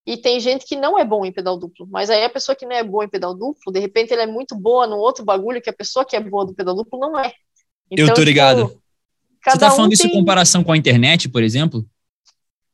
e 0.08 0.16
tem 0.16 0.40
gente 0.40 0.64
que 0.64 0.74
não 0.74 0.98
é 0.98 1.04
bom 1.04 1.22
em 1.26 1.30
pedal 1.30 1.58
duplo, 1.58 1.86
mas 1.90 2.08
aí 2.08 2.24
a 2.24 2.30
pessoa 2.30 2.56
que 2.56 2.64
não 2.64 2.74
é 2.74 2.82
boa 2.82 3.04
em 3.04 3.08
pedal 3.10 3.34
duplo, 3.34 3.70
de 3.70 3.78
repente 3.78 4.10
ela 4.10 4.22
é 4.22 4.26
muito 4.26 4.56
boa 4.56 4.86
no 4.86 4.96
outro 4.96 5.22
bagulho 5.22 5.60
que 5.60 5.68
a 5.68 5.72
pessoa 5.72 6.02
que 6.02 6.16
é 6.16 6.20
boa 6.20 6.46
do 6.46 6.54
pedal 6.54 6.74
duplo 6.74 6.98
não 6.98 7.20
é. 7.20 7.34
Então, 7.90 8.06
eu 8.06 8.14
tô 8.14 8.22
ligado. 8.22 8.68
Tipo, 8.68 8.80
Você 9.44 9.58
tá 9.58 9.70
falando 9.70 9.90
um 9.90 9.92
isso 9.92 10.06
em 10.06 10.10
comparação 10.10 10.64
com 10.64 10.72
a 10.72 10.78
internet, 10.78 11.28
por 11.28 11.42
exemplo? 11.42 11.86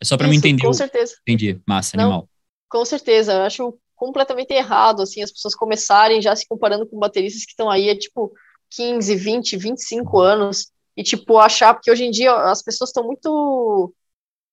É 0.01 0.05
só 0.05 0.16
para 0.16 0.28
me 0.28 0.37
entender. 0.37 0.64
Com 0.64 0.72
certeza. 0.72 1.16
Entendi. 1.22 1.61
Massa, 1.66 1.97
não, 1.97 2.05
animal. 2.05 2.28
Com 2.68 2.85
certeza. 2.85 3.32
Eu 3.32 3.43
acho 3.43 3.78
completamente 3.97 4.53
errado, 4.53 5.03
assim, 5.03 5.20
as 5.20 5.32
pessoas 5.32 5.57
começarem 5.57 6.22
já 6.22 6.37
se 6.37 6.47
comparando 6.47 6.87
com 6.87 7.01
bateristas 7.01 7.45
que 7.45 7.51
estão 7.51 7.68
aí 7.68 7.91
há, 7.91 7.99
tipo, 7.99 8.32
15, 8.70 9.16
20, 9.16 9.57
25 9.57 10.20
anos, 10.20 10.70
e, 10.97 11.03
tipo, 11.03 11.37
achar, 11.39 11.74
porque 11.74 11.91
hoje 11.91 12.05
em 12.05 12.12
dia 12.12 12.32
as 12.32 12.62
pessoas 12.62 12.91
estão 12.91 13.03
muito 13.03 13.93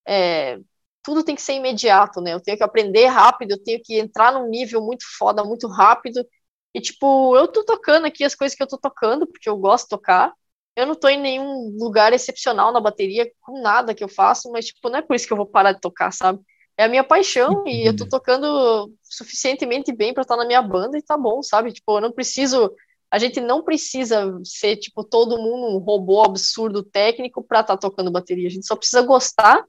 é, 0.07 0.59
tudo 1.03 1.23
tem 1.23 1.35
que 1.35 1.41
ser 1.41 1.53
imediato, 1.53 2.21
né? 2.21 2.33
Eu 2.33 2.39
tenho 2.41 2.57
que 2.57 2.63
aprender 2.63 3.05
rápido, 3.07 3.51
eu 3.51 3.63
tenho 3.63 3.81
que 3.83 3.99
entrar 3.99 4.31
num 4.31 4.47
nível 4.47 4.81
muito 4.81 5.03
foda, 5.17 5.43
muito 5.43 5.67
rápido. 5.67 6.25
E, 6.73 6.79
tipo, 6.79 7.35
eu 7.35 7.47
tô 7.47 7.63
tocando 7.65 8.05
aqui 8.05 8.23
as 8.23 8.35
coisas 8.35 8.55
que 8.55 8.63
eu 8.63 8.67
tô 8.67 8.77
tocando, 8.77 9.27
porque 9.27 9.49
eu 9.49 9.57
gosto 9.57 9.85
de 9.85 9.89
tocar. 9.89 10.33
Eu 10.75 10.85
não 10.87 10.95
tô 10.95 11.09
em 11.09 11.19
nenhum 11.19 11.75
lugar 11.77 12.13
excepcional 12.13 12.71
na 12.71 12.79
bateria, 12.79 13.29
com 13.41 13.61
nada 13.61 13.93
que 13.93 14.03
eu 14.03 14.07
faço, 14.07 14.49
mas, 14.51 14.67
tipo, 14.67 14.89
não 14.89 14.99
é 14.99 15.01
por 15.01 15.15
isso 15.15 15.27
que 15.27 15.33
eu 15.33 15.37
vou 15.37 15.45
parar 15.45 15.73
de 15.73 15.81
tocar, 15.81 16.11
sabe? 16.13 16.39
É 16.77 16.85
a 16.85 16.87
minha 16.87 17.03
paixão 17.03 17.63
e 17.67 17.87
eu 17.87 17.95
tô 17.95 18.07
tocando 18.07 18.91
suficientemente 19.03 19.91
bem 19.91 20.13
para 20.13 20.21
estar 20.21 20.37
na 20.37 20.45
minha 20.45 20.61
banda 20.61 20.97
e 20.97 21.01
tá 21.01 21.17
bom, 21.17 21.43
sabe? 21.43 21.73
Tipo, 21.73 21.97
eu 21.97 22.01
não 22.01 22.11
preciso. 22.11 22.73
A 23.11 23.19
gente 23.19 23.41
não 23.41 23.61
precisa 23.61 24.39
ser, 24.43 24.77
tipo, 24.77 25.03
todo 25.03 25.37
mundo 25.37 25.75
um 25.75 25.79
robô 25.79 26.23
absurdo 26.23 26.81
técnico 26.81 27.43
para 27.43 27.59
estar 27.59 27.75
tá 27.75 27.89
tocando 27.89 28.09
bateria. 28.09 28.47
A 28.47 28.51
gente 28.51 28.65
só 28.65 28.75
precisa 28.75 29.01
gostar 29.01 29.65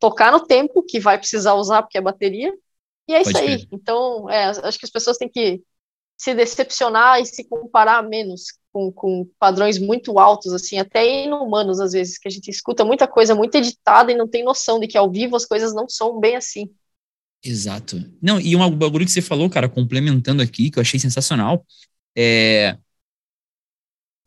tocar 0.00 0.32
no 0.32 0.40
tempo 0.40 0.82
que 0.82 0.98
vai 0.98 1.18
precisar 1.18 1.54
usar, 1.54 1.82
porque 1.82 1.98
é 1.98 2.00
bateria, 2.00 2.52
e 3.06 3.14
é 3.14 3.22
Pode 3.22 3.30
isso 3.30 3.38
aí. 3.38 3.68
Então, 3.70 4.28
é, 4.28 4.46
acho 4.46 4.78
que 4.78 4.86
as 4.86 4.90
pessoas 4.90 5.16
têm 5.16 5.28
que 5.28 5.62
se 6.16 6.34
decepcionar 6.34 7.20
e 7.20 7.26
se 7.26 7.44
comparar 7.44 8.02
menos 8.02 8.58
com, 8.72 8.90
com 8.92 9.28
padrões 9.38 9.78
muito 9.78 10.18
altos, 10.18 10.52
assim, 10.52 10.78
até 10.78 11.24
inumanos 11.24 11.80
às 11.80 11.92
vezes, 11.92 12.18
que 12.18 12.28
a 12.28 12.30
gente 12.30 12.50
escuta 12.50 12.84
muita 12.84 13.06
coisa 13.06 13.34
muito 13.34 13.54
editada 13.54 14.12
e 14.12 14.16
não 14.16 14.28
tem 14.28 14.44
noção 14.44 14.78
de 14.78 14.86
que 14.86 14.98
ao 14.98 15.10
vivo 15.10 15.36
as 15.36 15.46
coisas 15.46 15.74
não 15.74 15.88
são 15.88 16.18
bem 16.20 16.36
assim. 16.36 16.70
Exato. 17.42 17.96
Não, 18.20 18.38
e 18.38 18.54
um 18.54 18.70
bagulho 18.70 19.04
que 19.04 19.10
você 19.10 19.22
falou, 19.22 19.48
cara, 19.48 19.68
complementando 19.68 20.42
aqui, 20.42 20.70
que 20.70 20.78
eu 20.78 20.82
achei 20.82 21.00
sensacional, 21.00 21.64
é. 22.16 22.76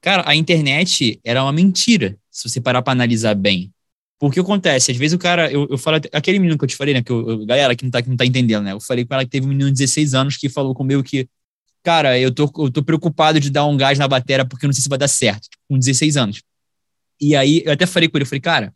Cara, 0.01 0.27
a 0.27 0.35
internet 0.35 1.21
era 1.23 1.43
uma 1.43 1.53
mentira, 1.53 2.17
se 2.29 2.49
você 2.49 2.59
parar 2.59 2.81
para 2.81 2.91
analisar 2.91 3.35
bem. 3.35 3.71
Porque 4.23 4.39
acontece, 4.39 4.89
às 4.89 4.95
vezes 4.95 5.13
o 5.13 5.19
cara, 5.19 5.51
eu, 5.51 5.67
eu 5.69 5.77
falo, 5.77 5.99
aquele 6.13 6.39
menino 6.39 6.57
que 6.57 6.63
eu 6.63 6.67
te 6.69 6.77
falei, 6.77 6.93
né, 6.93 7.03
que 7.03 7.11
eu, 7.11 7.29
eu, 7.29 7.45
galera 7.45 7.75
que 7.75 7.83
não, 7.83 7.91
tá, 7.91 8.01
que 8.01 8.07
não 8.07 8.15
tá 8.15 8.25
entendendo, 8.25 8.63
né, 8.63 8.71
eu 8.71 8.79
falei 8.79 9.03
com 9.03 9.13
ela 9.13 9.25
que 9.25 9.29
teve 9.29 9.45
um 9.45 9.49
menino 9.49 9.69
de 9.69 9.73
16 9.73 10.13
anos 10.13 10.37
que 10.37 10.47
falou 10.47 10.73
comigo 10.73 11.03
que, 11.03 11.27
cara, 11.83 12.17
eu 12.17 12.33
tô, 12.33 12.49
eu 12.59 12.71
tô 12.71 12.81
preocupado 12.81 13.37
de 13.37 13.49
dar 13.49 13.65
um 13.65 13.75
gás 13.75 13.99
na 13.99 14.07
bateria 14.07 14.45
porque 14.45 14.65
eu 14.65 14.69
não 14.69 14.73
sei 14.73 14.81
se 14.81 14.87
vai 14.87 14.97
dar 14.97 15.09
certo, 15.09 15.49
tipo, 15.49 15.61
com 15.67 15.77
16 15.77 16.15
anos. 16.15 16.41
E 17.19 17.35
aí, 17.35 17.63
eu 17.65 17.73
até 17.73 17.85
falei 17.85 18.07
com 18.07 18.17
ele, 18.17 18.23
eu 18.23 18.27
falei, 18.27 18.39
cara, 18.39 18.73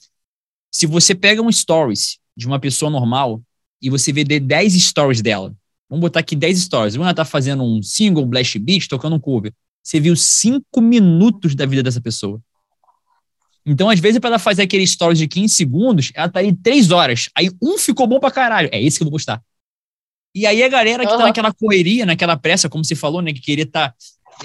se 0.69 0.85
você 0.85 1.15
pega 1.15 1.41
um 1.41 1.49
stories 1.49 2.17
de 2.35 2.45
uma 2.45 2.59
pessoa 2.59 2.91
normal 2.91 3.41
e 3.81 3.89
você 3.89 4.11
vê 4.11 4.25
10 4.25 4.73
stories 4.73 5.21
dela, 5.21 5.55
vamos 5.89 6.01
botar 6.01 6.19
aqui 6.19 6.35
10 6.35 6.59
stories, 6.59 6.95
uma 6.95 7.13
tá 7.13 7.23
fazendo 7.23 7.63
um 7.63 7.81
single, 7.81 8.25
blast 8.25 8.59
beat, 8.59 8.89
tocando 8.89 9.15
um 9.15 9.19
cover, 9.19 9.53
você 9.81 9.97
viu 9.97 10.13
5 10.13 10.81
minutos 10.81 11.55
da 11.55 11.65
vida 11.65 11.81
dessa 11.81 12.01
pessoa. 12.01 12.37
Então, 13.69 13.89
às 13.89 13.99
vezes, 13.99 14.17
para 14.17 14.29
ela 14.29 14.39
fazer 14.39 14.61
aquele 14.61 14.87
stories 14.87 15.19
de 15.19 15.27
15 15.27 15.53
segundos, 15.53 16.11
ela 16.15 16.29
tá 16.29 16.39
ali 16.39 16.55
3 16.55 16.89
horas. 16.89 17.29
Aí 17.35 17.51
um 17.61 17.77
ficou 17.77 18.07
bom 18.07 18.17
pra 18.17 18.31
caralho. 18.31 18.69
É 18.71 18.81
esse 18.81 18.97
que 18.97 19.03
eu 19.03 19.07
vou 19.07 19.11
postar. 19.11 19.43
E 20.33 20.45
aí 20.45 20.63
a 20.63 20.69
galera 20.69 21.05
que 21.05 21.11
uhum. 21.11 21.17
tá 21.17 21.25
naquela 21.25 21.53
correria, 21.53 22.05
naquela 22.05 22.37
pressa, 22.37 22.69
como 22.69 22.85
você 22.85 22.95
falou, 22.95 23.21
né? 23.21 23.33
Que 23.33 23.41
queria 23.41 23.65
tá, 23.65 23.93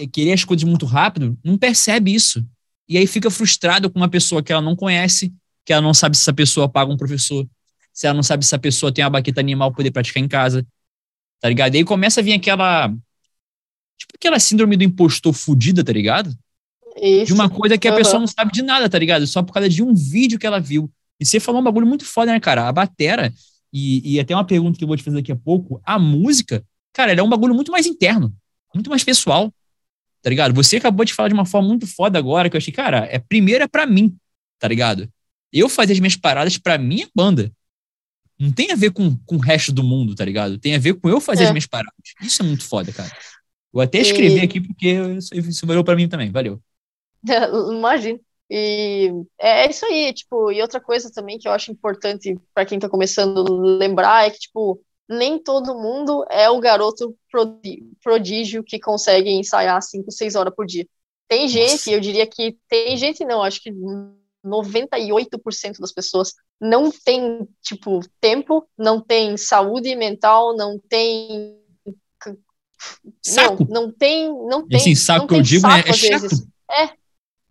eh, 0.01 0.09
querer 0.09 0.33
as 0.33 0.45
coisas 0.45 0.65
muito 0.65 0.87
rápido, 0.87 1.39
não 1.45 1.57
percebe 1.57 2.13
isso. 2.13 2.45
E 2.89 2.99
aí 2.99 3.07
fica 3.07 3.31
frustrado 3.31 3.89
com 3.89 4.01
uma 4.01 4.09
pessoa 4.09 4.43
que 4.43 4.51
ela 4.51 4.61
não 4.61 4.75
conhece, 4.75 5.33
que 5.65 5.73
ela 5.73 5.83
não 5.83 5.95
sabe 5.95 6.17
se 6.17 6.23
essa 6.23 6.33
pessoa 6.33 6.69
paga 6.69 6.91
um 6.91 6.97
professor, 6.97 7.47
se 7.93 8.09
ela 8.09 8.15
não 8.15 8.25
sabe 8.25 8.45
se 8.45 8.49
essa 8.49 8.59
pessoa 8.59 8.93
tem 8.93 9.05
uma 9.05 9.11
baqueta 9.11 9.41
animal 9.41 9.71
para 9.71 9.77
poder 9.77 9.93
praticar 9.93 10.21
em 10.21 10.27
casa. 10.27 10.67
Tá 11.41 11.49
ligado? 11.49 11.75
E 11.77 11.79
aí 11.79 11.85
começa 11.85 12.21
a 12.21 12.25
vir 12.25 12.33
aquela. 12.33 12.89
Tipo 12.89 14.15
aquela 14.17 14.41
síndrome 14.41 14.77
do 14.77 14.83
impostor 14.83 15.33
fudida, 15.33 15.85
tá 15.85 15.93
ligado? 15.93 16.37
Isso. 17.01 17.27
De 17.27 17.33
uma 17.33 17.49
coisa 17.49 17.79
que 17.79 17.89
a 17.89 17.91
uhum. 17.91 17.97
pessoa 17.97 18.21
não 18.21 18.27
sabe 18.27 18.53
de 18.53 18.63
nada, 18.63 18.89
tá 18.89 18.99
ligado? 18.99 19.27
Só 19.27 19.43
por 19.43 19.53
causa 19.53 19.69
de 19.69 19.83
um 19.83 19.95
vídeo 19.95 20.39
que 20.39 20.47
ela 20.47 20.61
viu. 20.61 20.91
E 21.19 21.25
você 21.25 21.39
falou 21.39 21.61
um 21.61 21.65
bagulho 21.65 21.87
muito 21.87 22.05
foda, 22.05 22.33
né, 22.33 22.41
cara? 22.41 22.69
A 22.69 22.73
batera, 22.73 23.33
e, 23.73 24.15
e 24.15 24.21
até 24.21 24.35
uma 24.35 24.45
pergunta 24.45 24.77
que 24.77 24.85
eu 24.85 24.89
vou 24.89 24.97
te 24.97 25.03
fazer 25.03 25.17
daqui 25.17 25.33
a 25.33 25.37
pouco, 25.37 25.81
a 25.85 25.99
música, 25.99 26.65
cara, 26.93 27.13
ela 27.13 27.21
é 27.21 27.23
um 27.23 27.29
bagulho 27.29 27.55
muito 27.55 27.73
mais 27.73 27.87
interno, 27.87 28.35
muito 28.75 28.91
mais 28.91 29.03
pessoal, 29.03 29.53
tá 30.21 30.29
ligado? 30.29 30.55
Você 30.55 30.77
acabou 30.77 31.05
de 31.05 31.15
falar 31.15 31.29
de 31.29 31.35
uma 31.35 31.47
forma 31.47 31.69
muito 31.69 31.87
foda 31.87 32.19
agora, 32.19 32.51
que 32.51 32.57
eu 32.57 32.59
achei, 32.59 32.73
cara, 32.73 33.09
é 33.11 33.19
primeiro 33.19 33.65
é 33.65 33.69
pra 33.69 33.87
mim, 33.87 34.15
tá 34.59 34.69
ligado? 34.69 35.09
Eu 35.53 35.69
fazer 35.69 35.95
as 35.95 36.01
minhas 36.01 36.17
paradas 36.17 36.59
pra 36.59 36.77
minha 36.77 37.09
banda. 37.15 37.53
Não 38.39 38.51
tem 38.51 38.73
a 38.73 38.77
ver 38.77 38.91
com, 38.91 39.17
com 39.25 39.37
o 39.37 39.41
resto 39.41 39.73
do 39.73 39.85
mundo, 39.85 40.15
tá 40.15 40.25
ligado? 40.25 40.59
Tem 40.59 40.75
a 40.75 40.79
ver 40.79 40.95
com 40.95 41.09
eu 41.09 41.21
fazer 41.21 41.45
é. 41.45 41.47
as 41.47 41.53
minhas 41.53 41.67
paradas. 41.67 41.93
Isso 42.21 42.43
é 42.43 42.45
muito 42.45 42.65
foda, 42.65 42.93
cara. 42.93 43.15
Vou 43.73 43.83
até 43.83 44.01
escrever 44.01 44.41
e... 44.41 44.45
aqui 44.45 44.61
porque 44.61 44.97
isso 45.47 45.67
valeu 45.67 45.85
pra 45.85 45.95
mim 45.95 46.09
também. 46.09 46.31
Valeu. 46.31 46.61
Imagino. 47.71 48.21
E 48.51 49.11
é 49.41 49.71
isso 49.71 49.87
aí, 49.87 50.13
tipo, 50.13 50.53
e 50.53 50.61
outra 50.61 50.79
coisa 50.79 51.11
também 51.11 51.39
que 51.39 51.49
eu 51.49 51.53
acho 51.53 51.73
importante 51.73 52.39
para 52.55 52.67
quem 52.67 52.79
tá 52.79 52.87
começando 52.87 53.47
a 53.47 53.79
lembrar 53.79 54.27
é 54.27 54.31
que, 54.31 54.41
tipo, 54.41 54.79
nem 55.09 55.39
todo 55.39 55.75
mundo 55.75 56.25
é 56.31 56.51
o 56.51 56.61
garoto 56.61 57.17
prodígio 58.03 58.63
que 58.63 58.79
consegue 58.79 59.31
ensaiar 59.31 59.81
5, 59.81 60.11
6 60.11 60.35
horas 60.35 60.55
por 60.55 60.67
dia. 60.67 60.87
Tem 61.29 61.49
gente, 61.49 61.73
Nossa. 61.73 61.91
eu 61.93 62.01
diria 62.01 62.27
que 62.27 62.59
tem 62.69 62.95
gente 62.99 63.25
não, 63.25 63.43
acho 63.43 63.63
que 63.63 63.73
98% 64.45 65.79
das 65.79 65.93
pessoas 65.93 66.35
não 66.61 66.91
tem, 66.91 67.49
tipo, 67.63 68.01
tempo, 68.21 68.69
não 68.77 69.01
tem 69.01 69.37
saúde 69.37 69.95
mental, 69.97 70.55
não 70.55 70.79
tem 70.79 71.59
saco. 73.23 73.65
Não, 73.69 73.83
não 73.83 73.93
tem, 73.93 74.29
não 74.29 74.67
tem. 74.67 74.77
Esse 74.79 74.97
saco 74.97 75.27
que 75.27 75.35
eu 75.35 75.43
digo 75.43 75.67
é, 75.69 75.81
é 75.81 75.93
chato. 75.93 76.27
É, 76.71 76.91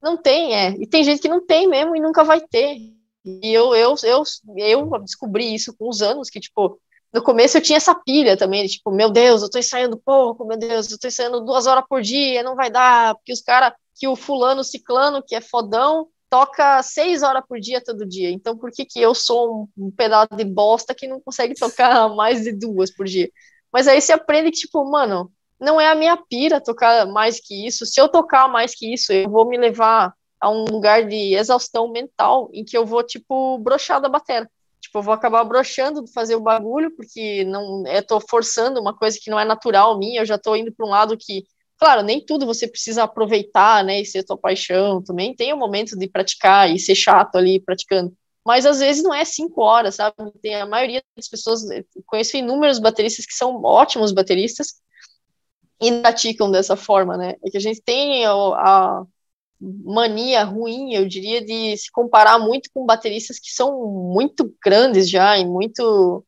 não 0.02 0.18
tem, 0.18 0.56
é. 0.56 0.70
E 0.80 0.88
tem 0.88 1.04
gente 1.04 1.22
que 1.22 1.30
não 1.30 1.46
tem 1.46 1.68
mesmo 1.68 1.96
e 1.96 2.00
nunca 2.00 2.24
vai 2.24 2.42
ter. 2.42 2.78
E 3.24 3.54
eu, 3.54 3.76
eu, 3.76 3.96
eu, 4.04 4.24
eu 4.58 5.00
descobri 5.00 5.54
isso 5.54 5.76
com 5.78 5.90
os 5.90 6.02
anos, 6.02 6.30
que, 6.30 6.40
tipo, 6.40 6.80
no 7.14 7.22
começo 7.22 7.58
eu 7.58 7.62
tinha 7.62 7.78
essa 7.78 7.94
pilha 7.94 8.38
também, 8.38 8.66
tipo, 8.68 8.92
meu 8.92 9.12
Deus, 9.12 9.42
eu 9.42 9.50
tô 9.50 9.60
ensaiando 9.60 9.98
pouco, 9.98 10.46
meu 10.46 10.58
Deus, 10.58 10.92
eu 10.92 10.98
tô 11.00 11.08
ensaiando 11.08 11.42
duas 11.42 11.68
horas 11.68 11.84
por 11.88 12.02
dia, 12.02 12.42
não 12.44 12.56
vai 12.56 12.72
dar, 12.72 13.16
porque 13.16 13.34
os 13.34 13.42
caras, 13.42 13.74
que 13.96 14.08
o 14.08 14.16
fulano 14.16 14.64
ciclano, 14.64 15.24
que 15.26 15.36
é 15.36 15.42
fodão, 15.42 16.08
toca 16.30 16.82
seis 16.82 17.22
horas 17.24 17.44
por 17.48 17.60
dia 17.60 17.84
todo 17.84 18.08
dia. 18.08 18.32
Então, 18.32 18.58
por 18.58 18.72
que 18.72 18.86
que 18.86 19.00
eu 19.02 19.14
sou 19.14 19.70
um 19.78 19.92
pedaço 19.92 20.36
de 20.36 20.46
bosta 20.46 20.96
que 20.96 21.08
não 21.08 21.20
consegue 21.20 21.54
tocar 21.54 22.08
mais 22.16 22.44
de 22.44 22.54
duas 22.54 22.90
por 22.90 23.06
dia? 23.06 23.30
Mas 23.72 23.88
aí 23.88 24.02
você 24.02 24.14
aprende 24.14 24.52
que, 24.52 24.60
tipo, 24.62 24.84
mano, 24.90 25.32
não 25.62 25.80
é 25.80 25.88
a 25.88 25.96
minha 25.96 26.18
pira 26.18 26.60
tocar 26.60 27.06
mais 27.06 27.40
que 27.40 27.68
isso. 27.68 27.86
Se 27.86 28.02
eu 28.02 28.10
tocar 28.10 28.48
mais 28.48 28.74
que 28.74 28.92
isso, 28.92 29.14
eu 29.14 29.30
vou 29.30 29.48
me 29.48 29.58
levar 29.58 30.14
a 30.40 30.50
um 30.50 30.66
lugar 30.66 31.08
de 31.08 31.36
exaustão 31.36 31.88
mental 31.92 32.50
em 32.52 32.66
que 32.66 32.76
eu 32.76 32.84
vou, 32.84 33.04
tipo, 33.04 33.60
brochar 33.60 34.02
da 34.02 34.10
bateria. 34.10 34.50
Tipo, 34.82 34.98
eu 34.98 35.04
vou 35.04 35.14
acabar 35.14 35.44
brochando 35.44 36.04
de 36.04 36.12
fazer 36.12 36.36
o 36.36 36.42
bagulho, 36.42 36.90
porque 36.96 37.44
não 37.46 37.86
eu 37.86 38.04
tô 38.04 38.20
forçando 38.20 38.82
uma 38.82 38.98
coisa 38.98 39.20
que 39.22 39.30
não 39.30 39.40
é 39.40 39.46
natural 39.46 40.00
minha, 40.00 40.22
eu 40.22 40.26
já 40.26 40.40
tô 40.40 40.56
indo 40.56 40.74
para 40.74 40.88
um 40.88 40.90
lado 40.90 41.16
que, 41.16 41.46
claro, 41.78 42.02
nem 42.02 42.26
tudo 42.26 42.48
você 42.48 42.68
precisa 42.68 43.04
aproveitar, 43.04 43.84
né, 43.84 44.02
e 44.02 44.06
ser 44.06 44.24
tua 44.24 44.38
paixão, 44.38 45.04
também 45.04 45.36
tem 45.36 45.54
o 45.54 45.56
um 45.56 45.60
momento 45.60 45.96
de 45.96 46.08
praticar 46.10 46.72
e 46.72 46.80
ser 46.80 46.96
chato 46.96 47.36
ali 47.36 47.60
praticando. 47.60 48.12
Mas 48.44 48.66
às 48.66 48.80
vezes 48.80 49.04
não 49.04 49.14
é 49.14 49.24
cinco 49.24 49.62
horas, 49.62 49.96
sabe? 49.96 50.16
Tem 50.42 50.56
a 50.56 50.66
maioria 50.66 51.04
das 51.16 51.28
pessoas, 51.28 51.62
conheço 52.08 52.36
inúmeros 52.38 52.80
bateristas 52.80 53.28
que 53.28 53.34
são 53.34 53.62
ótimos 53.64 54.12
bateristas 54.12 54.82
e 55.82 56.02
praticam 56.02 56.52
dessa 56.52 56.76
forma, 56.76 57.18
né? 57.18 57.36
É 57.44 57.50
que 57.50 57.58
a 57.58 57.62
gente 57.62 57.82
tem 57.82 58.24
a, 58.26 58.32
a 58.32 59.04
mania 59.60 60.44
ruim, 60.44 60.94
eu 60.94 61.08
diria, 61.08 61.44
de 61.44 61.76
se 61.78 61.92
comparar 61.92 62.38
muito 62.40 62.70
com 62.74 62.86
bateristas 62.86 63.40
que 63.40 63.52
são 63.52 63.86
muito 64.14 64.54
grandes 64.64 65.10
já 65.10 65.38
e 65.38 65.46
muito, 65.46 66.24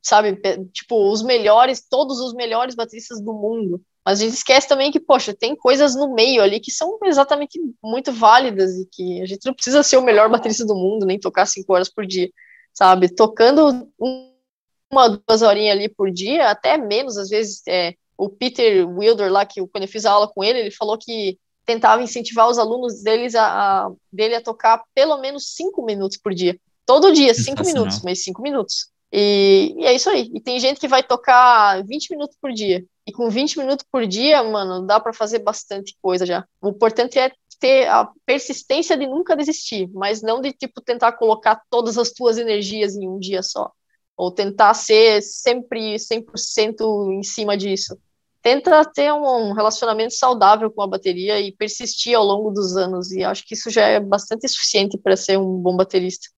sabe, 0.00 0.40
tipo, 0.72 1.10
os 1.10 1.22
melhores, 1.22 1.84
todos 1.88 2.20
os 2.20 2.32
melhores 2.34 2.74
bateristas 2.74 3.20
do 3.20 3.32
mundo. 3.32 3.80
Mas 4.04 4.20
a 4.20 4.24
gente 4.24 4.34
esquece 4.34 4.68
também 4.68 4.90
que, 4.90 4.98
poxa, 4.98 5.32
tem 5.32 5.54
coisas 5.54 5.94
no 5.94 6.12
meio 6.12 6.42
ali 6.42 6.58
que 6.58 6.72
são 6.72 6.98
exatamente 7.04 7.58
muito 7.82 8.12
válidas 8.12 8.72
e 8.76 8.88
que 8.90 9.22
a 9.22 9.26
gente 9.26 9.46
não 9.46 9.54
precisa 9.54 9.82
ser 9.82 9.96
o 9.96 10.02
melhor 10.02 10.28
baterista 10.28 10.64
do 10.64 10.74
mundo, 10.74 11.06
nem 11.06 11.20
tocar 11.20 11.46
cinco 11.46 11.72
horas 11.72 11.88
por 11.88 12.04
dia, 12.04 12.28
sabe? 12.72 13.08
Tocando 13.08 13.88
uma, 14.00 15.08
duas 15.08 15.42
horinhas 15.42 15.76
ali 15.76 15.88
por 15.88 16.10
dia, 16.10 16.50
até 16.50 16.76
menos, 16.76 17.16
às 17.16 17.28
vezes, 17.28 17.62
é, 17.68 17.94
o 18.22 18.28
Peter 18.28 18.88
Wilder 18.88 19.32
lá, 19.32 19.44
que 19.44 19.60
quando 19.66 19.82
eu 19.82 19.88
fiz 19.88 20.06
a 20.06 20.12
aula 20.12 20.28
com 20.28 20.44
ele, 20.44 20.60
ele 20.60 20.70
falou 20.70 20.96
que 20.96 21.36
tentava 21.64 22.02
incentivar 22.02 22.48
os 22.48 22.58
alunos 22.58 23.02
deles 23.02 23.34
a, 23.34 23.46
a, 23.86 23.92
dele 24.12 24.36
a 24.36 24.40
tocar 24.40 24.82
pelo 24.94 25.18
menos 25.18 25.54
cinco 25.54 25.84
minutos 25.84 26.16
por 26.16 26.32
dia. 26.32 26.58
Todo 26.86 27.12
dia, 27.12 27.34
cinco 27.34 27.64
minutos, 27.64 28.00
mas 28.02 28.22
cinco 28.22 28.40
minutos. 28.40 28.90
E, 29.12 29.74
e, 29.76 29.84
é 29.84 29.92
isso 29.92 30.08
aí. 30.08 30.30
E 30.34 30.40
tem 30.40 30.58
gente 30.60 30.80
que 30.80 30.88
vai 30.88 31.02
tocar 31.02 31.84
20 31.84 32.10
minutos 32.10 32.36
por 32.40 32.52
dia. 32.52 32.84
E 33.06 33.12
com 33.12 33.28
20 33.28 33.58
minutos 33.58 33.84
por 33.90 34.06
dia, 34.06 34.42
mano, 34.42 34.86
dá 34.86 34.98
para 34.98 35.12
fazer 35.12 35.40
bastante 35.40 35.96
coisa 36.00 36.24
já. 36.24 36.44
O 36.60 36.68
importante 36.70 37.18
é 37.18 37.32
ter 37.60 37.88
a 37.88 38.08
persistência 38.24 38.96
de 38.96 39.06
nunca 39.06 39.36
desistir, 39.36 39.88
mas 39.92 40.22
não 40.22 40.40
de, 40.40 40.52
tipo, 40.52 40.80
tentar 40.80 41.12
colocar 41.12 41.60
todas 41.70 41.98
as 41.98 42.10
tuas 42.10 42.38
energias 42.38 42.96
em 42.96 43.08
um 43.08 43.18
dia 43.18 43.42
só. 43.42 43.70
Ou 44.16 44.30
tentar 44.30 44.74
ser 44.74 45.22
sempre 45.22 45.96
100% 45.96 47.12
em 47.12 47.22
cima 47.22 47.56
disso 47.56 47.96
tenta 48.42 48.84
ter 48.84 49.12
um 49.12 49.52
relacionamento 49.52 50.14
saudável 50.14 50.70
com 50.70 50.82
a 50.82 50.86
bateria 50.86 51.40
e 51.40 51.52
persistir 51.52 52.16
ao 52.16 52.24
longo 52.24 52.50
dos 52.50 52.76
anos. 52.76 53.12
E 53.12 53.22
acho 53.22 53.44
que 53.46 53.54
isso 53.54 53.70
já 53.70 53.86
é 53.86 54.00
bastante 54.00 54.48
suficiente 54.48 54.98
para 54.98 55.16
ser 55.16 55.38
um 55.38 55.58
bom 55.58 55.76
baterista. 55.76 56.28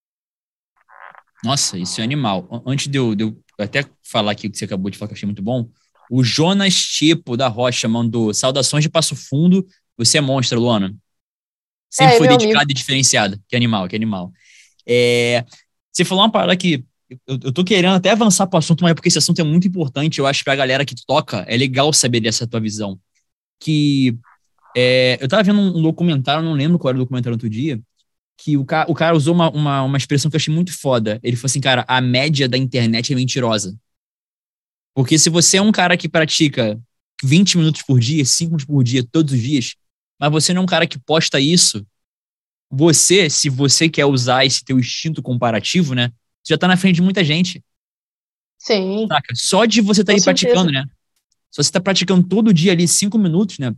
Nossa, 1.42 1.78
isso 1.78 2.00
é 2.00 2.04
animal. 2.04 2.62
Antes 2.66 2.88
de 2.88 2.98
eu, 2.98 3.14
de 3.14 3.24
eu, 3.24 3.36
até 3.58 3.84
falar 4.02 4.32
aqui 4.32 4.46
o 4.46 4.50
que 4.50 4.58
você 4.58 4.66
acabou 4.66 4.90
de 4.90 4.98
falar, 4.98 5.08
que 5.08 5.14
eu 5.14 5.16
achei 5.16 5.26
muito 5.26 5.42
bom, 5.42 5.68
o 6.10 6.22
Jonas 6.22 6.74
Tipo 6.74 7.36
da 7.36 7.48
Rocha 7.48 7.88
mandou 7.88 8.32
saudações 8.34 8.82
de 8.82 8.90
Passo 8.90 9.16
Fundo. 9.16 9.66
Você 9.96 10.18
é 10.18 10.20
monstro, 10.20 10.60
Luana. 10.60 10.94
Sempre 11.90 12.14
é, 12.14 12.18
foi 12.18 12.28
dedicado 12.28 12.58
amigo. 12.58 12.72
e 12.72 12.74
diferenciado. 12.74 13.40
Que 13.48 13.56
animal, 13.56 13.88
que 13.88 13.96
animal. 13.96 14.32
É, 14.86 15.44
você 15.92 16.04
falou 16.04 16.24
uma 16.24 16.30
parada 16.30 16.56
que 16.56 16.84
eu, 17.08 17.18
eu 17.44 17.52
tô 17.52 17.64
querendo 17.64 17.94
até 17.94 18.10
avançar 18.10 18.46
para 18.46 18.56
o 18.56 18.58
assunto, 18.58 18.82
mas 18.82 18.92
é 18.92 18.94
porque 18.94 19.08
esse 19.08 19.18
assunto 19.18 19.40
é 19.40 19.44
muito 19.44 19.68
importante. 19.68 20.18
Eu 20.18 20.26
acho 20.26 20.42
que 20.42 20.50
a 20.50 20.56
galera 20.56 20.84
que 20.84 20.94
toca 21.06 21.38
é 21.48 21.56
legal 21.56 21.92
saber 21.92 22.20
dessa 22.20 22.46
tua 22.46 22.60
visão. 22.60 22.98
Que 23.60 24.16
é, 24.76 25.18
eu 25.20 25.28
tava 25.28 25.42
vendo 25.42 25.60
um, 25.60 25.82
documentário, 25.82 26.42
não 26.42 26.52
lembro 26.52 26.78
qual 26.78 26.90
era 26.90 26.98
o 26.98 27.02
documentário 27.02 27.34
outro 27.34 27.48
dia, 27.48 27.80
que 28.36 28.56
o, 28.56 28.64
ca, 28.64 28.86
o 28.88 28.94
cara 28.94 29.16
usou 29.16 29.34
uma, 29.34 29.50
uma, 29.50 29.82
uma 29.82 29.96
expressão 29.96 30.30
que 30.30 30.36
eu 30.36 30.38
achei 30.38 30.52
muito 30.52 30.72
foda. 30.76 31.20
Ele 31.22 31.36
falou 31.36 31.46
assim, 31.46 31.60
cara, 31.60 31.84
a 31.86 32.00
média 32.00 32.48
da 32.48 32.58
internet 32.58 33.12
é 33.12 33.16
mentirosa. 33.16 33.76
Porque 34.94 35.18
se 35.18 35.30
você 35.30 35.56
é 35.58 35.62
um 35.62 35.72
cara 35.72 35.96
que 35.96 36.08
pratica 36.08 36.80
20 37.22 37.58
minutos 37.58 37.82
por 37.82 37.98
dia, 38.00 38.24
5 38.24 38.50
minutos 38.50 38.66
por 38.66 38.82
dia, 38.82 39.04
todos 39.10 39.32
os 39.34 39.40
dias, 39.40 39.74
mas 40.20 40.30
você 40.30 40.52
não 40.52 40.60
é 40.60 40.64
um 40.64 40.66
cara 40.66 40.86
que 40.86 40.98
posta 40.98 41.40
isso, 41.40 41.84
você, 42.70 43.30
se 43.30 43.48
você 43.48 43.88
quer 43.88 44.04
usar 44.04 44.44
esse 44.44 44.64
teu 44.64 44.78
instinto 44.78 45.22
comparativo, 45.22 45.94
né? 45.94 46.10
Você 46.44 46.52
já 46.52 46.58
tá 46.58 46.68
na 46.68 46.76
frente 46.76 46.96
de 46.96 47.02
muita 47.02 47.24
gente. 47.24 47.64
Sim. 48.58 49.06
Saca? 49.08 49.34
Só 49.34 49.64
de 49.64 49.80
você 49.80 50.02
estar 50.02 50.12
tá 50.12 50.18
aí 50.18 50.22
praticando, 50.22 50.70
né? 50.70 50.84
Se 51.50 51.62
você 51.62 51.68
está 51.68 51.80
praticando 51.80 52.26
todo 52.28 52.52
dia 52.52 52.72
ali 52.72 52.86
cinco 52.86 53.18
minutos, 53.18 53.58
né? 53.58 53.74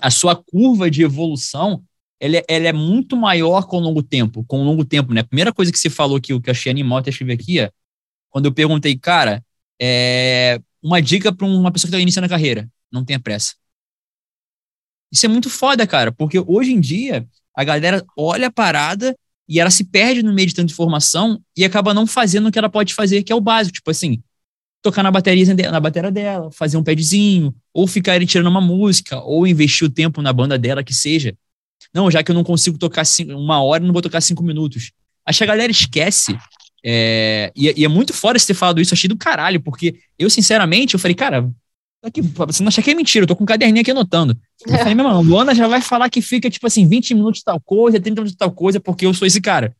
A 0.00 0.10
sua 0.10 0.36
curva 0.36 0.90
de 0.90 1.02
evolução, 1.02 1.82
ela, 2.20 2.36
é, 2.36 2.44
ela 2.48 2.68
é 2.68 2.72
muito 2.72 3.16
maior 3.16 3.66
com 3.66 3.78
o 3.78 3.80
longo 3.80 4.02
tempo, 4.02 4.44
com 4.44 4.60
o 4.60 4.64
longo 4.64 4.84
tempo, 4.84 5.14
né? 5.14 5.22
A 5.22 5.24
primeira 5.24 5.52
coisa 5.52 5.72
que 5.72 5.78
você 5.78 5.88
falou 5.88 6.20
que 6.20 6.32
eu 6.32 6.42
achei 6.48 6.70
animal, 6.70 6.98
até 6.98 7.10
escrevi 7.10 7.32
aqui, 7.32 7.60
é 7.60 7.70
quando 8.28 8.46
eu 8.46 8.52
perguntei, 8.52 8.96
cara, 8.98 9.42
é, 9.80 10.60
uma 10.82 11.00
dica 11.00 11.34
para 11.34 11.46
uma 11.46 11.72
pessoa 11.72 11.88
que 11.88 11.94
está 11.94 12.02
iniciando 12.02 12.26
a 12.26 12.28
carreira, 12.28 12.68
não 12.92 13.04
tenha 13.04 13.18
pressa. 13.18 13.54
Isso 15.10 15.24
é 15.24 15.28
muito 15.28 15.48
foda, 15.48 15.86
cara, 15.86 16.12
porque 16.12 16.38
hoje 16.38 16.72
em 16.72 16.80
dia 16.80 17.26
a 17.54 17.64
galera 17.64 18.04
olha 18.16 18.48
a 18.48 18.52
parada 18.52 19.16
e 19.48 19.60
ela 19.60 19.70
se 19.70 19.84
perde 19.84 20.22
no 20.22 20.32
meio 20.32 20.48
de 20.48 20.54
tanta 20.54 20.72
informação 20.72 21.40
e 21.56 21.64
acaba 21.64 21.94
não 21.94 22.06
fazendo 22.06 22.48
o 22.48 22.52
que 22.52 22.58
ela 22.58 22.68
pode 22.68 22.94
fazer, 22.94 23.22
que 23.22 23.32
é 23.32 23.34
o 23.36 23.40
básico, 23.40 23.74
tipo 23.74 23.90
assim, 23.90 24.22
tocar 24.82 25.02
na 25.02 25.10
bateria, 25.10 25.54
na 25.70 25.80
bateria 25.80 26.10
dela, 26.10 26.50
fazer 26.50 26.76
um 26.76 26.82
padzinho, 26.82 27.54
ou 27.72 27.86
ficar 27.86 28.24
tirando 28.24 28.46
uma 28.46 28.60
música, 28.60 29.20
ou 29.20 29.46
investir 29.46 29.86
o 29.86 29.90
tempo 29.90 30.22
na 30.22 30.32
banda 30.32 30.58
dela, 30.58 30.82
que 30.82 30.94
seja. 30.94 31.36
Não, 31.92 32.10
já 32.10 32.22
que 32.22 32.30
eu 32.30 32.34
não 32.34 32.44
consigo 32.44 32.78
tocar 32.78 33.02
uma 33.30 33.62
hora, 33.62 33.84
não 33.84 33.92
vou 33.92 34.02
tocar 34.02 34.20
cinco 34.20 34.42
minutos. 34.42 34.92
Acho 35.24 35.38
que 35.38 35.44
a 35.44 35.48
galera 35.48 35.72
esquece. 35.72 36.36
É, 36.84 37.52
e, 37.56 37.80
e, 37.80 37.84
é 37.84 37.88
muito 37.88 38.12
fora 38.12 38.38
você 38.38 38.48
ter 38.48 38.54
falado 38.54 38.80
isso, 38.80 38.94
achei 38.94 39.08
do 39.08 39.16
caralho, 39.16 39.60
porque 39.60 39.96
eu, 40.18 40.30
sinceramente, 40.30 40.94
eu 40.94 41.00
falei, 41.00 41.14
cara, 41.14 41.50
Aqui, 42.02 42.20
você 42.20 42.62
não 42.62 42.68
acha 42.68 42.82
que 42.82 42.90
é 42.90 42.94
mentira, 42.94 43.24
eu 43.24 43.26
tô 43.26 43.34
com 43.34 43.42
um 43.42 43.46
caderninho 43.46 43.80
aqui 43.80 43.90
anotando. 43.90 44.36
Eu 44.64 44.78
falei, 44.78 44.94
meu 44.94 45.06
irmão, 45.06 45.22
Luana 45.22 45.54
já 45.54 45.66
vai 45.66 45.80
falar 45.80 46.08
que 46.08 46.20
fica, 46.20 46.48
tipo 46.48 46.66
assim, 46.66 46.86
20 46.86 47.14
minutos 47.14 47.40
de 47.40 47.44
tal 47.44 47.60
coisa, 47.60 47.98
30 47.98 48.20
minutos 48.20 48.32
de 48.32 48.38
tal 48.38 48.52
coisa, 48.52 48.78
porque 48.78 49.06
eu 49.06 49.14
sou 49.14 49.26
esse 49.26 49.40
cara. 49.40 49.74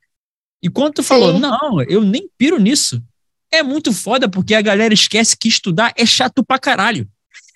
E 0.63 0.69
quando 0.69 0.95
tu 0.95 1.03
falou, 1.03 1.35
Sim. 1.35 1.39
não, 1.39 1.83
eu 1.83 2.03
nem 2.03 2.29
piro 2.37 2.59
nisso, 2.59 3.01
é 3.53 3.63
muito 3.63 3.93
foda, 3.93 4.29
porque 4.29 4.55
a 4.55 4.63
galera 4.63 4.93
esquece 4.93 5.37
que 5.37 5.49
estudar 5.49 5.93
é 5.97 6.05
chato 6.05 6.45
pra 6.45 6.59
caralho. 6.59 7.09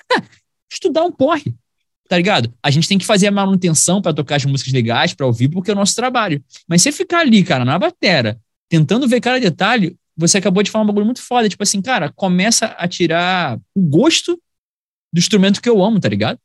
estudar 0.70 1.04
um 1.04 1.10
porre, 1.10 1.52
tá 2.08 2.16
ligado? 2.16 2.52
A 2.62 2.70
gente 2.70 2.86
tem 2.86 2.98
que 2.98 3.04
fazer 3.04 3.26
a 3.26 3.32
manutenção 3.32 4.00
para 4.00 4.14
tocar 4.14 4.36
as 4.36 4.44
músicas 4.44 4.72
legais, 4.72 5.14
para 5.14 5.26
ouvir, 5.26 5.48
porque 5.48 5.70
é 5.70 5.74
o 5.74 5.76
nosso 5.76 5.96
trabalho. 5.96 6.42
Mas 6.68 6.82
você 6.82 6.92
ficar 6.92 7.20
ali, 7.20 7.42
cara, 7.42 7.64
na 7.64 7.78
batera, 7.78 8.38
tentando 8.68 9.08
ver 9.08 9.20
cada 9.20 9.40
detalhe, 9.40 9.96
você 10.16 10.38
acabou 10.38 10.62
de 10.62 10.70
falar 10.70 10.84
um 10.84 10.86
bagulho 10.86 11.06
muito 11.06 11.22
foda. 11.22 11.48
Tipo 11.48 11.62
assim, 11.62 11.82
cara, 11.82 12.12
começa 12.12 12.66
a 12.66 12.86
tirar 12.86 13.58
o 13.74 13.80
gosto 13.80 14.40
do 15.12 15.18
instrumento 15.18 15.60
que 15.60 15.68
eu 15.68 15.82
amo, 15.82 16.00
tá 16.00 16.08
ligado? 16.08 16.38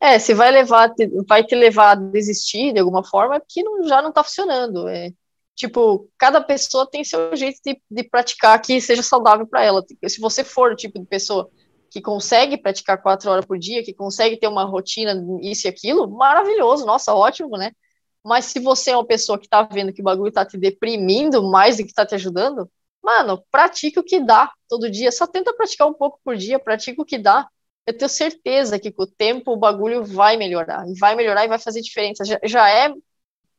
É, 0.00 0.18
se 0.18 0.34
vai 0.34 0.50
levar, 0.50 0.92
vai 1.28 1.44
te 1.44 1.54
levar 1.54 1.92
a 1.92 1.94
desistir 1.94 2.72
de 2.72 2.80
alguma 2.80 3.04
forma, 3.04 3.36
é 3.36 3.38
porque 3.38 3.62
não, 3.62 3.84
já 3.86 4.02
não 4.02 4.12
tá 4.12 4.24
funcionando. 4.24 4.88
É, 4.88 5.12
tipo, 5.54 6.08
cada 6.18 6.40
pessoa 6.40 6.90
tem 6.90 7.04
seu 7.04 7.34
jeito 7.36 7.60
de, 7.64 7.80
de 7.88 8.02
praticar 8.02 8.60
que 8.60 8.80
seja 8.80 9.02
saudável 9.02 9.46
para 9.46 9.62
ela. 9.62 9.84
Se 10.08 10.20
você 10.20 10.42
for 10.42 10.72
o 10.72 10.76
tipo 10.76 10.98
de 10.98 11.06
pessoa 11.06 11.48
que 11.88 12.00
consegue 12.00 12.56
praticar 12.56 13.00
quatro 13.00 13.30
horas 13.30 13.44
por 13.44 13.58
dia, 13.58 13.84
que 13.84 13.92
consegue 13.92 14.38
ter 14.38 14.48
uma 14.48 14.64
rotina, 14.64 15.14
isso 15.42 15.66
e 15.66 15.70
aquilo, 15.70 16.10
maravilhoso, 16.10 16.86
nossa, 16.86 17.14
ótimo, 17.14 17.56
né? 17.56 17.70
Mas 18.24 18.46
se 18.46 18.60
você 18.60 18.92
é 18.92 18.96
uma 18.96 19.06
pessoa 19.06 19.38
que 19.38 19.48
tá 19.48 19.62
vendo 19.62 19.92
que 19.92 20.00
o 20.00 20.04
bagulho 20.04 20.32
tá 20.32 20.44
te 20.44 20.56
deprimindo 20.56 21.42
mais 21.42 21.76
do 21.76 21.84
que 21.84 21.92
tá 21.92 22.06
te 22.06 22.14
ajudando, 22.14 22.68
Mano, 23.02 23.44
pratique 23.50 23.98
o 23.98 24.04
que 24.04 24.20
dá 24.20 24.50
todo 24.68 24.90
dia. 24.90 25.10
Só 25.10 25.26
tenta 25.26 25.52
praticar 25.54 25.88
um 25.88 25.94
pouco 25.94 26.20
por 26.24 26.36
dia, 26.36 26.58
pratica 26.58 27.02
o 27.02 27.04
que 27.04 27.18
dá. 27.18 27.48
Eu 27.86 27.96
tenho 27.96 28.08
certeza 28.08 28.78
que 28.78 28.92
com 28.92 29.02
o 29.02 29.06
tempo 29.06 29.52
o 29.52 29.56
bagulho 29.56 30.04
vai 30.04 30.36
melhorar. 30.36 30.84
Vai 31.00 31.16
melhorar 31.16 31.44
e 31.44 31.48
vai 31.48 31.58
fazer 31.58 31.80
diferença. 31.80 32.24
Já, 32.24 32.38
já 32.44 32.70
é 32.70 32.92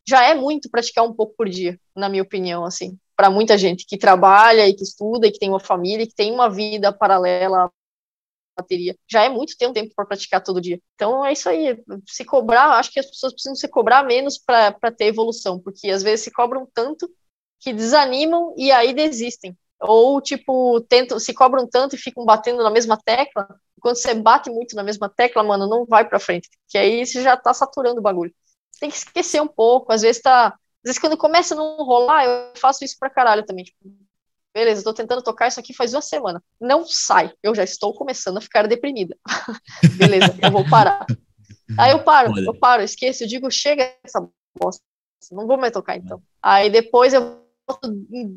já 0.06 0.24
é 0.24 0.34
muito 0.34 0.70
praticar 0.70 1.06
um 1.06 1.14
pouco 1.14 1.34
por 1.36 1.48
dia, 1.48 1.80
na 1.96 2.10
minha 2.10 2.24
opinião, 2.24 2.66
assim, 2.66 2.98
para 3.16 3.30
muita 3.30 3.58
gente 3.58 3.86
que 3.86 3.98
trabalha 3.98 4.68
e 4.68 4.74
que 4.74 4.84
estuda 4.84 5.28
e 5.28 5.32
que 5.32 5.40
tem 5.40 5.50
uma 5.50 5.60
família 5.60 6.04
e 6.04 6.08
que 6.08 6.16
tem 6.16 6.32
uma 6.32 6.50
vida 6.50 6.92
paralela 6.92 7.66
à 7.66 7.72
bateria. 8.58 8.96
Já 9.10 9.24
é 9.24 9.30
muito 9.30 9.56
ter 9.58 9.68
um 9.68 9.74
tempo 9.74 9.94
para 9.96 10.06
praticar 10.06 10.44
todo 10.44 10.62
dia. 10.62 10.80
Então 10.96 11.26
é 11.26 11.32
isso 11.32 11.48
aí. 11.48 11.82
Se 12.06 12.26
cobrar, 12.26 12.78
acho 12.78 12.92
que 12.92 13.00
as 13.00 13.06
pessoas 13.06 13.34
precisam 13.34 13.56
se 13.56 13.68
cobrar 13.68 14.04
menos 14.04 14.38
para 14.38 14.92
ter 14.92 15.06
evolução, 15.06 15.60
porque 15.60 15.90
às 15.90 16.04
vezes 16.04 16.26
se 16.26 16.32
cobram 16.32 16.68
tanto 16.74 17.10
que 17.64 17.72
desanimam 17.72 18.54
e 18.58 18.72
aí 18.72 18.94
desistem. 18.94 19.58
Ou, 19.80 20.22
tipo, 20.22 20.82
tentam, 20.82 21.18
se 21.18 21.34
cobram 21.34 21.66
tanto 21.66 21.96
e 21.96 21.98
ficam 21.98 22.26
batendo 22.26 22.62
na 22.62 22.70
mesma 22.70 22.98
tecla. 22.98 23.48
Quando 23.80 23.96
você 23.96 24.14
bate 24.14 24.50
muito 24.50 24.76
na 24.76 24.84
mesma 24.84 25.10
tecla, 25.10 25.44
mano, 25.44 25.68
não 25.68 25.86
vai 25.86 26.08
pra 26.08 26.20
frente. 26.20 26.50
Que 26.68 26.78
aí 26.78 27.06
você 27.06 27.22
já 27.22 27.38
tá 27.38 27.54
saturando 27.54 28.00
o 28.00 28.04
bagulho. 28.04 28.34
Tem 28.80 28.90
que 28.90 28.98
esquecer 28.98 29.42
um 29.42 29.48
pouco. 29.48 29.94
Às 29.94 30.02
vezes 30.02 30.22
tá. 30.22 30.48
Às 30.48 30.90
vezes 30.90 31.00
quando 31.00 31.18
começa 31.18 31.54
a 31.54 31.58
não 31.58 31.78
rolar, 31.78 32.26
eu 32.26 32.54
faço 32.58 32.84
isso 32.84 32.98
pra 33.00 33.10
caralho 33.10 33.46
também. 33.46 33.64
Tipo, 33.64 33.78
beleza, 34.54 34.82
estou 34.82 34.94
tentando 34.94 35.24
tocar 35.24 35.48
isso 35.48 35.60
aqui 35.60 35.74
faz 35.74 35.94
uma 35.94 36.02
semana. 36.02 36.44
Não 36.60 36.86
sai. 36.86 37.32
Eu 37.42 37.56
já 37.56 37.64
estou 37.64 37.94
começando 37.94 38.38
a 38.38 38.42
ficar 38.42 38.68
deprimida. 38.68 39.18
beleza, 39.98 40.36
eu 40.42 40.52
vou 40.52 40.70
parar. 40.70 41.06
Aí 41.78 41.92
eu 41.92 42.04
paro, 42.04 42.32
Olha. 42.32 42.46
eu 42.46 42.54
paro, 42.54 42.84
esqueço, 42.84 43.24
eu 43.24 43.28
digo, 43.28 43.50
chega 43.50 43.96
essa 44.04 44.28
bosta, 44.60 44.84
não 45.32 45.48
vou 45.48 45.58
mais 45.58 45.72
tocar 45.72 45.96
então. 45.96 46.22
Aí 46.42 46.70
depois 46.70 47.14
eu 47.14 47.43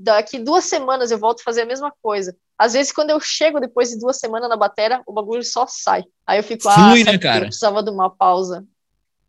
daqui 0.02 0.38
duas 0.38 0.64
semanas 0.64 1.10
eu 1.10 1.18
volto 1.18 1.40
a 1.40 1.44
fazer 1.44 1.62
a 1.62 1.66
mesma 1.66 1.92
coisa. 2.02 2.36
Às 2.58 2.72
vezes, 2.72 2.92
quando 2.92 3.10
eu 3.10 3.20
chego 3.20 3.60
depois 3.60 3.90
de 3.90 3.98
duas 3.98 4.18
semanas 4.18 4.48
na 4.48 4.56
bateria, 4.56 5.02
o 5.06 5.12
bagulho 5.12 5.44
só 5.44 5.66
sai. 5.68 6.04
Aí 6.26 6.38
eu 6.38 6.42
fico, 6.42 6.68
ah, 6.68 6.90
Flui, 6.90 7.04
né, 7.04 7.18
cara? 7.18 7.44
eu 7.44 7.46
precisava 7.48 7.82
de 7.82 7.90
uma 7.90 8.08
pausa. 8.08 8.64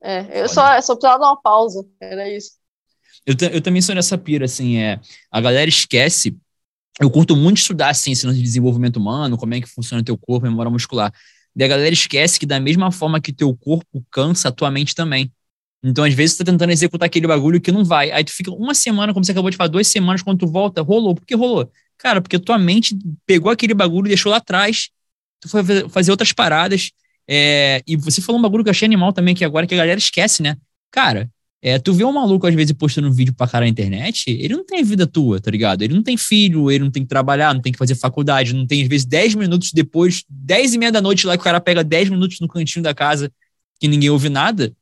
É, 0.01 0.41
eu 0.41 0.47
só, 0.47 0.75
eu 0.75 0.81
só 0.81 0.95
precisava 0.95 1.19
de 1.19 1.25
uma 1.25 1.41
pausa, 1.41 1.85
era 1.99 2.29
isso. 2.29 2.51
Eu, 3.25 3.35
eu 3.51 3.61
também 3.61 3.81
sou 3.81 3.93
nessa 3.95 4.17
pira, 4.17 4.45
assim, 4.45 4.77
é, 4.77 4.99
a 5.31 5.41
galera 5.41 5.67
esquece, 5.67 6.37
eu 6.99 7.11
curto 7.11 7.35
muito 7.35 7.57
estudar, 7.57 7.89
assim, 7.89 8.11
esse 8.11 8.25
de 8.31 8.41
desenvolvimento 8.41 8.97
humano, 8.97 9.37
como 9.37 9.53
é 9.53 9.61
que 9.61 9.67
funciona 9.67 10.01
o 10.01 10.05
teu 10.05 10.17
corpo, 10.17 10.45
memória 10.45 10.71
muscular. 10.71 11.11
E 11.55 11.63
a 11.63 11.67
galera 11.67 11.93
esquece 11.93 12.39
que 12.39 12.45
da 12.45 12.59
mesma 12.59 12.91
forma 12.91 13.19
que 13.19 13.33
teu 13.33 13.55
corpo 13.55 14.05
cansa, 14.11 14.49
a 14.49 14.51
tua 14.51 14.69
mente 14.69 14.93
também. 14.93 15.31
Então, 15.83 16.03
às 16.03 16.13
vezes, 16.13 16.35
tu 16.35 16.43
tá 16.43 16.51
tentando 16.51 16.71
executar 16.71 17.05
aquele 17.05 17.27
bagulho 17.27 17.61
que 17.61 17.71
não 17.71 17.83
vai. 17.83 18.11
Aí 18.11 18.23
tu 18.23 18.31
fica 18.31 18.51
uma 18.51 18.73
semana, 18.73 19.13
como 19.13 19.23
você 19.23 19.31
acabou 19.31 19.49
de 19.49 19.57
falar, 19.57 19.69
duas 19.69 19.87
semanas, 19.87 20.21
quando 20.21 20.39
tu 20.39 20.47
volta, 20.47 20.81
rolou. 20.81 21.15
Por 21.15 21.25
que 21.25 21.35
rolou? 21.35 21.71
Cara, 21.97 22.21
porque 22.21 22.39
tua 22.39 22.57
mente 22.57 22.97
pegou 23.25 23.51
aquele 23.51 23.73
bagulho 23.73 24.07
e 24.07 24.09
deixou 24.09 24.31
lá 24.31 24.37
atrás. 24.37 24.89
Tu 25.39 25.49
foi 25.49 25.63
fazer 25.89 26.11
outras 26.11 26.31
paradas. 26.31 26.91
É, 27.27 27.83
e 27.85 27.95
você 27.95 28.21
falou 28.21 28.39
um 28.39 28.41
bagulho 28.41 28.63
que 28.63 28.69
eu 28.69 28.71
achei 28.71 28.85
animal 28.85 29.13
também, 29.13 29.35
que 29.35 29.45
agora 29.45 29.67
que 29.67 29.73
a 29.73 29.77
galera 29.77 29.99
esquece, 29.99 30.41
né? 30.41 30.57
Cara, 30.91 31.29
é, 31.61 31.77
tu 31.77 31.93
vê 31.93 32.03
um 32.03 32.11
maluco, 32.11 32.47
às 32.47 32.55
vezes, 32.55 32.71
postando 32.73 33.07
um 33.07 33.11
vídeo 33.11 33.33
pra 33.33 33.47
cara 33.47 33.65
na 33.65 33.69
internet, 33.69 34.29
ele 34.29 34.55
não 34.55 34.65
tem 34.65 34.83
vida 34.83 35.05
tua, 35.05 35.39
tá 35.39 35.51
ligado? 35.51 35.81
Ele 35.81 35.93
não 35.93 36.03
tem 36.03 36.15
filho, 36.15 36.71
ele 36.71 36.83
não 36.83 36.91
tem 36.91 37.03
que 37.03 37.09
trabalhar, 37.09 37.53
não 37.53 37.61
tem 37.61 37.71
que 37.71 37.77
fazer 37.77 37.95
faculdade, 37.95 38.53
não 38.53 38.65
tem, 38.65 38.81
às 38.83 38.87
vezes, 38.87 39.05
10 39.05 39.35
minutos 39.35 39.71
depois, 39.73 40.23
10 40.29 40.75
e 40.75 40.77
meia 40.77 40.91
da 40.91 41.01
noite 41.01 41.27
lá, 41.27 41.35
que 41.35 41.41
o 41.41 41.43
cara 41.43 41.59
pega 41.59 41.83
10 41.83 42.09
minutos 42.09 42.39
no 42.39 42.47
cantinho 42.47 42.83
da 42.83 42.93
casa, 42.93 43.31
que 43.79 43.87
ninguém 43.87 44.09
ouve 44.09 44.29
nada 44.29 44.73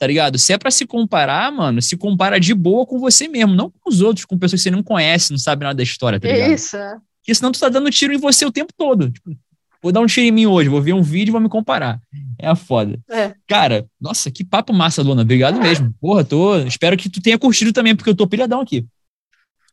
tá 0.00 0.06
ligado? 0.06 0.38
Se 0.38 0.54
é 0.54 0.56
para 0.56 0.70
se 0.70 0.86
comparar, 0.86 1.52
mano, 1.52 1.82
se 1.82 1.94
compara 1.94 2.40
de 2.40 2.54
boa 2.54 2.86
com 2.86 2.98
você 2.98 3.28
mesmo, 3.28 3.54
não 3.54 3.68
com 3.68 3.90
os 3.90 4.00
outros, 4.00 4.24
com 4.24 4.38
pessoas 4.38 4.62
que 4.62 4.62
você 4.62 4.70
não 4.70 4.82
conhece, 4.82 5.30
não 5.30 5.38
sabe 5.38 5.62
nada 5.62 5.76
da 5.76 5.82
história, 5.82 6.18
tá 6.18 6.26
ligado? 6.26 6.52
Isso. 6.52 6.74
É. 6.74 6.96
Porque 7.20 7.34
senão 7.34 7.52
tu 7.52 7.60
tá 7.60 7.68
dando 7.68 7.90
tiro 7.90 8.14
em 8.14 8.16
você 8.16 8.46
o 8.46 8.50
tempo 8.50 8.72
todo. 8.74 9.10
Tipo, 9.10 9.36
vou 9.82 9.92
dar 9.92 10.00
um 10.00 10.06
tiro 10.06 10.26
em 10.26 10.30
mim 10.30 10.46
hoje, 10.46 10.70
vou 10.70 10.80
ver 10.80 10.94
um 10.94 11.02
vídeo 11.02 11.30
e 11.30 11.32
vou 11.32 11.40
me 11.40 11.50
comparar. 11.50 12.00
É 12.38 12.48
a 12.48 12.56
foda. 12.56 12.98
É. 13.10 13.34
Cara, 13.46 13.86
nossa, 14.00 14.30
que 14.30 14.42
papo 14.42 14.72
massa, 14.72 15.02
Luna. 15.02 15.20
Obrigado 15.20 15.60
mesmo. 15.60 15.94
Porra, 16.00 16.24
tô. 16.24 16.56
Espero 16.60 16.96
que 16.96 17.10
tu 17.10 17.20
tenha 17.20 17.38
curtido 17.38 17.70
também, 17.70 17.94
porque 17.94 18.08
eu 18.08 18.16
tô 18.16 18.26
pilhadão 18.26 18.62
aqui. 18.62 18.86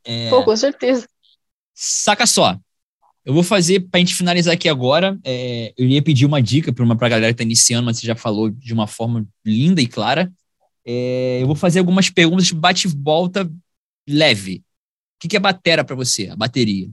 É... 0.04 0.30
Pô, 0.30 0.44
com 0.44 0.58
certeza. 0.58 1.08
Saca 1.74 2.28
só. 2.28 2.60
Eu 3.28 3.34
vou 3.34 3.44
fazer, 3.44 3.82
para 3.82 3.98
a 3.98 4.00
gente 4.00 4.16
finalizar 4.16 4.54
aqui 4.54 4.70
agora, 4.70 5.20
é, 5.22 5.74
eu 5.78 5.86
ia 5.86 6.02
pedir 6.02 6.26
uma 6.26 6.42
dica 6.42 6.72
para 6.72 6.82
uma 6.82 6.96
pra 6.96 7.10
galera 7.10 7.34
que 7.34 7.34
está 7.34 7.44
iniciando, 7.44 7.86
mas 7.86 8.00
você 8.00 8.08
já 8.08 8.16
falou 8.16 8.50
de 8.50 8.74
uma 8.74 8.88
forma 8.88 9.28
linda 9.46 9.82
e 9.82 9.86
clara. 9.86 10.32
É, 10.86 11.42
eu 11.42 11.46
vou 11.46 11.54
fazer 11.54 11.80
algumas 11.80 12.10
perguntas 12.10 12.50
bate-volta 12.52 13.52
leve. 14.08 14.60
O 14.60 15.20
que, 15.20 15.28
que 15.28 15.36
é 15.36 15.42
batera 15.42 15.84
para 15.84 15.94
você, 15.94 16.30
a 16.30 16.38
bateria? 16.38 16.90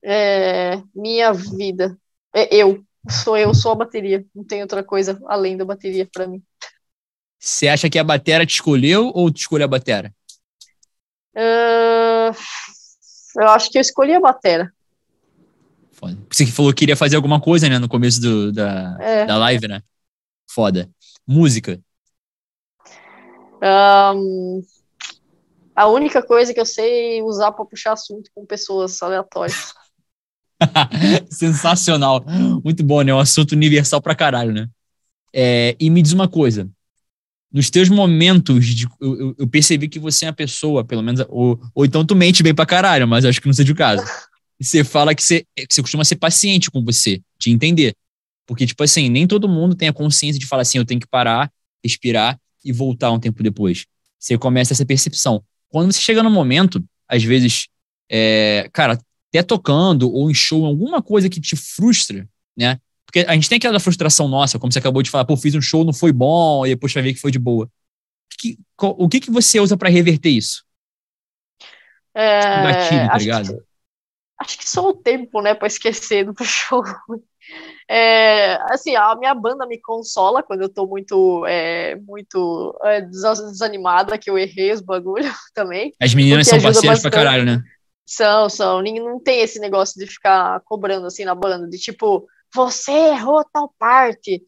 É, 0.00 0.80
minha 0.94 1.32
vida. 1.32 1.98
É 2.32 2.54
eu. 2.54 2.80
Sou 3.10 3.36
eu, 3.36 3.52
sou 3.52 3.72
a 3.72 3.74
bateria. 3.74 4.24
Não 4.32 4.44
tem 4.44 4.62
outra 4.62 4.84
coisa 4.84 5.20
além 5.26 5.56
da 5.56 5.64
bateria 5.64 6.06
para 6.06 6.28
mim. 6.28 6.40
Você 7.36 7.66
acha 7.66 7.90
que 7.90 7.98
a 7.98 8.04
batera 8.04 8.46
te 8.46 8.54
escolheu 8.54 9.10
ou 9.12 9.28
te 9.28 9.40
escolheu 9.40 9.64
a 9.64 9.68
batera? 9.68 10.14
Uh, 11.34 12.32
eu 13.38 13.48
acho 13.48 13.70
que 13.70 13.78
eu 13.78 13.82
escolhi 13.82 14.14
a 14.14 14.20
batera. 14.20 14.72
Foda. 15.92 16.18
Você 16.30 16.44
que 16.44 16.52
falou 16.52 16.72
que 16.72 16.80
queria 16.80 16.96
fazer 16.96 17.16
alguma 17.16 17.40
coisa, 17.40 17.68
né, 17.68 17.78
no 17.78 17.88
começo 17.88 18.20
do, 18.20 18.52
da, 18.52 18.96
é. 19.00 19.26
da 19.26 19.36
live, 19.38 19.66
né? 19.68 19.82
Foda. 20.50 20.88
Música. 21.26 21.80
Um, 23.62 24.62
a 25.74 25.86
única 25.88 26.22
coisa 26.22 26.54
que 26.54 26.60
eu 26.60 26.66
sei 26.66 27.22
usar 27.22 27.52
para 27.52 27.64
puxar 27.64 27.92
assunto 27.92 28.30
com 28.34 28.46
pessoas 28.46 29.02
aleatórias. 29.02 29.74
Sensacional. 31.30 32.24
Muito 32.64 32.82
bom, 32.84 33.02
né? 33.02 33.12
Um 33.12 33.18
assunto 33.18 33.52
universal 33.52 34.00
pra 34.00 34.14
caralho, 34.14 34.52
né? 34.52 34.68
É, 35.32 35.76
e 35.78 35.90
me 35.90 36.00
diz 36.00 36.12
uma 36.12 36.28
coisa 36.28 36.68
nos 37.52 37.70
teus 37.70 37.88
momentos, 37.88 38.66
de, 38.66 38.86
eu, 39.00 39.34
eu, 39.38 39.46
percebi 39.46 39.88
que 39.88 39.98
você 39.98 40.26
é 40.26 40.28
uma 40.28 40.34
pessoa, 40.34 40.84
pelo 40.84 41.02
menos, 41.02 41.24
ou, 41.28 41.58
ou 41.74 41.84
então 41.84 42.04
tu 42.04 42.14
mente 42.14 42.42
bem 42.42 42.54
pra 42.54 42.66
caralho, 42.66 43.08
mas 43.08 43.24
acho 43.24 43.40
que 43.40 43.46
não 43.46 43.54
seja 43.54 43.72
o 43.72 43.76
caso. 43.76 44.04
Você 44.60 44.82
fala 44.82 45.14
que 45.14 45.22
você, 45.22 45.46
que 45.54 45.72
você 45.72 45.80
costuma 45.80 46.04
ser 46.04 46.16
paciente 46.16 46.68
com 46.68 46.84
você, 46.84 47.22
te 47.38 47.48
entender. 47.48 47.94
Porque, 48.44 48.66
tipo 48.66 48.82
assim, 48.82 49.08
nem 49.08 49.24
todo 49.24 49.48
mundo 49.48 49.76
tem 49.76 49.86
a 49.86 49.92
consciência 49.92 50.36
de 50.36 50.46
falar 50.46 50.62
assim, 50.62 50.78
eu 50.78 50.84
tenho 50.84 50.98
que 50.98 51.06
parar, 51.06 51.48
respirar 51.80 52.36
e 52.64 52.72
voltar 52.72 53.12
um 53.12 53.20
tempo 53.20 53.40
depois. 53.40 53.86
Você 54.18 54.36
começa 54.36 54.72
essa 54.72 54.84
percepção. 54.84 55.44
Quando 55.68 55.92
você 55.92 56.00
chega 56.00 56.24
no 56.24 56.30
momento, 56.30 56.84
às 57.06 57.22
vezes, 57.22 57.68
é, 58.10 58.68
cara, 58.72 58.98
até 59.28 59.44
tocando 59.44 60.12
ou 60.12 60.28
em 60.28 60.34
show, 60.34 60.64
alguma 60.64 61.00
coisa 61.00 61.28
que 61.28 61.40
te 61.40 61.54
frustra, 61.54 62.28
né? 62.56 62.80
Porque 63.08 63.20
a 63.20 63.32
gente 63.32 63.48
tem 63.48 63.56
aquela 63.56 63.80
frustração 63.80 64.28
nossa, 64.28 64.58
como 64.58 64.70
você 64.70 64.78
acabou 64.78 65.02
de 65.02 65.10
falar, 65.10 65.24
pô, 65.24 65.34
fiz 65.34 65.54
um 65.54 65.62
show, 65.62 65.82
não 65.82 65.94
foi 65.94 66.12
bom, 66.12 66.66
e 66.66 66.70
depois 66.74 66.92
vai 66.92 67.02
ver 67.02 67.14
que 67.14 67.20
foi 67.20 67.30
de 67.30 67.38
boa. 67.38 67.66
Que, 68.38 68.58
o 68.78 69.08
que, 69.08 69.18
que 69.18 69.30
você 69.30 69.58
usa 69.58 69.78
para 69.78 69.88
reverter 69.88 70.28
isso? 70.28 70.62
É, 72.14 72.38
um 72.38 72.62
gatilho, 72.64 73.08
tá 73.08 73.16
ligado? 73.16 73.46
Que, 73.54 73.62
acho 74.40 74.58
que 74.58 74.68
só 74.68 74.90
o 74.90 74.92
tempo, 74.92 75.40
né, 75.40 75.54
para 75.54 75.68
esquecer 75.68 76.26
do 76.26 76.34
show. 76.44 76.84
É, 77.90 78.58
assim, 78.70 78.94
a 78.94 79.16
minha 79.16 79.34
banda 79.34 79.66
me 79.66 79.80
consola 79.80 80.42
quando 80.42 80.60
eu 80.60 80.68
tô 80.68 80.86
muito, 80.86 81.46
é, 81.46 81.96
muito 81.96 82.78
é, 82.84 83.00
desanimada, 83.00 84.18
que 84.18 84.28
eu 84.28 84.36
errei 84.36 84.70
os 84.70 84.82
bagulhos 84.82 85.32
também. 85.54 85.94
As 85.98 86.12
meninas 86.12 86.46
são 86.46 86.60
parceiras 86.60 87.00
pra 87.00 87.10
caralho, 87.10 87.46
né? 87.46 87.62
São, 88.04 88.50
são. 88.50 88.82
Não 88.82 89.18
tem 89.18 89.40
esse 89.40 89.58
negócio 89.58 89.98
de 89.98 90.06
ficar 90.06 90.60
cobrando 90.66 91.06
assim 91.06 91.24
na 91.24 91.34
banda, 91.34 91.66
de 91.66 91.78
tipo, 91.78 92.28
você 92.54 92.92
errou 92.92 93.44
tal 93.52 93.72
parte. 93.78 94.42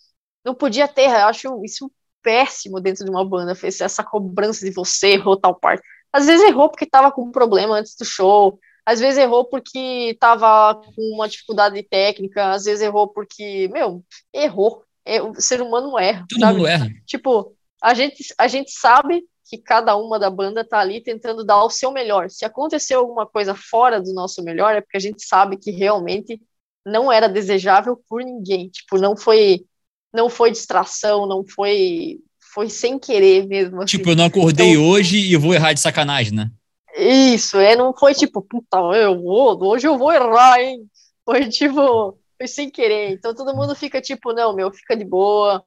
Não 0.45 0.55
podia 0.55 0.89
ter, 0.89 1.11
eu 1.11 1.27
acho 1.27 1.65
isso 1.65 1.91
péssimo 2.23 2.81
dentro 2.81 3.05
de 3.05 3.11
uma 3.11 3.25
banda, 3.25 3.57
essa 3.63 4.05
cobrança 4.05 4.65
de 4.65 4.73
você 4.73 5.13
errou 5.13 5.37
tal 5.37 5.55
parte. 5.55 5.83
Às 6.13 6.27
vezes 6.27 6.47
errou 6.47 6.69
porque 6.69 6.85
estava 6.85 7.11
com 7.11 7.23
um 7.23 7.31
problema 7.31 7.77
antes 7.77 7.95
do 7.97 8.05
show, 8.05 8.59
às 8.85 8.99
vezes 9.01 9.19
errou 9.19 9.45
porque 9.45 10.11
estava 10.13 10.75
com 10.75 11.15
uma 11.15 11.29
dificuldade 11.29 11.83
técnica, 11.83 12.51
às 12.51 12.65
vezes 12.65 12.83
errou 12.83 13.09
porque, 13.09 13.69
meu, 13.69 14.05
errou. 14.33 14.83
É, 15.05 15.23
o 15.23 15.41
ser 15.41 15.63
humano 15.63 15.99
erra. 15.99 16.27
Todo 16.29 16.41
sabe? 16.41 16.59
mundo 16.59 16.67
erra. 16.67 16.89
Tipo, 17.07 17.55
a 17.83 17.95
gente, 17.95 18.35
a 18.37 18.47
gente 18.47 18.71
sabe 18.71 19.25
que 19.49 19.59
cada 19.59 19.97
uma 19.97 20.19
da 20.19 20.31
banda 20.31 20.65
tá 20.65 20.79
ali 20.79 21.03
tentando 21.03 21.45
dar 21.45 21.65
o 21.65 21.71
seu 21.71 21.91
melhor. 21.91 22.31
Se 22.31 22.45
aconteceu 22.45 23.01
alguma 23.01 23.27
coisa 23.27 23.55
fora 23.55 24.01
do 24.01 24.13
nosso 24.13 24.43
melhor, 24.43 24.75
é 24.75 24.81
porque 24.81 24.97
a 24.97 25.01
gente 25.01 25.25
sabe 25.25 25.57
que 25.57 25.71
realmente 25.71 26.41
não 26.85 27.11
era 27.11 27.29
desejável 27.29 28.01
por 28.09 28.23
ninguém. 28.23 28.69
Tipo, 28.69 28.99
não 28.99 29.17
foi 29.17 29.65
não 30.13 30.29
foi 30.29 30.51
distração, 30.51 31.27
não 31.27 31.45
foi 31.45 32.19
foi 32.53 32.69
sem 32.69 32.99
querer 32.99 33.47
mesmo. 33.47 33.79
Assim. 33.79 33.97
Tipo, 33.97 34.11
eu 34.11 34.17
não 34.17 34.25
acordei 34.25 34.73
então, 34.73 34.89
hoje 34.89 35.19
e 35.19 35.33
eu 35.33 35.41
vou 35.41 35.55
errar 35.55 35.73
de 35.73 35.81
sacanagem, 35.81 36.35
né? 36.35 36.51
Isso, 36.97 37.57
é, 37.59 37.77
não 37.77 37.95
foi 37.97 38.13
tipo, 38.15 38.43
puta, 38.43 38.79
eu 38.97 39.21
vou, 39.21 39.63
hoje 39.65 39.87
eu 39.87 39.97
vou 39.97 40.13
errar, 40.13 40.61
hein? 40.61 40.85
Foi 41.25 41.49
tipo, 41.49 42.19
foi 42.37 42.49
sem 42.49 42.69
querer. 42.69 43.13
Então 43.13 43.35
todo 43.35 43.55
mundo 43.55 43.75
fica 43.77 44.01
tipo, 44.01 44.33
não, 44.33 44.55
meu, 44.55 44.73
fica 44.73 44.97
de 44.97 45.05
boa. 45.05 45.65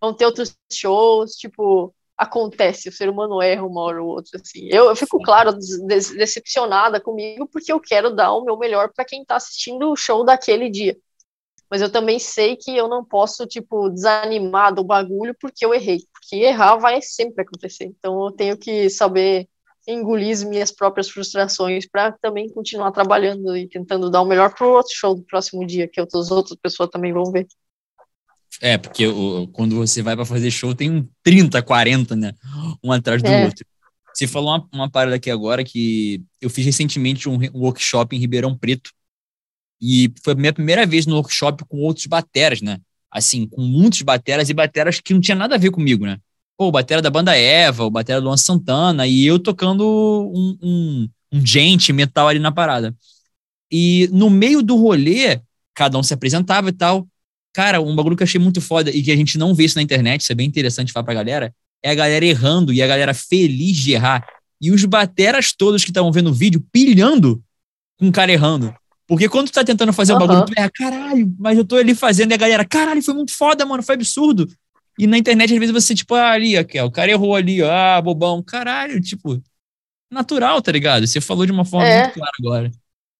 Vão 0.00 0.14
ter 0.14 0.24
outros 0.24 0.56
shows, 0.72 1.32
tipo, 1.32 1.94
acontece, 2.22 2.88
o 2.88 2.92
ser 2.92 3.08
humano 3.08 3.40
erra 3.42 3.64
uma 3.64 3.80
hora 3.82 4.02
ou 4.02 4.08
outra, 4.08 4.40
assim. 4.40 4.68
Eu, 4.70 4.86
eu 4.86 4.96
fico, 4.96 5.20
claro, 5.22 5.52
decepcionada 6.16 7.00
comigo, 7.00 7.46
porque 7.46 7.72
eu 7.72 7.80
quero 7.80 8.14
dar 8.14 8.32
o 8.32 8.44
meu 8.44 8.56
melhor 8.56 8.90
para 8.94 9.04
quem 9.04 9.22
está 9.22 9.36
assistindo 9.36 9.90
o 9.90 9.96
show 9.96 10.24
daquele 10.24 10.70
dia. 10.70 10.96
Mas 11.70 11.80
eu 11.80 11.90
também 11.90 12.18
sei 12.18 12.56
que 12.56 12.76
eu 12.76 12.86
não 12.86 13.02
posso, 13.04 13.46
tipo, 13.46 13.88
desanimar 13.88 14.74
do 14.74 14.84
bagulho 14.84 15.34
porque 15.40 15.64
eu 15.64 15.72
errei. 15.72 16.00
Porque 16.12 16.36
errar 16.36 16.76
vai 16.76 17.00
sempre 17.00 17.42
acontecer. 17.42 17.84
Então 17.84 18.26
eu 18.26 18.30
tenho 18.32 18.58
que 18.58 18.90
saber 18.90 19.48
engolir 19.86 20.32
as 20.32 20.42
minhas 20.44 20.70
próprias 20.70 21.08
frustrações 21.08 21.88
para 21.88 22.12
também 22.12 22.48
continuar 22.50 22.92
trabalhando 22.92 23.56
e 23.56 23.68
tentando 23.68 24.10
dar 24.10 24.20
o 24.20 24.26
melhor 24.26 24.54
pro 24.54 24.68
outro 24.68 24.92
show 24.94 25.14
do 25.14 25.22
próximo 25.22 25.66
dia, 25.66 25.88
que 25.88 26.00
outras 26.00 26.30
outras 26.30 26.58
pessoas 26.60 26.90
também 26.90 27.12
vão 27.12 27.24
ver. 27.32 27.46
É, 28.64 28.78
porque 28.78 29.08
o, 29.08 29.48
quando 29.48 29.74
você 29.74 30.02
vai 30.02 30.14
para 30.14 30.24
fazer 30.24 30.48
show, 30.52 30.72
tem 30.72 30.88
um 30.88 31.04
30, 31.24 31.60
40, 31.60 32.14
né? 32.14 32.32
Um 32.82 32.92
atrás 32.92 33.20
do 33.20 33.26
é. 33.26 33.46
outro. 33.46 33.66
Você 34.14 34.28
falou 34.28 34.50
uma, 34.50 34.68
uma 34.72 34.90
parada 34.90 35.16
aqui 35.16 35.28
agora 35.28 35.64
que 35.64 36.22
eu 36.40 36.48
fiz 36.48 36.64
recentemente 36.64 37.28
um, 37.28 37.34
um, 37.34 37.60
workshop 37.60 38.14
em 38.14 38.20
Ribeirão 38.20 38.56
Preto. 38.56 38.92
E 39.80 40.12
foi 40.22 40.34
a 40.34 40.36
minha 40.36 40.52
primeira 40.52 40.86
vez 40.86 41.06
no 41.06 41.16
workshop 41.16 41.64
com 41.64 41.78
outros 41.78 42.06
bateras, 42.06 42.62
né? 42.62 42.78
Assim, 43.10 43.48
com 43.48 43.62
muitos 43.62 44.00
bateras 44.02 44.48
e 44.48 44.54
bateras 44.54 45.00
que 45.00 45.12
não 45.12 45.20
tinha 45.20 45.34
nada 45.34 45.56
a 45.56 45.58
ver 45.58 45.72
comigo, 45.72 46.06
né? 46.06 46.18
Pô, 46.56 46.68
o 46.68 46.72
batera 46.72 47.02
da 47.02 47.10
banda 47.10 47.36
Eva, 47.36 47.82
o 47.82 47.90
batera 47.90 48.20
do 48.20 48.26
Luan 48.26 48.36
Santana, 48.36 49.08
e 49.08 49.26
eu 49.26 49.40
tocando 49.40 49.84
um, 50.32 50.58
um, 50.62 51.08
um 51.32 51.44
gente 51.44 51.92
metal 51.92 52.28
ali 52.28 52.38
na 52.38 52.52
parada. 52.52 52.94
E 53.72 54.08
no 54.12 54.30
meio 54.30 54.62
do 54.62 54.76
rolê, 54.76 55.40
cada 55.74 55.98
um 55.98 56.02
se 56.02 56.14
apresentava 56.14 56.68
e 56.68 56.72
tal. 56.72 57.08
Cara, 57.52 57.80
um 57.80 57.94
bagulho 57.94 58.16
que 58.16 58.22
eu 58.22 58.26
achei 58.26 58.40
muito 58.40 58.60
foda 58.60 58.90
e 58.90 59.02
que 59.02 59.12
a 59.12 59.16
gente 59.16 59.36
não 59.36 59.54
vê 59.54 59.64
isso 59.64 59.76
na 59.76 59.82
internet, 59.82 60.22
isso 60.22 60.32
é 60.32 60.34
bem 60.34 60.46
interessante 60.46 60.92
falar 60.92 61.04
pra 61.04 61.14
galera, 61.14 61.54
é 61.82 61.90
a 61.90 61.94
galera 61.94 62.24
errando 62.24 62.72
e 62.72 62.82
a 62.82 62.86
galera 62.86 63.12
feliz 63.12 63.76
de 63.76 63.92
errar. 63.92 64.26
E 64.60 64.70
os 64.70 64.84
bateras 64.84 65.52
todos 65.52 65.84
que 65.84 65.90
estavam 65.90 66.12
vendo 66.12 66.30
o 66.30 66.34
vídeo 66.34 66.64
pilhando 66.72 67.42
com 67.98 68.08
o 68.08 68.12
cara 68.12 68.32
errando. 68.32 68.74
Porque 69.06 69.28
quando 69.28 69.48
tu 69.48 69.54
tá 69.54 69.64
tentando 69.64 69.92
fazer 69.92 70.12
um 70.12 70.18
uhum. 70.18 70.26
bagulho, 70.26 70.46
tu 70.46 70.52
erra, 70.56 70.70
caralho, 70.70 71.34
mas 71.38 71.58
eu 71.58 71.64
tô 71.64 71.76
ali 71.76 71.94
fazendo 71.94 72.30
e 72.30 72.34
a 72.34 72.38
galera, 72.38 72.64
caralho, 72.64 73.02
foi 73.02 73.12
muito 73.12 73.32
foda, 73.32 73.66
mano, 73.66 73.82
foi 73.82 73.96
absurdo. 73.96 74.48
E 74.98 75.06
na 75.06 75.18
internet, 75.18 75.52
às 75.52 75.58
vezes, 75.58 75.72
você, 75.72 75.94
tipo, 75.94 76.14
ah, 76.14 76.30
ali, 76.30 76.56
aqui, 76.56 76.78
ó, 76.78 76.86
o 76.86 76.90
cara 76.90 77.10
errou 77.10 77.34
ali, 77.34 77.62
ah, 77.62 78.00
bobão, 78.00 78.42
caralho, 78.42 79.00
tipo, 79.00 79.42
natural, 80.10 80.62
tá 80.62 80.70
ligado? 80.70 81.06
Você 81.06 81.20
falou 81.20 81.44
de 81.44 81.52
uma 81.52 81.64
forma 81.64 81.88
é. 81.88 82.02
muito 82.02 82.14
clara 82.14 82.32
agora. 82.38 82.70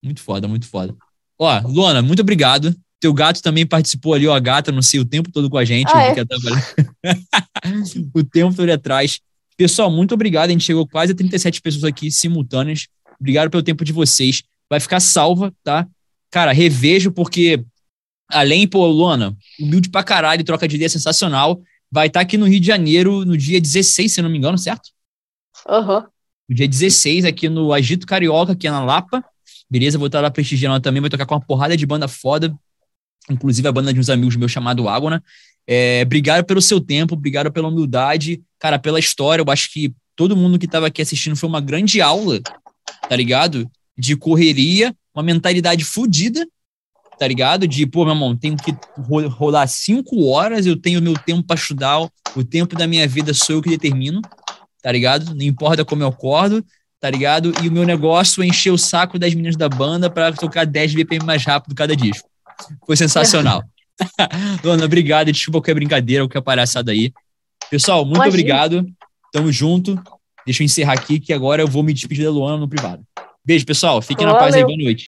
Muito 0.03 0.21
foda, 0.21 0.49
muito 0.49 0.67
foda. 0.67 0.95
Ó, 1.39 1.61
Luana, 1.67 2.03
muito 2.03 2.21
obrigado. 2.21 2.75
Teu 3.03 3.13
gato 3.13 3.43
também 3.43 3.67
participou 3.67 4.15
ali, 4.15 4.29
ó, 4.29 4.33
a 4.33 4.39
gata, 4.39 4.71
não 4.71 4.81
sei, 4.81 5.01
o 5.01 5.05
tempo 5.05 5.29
todo 5.33 5.51
com 5.51 5.59
a 5.59 5.65
gente. 5.65 5.91
Ah, 5.93 6.05
é? 6.05 6.15
o 8.15 8.23
tempo 8.23 8.55
todo 8.55 8.71
atrás. 8.71 9.19
Pessoal, 9.57 9.91
muito 9.91 10.15
obrigado. 10.15 10.51
A 10.51 10.53
gente 10.53 10.63
chegou 10.63 10.87
quase 10.87 11.11
a 11.11 11.15
37 11.17 11.61
pessoas 11.61 11.83
aqui 11.83 12.13
simultâneas. 12.13 12.87
Obrigado 13.19 13.51
pelo 13.51 13.61
tempo 13.61 13.85
de 13.85 13.93
vocês. 13.93 14.45
Vai 14.71 14.79
ficar 14.79 15.01
salva, 15.01 15.53
tá? 15.65 15.85
Cara, 16.31 16.53
revejo, 16.53 17.11
porque 17.11 17.65
além, 18.29 18.69
pô, 18.69 18.87
Luana, 18.87 19.37
humilde 19.59 19.91
pra 19.91 20.05
caralho, 20.05 20.45
troca 20.45 20.69
de 20.69 20.77
ideia 20.77 20.89
sensacional. 20.89 21.61
Vai 21.91 22.07
estar 22.07 22.21
tá 22.21 22.23
aqui 22.23 22.39
no 22.39 22.47
Rio 22.47 22.61
de 22.61 22.69
Janeiro 22.69 23.25
no 23.25 23.37
dia 23.37 23.61
16, 23.61 24.13
se 24.13 24.23
não 24.23 24.31
me 24.31 24.39
engano, 24.39 24.57
certo? 24.57 24.91
Aham. 25.69 25.97
Uhum. 25.97 26.07
No 26.51 26.55
dia 26.55 26.69
16, 26.69 27.25
aqui 27.25 27.49
no 27.49 27.73
Agito 27.73 28.07
Carioca, 28.07 28.53
aqui 28.53 28.71
na 28.71 28.85
Lapa. 28.85 29.25
Beleza? 29.69 29.99
Vou 29.99 30.07
estar 30.07 30.21
lá 30.21 30.31
prestigiando 30.31 30.79
também. 30.79 31.01
Vai 31.01 31.11
tocar 31.11 31.27
com 31.27 31.35
uma 31.35 31.41
porrada 31.41 31.77
de 31.77 31.85
banda 31.85 32.07
foda 32.07 32.57
inclusive 33.31 33.67
a 33.69 33.73
banda 33.73 33.93
de 33.93 34.01
uns 34.01 34.11
amigos 34.11 34.37
meus 34.37 34.53
chamado 34.53 34.89
Água, 34.89 35.23
é, 35.67 36.03
obrigado 36.05 36.45
pelo 36.45 36.61
seu 36.61 36.81
tempo, 36.81 37.15
obrigado 37.15 37.51
pela 37.53 37.69
humildade, 37.69 38.43
cara, 38.59 38.79
pela 38.79 38.99
história. 38.99 39.43
Eu 39.43 39.53
acho 39.53 39.73
que 39.73 39.95
todo 40.17 40.37
mundo 40.37 40.59
que 40.59 40.67
estava 40.67 40.87
aqui 40.87 41.03
assistindo 41.03 41.37
foi 41.37 41.49
uma 41.49 41.61
grande 41.61 42.01
aula, 42.01 42.41
tá 43.09 43.17
ligado? 43.17 43.71
De 43.97 44.17
correria, 44.17 44.95
uma 45.15 45.23
mentalidade 45.23 45.85
fodida, 45.85 46.47
tá 47.19 47.27
ligado? 47.29 47.69
De, 47.69 47.87
pô, 47.87 48.05
meu 48.05 48.15
irmão, 48.15 48.37
tenho 48.37 48.57
que 48.57 48.75
rolar 49.29 49.67
cinco 49.67 50.25
horas, 50.27 50.67
eu 50.67 50.77
tenho 50.77 51.01
meu 51.01 51.15
tempo 51.15 51.45
para 51.45 51.57
estudar, 51.57 52.01
o 52.35 52.45
tempo 52.45 52.75
da 52.75 52.87
minha 52.87 53.07
vida 53.07 53.33
sou 53.33 53.57
eu 53.57 53.63
que 53.63 53.71
determino, 53.71 54.21
tá 54.83 54.91
ligado? 54.91 55.35
Não 55.35 55.43
importa 55.43 55.85
como 55.85 56.03
eu 56.03 56.09
acordo, 56.09 56.65
tá 56.99 57.09
ligado? 57.09 57.53
E 57.63 57.69
o 57.69 57.73
meu 57.73 57.85
negócio 57.85 58.43
é 58.43 58.47
encher 58.47 58.73
o 58.73 58.79
saco 58.79 59.19
das 59.19 59.35
meninas 59.35 59.57
da 59.57 59.69
banda 59.69 60.11
para 60.11 60.33
tocar 60.33 60.65
10 60.65 60.95
BPM 60.95 61.25
mais 61.25 61.45
rápido 61.45 61.75
cada 61.75 61.95
disco. 61.95 62.32
Foi 62.87 62.97
sensacional. 62.97 63.63
Dona, 64.63 64.85
obrigado. 64.85 65.33
Desculpa 65.33 65.59
qualquer 65.59 65.75
brincadeira, 65.75 66.25
qualquer 66.25 66.43
palhaçada 66.43 66.93
aí. 66.93 67.13
Pessoal, 67.71 68.05
muito 68.05 68.17
Imagina. 68.17 68.35
obrigado. 68.35 68.87
Tamo 69.33 69.53
junto. 69.53 70.01
Deixa 70.45 70.63
eu 70.63 70.65
encerrar 70.65 70.95
aqui, 70.95 71.21
que 71.21 71.33
agora 71.33 71.63
eu 71.63 71.69
vou 71.69 71.83
me 71.83 71.93
despedir 71.93 72.25
da 72.25 72.31
Luana 72.31 72.59
no 72.59 72.69
privado. 72.69 73.03
Beijo, 73.45 73.65
pessoal. 73.65 74.03
Fiquem 74.03 74.27
Valeu. 74.27 74.35
na 74.35 74.45
paz 74.45 74.55
aí. 74.55 74.65
Boa 74.65 74.77
noite. 74.77 75.09